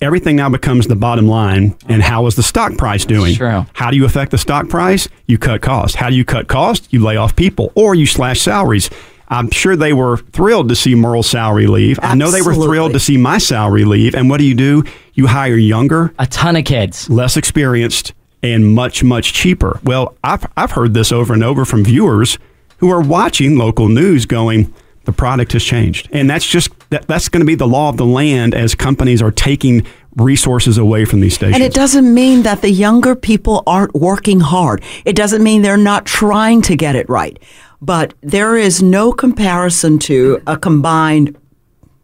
everything 0.00 0.36
now 0.36 0.48
becomes 0.48 0.86
the 0.86 0.96
bottom 0.96 1.26
line. 1.26 1.76
And 1.88 2.02
how 2.02 2.26
is 2.26 2.36
the 2.36 2.42
stock 2.42 2.76
price 2.76 3.04
doing? 3.04 3.34
True. 3.34 3.66
How 3.72 3.90
do 3.90 3.96
you 3.96 4.04
affect 4.04 4.30
the 4.30 4.38
stock 4.38 4.68
price? 4.68 5.08
You 5.26 5.38
cut 5.38 5.62
costs. 5.62 5.96
How 5.96 6.10
do 6.10 6.16
you 6.16 6.24
cut 6.24 6.48
costs? 6.48 6.88
You 6.90 7.00
lay 7.02 7.16
off 7.16 7.36
people 7.36 7.72
or 7.74 7.94
you 7.94 8.06
slash 8.06 8.40
salaries. 8.40 8.90
I'm 9.28 9.50
sure 9.50 9.76
they 9.76 9.92
were 9.92 10.16
thrilled 10.16 10.68
to 10.70 10.74
see 10.76 10.96
Mearl's 10.96 11.30
salary 11.30 11.68
leave. 11.68 12.00
I 12.02 12.16
know 12.16 12.32
they 12.32 12.42
were 12.42 12.54
thrilled 12.54 12.94
to 12.94 13.00
see 13.00 13.16
my 13.16 13.38
salary 13.38 13.84
leave. 13.84 14.16
And 14.16 14.28
what 14.28 14.38
do 14.38 14.44
you 14.44 14.54
do? 14.54 14.82
You 15.14 15.28
hire 15.28 15.56
younger, 15.56 16.12
a 16.18 16.26
ton 16.26 16.56
of 16.56 16.64
kids, 16.64 17.08
less 17.08 17.36
experienced, 17.36 18.12
and 18.42 18.74
much, 18.74 19.04
much 19.04 19.32
cheaper. 19.32 19.78
Well, 19.84 20.16
I've, 20.24 20.44
I've 20.56 20.72
heard 20.72 20.94
this 20.94 21.12
over 21.12 21.32
and 21.32 21.44
over 21.44 21.64
from 21.64 21.84
viewers 21.84 22.38
who 22.78 22.90
are 22.90 23.00
watching 23.00 23.56
local 23.56 23.88
news 23.88 24.26
going, 24.26 24.74
the 25.10 25.16
product 25.16 25.52
has 25.52 25.64
changed, 25.64 26.08
and 26.12 26.30
that's 26.30 26.46
just 26.46 26.70
that, 26.90 27.06
that's 27.06 27.28
going 27.28 27.40
to 27.40 27.46
be 27.46 27.54
the 27.54 27.66
law 27.66 27.88
of 27.88 27.96
the 27.96 28.06
land 28.06 28.54
as 28.54 28.74
companies 28.74 29.20
are 29.20 29.30
taking 29.30 29.86
resources 30.16 30.78
away 30.78 31.04
from 31.04 31.20
these 31.20 31.34
stations. 31.34 31.56
And 31.56 31.64
it 31.64 31.74
doesn't 31.74 32.12
mean 32.12 32.42
that 32.42 32.62
the 32.62 32.70
younger 32.70 33.14
people 33.14 33.62
aren't 33.66 33.94
working 33.94 34.40
hard. 34.40 34.82
It 35.04 35.16
doesn't 35.16 35.42
mean 35.42 35.62
they're 35.62 35.76
not 35.76 36.06
trying 36.06 36.62
to 36.62 36.76
get 36.76 36.96
it 36.96 37.08
right. 37.08 37.38
But 37.80 38.14
there 38.20 38.56
is 38.56 38.82
no 38.82 39.12
comparison 39.12 39.98
to 40.00 40.42
a 40.46 40.56
combined, 40.56 41.38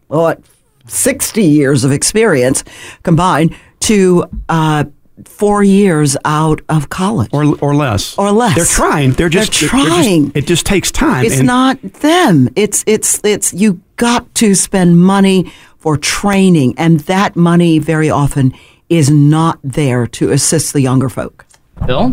what, 0.08 0.40
60 0.86 1.42
years 1.42 1.84
of 1.84 1.92
experience 1.92 2.64
combined 3.02 3.54
to 3.80 4.24
uh, 4.48 4.84
four 5.24 5.62
years 5.64 6.16
out 6.24 6.60
of 6.68 6.88
college. 6.88 7.30
or 7.32 7.56
or 7.60 7.74
less, 7.74 8.16
Or 8.18 8.30
less. 8.32 8.54
They're 8.56 8.64
trying. 8.88 9.12
They're 9.12 9.28
just 9.28 9.52
They're 9.60 9.68
they're 9.70 9.78
just- 9.86 9.92
trying. 9.94 10.32
it 10.34 10.46
just 10.46 10.66
takes 10.66 10.90
time. 10.90 11.24
It's 11.24 11.38
and- 11.38 11.46
not 11.46 11.80
them. 12.00 12.48
It's 12.56 12.84
it's 12.86 13.20
it's 13.24 13.52
you 13.54 13.80
got 13.96 14.22
to 14.36 14.54
spend 14.54 14.98
money 15.00 15.50
for 15.78 15.96
training, 15.96 16.74
and 16.76 17.00
that 17.00 17.34
money 17.36 17.78
very 17.78 18.10
often 18.10 18.52
is 18.88 19.10
not 19.10 19.58
there 19.64 20.06
to 20.06 20.30
assist 20.32 20.72
the 20.72 20.80
younger 20.80 21.08
folk. 21.08 21.44
Bill? 21.86 22.12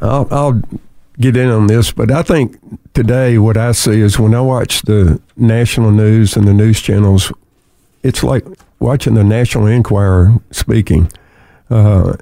I'll, 0.00 0.26
I'll 0.30 0.62
get 1.20 1.36
in 1.36 1.48
on 1.48 1.66
this, 1.66 1.90
but 1.92 2.10
I 2.10 2.22
think 2.22 2.56
today 2.94 3.38
what 3.38 3.56
I 3.56 3.72
see 3.72 4.00
is 4.00 4.18
when 4.18 4.34
I 4.34 4.40
watch 4.40 4.82
the 4.82 5.20
national 5.36 5.90
news 5.90 6.36
and 6.36 6.46
the 6.46 6.52
news 6.54 6.80
channels, 6.80 7.32
it's 8.02 8.22
like 8.22 8.44
watching 8.78 9.14
the 9.14 9.24
National 9.24 9.66
Enquirer 9.66 10.34
speaking. 10.52 11.10
Uh, 11.70 12.16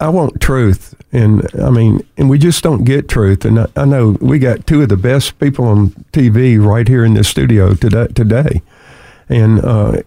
I 0.00 0.08
want 0.10 0.40
truth, 0.40 0.94
and 1.12 1.48
I 1.60 1.70
mean, 1.70 2.06
and 2.16 2.30
we 2.30 2.38
just 2.38 2.62
don't 2.62 2.84
get 2.84 3.08
truth. 3.08 3.44
And 3.44 3.60
I, 3.60 3.66
I 3.76 3.84
know 3.84 4.16
we 4.20 4.38
got 4.38 4.66
two 4.66 4.82
of 4.82 4.88
the 4.88 4.96
best 4.96 5.38
people 5.40 5.64
on 5.64 5.90
TV 6.12 6.62
right 6.64 6.86
here 6.86 7.04
in 7.04 7.14
this 7.14 7.28
studio 7.28 7.74
today. 7.74 8.06
Today, 8.14 8.62
and 9.28 9.64
uh, 9.64 10.02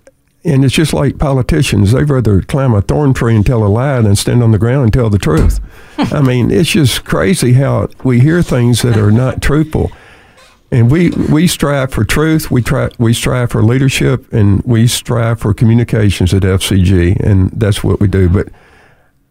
and 0.45 0.63
it's 0.63 0.73
just 0.73 0.93
like 0.93 1.19
politicians; 1.19 1.91
they'd 1.91 2.09
rather 2.09 2.41
climb 2.41 2.73
a 2.73 2.81
thorn 2.81 3.13
tree 3.13 3.35
and 3.35 3.45
tell 3.45 3.65
a 3.65 3.67
lie 3.67 3.99
than 4.01 4.15
stand 4.15 4.41
on 4.41 4.51
the 4.51 4.57
ground 4.57 4.83
and 4.83 4.93
tell 4.93 5.09
the 5.09 5.19
truth. 5.19 5.59
I 5.97 6.21
mean, 6.21 6.51
it's 6.51 6.71
just 6.71 7.03
crazy 7.03 7.53
how 7.53 7.89
we 8.03 8.21
hear 8.21 8.41
things 8.41 8.83
that 8.83 8.95
are 8.97 9.11
not 9.11 9.41
truthful. 9.41 9.91
And 10.71 10.89
we, 10.89 11.09
we 11.09 11.47
strive 11.47 11.91
for 11.91 12.05
truth. 12.05 12.49
We 12.49 12.61
try 12.61 12.89
we 12.97 13.13
strive 13.13 13.51
for 13.51 13.61
leadership, 13.61 14.31
and 14.31 14.63
we 14.63 14.87
strive 14.87 15.41
for 15.41 15.53
communications 15.53 16.33
at 16.33 16.43
FCG, 16.43 17.19
and 17.19 17.51
that's 17.51 17.83
what 17.83 17.99
we 17.99 18.07
do. 18.07 18.29
But 18.29 18.47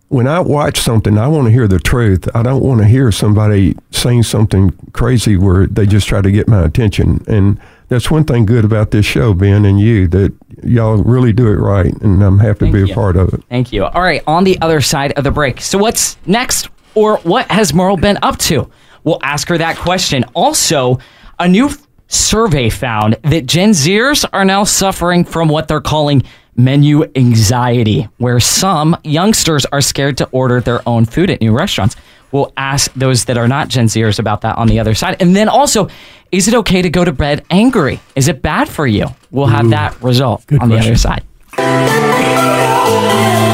when 0.08 0.26
I 0.26 0.40
watch 0.40 0.78
something, 0.78 1.16
I 1.16 1.28
want 1.28 1.46
to 1.46 1.52
hear 1.52 1.68
the 1.68 1.78
truth. 1.78 2.28
I 2.34 2.42
don't 2.42 2.62
want 2.62 2.80
to 2.80 2.86
hear 2.86 3.10
somebody 3.10 3.76
saying 3.90 4.24
something 4.24 4.72
crazy 4.92 5.36
where 5.36 5.66
they 5.66 5.86
just 5.86 6.08
try 6.08 6.20
to 6.20 6.30
get 6.32 6.48
my 6.48 6.64
attention. 6.64 7.24
And 7.28 7.60
that's 7.88 8.10
one 8.10 8.24
thing 8.24 8.44
good 8.44 8.64
about 8.64 8.90
this 8.90 9.06
show, 9.06 9.34
Ben, 9.34 9.64
and 9.64 9.80
you, 9.80 10.08
that 10.08 10.34
y'all 10.64 10.96
really 10.96 11.32
do 11.32 11.46
it 11.46 11.56
right, 11.56 11.94
and 12.02 12.22
I'm 12.22 12.40
happy 12.40 12.66
to 12.66 12.72
be 12.72 12.78
you. 12.80 12.92
a 12.92 12.94
part 12.94 13.16
of 13.16 13.32
it. 13.32 13.42
Thank 13.48 13.72
you. 13.72 13.84
All 13.84 14.02
right, 14.02 14.22
on 14.26 14.44
the 14.44 14.60
other 14.60 14.80
side 14.80 15.12
of 15.12 15.24
the 15.24 15.30
break. 15.30 15.60
So, 15.60 15.78
what's 15.78 16.18
next, 16.26 16.68
or 16.94 17.18
what 17.18 17.50
has 17.50 17.72
Mearl 17.72 17.96
been 17.96 18.18
up 18.20 18.36
to? 18.38 18.70
We'll 19.04 19.20
ask 19.22 19.48
her 19.48 19.58
that 19.58 19.76
question. 19.76 20.24
Also, 20.34 20.98
a 21.40 21.48
new 21.48 21.70
survey 22.06 22.68
found 22.68 23.16
that 23.22 23.46
Gen 23.46 23.70
Zers 23.70 24.28
are 24.32 24.44
now 24.44 24.62
suffering 24.62 25.24
from 25.24 25.48
what 25.48 25.68
they're 25.68 25.80
calling 25.80 26.22
menu 26.54 27.10
anxiety, 27.16 28.06
where 28.18 28.38
some 28.38 28.94
youngsters 29.04 29.64
are 29.66 29.80
scared 29.80 30.18
to 30.18 30.28
order 30.30 30.60
their 30.60 30.86
own 30.86 31.06
food 31.06 31.30
at 31.30 31.40
new 31.40 31.56
restaurants. 31.56 31.96
We'll 32.30 32.52
ask 32.56 32.92
those 32.92 33.24
that 33.24 33.38
are 33.38 33.48
not 33.48 33.68
Gen 33.68 33.86
Zers 33.86 34.18
about 34.18 34.42
that 34.42 34.58
on 34.58 34.68
the 34.68 34.78
other 34.78 34.94
side. 34.94 35.16
And 35.18 35.34
then 35.34 35.48
also, 35.48 35.88
is 36.30 36.46
it 36.46 36.54
okay 36.54 36.82
to 36.82 36.90
go 36.90 37.04
to 37.04 37.12
bed 37.12 37.44
angry? 37.50 38.00
Is 38.14 38.28
it 38.28 38.42
bad 38.42 38.68
for 38.68 38.86
you? 38.86 39.06
We'll 39.30 39.46
have 39.46 39.64
Ooh, 39.64 39.70
that 39.70 40.00
result 40.02 40.44
on 40.60 40.68
the 40.68 40.78
other 40.78 40.96
side. 40.96 41.24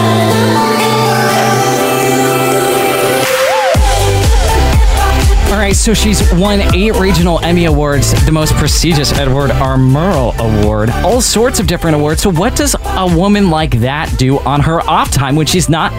All 5.47 5.63
right, 5.63 5.77
so 5.77 5.95
she's 5.95 6.21
won 6.35 6.61
eight 6.75 6.95
regional 6.97 7.39
Emmy 7.41 7.65
Awards, 7.67 8.13
the 8.27 8.33
most 8.33 8.53
prestigious 8.55 9.13
Edward 9.13 9.51
R. 9.53 9.77
Murrow 9.77 10.35
Award, 10.39 10.91
all 10.91 11.21
sorts 11.21 11.61
of 11.61 11.67
different 11.67 11.97
awards. 11.97 12.21
So, 12.21 12.31
what 12.31 12.57
does 12.57 12.75
a 12.85 13.17
woman 13.17 13.49
like 13.49 13.79
that 13.81 14.13
do 14.19 14.39
on 14.41 14.61
her 14.61 14.81
off 14.83 15.11
time 15.13 15.35
when 15.37 15.47
she's 15.47 15.69
not 15.69 15.93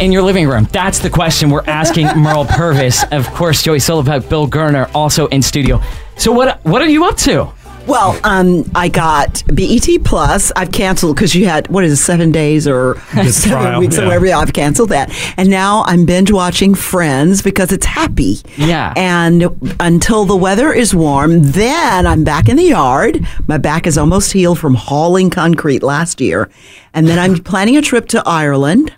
in 0.00 0.10
your 0.12 0.22
living 0.22 0.48
room? 0.48 0.68
That's 0.72 1.00
the 1.00 1.10
question 1.10 1.50
we're 1.50 1.64
asking 1.66 2.06
Mearl 2.16 2.44
Purvis. 2.46 3.04
Of 3.10 3.26
course, 3.34 3.62
Joey 3.62 3.78
Sulipeck, 3.78 4.28
Bill 4.28 4.46
Gerner, 4.48 4.90
also 4.94 5.26
in 5.26 5.42
studio. 5.42 5.82
So, 6.16 6.32
what 6.32 6.64
what 6.64 6.80
are 6.80 6.88
you 6.88 7.04
up 7.04 7.16
to? 7.18 7.52
Well, 7.86 8.18
um, 8.24 8.68
I 8.74 8.88
got 8.88 9.44
BET 9.46 9.86
Plus. 10.04 10.50
I've 10.56 10.72
canceled 10.72 11.14
because 11.14 11.36
you 11.36 11.46
had 11.46 11.68
what 11.68 11.84
is 11.84 11.92
it, 11.92 11.96
seven 11.96 12.32
days 12.32 12.66
or 12.66 12.98
seven 13.10 13.32
trial, 13.50 13.80
weeks 13.80 13.96
or 13.96 14.06
whatever. 14.06 14.26
I've 14.26 14.52
canceled 14.52 14.88
that, 14.88 15.10
and 15.36 15.48
now 15.48 15.84
I'm 15.84 16.04
binge 16.04 16.32
watching 16.32 16.74
Friends 16.74 17.42
because 17.42 17.70
it's 17.70 17.86
happy. 17.86 18.38
Yeah. 18.56 18.92
And 18.96 19.76
until 19.78 20.24
the 20.24 20.36
weather 20.36 20.72
is 20.72 20.94
warm, 20.94 21.42
then 21.42 22.06
I'm 22.06 22.24
back 22.24 22.48
in 22.48 22.56
the 22.56 22.64
yard. 22.64 23.24
My 23.46 23.58
back 23.58 23.86
is 23.86 23.96
almost 23.96 24.32
healed 24.32 24.58
from 24.58 24.74
hauling 24.74 25.30
concrete 25.30 25.82
last 25.84 26.20
year, 26.20 26.50
and 26.92 27.06
then 27.06 27.18
I'm 27.18 27.38
planning 27.38 27.76
a 27.76 27.82
trip 27.82 28.08
to 28.08 28.22
Ireland. 28.26 28.92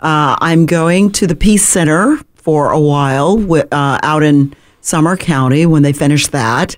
Uh, 0.00 0.36
I'm 0.40 0.66
going 0.66 1.12
to 1.12 1.26
the 1.26 1.36
Peace 1.36 1.66
Center 1.66 2.18
for 2.34 2.72
a 2.72 2.80
while 2.80 3.52
uh, 3.52 3.98
out 4.02 4.22
in 4.24 4.54
Summer 4.80 5.16
County 5.16 5.66
when 5.66 5.82
they 5.82 5.92
finish 5.92 6.26
that. 6.28 6.76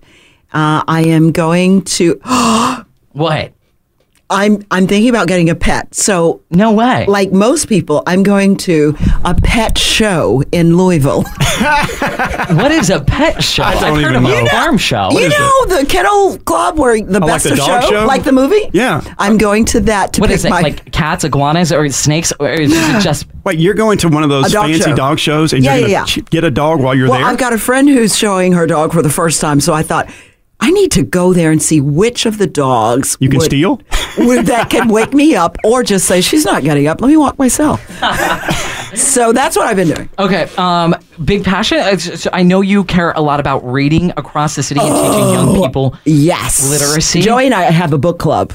Uh, 0.52 0.82
I 0.86 1.02
am 1.06 1.32
going 1.32 1.82
to. 1.82 2.20
What? 3.12 3.52
I'm 4.32 4.64
I'm 4.70 4.86
thinking 4.86 5.08
about 5.10 5.26
getting 5.26 5.50
a 5.50 5.56
pet. 5.56 5.92
So 5.96 6.42
no 6.50 6.70
way. 6.72 7.04
Like 7.06 7.32
most 7.32 7.68
people, 7.68 8.04
I'm 8.06 8.22
going 8.22 8.56
to 8.58 8.94
a 9.24 9.34
pet 9.34 9.76
show 9.76 10.44
in 10.52 10.76
Louisville. 10.76 11.24
what 12.54 12.70
is 12.70 12.88
a 12.90 13.00
pet 13.00 13.42
show? 13.42 13.64
I 13.64 13.74
don't 13.74 13.82
have 13.82 13.94
heard 13.96 14.10
even 14.12 14.16
of 14.26 14.30
a 14.30 14.42
know. 14.44 14.46
farm 14.50 14.78
show. 14.78 15.10
you 15.10 15.28
know 15.28 15.66
the 15.66 15.84
kennel 15.88 16.38
club 16.38 16.78
where 16.78 17.00
the 17.00 17.16
Oh, 17.16 17.18
like 17.18 17.26
best 17.26 17.44
the 17.46 17.52
of 17.52 17.58
dog 17.58 17.82
show? 17.82 18.06
like 18.06 18.22
the 18.22 18.30
movie. 18.30 18.70
Yeah. 18.72 19.02
I'm 19.18 19.36
going 19.36 19.64
to 19.66 19.80
that 19.80 20.12
to 20.12 20.20
What 20.20 20.28
pick 20.28 20.36
is 20.36 20.44
it? 20.44 20.50
my. 20.50 20.60
Like 20.60 20.92
cats, 20.92 21.24
iguanas, 21.24 21.72
or 21.72 21.88
snakes, 21.88 22.32
or 22.38 22.48
is 22.50 22.70
it 22.72 23.00
just 23.02 23.26
Wait, 23.44 23.58
you're 23.58 23.74
going 23.74 23.98
to 23.98 24.08
one 24.08 24.22
of 24.22 24.28
those 24.28 24.52
dog 24.52 24.66
fancy 24.66 24.82
show. 24.90 24.94
dog 24.94 25.18
shows, 25.18 25.52
and 25.52 25.64
Yeah, 25.64 25.74
you're 25.76 25.88
going 25.88 26.06
to 26.06 26.20
yeah. 26.20 26.26
get 26.30 26.44
a 26.44 26.50
dog 26.52 26.80
while 26.80 26.94
you're 26.94 27.08
well, 27.10 27.18
there. 27.18 27.26
I've 27.26 27.38
got 27.38 27.52
a 27.52 27.58
friend 27.58 27.88
who's 27.88 28.16
showing 28.16 28.52
her 28.52 28.68
dog 28.68 28.92
for 28.92 29.02
the 29.02 29.10
first 29.10 29.40
time, 29.40 29.58
so 29.58 29.72
I 29.74 29.82
thought 29.82 30.08
I 30.60 30.70
need 30.70 30.92
to 30.92 31.02
go 31.02 31.32
there 31.32 31.50
and 31.50 31.62
see 31.62 31.80
which 31.80 32.26
of 32.26 32.38
the 32.38 32.46
dogs 32.46 33.16
you 33.20 33.28
can 33.28 33.38
would- 33.38 33.46
steal. 33.46 33.80
would, 34.18 34.46
that 34.46 34.70
can 34.70 34.88
wake 34.88 35.14
me 35.14 35.34
up, 35.34 35.56
or 35.64 35.82
just 35.82 36.06
say 36.06 36.20
she's 36.20 36.44
not 36.44 36.62
getting 36.62 36.86
up. 36.86 37.00
Let 37.00 37.08
me 37.08 37.16
walk 37.16 37.38
myself. 37.38 37.80
so 38.94 39.32
that's 39.32 39.56
what 39.56 39.66
I've 39.66 39.76
been 39.76 39.88
doing. 39.88 40.08
Okay, 40.18 40.50
um, 40.56 40.94
big 41.24 41.44
passion. 41.44 41.78
Uh, 41.78 41.96
so 41.96 42.28
I 42.32 42.42
know 42.42 42.60
you 42.60 42.84
care 42.84 43.12
a 43.12 43.20
lot 43.20 43.40
about 43.40 43.60
reading 43.64 44.10
across 44.16 44.56
the 44.56 44.62
city 44.62 44.80
and 44.80 44.88
teaching 44.88 45.30
young 45.32 45.54
people 45.62 45.96
yes 46.04 46.68
literacy. 46.68 47.20
Joey 47.20 47.46
and 47.46 47.54
I 47.54 47.62
have 47.62 47.92
a 47.92 47.98
book 47.98 48.18
club. 48.18 48.52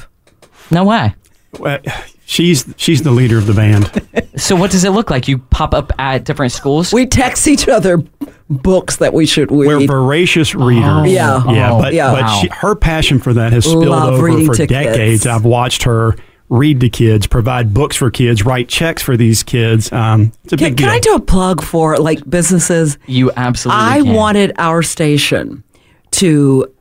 No 0.70 0.84
way. 0.84 1.14
Uh, 1.58 1.78
she's 2.26 2.66
she's 2.76 3.02
the 3.02 3.10
leader 3.10 3.38
of 3.38 3.46
the 3.46 3.54
band. 3.54 3.90
So 4.36 4.54
what 4.54 4.70
does 4.70 4.84
it 4.84 4.90
look 4.90 5.10
like? 5.10 5.28
You 5.28 5.38
pop 5.38 5.72
up 5.72 5.92
at 5.98 6.24
different 6.24 6.52
schools. 6.52 6.92
We 6.92 7.06
text 7.06 7.48
each 7.48 7.68
other 7.68 8.02
books 8.50 8.96
that 8.96 9.14
we 9.14 9.24
should 9.24 9.50
read. 9.50 9.66
We're 9.68 9.86
voracious 9.86 10.54
readers. 10.54 10.84
Oh. 10.86 11.04
Yeah. 11.04 11.42
yeah, 11.50 11.72
Oh, 11.72 11.80
but 11.80 11.94
yeah. 11.94 12.12
but 12.12 12.22
Wow. 12.22 12.40
she, 12.42 12.48
her 12.48 12.74
passion 12.74 13.18
for 13.18 13.32
that 13.32 13.52
has 13.52 13.64
spilled 13.64 13.86
Love 13.86 14.14
over 14.14 14.30
for 14.44 14.54
to 14.54 14.66
kids. 14.66 14.70
decades. 14.70 15.26
I've 15.26 15.44
watched 15.46 15.84
her 15.84 16.14
read 16.48 16.78
to 16.80 16.88
kids, 16.88 17.26
provide 17.26 17.74
books 17.74 17.96
for 17.96 18.08
kids, 18.10 18.44
write 18.44 18.68
checks 18.68 19.02
for 19.02 19.16
these 19.16 19.42
kids. 19.42 19.90
Um, 19.90 20.32
it's 20.44 20.52
a 20.52 20.56
Can, 20.56 20.68
big 20.72 20.78
can. 20.78 20.88
I 20.90 21.00
do 21.00 21.14
a 21.14 21.20
plug 21.20 21.60
for 21.62 21.96
like 21.98 22.28
businesses? 22.28 22.98
You 23.06 23.32
absolutely. 23.36 23.82
I 23.84 24.02
can. 24.02 24.12
wanted 24.14 24.52
our 24.58 24.82
station 24.82 25.64
to 26.12 26.72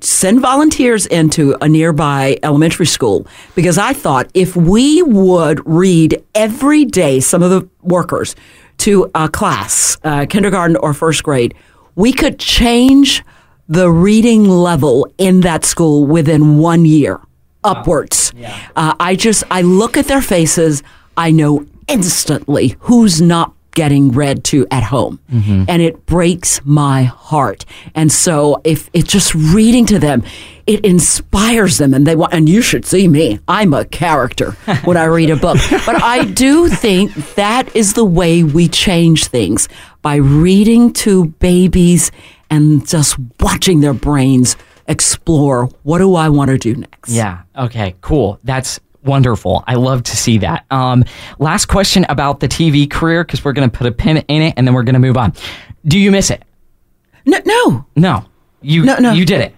send 0.00 0.40
volunteers 0.40 1.06
into 1.06 1.56
a 1.60 1.68
nearby 1.68 2.38
elementary 2.42 2.86
school 2.86 3.26
because 3.54 3.78
I 3.78 3.92
thought 3.92 4.30
if 4.34 4.54
we 4.54 5.02
would 5.02 5.66
read 5.66 6.22
every 6.34 6.84
day, 6.84 7.20
some 7.20 7.42
of 7.42 7.50
the 7.50 7.68
workers 7.82 8.36
to 8.78 9.10
a 9.14 9.28
class, 9.28 9.96
uh, 10.04 10.26
kindergarten 10.28 10.76
or 10.76 10.94
first 10.94 11.22
grade, 11.22 11.54
we 11.94 12.12
could 12.12 12.38
change 12.38 13.24
the 13.68 13.90
reading 13.90 14.48
level 14.48 15.10
in 15.18 15.40
that 15.40 15.64
school 15.64 16.06
within 16.06 16.58
one 16.58 16.84
year 16.84 17.20
upwards. 17.64 18.32
Uh, 18.76 18.94
I 19.00 19.16
just, 19.16 19.44
I 19.50 19.62
look 19.62 19.96
at 19.96 20.06
their 20.06 20.22
faces, 20.22 20.82
I 21.16 21.30
know 21.32 21.66
instantly 21.88 22.76
who's 22.80 23.20
not 23.20 23.52
getting 23.78 24.10
read 24.10 24.42
to 24.42 24.66
at 24.72 24.82
home. 24.82 25.20
Mm-hmm. 25.32 25.66
And 25.68 25.80
it 25.80 26.04
breaks 26.04 26.60
my 26.64 27.04
heart. 27.04 27.64
And 27.94 28.10
so 28.10 28.60
if 28.64 28.90
it's 28.92 29.08
just 29.08 29.32
reading 29.36 29.86
to 29.86 30.00
them, 30.00 30.24
it 30.66 30.84
inspires 30.84 31.78
them 31.78 31.94
and 31.94 32.04
they 32.04 32.16
want, 32.16 32.34
and 32.34 32.48
you 32.48 32.60
should 32.60 32.84
see 32.84 33.06
me. 33.06 33.38
I'm 33.46 33.72
a 33.72 33.84
character 33.84 34.50
when 34.82 34.96
I 34.96 35.04
read 35.04 35.30
a 35.30 35.36
book. 35.36 35.58
But 35.86 36.02
I 36.02 36.24
do 36.24 36.68
think 36.68 37.14
that 37.36 37.74
is 37.76 37.94
the 37.94 38.04
way 38.04 38.42
we 38.42 38.66
change 38.66 39.28
things 39.28 39.68
by 40.02 40.16
reading 40.16 40.92
to 41.04 41.26
babies 41.38 42.10
and 42.50 42.84
just 42.84 43.16
watching 43.38 43.78
their 43.80 43.94
brains 43.94 44.56
explore 44.88 45.66
what 45.84 45.98
do 45.98 46.16
I 46.16 46.28
want 46.30 46.50
to 46.50 46.58
do 46.58 46.74
next. 46.74 47.10
Yeah. 47.12 47.42
Okay. 47.56 47.94
Cool. 48.00 48.40
That's 48.42 48.80
wonderful. 49.04 49.64
I 49.66 49.74
love 49.74 50.02
to 50.04 50.16
see 50.16 50.38
that. 50.38 50.64
Um, 50.70 51.04
last 51.38 51.66
question 51.66 52.04
about 52.08 52.40
the 52.40 52.48
TV 52.48 52.88
career 52.90 53.24
because 53.24 53.44
we're 53.44 53.52
going 53.52 53.68
to 53.70 53.76
put 53.76 53.86
a 53.86 53.92
pin 53.92 54.18
in 54.28 54.42
it 54.42 54.54
and 54.56 54.66
then 54.66 54.74
we're 54.74 54.82
going 54.82 54.94
to 54.94 54.98
move 55.00 55.16
on. 55.16 55.32
Do 55.86 55.98
you 55.98 56.10
miss 56.10 56.30
it? 56.30 56.42
No, 57.24 57.38
no, 57.44 57.86
No. 57.96 58.24
You 58.60 58.84
No, 58.84 58.96
no. 58.98 59.12
you 59.12 59.24
did 59.24 59.40
it. 59.40 59.54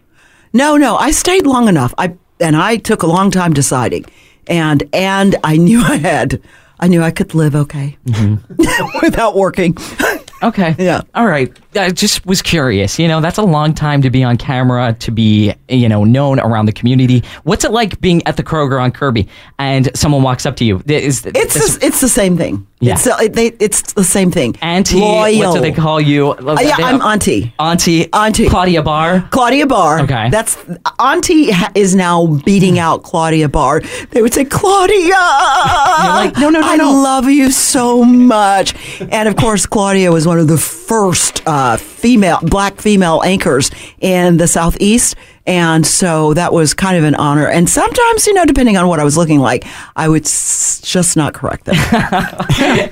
no, 0.53 0.77
no. 0.77 0.97
I 0.97 1.11
stayed 1.11 1.47
long 1.47 1.69
enough. 1.69 1.95
I 1.97 2.15
and 2.39 2.55
I 2.57 2.77
took 2.77 3.03
a 3.03 3.07
long 3.07 3.31
time 3.31 3.53
deciding, 3.53 4.05
and 4.47 4.83
and 4.93 5.37
I 5.45 5.57
knew 5.57 5.81
I 5.83 5.97
had, 5.97 6.41
I 6.79 6.89
knew 6.89 7.03
I 7.03 7.11
could 7.11 7.35
live 7.35 7.55
okay 7.55 7.97
without 9.03 9.37
working. 9.37 9.77
Okay. 10.43 10.75
Yeah. 10.79 11.03
All 11.15 11.27
right. 11.27 11.51
I 11.77 11.91
just 11.91 12.27
was 12.27 12.43
curious. 12.43 12.99
You 12.99 13.07
know, 13.07 13.21
that's 13.21 13.39
a 13.39 13.43
long 13.43 13.75
time 13.75 14.03
to 14.03 14.11
be 14.11 14.25
on 14.25 14.37
camera, 14.37 14.95
to 15.01 15.11
be, 15.13 15.55
you 15.69 15.89
know, 15.89 16.03
known 16.05 16.41
around 16.41 16.67
the 16.67 16.73
community. 16.73 17.23
What's 17.45 17.65
it 17.65 17.71
like 17.71 18.01
being 18.01 18.27
at 18.27 18.37
the 18.37 18.43
Kroger 18.43 18.83
on 18.83 18.91
Kirby 18.91 19.29
and 19.59 19.89
someone 19.97 20.23
walks 20.23 20.47
up 20.47 20.57
to 20.57 20.65
you? 20.65 20.83
Is 20.87 21.25
It's 21.27 21.55
this- 21.55 21.77
the, 21.77 21.87
it's 21.87 22.01
the 22.01 22.09
same 22.09 22.37
thing. 22.37 22.67
Yeah. 22.83 22.95
It's 22.95 23.05
the, 23.05 23.31
they, 23.31 23.49
it's 23.61 23.93
the 23.93 24.03
same 24.03 24.31
thing. 24.31 24.57
Auntie, 24.63 24.99
Loyal. 24.99 25.51
what 25.51 25.55
do 25.57 25.61
they 25.61 25.71
call 25.71 26.01
you? 26.01 26.31
Uh, 26.31 26.57
yeah, 26.63 26.77
I'm 26.79 27.03
Auntie. 27.03 27.53
Auntie. 27.59 28.11
Auntie. 28.11 28.49
Claudia 28.49 28.83
Barr. 28.83 29.29
Claudia 29.31 29.67
Barr. 29.67 30.01
Okay. 30.01 30.31
That's 30.31 30.57
Auntie 30.99 31.51
ha- 31.51 31.71
is 31.75 31.95
now 31.95 32.27
beating 32.47 32.79
out 32.79 33.03
Claudia 33.03 33.51
Barr. 33.51 33.81
They 34.13 34.23
would 34.23 34.33
say, 34.33 34.47
Claudia. 34.47 35.11
like, 35.11 36.37
no, 36.39 36.49
no, 36.49 36.61
no, 36.61 36.67
I 36.67 36.77
no." 36.77 36.91
love 36.91 37.29
you 37.29 37.51
so 37.51 38.03
much. 38.03 38.75
And 39.01 39.29
of 39.29 39.37
course, 39.37 39.67
Claudia 39.67 40.11
was 40.11 40.27
one 40.31 40.39
of 40.39 40.47
the 40.47 40.57
first 40.57 41.43
uh, 41.45 41.77
female, 41.77 42.39
black 42.41 42.81
female 42.81 43.21
anchors 43.25 43.69
in 44.01 44.37
the 44.37 44.47
Southeast. 44.47 45.17
And 45.45 45.85
so 45.85 46.35
that 46.35 46.53
was 46.53 46.73
kind 46.73 46.97
of 46.97 47.03
an 47.03 47.17
honor. 47.17 47.49
And 47.49 47.69
sometimes, 47.69 48.29
you 48.29 48.35
know, 48.35 48.45
depending 48.45 48.77
on 48.77 48.87
what 48.87 49.01
I 49.01 49.05
was 49.05 49.17
looking 49.17 49.41
like, 49.41 49.67
I 49.97 50.09
would 50.09 50.25
s- 50.25 50.81
just 50.85 51.17
not 51.17 51.35
correct 51.35 51.65
them. 51.65 51.75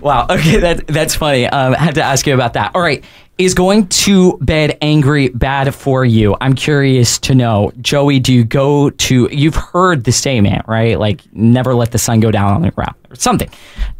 Wow. 0.00 0.26
Okay, 0.30 0.58
that 0.60 0.86
that's 0.86 1.14
funny. 1.14 1.46
Um, 1.46 1.74
I 1.74 1.78
had 1.78 1.94
to 1.96 2.02
ask 2.02 2.26
you 2.26 2.34
about 2.34 2.52
that. 2.54 2.72
All 2.74 2.80
right. 2.80 3.04
Is 3.38 3.52
going 3.52 3.86
to 3.88 4.38
bed 4.38 4.78
angry 4.80 5.28
bad 5.28 5.74
for 5.74 6.06
you? 6.06 6.36
I'm 6.40 6.54
curious 6.54 7.18
to 7.18 7.34
know, 7.34 7.70
Joey. 7.82 8.18
Do 8.18 8.32
you 8.32 8.44
go 8.44 8.88
to? 8.88 9.28
You've 9.30 9.54
heard 9.54 10.04
the 10.04 10.12
statement, 10.12 10.64
right? 10.66 10.98
Like, 10.98 11.20
never 11.34 11.74
let 11.74 11.92
the 11.92 11.98
sun 11.98 12.20
go 12.20 12.30
down 12.30 12.54
on 12.54 12.62
the 12.62 12.70
ground, 12.70 12.94
or 13.10 13.16
something. 13.16 13.50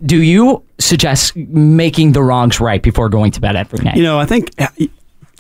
Do 0.07 0.23
you 0.23 0.63
suggest 0.79 1.37
making 1.37 2.13
the 2.13 2.23
wrongs 2.23 2.61
right 2.61 2.83
before 2.83 3.11
going 3.11 3.31
to 3.33 3.41
bed 3.43 3.57
every 3.57 3.85
night? 3.85 3.97
You 3.97 4.05
know, 4.05 4.19
I 4.19 4.25
think 4.25 4.51
uh, 4.59 4.69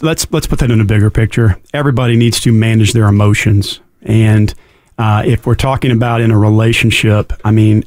let's 0.02 0.30
let's 0.30 0.46
put 0.46 0.58
that 0.58 0.70
in 0.70 0.78
a 0.78 0.84
bigger 0.84 1.08
picture. 1.08 1.58
Everybody 1.72 2.16
needs 2.16 2.38
to 2.40 2.52
manage 2.52 2.92
their 2.92 3.06
emotions, 3.06 3.80
and 4.02 4.52
uh, 4.98 5.22
if 5.24 5.46
we're 5.46 5.54
talking 5.54 5.90
about 5.90 6.20
in 6.20 6.30
a 6.30 6.38
relationship, 6.38 7.32
I 7.44 7.50
mean, 7.50 7.84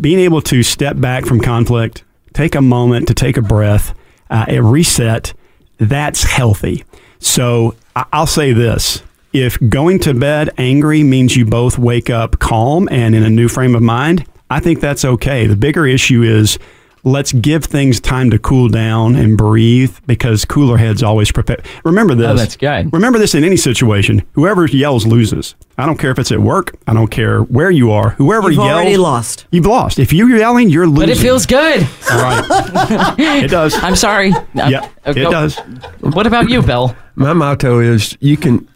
being 0.00 0.18
able 0.18 0.40
to 0.42 0.62
step 0.62 0.98
back 0.98 1.26
from 1.26 1.40
conflict, 1.40 2.04
take 2.32 2.54
a 2.54 2.62
moment 2.62 3.08
to 3.08 3.14
take 3.14 3.36
a 3.36 3.42
breath, 3.42 3.94
uh, 4.32 4.46
a 4.48 4.60
reset, 4.60 5.32
that's 5.78 6.24
healthy. 6.24 6.84
So 7.20 7.76
I- 7.94 8.06
I'll 8.12 8.26
say 8.26 8.52
this. 8.52 9.02
If 9.32 9.56
going 9.68 9.98
to 10.00 10.12
bed 10.12 10.50
angry 10.58 11.02
means 11.04 11.36
you 11.36 11.44
both 11.46 11.78
wake 11.78 12.10
up 12.10 12.38
calm 12.40 12.88
and 12.90 13.14
in 13.14 13.22
a 13.22 13.30
new 13.30 13.48
frame 13.48 13.74
of 13.74 13.82
mind, 13.82 14.26
I 14.50 14.60
think 14.60 14.80
that's 14.80 15.04
okay. 15.04 15.46
The 15.46 15.56
bigger 15.56 15.86
issue 15.86 16.22
is 16.22 16.58
let's 17.04 17.32
give 17.32 17.64
things 17.64 18.00
time 18.00 18.30
to 18.30 18.38
cool 18.38 18.68
down 18.68 19.16
and 19.16 19.36
breathe 19.36 19.96
because 20.06 20.44
cooler 20.44 20.76
heads 20.76 21.02
always 21.02 21.32
prepare. 21.32 21.62
Remember 21.84 22.12
oh, 22.12 22.16
this. 22.16 22.30
Oh, 22.30 22.34
that's 22.34 22.56
good. 22.56 22.92
Remember 22.92 23.18
this 23.18 23.34
in 23.34 23.44
any 23.44 23.56
situation. 23.56 24.22
Whoever 24.32 24.66
yells 24.66 25.06
loses. 25.06 25.54
I 25.78 25.86
don't 25.86 25.98
care 25.98 26.10
if 26.10 26.18
it's 26.18 26.30
at 26.30 26.38
work. 26.38 26.76
I 26.86 26.94
don't 26.94 27.10
care 27.10 27.40
where 27.42 27.70
you 27.70 27.90
are. 27.90 28.10
Whoever 28.10 28.50
You've 28.50 28.58
yells, 28.58 28.70
already 28.70 28.96
lost. 28.96 29.46
You've 29.50 29.66
lost. 29.66 29.98
If 29.98 30.12
you're 30.12 30.28
yelling, 30.36 30.70
you're 30.70 30.86
losing. 30.86 31.08
but 31.08 31.08
it 31.08 31.18
feels 31.18 31.46
good. 31.46 31.82
All 32.10 32.22
right. 32.22 33.14
it 33.18 33.50
does. 33.50 33.74
I'm 33.82 33.96
sorry. 33.96 34.32
Uh, 34.32 34.42
yeah, 34.54 34.88
it 35.04 35.14
does. 35.14 35.58
What 36.00 36.26
about 36.26 36.50
you, 36.50 36.62
Bill? 36.62 36.94
My 37.14 37.32
motto 37.32 37.80
is 37.80 38.16
you 38.20 38.36
can, 38.36 38.68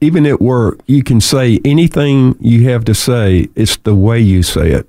even 0.00 0.26
at 0.26 0.40
work, 0.40 0.80
you 0.86 1.02
can 1.02 1.20
say 1.20 1.60
anything 1.64 2.36
you 2.40 2.68
have 2.68 2.84
to 2.86 2.94
say. 2.94 3.48
It's 3.54 3.76
the 3.78 3.94
way 3.94 4.20
you 4.20 4.42
say 4.42 4.72
it. 4.72 4.88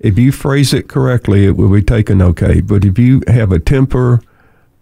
If 0.00 0.18
you 0.18 0.32
phrase 0.32 0.72
it 0.72 0.88
correctly, 0.88 1.44
it 1.46 1.56
will 1.56 1.72
be 1.72 1.82
taken 1.82 2.22
okay. 2.22 2.60
But 2.60 2.84
if 2.84 2.98
you 2.98 3.22
have 3.26 3.52
a 3.52 3.58
temper 3.58 4.20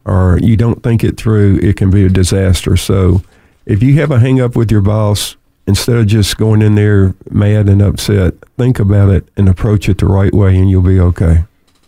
or 0.04 0.38
you 0.42 0.56
don't 0.56 0.82
think 0.82 1.02
it 1.02 1.16
through, 1.16 1.58
it 1.62 1.76
can 1.76 1.90
be 1.90 2.04
a 2.04 2.08
disaster. 2.08 2.76
So 2.76 3.22
if 3.64 3.82
you 3.82 3.94
have 4.00 4.10
a 4.10 4.20
hang 4.20 4.40
up 4.40 4.56
with 4.56 4.70
your 4.70 4.82
boss, 4.82 5.36
instead 5.66 5.96
of 5.96 6.06
just 6.06 6.36
going 6.36 6.62
in 6.62 6.74
there 6.74 7.14
mad 7.30 7.68
and 7.68 7.82
upset, 7.82 8.34
think 8.56 8.78
about 8.78 9.08
it 9.08 9.28
and 9.36 9.48
approach 9.48 9.88
it 9.88 9.98
the 9.98 10.06
right 10.06 10.32
way 10.32 10.56
and 10.56 10.70
you'll 10.70 10.82
be 10.82 11.00
okay. 11.00 11.44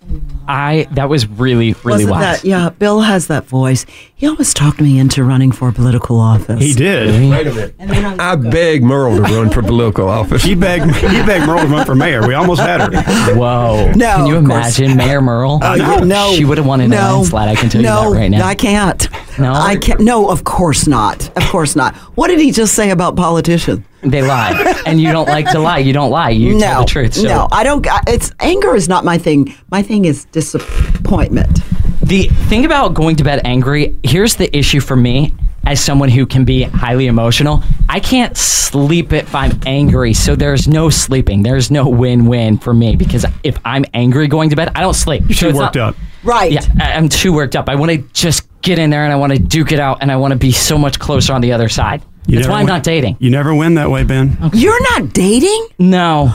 Mm-hmm. 0.06 0.37
I 0.48 0.88
that 0.92 1.08
was 1.08 1.26
really 1.28 1.74
really 1.84 2.04
Wasn't 2.04 2.10
wise. 2.10 2.42
that, 2.42 2.48
yeah, 2.48 2.70
Bill 2.70 3.02
has 3.02 3.26
that 3.26 3.44
voice. 3.44 3.84
He 4.14 4.26
always 4.26 4.54
talked 4.54 4.80
me 4.80 4.98
into 4.98 5.22
running 5.22 5.52
for 5.52 5.70
political 5.70 6.18
office. 6.18 6.60
He 6.60 6.72
did. 6.72 7.30
Wait 7.30 7.46
a 7.46 7.52
minute. 7.52 7.74
I 8.18 8.34
begged 8.34 8.82
Mearl 8.82 9.16
to 9.16 9.22
run 9.22 9.50
for 9.50 9.62
political 9.62 10.08
office. 10.08 10.42
He 10.42 10.54
begged 10.54 10.86
he 10.96 11.22
begged 11.22 11.46
Mearl 11.46 11.60
to 11.60 11.66
run 11.66 11.84
for 11.86 11.94
mayor. 11.94 12.26
We 12.26 12.34
almost 12.34 12.60
had 12.60 12.80
her. 12.80 13.34
Whoa. 13.34 13.92
No, 13.94 14.16
Can 14.16 14.26
you 14.26 14.36
imagine 14.36 14.96
Mayor 14.96 15.20
Mearl? 15.20 15.60
Uh, 15.62 15.76
no, 15.76 15.98
no, 15.98 16.32
She 16.34 16.44
would 16.44 16.58
have 16.58 16.66
won 16.66 16.80
in 16.80 16.92
a 16.92 16.96
no, 16.96 17.16
landslide. 17.16 17.48
I 17.48 17.54
can 17.54 17.68
tell 17.68 17.82
no, 17.82 18.08
you 18.08 18.14
that 18.14 18.20
right 18.20 18.30
now. 18.30 18.46
I 18.46 18.54
can't. 18.54 19.08
No? 19.38 19.52
I 19.52 19.76
can't. 19.76 20.00
No, 20.00 20.30
of 20.30 20.44
course 20.44 20.86
not. 20.86 21.28
Of 21.36 21.44
course 21.50 21.76
not. 21.76 21.94
What 22.16 22.28
did 22.28 22.40
he 22.40 22.50
just 22.50 22.74
say 22.74 22.90
about 22.90 23.16
politicians? 23.16 23.84
They 24.00 24.22
lie, 24.22 24.82
and 24.86 25.00
you 25.00 25.10
don't 25.10 25.26
like 25.26 25.50
to 25.50 25.58
lie. 25.58 25.78
You 25.78 25.92
don't 25.92 26.10
lie. 26.10 26.30
You 26.30 26.54
no, 26.54 26.60
tell 26.60 26.80
the 26.82 26.86
truth. 26.86 27.14
So 27.14 27.24
no, 27.24 27.48
I 27.50 27.64
don't. 27.64 27.84
It's 28.06 28.32
anger 28.38 28.76
is 28.76 28.88
not 28.88 29.04
my 29.04 29.18
thing. 29.18 29.52
My 29.72 29.82
thing 29.82 30.04
is 30.04 30.24
disappointment. 30.42 31.60
The 32.02 32.28
thing 32.48 32.64
about 32.64 32.94
going 32.94 33.16
to 33.16 33.24
bed 33.24 33.40
angry, 33.44 33.96
here's 34.02 34.36
the 34.36 34.54
issue 34.56 34.80
for 34.80 34.96
me 34.96 35.34
as 35.66 35.80
someone 35.80 36.08
who 36.08 36.24
can 36.26 36.44
be 36.44 36.62
highly 36.62 37.06
emotional. 37.08 37.62
I 37.88 38.00
can't 38.00 38.36
sleep 38.36 39.12
if 39.12 39.34
I'm 39.34 39.58
angry. 39.66 40.14
So 40.14 40.36
there's 40.36 40.68
no 40.68 40.88
sleeping. 40.90 41.42
There's 41.42 41.70
no 41.70 41.88
win 41.88 42.26
win 42.26 42.58
for 42.58 42.72
me 42.72 42.96
because 42.96 43.26
if 43.42 43.58
I'm 43.64 43.84
angry 43.94 44.28
going 44.28 44.50
to 44.50 44.56
bed, 44.56 44.70
I 44.74 44.80
don't 44.80 44.94
sleep. 44.94 45.24
You're 45.26 45.34
So 45.36 45.46
too 45.46 45.50
it's 45.50 45.58
worked 45.58 45.76
not- 45.76 45.88
up. 45.90 45.96
Right. 46.24 46.52
Yeah, 46.52 46.62
I- 46.80 46.92
I'm 46.92 47.08
too 47.08 47.32
worked 47.32 47.54
up. 47.56 47.68
I 47.68 47.74
want 47.74 47.90
to 47.92 47.98
just 48.12 48.42
get 48.62 48.78
in 48.78 48.90
there 48.90 49.04
and 49.04 49.12
I 49.12 49.16
want 49.16 49.32
to 49.32 49.38
duke 49.38 49.72
it 49.72 49.78
out 49.80 49.98
and 50.00 50.10
I 50.10 50.16
want 50.16 50.32
to 50.32 50.38
be 50.38 50.52
so 50.52 50.76
much 50.78 50.98
closer 50.98 51.32
on 51.32 51.40
the 51.40 51.52
other 51.52 51.68
side. 51.68 52.02
You 52.26 52.36
That's 52.36 52.46
never 52.46 52.52
why 52.52 52.58
I'm 52.60 52.64
win- 52.66 52.74
not 52.74 52.82
dating. 52.82 53.16
You 53.20 53.30
never 53.30 53.54
win 53.54 53.74
that 53.74 53.90
way, 53.90 54.02
Ben. 54.04 54.36
You're 54.52 54.82
not 54.92 55.12
dating? 55.12 55.68
No. 55.78 56.32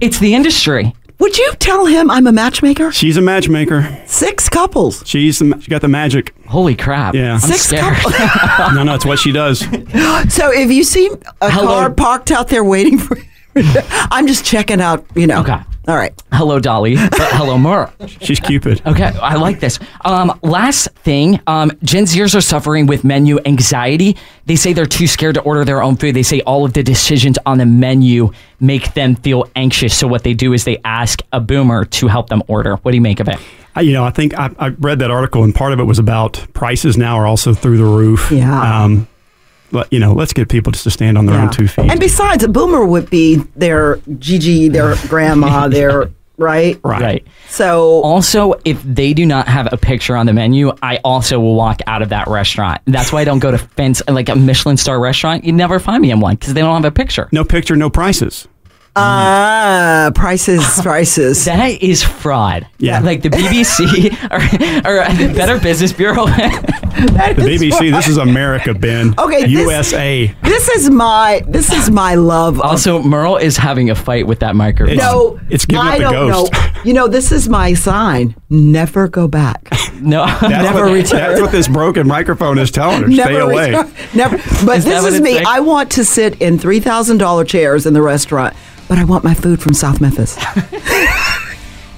It's 0.00 0.18
the 0.18 0.34
industry. 0.34 0.92
Would 1.22 1.38
you 1.38 1.52
tell 1.60 1.86
him 1.86 2.10
I'm 2.10 2.26
a 2.26 2.32
matchmaker? 2.32 2.90
She's 2.90 3.16
a 3.16 3.20
matchmaker. 3.20 4.02
Six 4.06 4.48
couples. 4.48 5.04
She's 5.06 5.38
the, 5.38 5.56
she 5.60 5.70
got 5.70 5.80
the 5.80 5.86
magic. 5.86 6.34
Holy 6.48 6.74
crap. 6.74 7.14
Yeah. 7.14 7.34
I'm 7.34 7.38
Six 7.38 7.60
scared. 7.60 7.96
no, 8.74 8.82
no, 8.82 8.96
it's 8.96 9.06
what 9.06 9.20
she 9.20 9.30
does. 9.30 9.60
So 10.28 10.50
if 10.52 10.72
you 10.72 10.82
see 10.82 11.10
a 11.40 11.48
Hello. 11.50 11.66
car 11.68 11.90
parked 11.90 12.32
out 12.32 12.48
there 12.48 12.64
waiting 12.64 12.98
for 12.98 13.16
I'm 14.10 14.26
just 14.26 14.44
checking 14.44 14.80
out, 14.80 15.06
you 15.14 15.28
know. 15.28 15.42
Okay. 15.42 15.60
All 15.88 15.96
right. 15.96 16.12
hello, 16.32 16.60
Dolly. 16.60 16.94
But 16.94 17.10
hello, 17.32 17.56
Mearl. 17.58 17.92
She's 18.20 18.38
Cupid. 18.38 18.80
Okay, 18.86 19.04
I 19.04 19.34
like 19.34 19.58
this. 19.60 19.78
Um, 20.04 20.38
last 20.42 20.88
thing, 20.90 21.40
um, 21.46 21.72
Gen 21.82 22.04
Zers 22.04 22.36
are 22.36 22.40
suffering 22.40 22.86
with 22.86 23.02
menu 23.04 23.38
anxiety. 23.44 24.16
They 24.46 24.56
say 24.56 24.72
they're 24.72 24.86
too 24.86 25.06
scared 25.06 25.34
to 25.34 25.40
order 25.42 25.64
their 25.64 25.82
own 25.82 25.96
food. 25.96 26.14
They 26.14 26.22
say 26.22 26.40
all 26.42 26.64
of 26.64 26.72
the 26.72 26.82
decisions 26.82 27.36
on 27.46 27.58
the 27.58 27.66
menu 27.66 28.30
make 28.60 28.94
them 28.94 29.16
feel 29.16 29.44
anxious. 29.56 29.96
So 29.96 30.06
what 30.06 30.22
they 30.22 30.34
do 30.34 30.52
is 30.52 30.64
they 30.64 30.78
ask 30.84 31.20
a 31.32 31.40
boomer 31.40 31.84
to 31.84 32.06
help 32.06 32.28
them 32.28 32.42
order. 32.46 32.76
What 32.76 32.92
do 32.92 32.96
you 32.96 33.02
make 33.02 33.18
of 33.20 33.28
it? 33.28 33.38
I, 33.74 33.80
you 33.80 33.92
know, 33.92 34.04
I 34.04 34.10
think 34.10 34.34
I, 34.38 34.50
I 34.58 34.68
read 34.68 34.98
that 34.98 35.10
article, 35.10 35.44
and 35.44 35.54
part 35.54 35.72
of 35.72 35.80
it 35.80 35.84
was 35.84 35.98
about 35.98 36.46
prices 36.52 36.96
now 36.98 37.16
are 37.16 37.26
also 37.26 37.54
through 37.54 37.78
the 37.78 37.84
roof. 37.84 38.30
Yeah. 38.30 38.82
Um, 38.84 38.98
but, 39.00 39.08
you 39.90 39.98
know, 39.98 40.12
let's 40.12 40.32
get 40.32 40.48
people 40.48 40.72
just 40.72 40.84
to 40.84 40.90
stand 40.90 41.16
on 41.18 41.26
their 41.26 41.36
Yeah. 41.36 41.44
own 41.44 41.50
two 41.50 41.68
feet. 41.68 41.90
And 41.90 41.98
besides, 42.00 42.44
a 42.44 42.48
boomer 42.48 42.84
would 42.84 43.08
be 43.10 43.36
their 43.56 43.96
Gigi, 44.18 44.68
their 44.68 44.94
grandma, 45.08 45.68
their 45.68 46.10
right. 46.38 46.78
Right. 46.82 47.24
So 47.48 48.00
Also, 48.02 48.54
if 48.64 48.82
they 48.82 49.12
do 49.14 49.24
not 49.26 49.46
have 49.48 49.68
a 49.72 49.76
picture 49.76 50.16
on 50.16 50.26
the 50.26 50.32
menu, 50.32 50.72
I 50.82 50.96
also 51.04 51.38
will 51.38 51.54
walk 51.54 51.80
out 51.86 52.02
of 52.02 52.08
that 52.08 52.26
restaurant. 52.26 52.80
That's 52.86 53.12
why 53.12 53.20
I 53.20 53.24
don't 53.24 53.38
go 53.38 53.50
to 53.50 53.58
fence 53.58 54.02
like 54.08 54.28
a 54.28 54.34
Michelin 54.34 54.76
star 54.76 54.98
restaurant. 54.98 55.44
You 55.44 55.52
never 55.52 55.78
find 55.78 56.02
me 56.02 56.10
in 56.10 56.20
one 56.20 56.34
because 56.36 56.54
they 56.54 56.60
don't 56.60 56.74
have 56.74 56.84
a 56.84 56.90
picture. 56.90 57.28
no 57.32 57.44
picture, 57.44 57.76
no 57.76 57.90
prices. 57.90 58.48
Ah, 58.94 60.10
prices, 60.14 60.80
prices. 60.82 61.44
That 61.46 61.82
is 61.82 62.02
fraud. 62.02 62.66
Yeah. 62.78 63.00
Like 63.00 63.22
the 63.22 63.30
BBC 63.30 64.12
or, 64.30 65.00
or 65.00 65.04
the 65.14 65.32
Better 65.34 65.58
Business 65.58 65.92
Bureau. 65.92 66.26
That 66.92 67.36
The 67.36 67.48
is 67.48 67.62
BBC, 67.62 67.90
why- 67.90 67.96
this 67.96 68.06
is 68.06 68.18
America, 68.18 68.74
Ben. 68.74 69.14
Okay, 69.18 69.46
USA. 69.48 70.26
This 70.42 70.68
is 70.68 70.90
my 70.90 71.42
this 71.48 71.72
is 71.72 71.90
my 71.90 72.14
love. 72.16 72.58
Of, 72.58 72.64
also, 72.66 73.02
Mearl 73.02 73.38
is 73.38 73.56
having 73.56 73.88
a 73.88 73.94
fight 73.94 74.26
with 74.26 74.40
that 74.40 74.54
microphone. 74.54 74.98
no, 74.98 75.40
it's 75.48 75.64
giving 75.64 75.84
I 75.86 75.92
up 75.92 75.96
the 75.98 76.02
don't 76.02 76.30
ghost. 76.30 76.52
know. 76.52 76.60
You 76.84 76.92
know, 76.92 77.08
this 77.08 77.32
is 77.32 77.48
my 77.48 77.72
sign. 77.72 78.36
never 78.50 79.08
go 79.08 79.26
back. 79.26 79.68
No, 80.00 80.26
That's, 80.26 80.42
never 80.42 80.84
what, 80.84 80.92
return. 80.92 81.18
that's 81.18 81.40
what 81.40 81.50
this 81.50 81.66
broken 81.66 82.06
microphone 82.06 82.58
is 82.58 82.70
telling 82.70 83.02
her. 83.04 83.10
Stay 83.10 83.16
Never 83.16 83.40
away. 83.40 83.68
return. 83.70 83.92
Never. 84.14 84.36
But 84.66 84.78
Is 84.78 84.84
this 84.84 85.04
is 85.06 85.20
me. 85.22 85.36
like? 85.36 85.46
I 85.46 85.60
want 85.60 85.90
to 85.92 86.04
sit 86.04 86.40
in 86.42 86.58
three 86.58 86.78
thousand 86.80 87.16
dollar 87.18 87.44
chairs 87.44 87.86
in 87.86 87.94
the 87.94 88.02
restaurant, 88.02 88.54
but 88.92 88.98
I 88.98 89.04
want 89.04 89.24
my 89.24 89.32
food 89.32 89.62
from 89.62 89.72
South 89.72 90.02
Memphis. 90.02 90.36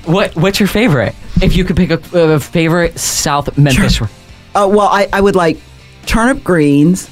What 0.06 0.36
What's 0.36 0.60
your 0.60 0.68
favorite? 0.68 1.14
If 1.42 1.56
you 1.56 1.64
could 1.64 1.76
pick 1.76 1.90
a, 1.90 2.18
a 2.34 2.38
favorite 2.38 2.98
South 3.00 3.56
Memphis. 3.56 4.00
Uh, 4.02 4.06
well, 4.54 4.80
I, 4.82 5.08
I 5.12 5.20
would 5.20 5.34
like 5.34 5.56
turnip 6.04 6.44
greens, 6.44 7.08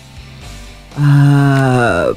uh, 0.98 2.12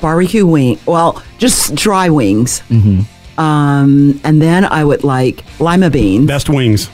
barbecue 0.00 0.46
wing. 0.46 0.78
Well, 0.86 1.22
just 1.36 1.74
dry 1.74 2.08
wings. 2.08 2.62
Mm-hmm. 2.70 3.38
Um, 3.38 4.18
and 4.24 4.40
then 4.40 4.64
I 4.64 4.84
would 4.86 5.04
like 5.04 5.44
lima 5.60 5.90
beans. 5.90 6.26
Best 6.26 6.48
wings. 6.48 6.88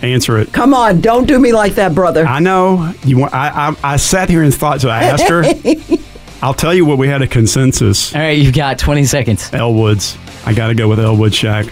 Answer 0.00 0.38
it. 0.38 0.52
Come 0.52 0.72
on, 0.72 1.00
don't 1.00 1.26
do 1.26 1.38
me 1.40 1.52
like 1.52 1.74
that, 1.74 1.96
brother. 1.96 2.24
I 2.24 2.38
know. 2.38 2.94
You 3.04 3.18
want? 3.18 3.34
I, 3.34 3.70
I 3.82 3.94
I 3.94 3.96
sat 3.96 4.30
here 4.30 4.44
and 4.44 4.54
thought. 4.54 4.80
So 4.80 4.88
I 4.88 5.02
asked 5.02 5.28
her. 5.28 5.42
I'll 6.42 6.54
tell 6.54 6.72
you 6.74 6.84
what 6.86 6.96
we 6.98 7.06
had 7.08 7.20
a 7.22 7.26
consensus. 7.26 8.14
All 8.14 8.20
right, 8.20 8.38
you've 8.38 8.54
got 8.54 8.78
20 8.78 9.04
seconds. 9.04 9.52
Elwood's. 9.52 10.16
I 10.46 10.54
got 10.54 10.68
to 10.68 10.74
go 10.74 10.88
with 10.88 10.98
Elwood 10.98 11.34
Shack. 11.34 11.66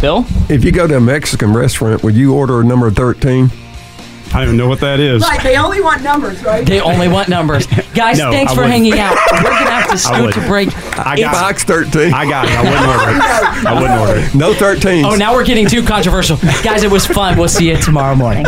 Bill? 0.00 0.24
If 0.48 0.64
you 0.64 0.72
go 0.72 0.86
to 0.86 0.96
a 0.96 1.00
Mexican 1.00 1.52
restaurant, 1.52 2.02
would 2.02 2.14
you 2.16 2.34
order 2.34 2.60
a 2.60 2.64
number 2.64 2.90
13? 2.90 3.50
I 4.28 4.32
don't 4.32 4.42
even 4.42 4.56
know 4.58 4.68
what 4.68 4.80
that 4.80 5.00
is. 5.00 5.22
Right, 5.22 5.42
they 5.42 5.56
only 5.56 5.80
want 5.80 6.02
numbers, 6.02 6.42
right? 6.44 6.64
They 6.66 6.80
only 6.80 7.08
want 7.08 7.28
numbers. 7.28 7.66
Guys, 7.94 8.18
No, 8.18 8.30
thanks 8.30 8.52
I 8.52 8.54
for 8.54 8.60
wouldn't. 8.62 8.72
hanging 8.84 8.98
out. 8.98 9.16
We're 9.32 9.42
going 9.42 9.64
to 9.64 9.70
have 9.70 9.86
to 9.86 9.92
I 9.92 9.96
scoot 9.96 10.16
to 10.16 10.22
wouldn't. 10.40 10.46
break. 10.48 10.68
I 10.98 11.14
It's- 11.14 11.20
got 11.20 11.32
Box 11.32 11.64
13. 11.64 12.12
I 12.12 12.28
got 12.28 12.44
it. 12.46 12.52
I 12.52 12.62
wouldn't 12.62 12.86
order 12.86 13.10
it. 13.10 13.66
I 13.66 13.80
wouldn't 13.80 14.00
order 14.00 14.20
it. 14.20 14.34
No 14.34 14.52
13s. 14.52 15.04
Oh, 15.04 15.14
now 15.16 15.32
we're 15.34 15.44
getting 15.46 15.66
too 15.66 15.82
controversial. 15.82 16.36
Guys, 16.62 16.82
it 16.82 16.90
was 16.90 17.06
fun. 17.06 17.38
We'll 17.38 17.48
see 17.48 17.70
you 17.70 17.78
tomorrow 17.78 18.14
morning. 18.14 18.44